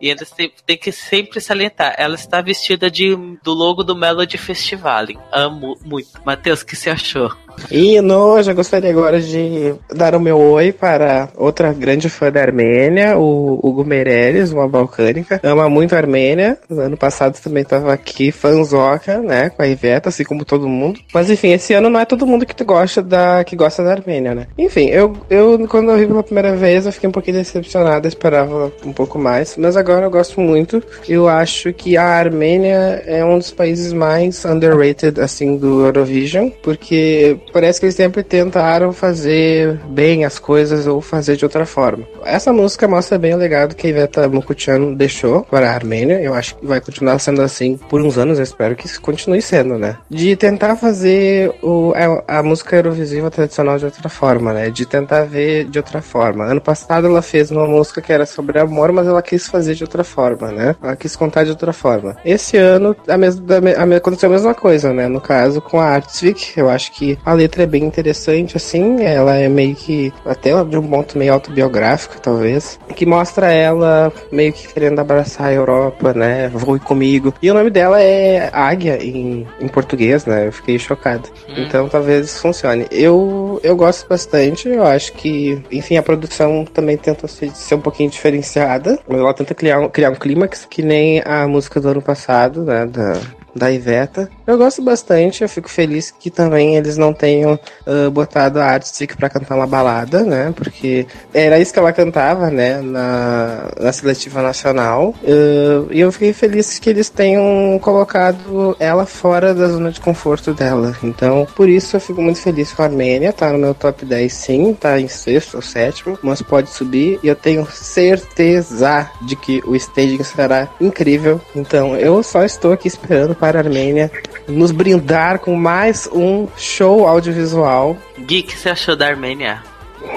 E 0.00 0.08
ainda 0.08 0.24
tem, 0.24 0.52
tem 0.64 0.78
que 0.78 0.92
sempre 0.92 1.40
salientar, 1.40 1.96
ela 1.98 2.14
está 2.14 2.40
vestida 2.40 2.88
de, 2.88 3.16
do 3.42 3.52
logo 3.52 3.82
do 3.82 3.96
Melody 3.96 4.38
Festival. 4.38 5.06
Amo 5.32 5.76
muito. 5.84 6.10
Matheus, 6.24 6.60
o 6.62 6.66
que 6.66 6.76
você 6.76 6.90
achou? 6.90 7.28
E 7.70 8.00
no, 8.00 8.42
já 8.42 8.52
gostaria 8.52 8.90
agora 8.90 9.20
de 9.20 9.74
dar 9.92 10.14
o 10.14 10.20
meu 10.20 10.38
oi 10.38 10.72
para 10.72 11.28
outra 11.36 11.72
grande 11.72 12.08
fã 12.08 12.30
da 12.30 12.40
Armênia, 12.40 13.18
o 13.18 13.58
Hugo 13.62 13.84
Meirelles, 13.84 14.52
uma 14.52 14.68
balcânica. 14.68 15.40
Ama 15.42 15.68
muito 15.68 15.94
a 15.94 15.98
Armênia. 15.98 16.58
No 16.68 16.80
ano 16.80 16.96
passado 16.96 17.40
também 17.40 17.62
estava 17.62 17.92
aqui, 17.92 18.30
fanzoca, 18.30 19.18
né, 19.18 19.50
com 19.50 19.62
a 19.62 19.68
Iveta, 19.68 20.08
assim 20.08 20.24
como 20.24 20.44
todo 20.44 20.68
mundo. 20.68 21.00
Mas 21.12 21.30
enfim, 21.30 21.52
esse 21.52 21.72
ano 21.74 21.90
não 21.90 22.00
é 22.00 22.04
todo 22.04 22.26
mundo 22.26 22.46
que 22.46 22.64
gosta 22.64 23.02
da, 23.02 23.42
que 23.44 23.56
gosta 23.56 23.82
da 23.82 23.92
Armênia, 23.92 24.34
né. 24.34 24.46
Enfim, 24.58 24.88
eu, 24.90 25.16
eu 25.28 25.66
quando 25.68 25.90
eu 25.90 25.98
vi 25.98 26.06
pela 26.06 26.22
primeira 26.22 26.54
vez, 26.54 26.86
eu 26.86 26.92
fiquei 26.92 27.08
um 27.08 27.12
pouquinho 27.12 27.38
decepcionado, 27.38 28.06
esperava 28.06 28.72
um 28.84 28.92
pouco 28.92 29.18
mais. 29.18 29.56
Mas 29.56 29.76
agora 29.76 30.06
eu 30.06 30.10
gosto 30.10 30.40
muito. 30.40 30.82
Eu 31.08 31.28
acho 31.28 31.72
que 31.72 31.96
a 31.96 32.04
Armênia 32.04 33.02
é 33.06 33.24
um 33.24 33.38
dos 33.38 33.50
países 33.50 33.92
mais 33.92 34.44
underrated, 34.44 35.20
assim, 35.20 35.56
do 35.56 35.84
Eurovision, 35.84 36.50
porque 36.62 37.38
parece 37.50 37.80
que 37.80 37.86
eles 37.86 37.94
sempre 37.96 38.22
tentaram 38.22 38.92
fazer 38.92 39.76
bem 39.88 40.24
as 40.24 40.38
coisas 40.38 40.86
ou 40.86 41.00
fazer 41.00 41.36
de 41.36 41.44
outra 41.44 41.66
forma. 41.66 42.04
Essa 42.24 42.52
música 42.52 42.86
mostra 42.88 43.18
bem 43.18 43.34
o 43.34 43.36
legado 43.36 43.74
que 43.74 43.86
a 43.86 43.90
Iveta 43.90 44.28
Mukutian 44.28 44.94
deixou 44.94 45.42
para 45.42 45.70
a 45.70 45.74
Armênia. 45.74 46.20
Eu 46.20 46.34
acho 46.34 46.56
que 46.56 46.66
vai 46.66 46.80
continuar 46.80 47.18
sendo 47.18 47.42
assim 47.42 47.76
por 47.88 48.00
uns 48.02 48.16
anos, 48.18 48.38
eu 48.38 48.44
espero 48.44 48.74
que 48.76 48.86
isso 48.86 49.00
continue 49.00 49.42
sendo, 49.42 49.78
né? 49.78 49.96
De 50.08 50.36
tentar 50.36 50.76
fazer 50.76 51.52
o, 51.62 51.92
a, 52.26 52.38
a 52.38 52.42
música 52.42 52.76
eurovisiva 52.76 53.30
tradicional 53.30 53.78
de 53.78 53.84
outra 53.84 54.08
forma, 54.08 54.52
né? 54.52 54.70
De 54.70 54.86
tentar 54.86 55.24
ver 55.24 55.64
de 55.64 55.78
outra 55.78 56.00
forma. 56.02 56.44
Ano 56.44 56.60
passado 56.60 57.06
ela 57.06 57.22
fez 57.22 57.50
uma 57.50 57.66
música 57.66 58.00
que 58.00 58.12
era 58.12 58.26
sobre 58.26 58.58
amor, 58.58 58.92
mas 58.92 59.06
ela 59.06 59.22
quis 59.22 59.46
fazer 59.48 59.74
de 59.74 59.84
outra 59.84 60.04
forma, 60.04 60.50
né? 60.50 60.76
Ela 60.82 60.96
quis 60.96 61.16
contar 61.16 61.44
de 61.44 61.50
outra 61.50 61.72
forma. 61.72 62.16
Esse 62.24 62.56
ano 62.56 62.94
a 63.08 63.16
mesma, 63.18 63.42
da 63.46 63.60
me- 63.60 63.74
a 63.74 63.86
me- 63.86 63.96
aconteceu 63.96 64.28
a 64.28 64.32
mesma 64.32 64.54
coisa, 64.54 64.92
né? 64.92 65.08
No 65.08 65.20
caso 65.20 65.60
com 65.60 65.80
a 65.80 65.84
Artsvik, 65.86 66.52
eu 66.58 66.68
acho 66.68 66.92
que 66.92 67.18
a 67.24 67.34
letra 67.40 67.62
é 67.62 67.66
bem 67.66 67.84
interessante, 67.84 68.56
assim. 68.56 69.02
Ela 69.02 69.36
é 69.36 69.48
meio 69.48 69.74
que 69.74 70.12
até 70.24 70.50
de 70.64 70.76
um 70.76 70.86
ponto 70.86 71.16
meio 71.16 71.32
autobiográfico, 71.32 72.20
talvez, 72.20 72.78
que 72.94 73.06
mostra 73.06 73.52
ela 73.52 74.12
meio 74.30 74.52
que 74.52 74.68
querendo 74.68 74.98
abraçar 74.98 75.48
a 75.48 75.52
Europa, 75.52 76.12
né? 76.12 76.48
Voe 76.48 76.78
comigo. 76.78 77.34
E 77.40 77.50
o 77.50 77.54
nome 77.54 77.70
dela 77.70 78.00
é 78.00 78.50
Águia 78.52 79.02
em, 79.02 79.46
em 79.60 79.68
português, 79.68 80.26
né? 80.26 80.48
Eu 80.48 80.52
fiquei 80.52 80.78
chocado. 80.78 81.28
Então 81.56 81.88
talvez 81.88 82.38
funcione. 82.38 82.86
Eu, 82.90 83.60
eu 83.62 83.74
gosto 83.74 84.08
bastante, 84.08 84.68
eu 84.68 84.84
acho 84.84 85.12
que, 85.14 85.62
enfim, 85.70 85.96
a 85.96 86.02
produção 86.02 86.64
também 86.64 86.96
tenta 86.96 87.26
ser, 87.26 87.50
ser 87.54 87.74
um 87.74 87.80
pouquinho 87.80 88.10
diferenciada. 88.10 88.98
Ela 89.08 89.34
tenta 89.34 89.54
criar 89.54 89.80
um, 89.80 89.88
criar 89.88 90.10
um 90.10 90.14
clímax 90.14 90.66
que 90.68 90.82
nem 90.82 91.22
a 91.24 91.46
música 91.46 91.80
do 91.80 91.88
ano 91.88 92.02
passado, 92.02 92.64
né? 92.64 92.86
Da, 92.86 93.18
da 93.54 93.70
Iveta. 93.70 94.30
Eu 94.46 94.58
gosto 94.58 94.82
bastante, 94.82 95.42
eu 95.42 95.48
fico 95.48 95.68
feliz 95.68 96.10
que 96.10 96.30
também 96.30 96.76
eles 96.76 96.96
não 96.96 97.12
tenham 97.12 97.58
ah, 97.86 98.10
botado 98.10 98.60
a 98.60 98.64
Artstic 98.64 99.16
pra 99.16 99.28
cantar 99.28 99.56
uma 99.56 99.66
balada, 99.66 100.24
né? 100.24 100.52
Porque 100.54 101.06
era 101.32 101.58
isso 101.58 101.72
que 101.72 101.78
ela 101.78 101.92
cantava, 101.92 102.50
né? 102.50 102.80
Na, 102.80 103.70
na 103.78 103.92
seletiva 103.92 104.42
nacional. 104.42 105.14
Ah, 105.24 105.86
e 105.90 106.00
eu 106.00 106.10
fiquei 106.12 106.32
feliz 106.32 106.78
que 106.78 106.90
eles 106.90 107.08
tenham 107.08 107.78
colocado 107.80 108.76
ela 108.78 109.06
fora 109.06 109.54
da 109.54 109.68
zona 109.68 109.90
de 109.90 110.00
conforto 110.00 110.52
dela. 110.54 110.96
Então, 111.02 111.46
por 111.54 111.68
isso 111.68 111.96
eu 111.96 112.00
fico 112.00 112.22
muito 112.22 112.40
feliz 112.40 112.72
com 112.72 112.82
a 112.82 112.86
Armênia, 112.86 113.32
tá 113.32 113.52
no 113.52 113.58
meu 113.58 113.74
top 113.74 114.04
10 114.04 114.32
sim, 114.32 114.74
tá 114.74 115.00
em 115.00 115.08
sexto 115.08 115.56
ou 115.56 115.62
sétimo, 115.62 116.18
mas 116.22 116.42
pode 116.42 116.70
subir 116.70 117.18
e 117.22 117.28
eu 117.28 117.36
tenho 117.36 117.66
certeza 117.70 119.10
de 119.22 119.36
que 119.36 119.62
o 119.66 119.74
staging 119.76 120.22
será 120.22 120.68
incrível. 120.80 121.40
Então, 121.54 121.96
eu 121.96 122.22
só 122.22 122.44
estou 122.44 122.72
aqui 122.72 122.88
esperando 122.88 123.34
para 123.40 123.58
a 123.58 123.62
Armênia 123.62 124.10
nos 124.46 124.70
brindar 124.70 125.38
com 125.38 125.56
mais 125.56 126.08
um 126.12 126.46
show 126.56 127.08
audiovisual. 127.08 127.96
Gui, 128.18 128.40
o 128.40 128.42
que 128.42 128.56
você 128.56 128.68
achou 128.68 128.94
da 128.94 129.06
Armênia? 129.06 129.62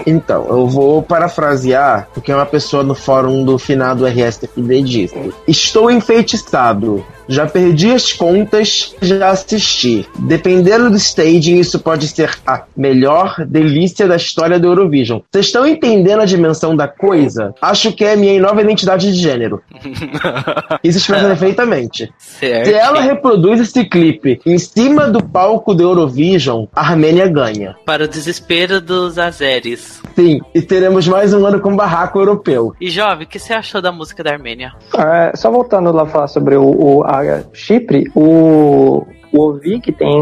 Então, 0.05 0.45
eu 0.49 0.67
vou 0.67 1.01
parafrasear, 1.01 2.09
porque 2.13 2.33
uma 2.33 2.45
pessoa 2.45 2.83
no 2.83 2.93
fórum 2.93 3.43
do 3.43 3.57
finado 3.57 4.05
RSFD 4.05 4.81
disse: 4.81 5.33
Estou 5.47 5.89
enfeitiçado. 5.89 7.05
Já 7.33 7.47
perdi 7.47 7.91
as 7.91 8.13
contas, 8.13 8.95
já 9.01 9.29
assisti. 9.29 10.05
Dependendo 10.19 10.89
do 10.91 10.97
staging, 10.97 11.57
isso 11.59 11.79
pode 11.79 12.07
ser 12.07 12.29
a 12.45 12.63
melhor 12.77 13.43
delícia 13.47 14.07
da 14.07 14.15
história 14.15 14.59
do 14.59 14.67
Eurovision. 14.67 15.19
Vocês 15.31 15.47
estão 15.47 15.65
entendendo 15.67 16.21
a 16.21 16.25
dimensão 16.25 16.75
da 16.75 16.87
coisa? 16.87 17.53
Acho 17.61 17.91
que 17.91 18.05
é 18.05 18.13
a 18.13 18.17
minha 18.17 18.39
nova 18.39 18.61
identidade 18.61 19.11
de 19.11 19.17
gênero. 19.19 19.61
Isso 20.83 20.97
expressa 20.99 21.27
perfeitamente. 21.27 22.13
Certo. 22.17 22.65
Se 22.67 22.73
ela 22.73 23.01
reproduz 23.01 23.59
esse 23.59 23.85
clipe 23.85 24.39
em 24.45 24.57
cima 24.57 25.07
do 25.09 25.23
palco 25.23 25.73
do 25.73 25.81
Eurovision, 25.83 26.65
a 26.75 26.81
Armênia 26.81 27.27
ganha. 27.27 27.75
Para 27.85 28.03
o 28.03 28.07
desespero 28.07 28.79
dos 28.81 29.17
azeres. 29.17 30.01
Sim, 30.15 30.39
e 30.53 30.61
teremos 30.61 31.07
mais 31.07 31.33
um 31.33 31.45
ano 31.45 31.59
com 31.59 31.75
barraco 31.75 32.19
europeu. 32.19 32.73
E 32.79 32.89
Jovem, 32.89 33.25
o 33.25 33.29
que 33.29 33.39
você 33.39 33.53
achou 33.53 33.81
da 33.81 33.91
música 33.91 34.23
da 34.23 34.31
Armênia? 34.31 34.73
É, 34.95 35.35
só 35.35 35.49
voltando 35.49 35.91
lá 35.91 36.03
a 36.03 36.05
falar 36.07 36.27
sobre 36.27 36.55
o, 36.55 36.63
o- 36.63 37.03
a 37.03 37.22
Chipre, 37.53 38.11
o, 38.15 39.05
o 39.33 39.39
Ovig 39.39 39.91
tem, 39.91 40.21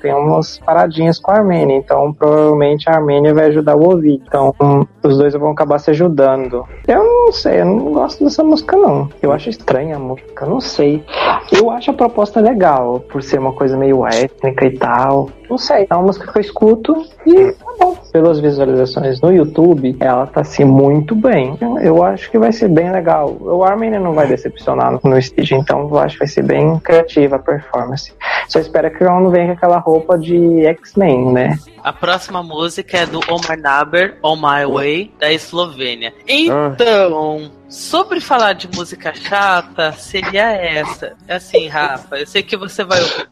tem 0.00 0.14
umas 0.14 0.58
paradinhas 0.58 1.18
com 1.18 1.32
a 1.32 1.38
Armênia, 1.38 1.76
então 1.76 2.12
provavelmente 2.12 2.88
a 2.88 2.94
Armênia 2.94 3.34
vai 3.34 3.46
ajudar 3.46 3.74
o 3.74 3.90
Ovig. 3.90 4.22
Então 4.26 4.54
os 5.02 5.18
dois 5.18 5.34
vão 5.34 5.50
acabar 5.50 5.78
se 5.78 5.90
ajudando. 5.90 6.64
Eu 6.86 7.02
não 7.02 7.32
sei, 7.32 7.60
eu 7.60 7.66
não 7.66 7.92
gosto 7.92 8.22
dessa 8.22 8.44
música 8.44 8.76
não. 8.76 9.08
Eu 9.20 9.32
acho 9.32 9.50
estranha 9.50 9.96
a 9.96 9.98
música, 9.98 10.46
não 10.46 10.60
sei. 10.60 11.04
Eu 11.50 11.68
acho 11.70 11.90
a 11.90 11.94
proposta 11.94 12.40
legal, 12.40 13.00
por 13.00 13.22
ser 13.22 13.40
uma 13.40 13.52
coisa 13.52 13.76
meio 13.76 14.06
étnica 14.06 14.66
e 14.66 14.78
tal. 14.78 15.30
Não 15.50 15.58
sei, 15.58 15.86
é 15.90 15.94
uma 15.94 16.04
música 16.04 16.30
que 16.30 16.38
eu 16.38 16.42
escuto 16.42 17.04
e 17.26 17.52
tá 17.52 17.66
bom. 17.78 18.03
Pelas 18.14 18.38
visualizações 18.38 19.20
no 19.20 19.32
YouTube, 19.32 19.96
ela 19.98 20.24
tá 20.24 20.42
assim 20.42 20.62
muito 20.62 21.16
bem. 21.16 21.58
Eu 21.82 22.00
acho 22.04 22.30
que 22.30 22.38
vai 22.38 22.52
ser 22.52 22.68
bem 22.68 22.92
legal. 22.92 23.36
O 23.40 23.64
Armin 23.64 23.90
não 23.90 24.12
vai 24.12 24.28
decepcionar 24.28 25.00
no, 25.02 25.18
stage, 25.18 25.52
então 25.56 25.88
eu 25.90 25.98
acho 25.98 26.14
que 26.14 26.20
vai 26.20 26.28
ser 26.28 26.44
bem 26.44 26.78
criativa 26.78 27.34
a 27.34 27.38
performance. 27.40 28.12
Só 28.46 28.60
espero 28.60 28.88
que 28.92 29.02
ela 29.02 29.18
não 29.18 29.30
venha 29.30 29.46
com 29.46 29.52
aquela 29.54 29.78
roupa 29.78 30.16
de 30.16 30.64
X-Men, 30.64 31.32
né? 31.32 31.58
A 31.82 31.92
próxima 31.92 32.40
música 32.40 32.98
é 32.98 33.06
do 33.06 33.18
Omar 33.28 33.58
Naber, 33.58 34.16
On 34.22 34.36
My 34.36 34.64
Way, 34.64 35.12
da 35.18 35.32
Eslovênia. 35.32 36.14
Então, 36.28 37.50
sobre 37.68 38.20
falar 38.20 38.52
de 38.52 38.68
música 38.68 39.12
chata, 39.14 39.92
seria 39.92 40.52
essa. 40.52 41.16
Assim, 41.28 41.66
Rafa, 41.66 42.18
eu 42.18 42.26
sei 42.26 42.42
que 42.42 42.56
você 42.56 42.84
vai 42.84 43.00
ouvir. 43.00 43.28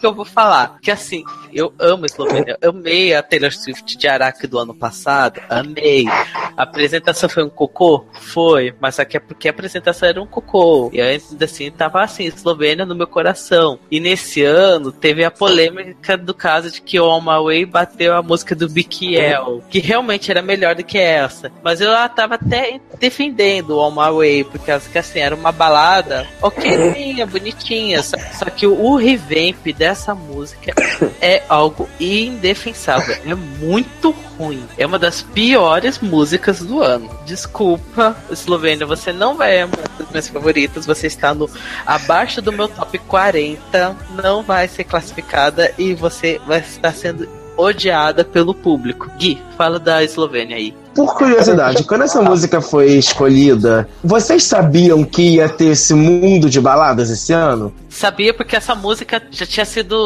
Que 0.00 0.06
eu 0.06 0.14
vou 0.14 0.24
falar. 0.24 0.78
Que 0.80 0.90
assim, 0.90 1.24
eu 1.52 1.72
amo 1.78 2.06
Eslovênia. 2.06 2.56
Eu 2.60 2.70
amei 2.70 3.14
a 3.14 3.22
Taylor 3.22 3.52
Swift 3.52 3.96
de 3.96 4.08
Araque 4.08 4.46
do 4.46 4.58
ano 4.58 4.74
passado. 4.74 5.40
Amei. 5.48 6.06
A 6.56 6.62
apresentação 6.62 7.28
foi 7.28 7.42
um 7.42 7.50
cocô? 7.50 8.04
Foi. 8.12 8.74
Mas 8.80 8.98
aqui 8.98 9.16
é 9.16 9.20
porque 9.20 9.48
a 9.48 9.50
apresentação 9.50 10.08
era 10.08 10.22
um 10.22 10.26
cocô. 10.26 10.90
E 10.92 11.00
ainda 11.00 11.44
assim, 11.44 11.70
tava 11.70 12.02
assim, 12.02 12.24
Eslovênia 12.24 12.86
no 12.86 12.94
meu 12.94 13.06
coração. 13.06 13.78
E 13.90 13.98
nesse 14.00 14.42
ano, 14.44 14.92
teve 14.92 15.24
a 15.24 15.30
polêmica 15.30 16.16
do 16.16 16.34
caso 16.34 16.70
de 16.70 16.80
que 16.80 16.98
o 16.98 17.20
My 17.20 17.42
Way 17.44 17.66
bateu 17.66 18.14
a 18.14 18.22
música 18.22 18.54
do 18.54 18.68
Bikiel. 18.68 19.62
Que 19.68 19.78
realmente 19.78 20.30
era 20.30 20.42
melhor 20.42 20.74
do 20.74 20.84
que 20.84 20.98
essa. 20.98 21.50
Mas 21.62 21.80
eu 21.80 21.90
tava 22.10 22.34
até 22.34 22.80
defendendo 22.98 23.31
o 23.68 23.78
On 23.78 23.90
My 23.90 24.10
Way. 24.16 24.44
Porque 24.44 24.70
assim, 24.98 25.18
era 25.18 25.34
uma 25.34 25.52
balada 25.52 26.26
ok, 26.40 27.24
bonitinha. 27.26 28.02
Só, 28.02 28.16
só 28.32 28.44
que 28.46 28.66
o 28.66 28.96
revamp 28.96 29.66
dessa 29.76 30.14
música 30.14 30.72
é 31.20 31.42
algo 31.48 31.88
indefensável. 31.98 33.16
É 33.24 33.34
muito 33.34 34.10
ruim. 34.38 34.66
É 34.76 34.86
uma 34.86 34.98
das 34.98 35.22
piores 35.22 35.98
músicas 36.00 36.60
do 36.60 36.82
ano. 36.82 37.10
Desculpa, 37.24 38.16
Eslovênia, 38.30 38.86
você 38.86 39.12
não 39.12 39.36
vai 39.36 39.64
uma 39.64 39.76
das 39.98 40.10
minhas 40.10 40.28
favoritas. 40.28 40.86
Você 40.86 41.06
está 41.06 41.34
no 41.34 41.48
abaixo 41.86 42.42
do 42.42 42.52
meu 42.52 42.68
top 42.68 42.98
40. 42.98 43.96
Não 44.22 44.42
vai 44.42 44.68
ser 44.68 44.84
classificada 44.84 45.72
e 45.78 45.94
você 45.94 46.40
vai 46.46 46.60
estar 46.60 46.92
sendo 46.92 47.41
odiada 47.56 48.24
pelo 48.24 48.54
público. 48.54 49.10
Gui, 49.18 49.40
fala 49.56 49.78
da 49.78 50.02
Eslovênia 50.02 50.56
aí. 50.56 50.74
Por 50.94 51.14
curiosidade, 51.14 51.84
quando 51.84 52.02
essa 52.02 52.20
música 52.20 52.60
foi 52.60 52.92
escolhida, 52.92 53.88
vocês 54.04 54.44
sabiam 54.44 55.02
que 55.04 55.36
ia 55.36 55.48
ter 55.48 55.68
esse 55.68 55.94
mundo 55.94 56.50
de 56.50 56.60
baladas 56.60 57.08
esse 57.08 57.32
ano? 57.32 57.72
Sabia 57.88 58.34
porque 58.34 58.56
essa 58.56 58.74
música 58.74 59.22
já 59.30 59.46
tinha 59.46 59.64
sido 59.64 59.96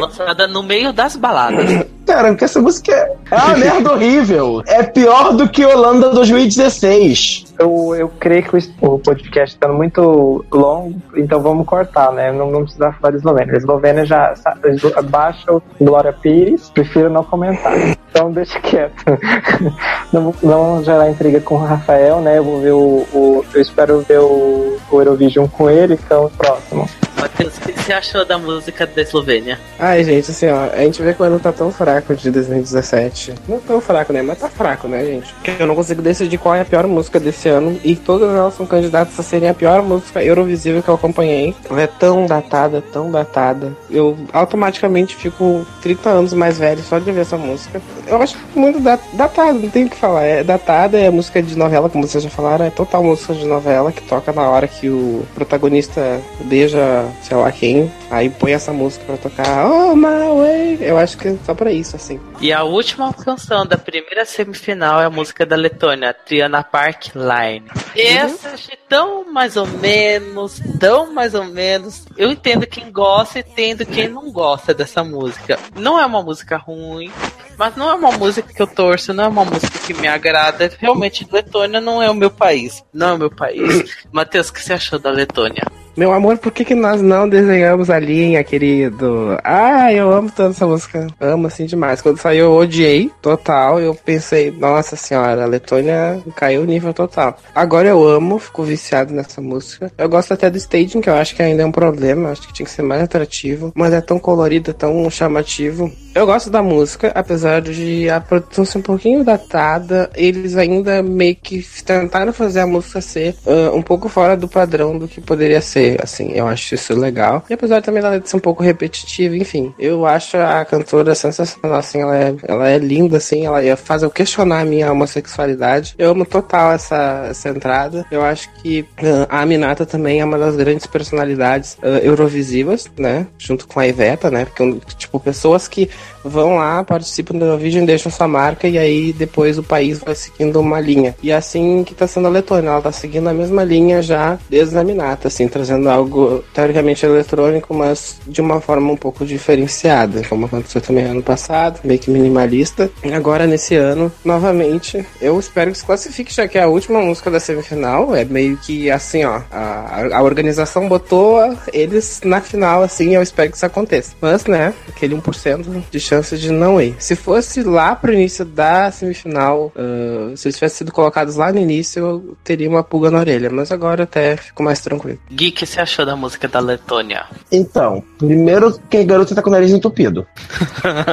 lançada 0.00 0.48
no 0.48 0.62
meio 0.62 0.92
das 0.92 1.14
baladas. 1.14 1.86
Cara, 2.04 2.28
porque 2.30 2.44
essa 2.44 2.60
música 2.60 2.92
é 2.92 3.16
é 3.30 3.36
uma 3.36 3.56
merda 3.56 3.92
horrível. 3.92 4.62
É 4.66 4.82
pior 4.82 5.32
do 5.32 5.48
que 5.48 5.64
Holanda 5.64 6.10
2016. 6.10 7.44
Eu, 7.60 7.94
eu 7.94 8.08
creio 8.18 8.42
que 8.42 8.56
o, 8.80 8.98
podcast 8.98 9.54
está 9.54 9.68
muito 9.68 10.42
longo, 10.50 10.98
então 11.14 11.40
vamos 11.42 11.66
cortar, 11.66 12.10
né? 12.10 12.32
Não 12.32 12.46
vamos 12.50 12.70
precisar 12.74 12.92
falar 12.92 13.10
de 13.10 13.18
Eslovênia. 13.18 13.52
A 13.54 13.56
Eslovênia 13.58 14.04
já 14.06 14.34
sa- 14.34 14.56
eslo- 14.64 15.02
baixa 15.04 15.52
o 15.52 15.62
Glória 15.78 16.12
Pires, 16.12 16.70
prefiro 16.70 17.10
não 17.10 17.22
comentar. 17.22 17.74
Então 18.10 18.32
deixa 18.32 18.58
quieto. 18.60 19.04
Não, 20.12 20.34
não 20.42 20.82
gerar 20.82 21.08
intriga 21.08 21.40
com 21.40 21.54
o 21.54 21.58
Rafael, 21.58 22.20
né? 22.20 22.38
Eu 22.38 22.42
vou 22.44 22.60
ver 22.60 22.72
o. 22.72 23.06
o- 23.12 23.44
eu 23.54 23.60
espero 23.62 24.00
ver 24.00 24.18
o, 24.18 24.76
o 24.90 25.00
Eurovision 25.00 25.46
com 25.46 25.70
ele, 25.70 25.94
então 25.94 26.28
próximo. 26.36 26.88
Matheus, 27.20 27.56
o 27.58 27.60
que 27.60 27.72
você 27.72 27.92
achou 27.92 28.24
da 28.24 28.38
música 28.38 28.86
da 28.86 29.02
Eslovênia? 29.02 29.58
Ai, 29.78 30.02
gente, 30.04 30.30
assim, 30.30 30.48
ó, 30.48 30.70
a 30.72 30.78
gente 30.78 31.02
vê 31.02 31.12
que 31.14 31.22
o 31.22 31.24
ano 31.24 31.38
tá 31.38 31.52
tão 31.52 31.70
fraco 31.72 32.14
de 32.14 32.30
2017. 32.30 33.34
Não 33.48 33.58
tão 33.60 33.80
fraco, 33.80 34.12
né? 34.12 34.22
Mas 34.22 34.38
tá 34.38 34.48
fraco, 34.48 34.88
né, 34.88 35.04
gente? 35.04 35.34
Eu 35.58 35.66
não 35.66 35.74
consigo 35.74 36.00
decidir 36.02 36.38
qual 36.38 36.54
é 36.54 36.60
a 36.60 36.64
pior 36.64 36.86
música 36.86 37.18
desse 37.20 37.48
ano. 37.48 37.78
E 37.84 37.94
todas 37.96 38.28
elas 38.34 38.54
são 38.54 38.66
candidatas 38.66 39.18
a 39.18 39.22
serem 39.22 39.48
a 39.48 39.54
pior 39.54 39.82
música 39.82 40.22
Eurovisível 40.22 40.82
que 40.82 40.88
eu 40.88 40.94
acompanhei. 40.94 41.54
Ela 41.68 41.82
é 41.82 41.86
tão 41.86 42.26
datada, 42.26 42.82
tão 42.92 43.10
datada. 43.10 43.72
Eu 43.90 44.16
automaticamente 44.32 45.14
fico 45.16 45.66
30 45.82 46.10
anos 46.10 46.32
mais 46.32 46.58
velho 46.58 46.82
só 46.82 46.98
de 46.98 47.10
ver 47.12 47.20
essa 47.22 47.36
música. 47.36 47.80
Eu 48.06 48.20
acho 48.20 48.36
muito 48.54 48.80
da- 48.80 48.98
datada, 49.12 49.52
não 49.52 49.68
tem 49.68 49.84
o 49.84 49.90
que 49.90 49.96
falar. 49.96 50.24
É 50.24 50.42
datada, 50.44 50.98
é 50.98 51.10
música 51.10 51.42
de 51.42 51.56
novela, 51.56 51.88
como 51.88 52.06
vocês 52.06 52.22
já 52.24 52.30
falaram, 52.30 52.66
é 52.66 52.70
total 52.70 53.02
música 53.02 53.34
de 53.34 53.44
novela 53.46 53.92
que 53.92 54.02
toca 54.02 54.32
na 54.32 54.48
hora 54.48 54.66
que 54.66 54.88
o 54.88 55.22
protagonista 55.34 56.20
beija, 56.44 57.04
sei 57.22 57.36
lá 57.36 57.50
quem, 57.52 57.92
aí 58.10 58.30
põe 58.30 58.52
essa 58.52 58.72
música 58.72 59.04
pra 59.04 59.16
tocar 59.16 59.66
Oh 59.66 59.94
my 59.94 60.40
way. 60.40 60.78
Eu 60.80 60.98
acho 60.98 61.16
que 61.18 61.28
é 61.28 61.36
só 61.44 61.54
pra 61.54 61.72
isso, 61.72 61.96
assim. 61.96 62.20
E 62.40 62.52
a 62.52 62.62
última 62.62 63.12
canção 63.12 63.66
da 63.66 63.76
primeira 63.76 64.24
semifinal 64.24 65.00
é 65.00 65.06
a 65.06 65.10
música 65.10 65.44
da 65.44 65.56
Letônia, 65.56 66.14
Triana 66.14 66.62
Park 66.62 67.08
Line. 67.14 67.66
Essa 67.94 68.50
achei 68.50 68.78
tão 68.88 69.30
mais 69.32 69.56
ou 69.56 69.66
menos, 69.66 70.60
tão 70.78 71.12
mais 71.12 71.34
ou 71.34 71.44
menos. 71.44 72.06
Eu 72.16 72.30
entendo 72.30 72.66
quem 72.66 72.90
gosta 72.90 73.38
e 73.38 73.42
entendo 73.42 73.86
quem 73.86 74.08
não 74.08 74.30
gosta 74.32 74.72
dessa 74.72 75.04
música. 75.04 75.58
Não 75.76 75.98
é 75.98 76.06
uma 76.06 76.22
música 76.22 76.56
ruim, 76.56 77.10
mas 77.56 77.76
não 77.76 77.90
é 77.90 77.94
uma 77.94 78.12
música 78.12 78.52
que 78.52 78.62
eu 78.62 78.66
torço, 78.66 79.12
não 79.12 79.24
é 79.24 79.28
uma 79.28 79.44
música 79.44 79.78
que 79.86 79.92
me 79.92 80.08
agrada. 80.08 80.72
Realmente, 80.78 81.28
Letônia 81.30 81.80
não 81.80 82.02
é 82.02 82.10
o 82.10 82.14
meu 82.14 82.30
país. 82.30 82.82
Não 82.92 83.08
é 83.08 83.12
o 83.12 83.18
meu 83.18 83.30
país. 83.30 83.96
Matheus, 84.10 84.48
o 84.48 84.52
que 84.52 84.62
você 84.62 84.72
achou 84.72 84.98
da 84.98 85.10
Letônia? 85.10 85.64
Meu 85.96 86.12
amor, 86.12 86.38
por 86.38 86.52
que, 86.52 86.64
que 86.64 86.74
nós 86.74 87.02
não 87.02 87.28
desenhamos 87.28 87.90
a 87.90 87.98
linha, 87.98 88.42
querido? 88.44 89.36
Ah, 89.42 89.92
eu 89.92 90.10
amo 90.12 90.30
tanto 90.30 90.52
essa 90.52 90.66
música. 90.66 91.06
Amo 91.20 91.48
assim 91.48 91.66
demais. 91.66 92.00
Quando 92.00 92.18
saiu, 92.18 92.46
eu 92.46 92.52
odiei 92.52 93.10
total. 93.20 93.80
Eu 93.80 93.94
pensei, 93.94 94.50
nossa 94.50 94.96
senhora, 94.96 95.42
a 95.42 95.46
Letônia 95.46 96.22
caiu 96.36 96.62
o 96.62 96.64
nível 96.64 96.94
total. 96.94 97.36
Agora 97.54 97.88
eu 97.88 98.06
amo, 98.06 98.38
fico 98.38 98.62
viciado 98.62 99.12
nessa 99.12 99.40
música. 99.40 99.92
Eu 99.98 100.08
gosto 100.08 100.32
até 100.32 100.48
do 100.48 100.56
staging, 100.56 101.00
que 101.00 101.10
eu 101.10 101.14
acho 101.14 101.34
que 101.34 101.42
ainda 101.42 101.62
é 101.62 101.66
um 101.66 101.72
problema. 101.72 102.30
Acho 102.30 102.46
que 102.46 102.52
tinha 102.52 102.66
que 102.66 102.72
ser 102.72 102.82
mais 102.82 103.02
atrativo. 103.02 103.72
Mas 103.74 103.92
é 103.92 104.00
tão 104.00 104.18
colorido, 104.18 104.72
tão 104.72 105.10
chamativo. 105.10 105.90
Eu 106.14 106.26
gosto 106.26 106.50
da 106.50 106.62
música, 106.62 107.12
apesar 107.14 107.60
de 107.60 108.08
a 108.08 108.20
produção 108.20 108.64
ser 108.64 108.78
um 108.78 108.82
pouquinho 108.82 109.24
datada. 109.24 110.10
Eles 110.14 110.56
ainda 110.56 111.02
meio 111.02 111.36
que 111.36 111.64
tentaram 111.84 112.32
fazer 112.32 112.60
a 112.60 112.66
música 112.66 113.00
ser 113.00 113.34
ah, 113.46 113.72
um 113.74 113.82
pouco 113.82 114.08
fora 114.08 114.36
do 114.36 114.48
padrão 114.48 114.98
do 114.98 115.08
que 115.08 115.20
poderia 115.20 115.60
ser. 115.60 115.79
Assim, 116.02 116.32
eu 116.32 116.46
acho 116.46 116.74
isso 116.74 116.94
legal. 116.94 117.44
E 117.48 117.54
apesar 117.54 117.82
também 117.82 118.02
da 118.02 118.10
letra 118.10 118.28
ser 118.28 118.36
um 118.36 118.40
pouco 118.40 118.62
repetitiva, 118.62 119.36
enfim, 119.36 119.74
eu 119.78 120.06
acho 120.06 120.36
a 120.36 120.64
cantora 120.64 121.14
sensacional. 121.14 121.78
Assim, 121.78 122.00
ela 122.00 122.16
é, 122.16 122.34
ela 122.46 122.68
é 122.68 122.78
linda, 122.78 123.16
assim, 123.16 123.46
ela 123.46 123.60
faz 123.76 124.02
eu 124.02 124.10
questionar 124.10 124.60
a 124.60 124.64
minha 124.64 124.90
homossexualidade. 124.90 125.94
Eu 125.98 126.10
amo 126.10 126.24
total 126.24 126.72
essa, 126.72 127.26
essa 127.30 127.48
entrada. 127.48 128.06
Eu 128.10 128.22
acho 128.22 128.50
que 128.54 128.84
ah, 128.98 129.26
a 129.28 129.42
Aminata 129.42 129.86
também 129.86 130.20
é 130.20 130.24
uma 130.24 130.38
das 130.38 130.56
grandes 130.56 130.86
personalidades 130.86 131.76
ah, 131.82 131.98
eurovisivas, 132.02 132.90
né? 132.96 133.26
Junto 133.38 133.66
com 133.66 133.80
a 133.80 133.86
Iveta, 133.86 134.30
né? 134.30 134.44
Porque, 134.44 134.80
tipo, 134.96 135.18
pessoas 135.20 135.68
que 135.68 135.88
vão 136.24 136.56
lá, 136.56 136.84
participam 136.84 137.38
do 137.38 137.44
Eurovision, 137.44 137.84
deixam 137.84 138.10
sua 138.10 138.28
marca 138.28 138.68
e 138.68 138.78
aí 138.78 139.12
depois 139.12 139.58
o 139.58 139.62
país 139.62 139.98
vai 139.98 140.14
seguindo 140.14 140.60
uma 140.60 140.80
linha. 140.80 141.14
E 141.22 141.30
é 141.30 141.36
assim 141.36 141.84
que 141.84 141.94
tá 141.94 142.06
sendo 142.06 142.26
a 142.26 142.30
Letônia, 142.30 142.70
ela 142.70 142.82
tá 142.82 142.92
seguindo 142.92 143.28
a 143.28 143.34
mesma 143.34 143.64
linha 143.64 144.02
já 144.02 144.38
desde 144.48 144.76
a 144.76 144.84
Minata, 144.84 145.28
assim, 145.28 145.48
trazendo 145.48 145.69
algo 145.88 146.44
teoricamente 146.52 147.04
eletrônico, 147.04 147.74
mas 147.74 148.18
de 148.26 148.40
uma 148.40 148.60
forma 148.60 148.92
um 148.92 148.96
pouco 148.96 149.24
diferenciada, 149.24 150.22
como 150.28 150.46
aconteceu 150.46 150.80
também 150.80 151.04
ano 151.04 151.22
passado, 151.22 151.80
meio 151.84 151.98
que 151.98 152.10
minimalista. 152.10 152.90
Agora 153.12 153.46
nesse 153.46 153.74
ano, 153.74 154.12
novamente, 154.24 155.04
eu 155.20 155.38
espero 155.38 155.72
que 155.72 155.78
se 155.78 155.84
classifique, 155.84 156.34
já 156.34 156.46
que 156.46 156.58
é 156.58 156.62
a 156.62 156.68
última 156.68 157.00
música 157.00 157.30
da 157.30 157.40
semifinal, 157.40 158.14
é 158.14 158.24
meio 158.24 158.56
que 158.56 158.90
assim, 158.90 159.24
ó, 159.24 159.40
a, 159.50 160.08
a 160.12 160.22
organização 160.22 160.88
botou 160.88 161.38
eles 161.72 162.20
na 162.24 162.40
final, 162.40 162.82
assim, 162.82 163.14
eu 163.14 163.22
espero 163.22 163.50
que 163.50 163.56
isso 163.56 163.66
aconteça. 163.66 164.12
Mas, 164.20 164.44
né, 164.46 164.74
aquele 164.88 165.14
1% 165.14 165.82
de 165.90 166.00
chance 166.00 166.36
de 166.36 166.50
não 166.50 166.80
ir. 166.80 166.94
Se 166.98 167.16
fosse 167.16 167.62
lá 167.62 167.94
pro 167.94 168.12
início 168.12 168.44
da 168.44 168.90
semifinal, 168.90 169.72
ah, 169.76 170.32
se 170.36 170.48
eles 170.48 170.56
tivessem 170.56 170.78
sido 170.78 170.92
colocados 170.92 171.36
lá 171.36 171.52
no 171.52 171.58
início, 171.58 172.00
eu 172.00 172.36
teria 172.44 172.68
uma 172.68 172.82
pulga 172.82 173.10
na 173.10 173.18
orelha. 173.18 173.50
Mas 173.50 173.72
agora 173.72 174.04
até 174.04 174.36
fico 174.36 174.62
mais 174.62 174.80
tranquilo. 174.80 175.18
O 175.30 175.34
que 175.60 175.66
você 175.66 175.80
achou 175.80 176.06
da 176.06 176.16
música 176.16 176.48
da 176.48 176.58
Letônia? 176.58 177.24
Então, 177.52 178.02
primeiro 178.18 178.78
que 178.88 178.96
a 178.96 179.04
garota 179.04 179.34
tá 179.34 179.42
com 179.42 179.50
o 179.50 179.52
nariz 179.52 179.70
entupido. 179.70 180.26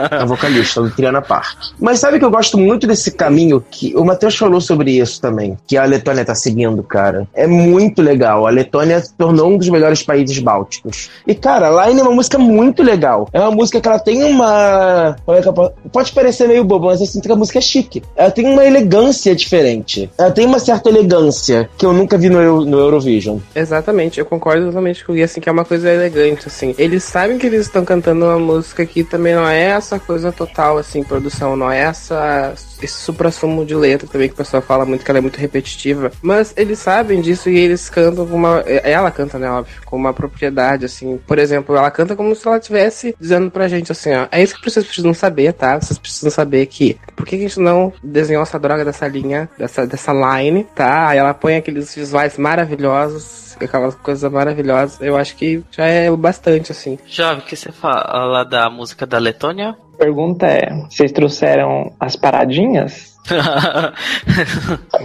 a 0.09 0.23
vocalista 0.25 0.81
do 0.81 0.89
Triana 0.89 1.21
Park. 1.21 1.57
Mas 1.79 1.99
sabe 1.99 2.17
que 2.17 2.23
eu 2.23 2.31
gosto 2.31 2.57
muito 2.57 2.87
desse 2.87 3.11
caminho 3.11 3.63
que 3.69 3.93
o 3.95 4.05
Matheus 4.05 4.37
falou 4.37 4.61
sobre 4.61 4.91
isso 4.97 5.19
também, 5.19 5.57
que 5.67 5.75
a 5.77 5.83
Letônia 5.83 6.23
tá 6.23 6.33
seguindo, 6.33 6.81
cara. 6.81 7.27
É 7.33 7.45
muito 7.45 8.01
legal. 8.01 8.47
A 8.47 8.49
Letônia 8.49 8.99
se 9.01 9.13
tornou 9.15 9.49
um 9.51 9.57
dos 9.57 9.67
melhores 9.69 10.01
países 10.01 10.39
bálticos. 10.39 11.09
E, 11.27 11.35
cara, 11.35 11.85
Line 11.87 11.99
é 11.99 12.03
uma 12.03 12.13
música 12.15 12.37
muito 12.37 12.81
legal. 12.81 13.27
É 13.33 13.39
uma 13.41 13.51
música 13.51 13.81
que 13.81 13.87
ela 13.87 13.99
tem 13.99 14.23
uma. 14.23 15.15
como 15.25 15.37
é 15.37 15.41
que 15.41 15.47
eu 15.49 15.53
posso- 15.53 15.73
Pode 15.91 16.11
parecer 16.13 16.47
meio 16.47 16.63
bobo, 16.63 16.85
mas 16.87 17.01
eu 17.01 17.05
sinto 17.07 17.25
que 17.25 17.31
a 17.31 17.35
música 17.35 17.59
é 17.59 17.61
chique. 17.61 18.01
Ela 18.15 18.31
tem 18.31 18.45
uma 18.47 18.63
elegância 18.65 19.35
diferente. 19.35 20.09
Ela 20.17 20.31
tem 20.31 20.45
uma 20.45 20.59
certa 20.59 20.87
elegância 20.89 21.69
que 21.77 21.85
eu 21.85 21.91
nunca 21.91 22.17
vi 22.17 22.29
no, 22.29 22.63
no 22.65 22.79
Eurovision. 22.79 23.39
Exatamente, 23.53 24.19
eu 24.19 24.25
concordo 24.25 24.36
totalmente 24.39 25.05
com 25.05 25.11
o 25.11 25.15
Gui, 25.15 25.23
assim, 25.23 25.41
que 25.41 25.49
é 25.49 25.51
uma 25.51 25.65
coisa 25.65 25.91
elegante, 25.91 26.47
assim. 26.47 26.75
Eles 26.77 27.03
sabem 27.03 27.37
que 27.37 27.45
eles 27.45 27.61
estão 27.61 27.83
cantando 27.83 28.25
uma 28.25 28.39
música 28.39 28.85
que 28.85 29.03
também 29.03 29.35
não 29.35 29.47
é 29.47 29.61
essa 29.61 29.99
coisa 29.99 30.31
total, 30.31 30.77
assim, 30.77 31.03
produção, 31.03 31.55
não 31.55 31.71
é 31.71 31.79
essa 31.79 32.55
esse 32.81 33.01
supra-sumo 33.01 33.65
de 33.65 33.75
letra 33.75 34.07
também 34.07 34.27
que 34.27 34.33
o 34.33 34.37
pessoal 34.37 34.61
fala 34.61 34.85
muito 34.85 35.03
que 35.03 35.11
ela 35.11 35.17
é 35.17 35.21
muito 35.21 35.39
repetitiva. 35.39 36.11
Mas 36.21 36.53
eles 36.55 36.79
sabem 36.79 37.21
disso 37.21 37.49
e 37.49 37.57
eles 37.57 37.89
cantam 37.89 38.27
com 38.27 38.35
uma. 38.35 38.59
Ela 38.67 39.11
canta, 39.11 39.39
né, 39.39 39.49
óbvio, 39.49 39.81
com 39.85 39.95
uma 39.95 40.13
propriedade, 40.13 40.85
assim. 40.85 41.19
Por 41.25 41.39
exemplo, 41.39 41.75
ela 41.75 41.91
canta 41.91 42.15
como 42.15 42.35
se 42.35 42.47
ela 42.47 42.57
estivesse 42.57 43.15
dizendo 43.19 43.49
pra 43.49 43.67
gente 43.67 43.91
assim, 43.91 44.13
ó. 44.13 44.27
É 44.31 44.41
isso 44.41 44.59
que 44.59 44.69
vocês 44.69 44.85
precisam 44.85 45.13
saber, 45.13 45.53
tá? 45.53 45.79
Vocês 45.79 45.97
precisam 45.97 46.31
saber 46.31 46.65
que. 46.67 46.97
Por 47.15 47.25
que 47.25 47.35
a 47.35 47.39
gente 47.39 47.59
não 47.59 47.91
desenhou 48.03 48.43
essa 48.43 48.59
droga 48.59 48.85
dessa 48.85 49.07
linha, 49.07 49.49
dessa, 49.57 49.85
dessa 49.85 50.13
line, 50.13 50.65
tá? 50.75 51.09
Aí 51.09 51.17
ela 51.17 51.33
põe 51.33 51.55
aqueles 51.55 51.95
visuais 51.95 52.37
maravilhosos 52.37 53.46
aquelas 53.65 53.95
coisas 53.95 54.31
maravilhosas, 54.31 54.99
eu 55.01 55.15
acho 55.15 55.35
que 55.35 55.63
já 55.71 55.85
é 55.85 56.09
o 56.09 56.17
bastante, 56.17 56.71
assim. 56.71 56.97
Jovem, 57.05 57.39
o 57.39 57.41
que 57.45 57.55
você 57.55 57.71
fala 57.71 58.43
da 58.43 58.69
música 58.69 59.05
da 59.05 59.17
Letônia? 59.17 59.75
Pergunta 59.97 60.45
é: 60.45 60.69
vocês 60.89 61.11
trouxeram 61.11 61.93
as 61.99 62.15
paradinhas? 62.15 63.16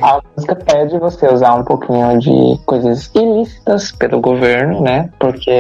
A 0.00 0.20
música 0.36 0.54
pede 0.54 0.98
você 0.98 1.26
usar 1.32 1.54
um 1.54 1.64
pouquinho 1.64 2.18
de 2.18 2.58
coisas 2.64 3.10
ilícitas 3.14 3.92
pelo 3.92 4.20
governo, 4.20 4.80
né? 4.80 5.10
Porque 5.18 5.50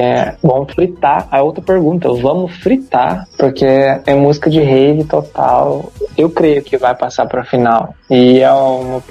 vão 0.42 0.66
fritar. 0.66 1.26
A 1.30 1.42
outra 1.42 1.62
pergunta, 1.62 2.08
vamos 2.12 2.52
fritar, 2.56 3.26
porque 3.38 3.64
é 3.64 4.14
música 4.14 4.48
de 4.50 4.60
rave 4.60 5.04
total. 5.04 5.92
Eu 6.16 6.30
creio 6.30 6.62
que 6.62 6.76
vai 6.76 6.94
passar 6.94 7.26
pra 7.26 7.44
final. 7.44 7.94
E, 8.10 8.40
é 8.40 8.52
uma, 8.52 9.02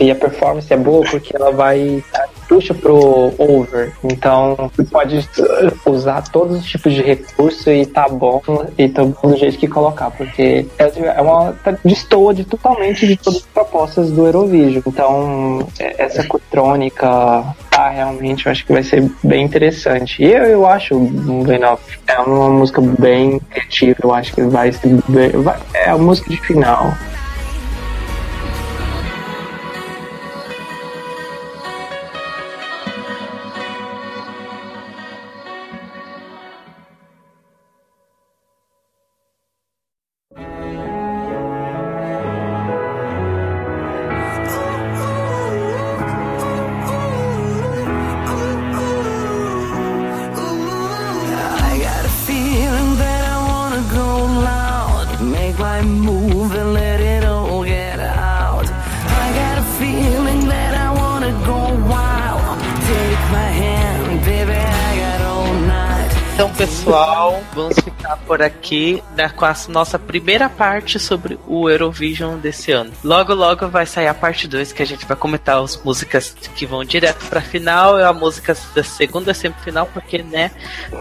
e, 0.00 0.10
a 0.10 0.14
performance, 0.14 0.72
é 0.72 0.76
boa 0.76 1.04
porque 1.08 1.36
ela 1.36 1.52
vai 1.52 2.02
puxa 2.48 2.74
pro 2.74 3.34
over. 3.38 3.92
Então, 4.02 4.70
pode 4.90 5.28
usar 5.86 6.22
todos 6.30 6.58
os 6.58 6.64
tipos 6.64 6.92
de 6.92 7.02
recurso 7.02 7.70
e 7.70 7.84
tá 7.86 8.08
bom, 8.08 8.40
e 8.78 8.88
tá 8.88 9.04
bom 9.04 9.30
do 9.30 9.36
jeito 9.36 9.58
que 9.58 9.68
colocar, 9.68 10.10
porque 10.10 10.66
é 10.78 11.20
uma 11.20 11.52
tá, 11.52 11.76
destoa 11.84 12.25
de 12.32 12.44
totalmente 12.44 13.06
de 13.06 13.16
todas 13.16 13.40
as 13.40 13.46
propostas 13.46 14.10
do 14.10 14.26
Eurovision. 14.26 14.82
Então, 14.86 15.66
essa 15.78 16.20
eletrônica, 16.20 17.06
tá, 17.70 17.88
realmente, 17.90 18.46
eu 18.46 18.52
acho 18.52 18.64
que 18.64 18.72
vai 18.72 18.82
ser 18.82 19.10
bem 19.22 19.44
interessante. 19.44 20.22
E 20.22 20.32
eu, 20.32 20.44
eu 20.44 20.66
acho 20.66 20.98
Venop 21.44 21.80
é 22.06 22.18
uma 22.20 22.50
música 22.50 22.80
bem 22.80 23.38
criativa, 23.50 23.98
eu 24.02 24.14
acho 24.14 24.34
que 24.34 24.42
vai 24.42 24.72
ser 24.72 24.88
bem, 25.08 25.30
vai, 25.30 25.58
é 25.74 25.90
a 25.90 25.98
música 25.98 26.30
de 26.30 26.40
final. 26.40 26.92
Ficar 68.36 68.50
por 68.50 68.55
aqui 68.66 69.02
né, 69.16 69.28
com 69.28 69.44
a 69.44 69.54
nossa 69.68 69.96
primeira 69.96 70.48
parte 70.48 70.98
sobre 70.98 71.38
o 71.46 71.70
Eurovision 71.70 72.36
desse 72.36 72.72
ano. 72.72 72.90
Logo, 73.04 73.32
logo 73.32 73.68
vai 73.68 73.86
sair 73.86 74.08
a 74.08 74.14
parte 74.14 74.48
2, 74.48 74.72
que 74.72 74.82
a 74.82 74.86
gente 74.86 75.06
vai 75.06 75.16
comentar 75.16 75.62
as 75.62 75.80
músicas 75.82 76.34
que 76.56 76.66
vão 76.66 76.84
direto 76.84 77.26
pra 77.26 77.40
final 77.40 77.98
e 77.98 78.02
as 78.02 78.16
músicas 78.16 78.60
da 78.74 78.82
segunda 78.82 79.32
semifinal, 79.32 79.86
porque, 79.86 80.22
né, 80.22 80.50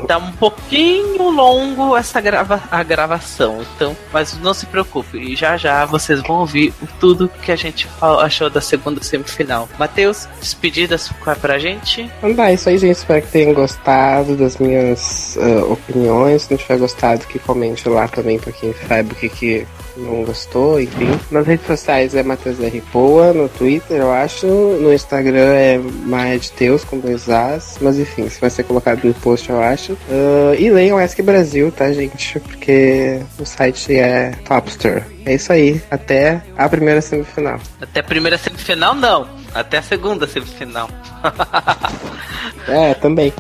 tá 0.08 0.18
um 0.18 0.32
pouquinho 0.34 1.30
longo 1.32 1.98
essa 1.98 2.22
grava 2.22 2.62
a 2.70 2.84
gravação. 2.84 3.66
Então, 3.76 3.98
mas 4.14 4.38
não 4.40 4.54
se 4.54 4.68
preocupe, 4.68 5.36
já 5.36 5.58
já 5.58 5.86
vocês 5.86 6.22
vão 6.22 6.42
ouvir 6.42 6.72
tudo 7.00 7.30
que 7.42 7.52
a 7.52 7.56
gente 7.56 7.88
achou 8.00 8.50
da 8.50 8.62
segunda 8.62 9.02
semifinal. 9.04 9.68
Matheus, 9.80 10.28
despedidas 10.40 11.12
pra 11.42 11.58
gente? 11.58 12.10
Então 12.22 12.46
é 12.46 12.54
isso 12.54 12.70
aí, 12.70 12.78
gente. 12.78 12.98
Espero 12.98 13.22
que 13.22 13.32
tenham 13.32 13.54
gostado 13.54 14.36
das 14.36 14.58
minhas 14.58 15.38
uh, 15.38 15.72
opiniões. 15.72 16.44
Se 16.44 16.52
não 16.52 16.58
tiver 16.58 16.78
gostado, 16.78 17.26
que 17.26 17.40
comente 17.56 17.88
lá 17.88 18.06
também 18.08 18.38
pra 18.38 18.52
quem 18.52 18.74
sabe 18.88 19.14
o 19.14 19.16
que, 19.16 19.30
que 19.30 19.68
não 19.96 20.26
gostou, 20.26 20.80
enfim. 20.80 21.18
Nas 21.32 21.48
redes 21.48 21.66
sociais 21.66 22.14
é 22.14 22.22
Matheus 22.22 22.60
R. 22.60 22.82
Poa, 22.92 23.32
no 23.32 23.48
Twitter, 23.48 23.98
eu 23.98 24.12
acho. 24.12 24.46
No 24.46 24.94
Instagram 24.94 25.54
é 25.54 25.78
Maia 25.78 26.38
de 26.38 26.52
Teus 26.52 26.84
com 26.84 27.00
dois 27.00 27.30
As. 27.30 27.78
Mas 27.80 27.98
enfim, 27.98 28.26
isso 28.26 28.42
vai 28.42 28.50
ser 28.50 28.64
colocado 28.64 29.06
no 29.06 29.14
post, 29.14 29.50
eu 29.50 29.62
acho. 29.62 29.94
Uh, 29.94 30.54
e 30.60 30.70
leiam 30.70 30.98
Ask 30.98 31.18
Brasil, 31.22 31.72
tá, 31.72 31.92
gente? 31.94 32.40
Porque 32.42 33.22
o 33.40 33.46
site 33.46 33.96
é 33.96 34.32
Topster. 34.46 35.06
É 35.26 35.36
isso 35.36 35.54
aí. 35.54 35.82
Até 35.90 36.42
a 36.58 36.68
primeira 36.68 37.00
semifinal. 37.00 37.60
Até 37.80 38.02
a 38.02 38.04
primeira 38.04 38.38
semifinal, 38.38 38.94
não. 38.94 39.45
Até 39.56 39.78
a 39.78 39.82
segunda 39.82 40.28
semifinal. 40.28 40.90
é, 42.68 42.94
também. 42.96 43.32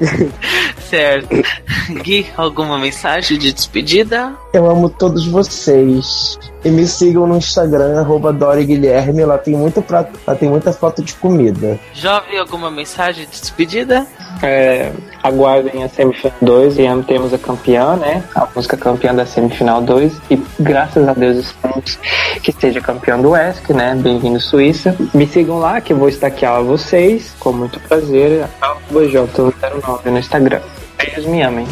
certo. 0.90 1.28
Gui, 2.02 2.26
alguma 2.38 2.80
mensagem 2.80 3.38
de 3.38 3.52
despedida? 3.52 4.34
Eu 4.54 4.72
amo 4.72 4.90
todos 4.90 5.28
vocês. 5.28 6.40
E 6.64 6.70
me 6.70 6.88
sigam 6.88 7.28
no 7.28 7.36
Instagram, 7.36 8.00
arroba 8.00 8.32
Dori 8.32 8.66
Guilherme. 8.66 9.26
Lá 9.26 9.38
tem, 9.38 9.56
muito 9.56 9.82
prato, 9.82 10.18
lá 10.26 10.34
tem 10.36 10.50
muita 10.50 10.72
foto 10.72 11.04
de 11.04 11.14
comida. 11.16 11.78
Jovem, 11.94 12.40
alguma 12.40 12.72
mensagem 12.72 13.26
de 13.26 13.32
despedida? 13.32 14.08
É, 14.46 14.92
aguardem 15.24 15.84
a 15.84 15.90
semifinal 15.90 16.38
2 16.40 16.78
e 16.78 16.84
temos 17.08 17.34
a 17.34 17.38
campeã, 17.40 17.96
né? 17.96 18.24
A 18.36 18.48
música 18.56 18.78
campeã 18.78 19.14
da 19.14 19.26
semifinal 19.26 19.82
2. 19.82 20.14
E 20.30 20.40
graças 20.60 21.08
a 21.08 21.14
Deus 21.14 21.38
esperamos 21.38 21.98
que 22.44 22.52
seja 22.52 22.80
campeão 22.80 23.20
do 23.20 23.36
ESC, 23.36 23.74
né? 23.74 23.96
Bem-vindo 23.96 24.40
Suíça. 24.40 24.96
Me 25.16 25.26
sigam 25.26 25.58
lá 25.58 25.82
que 25.82 25.94
eu 25.94 25.98
vou 25.98 26.10
estaquear 26.10 26.62
vocês 26.62 27.34
com 27.40 27.52
muito 27.52 27.80
prazer. 27.80 28.46
J09 28.94 30.06
no 30.06 30.20
Instagram. 30.20 30.62
Beijos, 30.96 31.26
me 31.26 31.42
amem. 31.42 31.68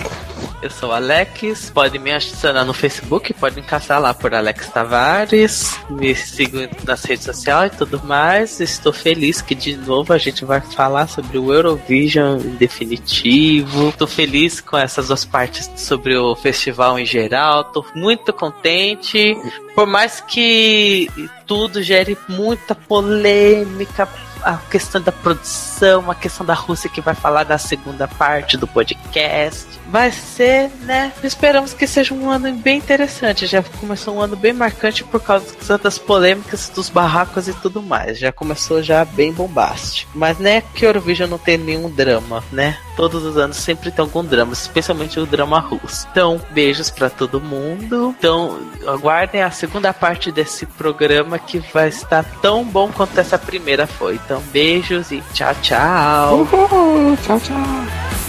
Eu 0.63 0.69
sou 0.69 0.93
Alex, 0.93 1.69
pode 1.71 1.99
me 1.99 2.09
adicionar 2.09 2.63
no 2.63 2.73
Facebook, 2.73 3.33
pode 3.33 3.57
me 3.57 3.61
caçar 3.61 3.99
lá 3.99 4.13
por 4.13 4.33
Alex 4.33 4.69
Tavares, 4.69 5.77
me 5.89 6.15
sigam 6.15 6.69
nas 6.85 7.03
redes 7.03 7.25
sociais 7.25 7.73
e 7.73 7.77
tudo 7.79 8.01
mais. 8.01 8.61
Estou 8.61 8.93
feliz 8.93 9.41
que 9.41 9.53
de 9.53 9.75
novo 9.75 10.13
a 10.13 10.17
gente 10.17 10.45
vai 10.45 10.61
falar 10.61 11.07
sobre 11.07 11.37
o 11.37 11.53
Eurovision 11.53 12.39
em 12.39 12.55
definitivo. 12.55 13.89
Estou 13.89 14.07
feliz 14.07 14.61
com 14.61 14.77
essas 14.77 15.09
duas 15.09 15.25
partes 15.25 15.69
sobre 15.75 16.15
o 16.15 16.33
festival 16.33 16.97
em 16.97 17.05
geral. 17.05 17.63
Estou 17.63 17.85
muito 17.93 18.31
contente, 18.31 19.35
por 19.75 19.85
mais 19.85 20.21
que 20.21 21.09
tudo 21.45 21.83
gere 21.83 22.17
muita 22.29 22.73
polêmica 22.73 24.07
a 24.43 24.57
questão 24.57 25.01
da 25.01 25.11
produção, 25.11 26.11
a 26.11 26.15
questão 26.15 26.45
da 26.45 26.53
Rússia 26.53 26.89
que 26.89 27.01
vai 27.01 27.15
falar 27.15 27.43
da 27.43 27.57
segunda 27.57 28.07
parte 28.07 28.57
do 28.57 28.67
podcast. 28.67 29.65
Vai 29.93 30.11
ser, 30.11 30.71
né? 30.85 31.13
Esperamos 31.23 31.71
que 31.71 31.85
seja 31.85 32.15
um 32.15 32.27
ano 32.27 32.51
bem 32.55 32.79
interessante. 32.79 33.45
Já 33.45 33.61
começou 33.61 34.15
um 34.15 34.21
ano 34.21 34.35
bem 34.35 34.51
marcante 34.51 35.03
por 35.03 35.21
causa 35.21 35.77
das 35.77 35.99
polêmicas 35.99 36.67
dos 36.69 36.89
barracos 36.89 37.47
e 37.47 37.53
tudo 37.53 37.79
mais. 37.79 38.17
Já 38.17 38.31
começou 38.31 38.81
já 38.81 39.05
bem 39.05 39.31
bombástico. 39.31 40.09
Mas 40.15 40.39
né, 40.39 40.63
que 40.73 40.83
Eurovision 40.83 41.29
não 41.29 41.37
tem 41.37 41.59
nenhum 41.59 41.91
drama, 41.91 42.43
né? 42.51 42.75
Todos 42.95 43.23
os 43.23 43.37
anos 43.37 43.57
sempre 43.57 43.91
tem 43.91 44.01
algum 44.01 44.25
drama, 44.25 44.51
especialmente 44.53 45.19
o 45.19 45.27
drama 45.27 45.59
russo. 45.59 46.07
Então, 46.09 46.41
beijos 46.49 46.89
para 46.89 47.11
todo 47.11 47.39
mundo. 47.39 48.15
Então, 48.17 48.57
aguardem 48.87 49.43
a 49.43 49.51
segunda 49.51 49.93
parte 49.93 50.31
desse 50.31 50.65
programa 50.65 51.37
que 51.37 51.59
vai 51.71 51.89
estar 51.89 52.25
tão 52.41 52.63
bom 52.63 52.91
quanto 52.91 53.19
essa 53.19 53.37
primeira 53.37 53.85
foi. 53.85 54.15
Então, 54.15 54.41
beijos 54.51 55.11
e 55.11 55.21
tchau, 55.35 55.53
tchau. 55.61 56.47
Uhul, 56.51 57.15
tchau, 57.17 57.39
tchau. 57.39 58.22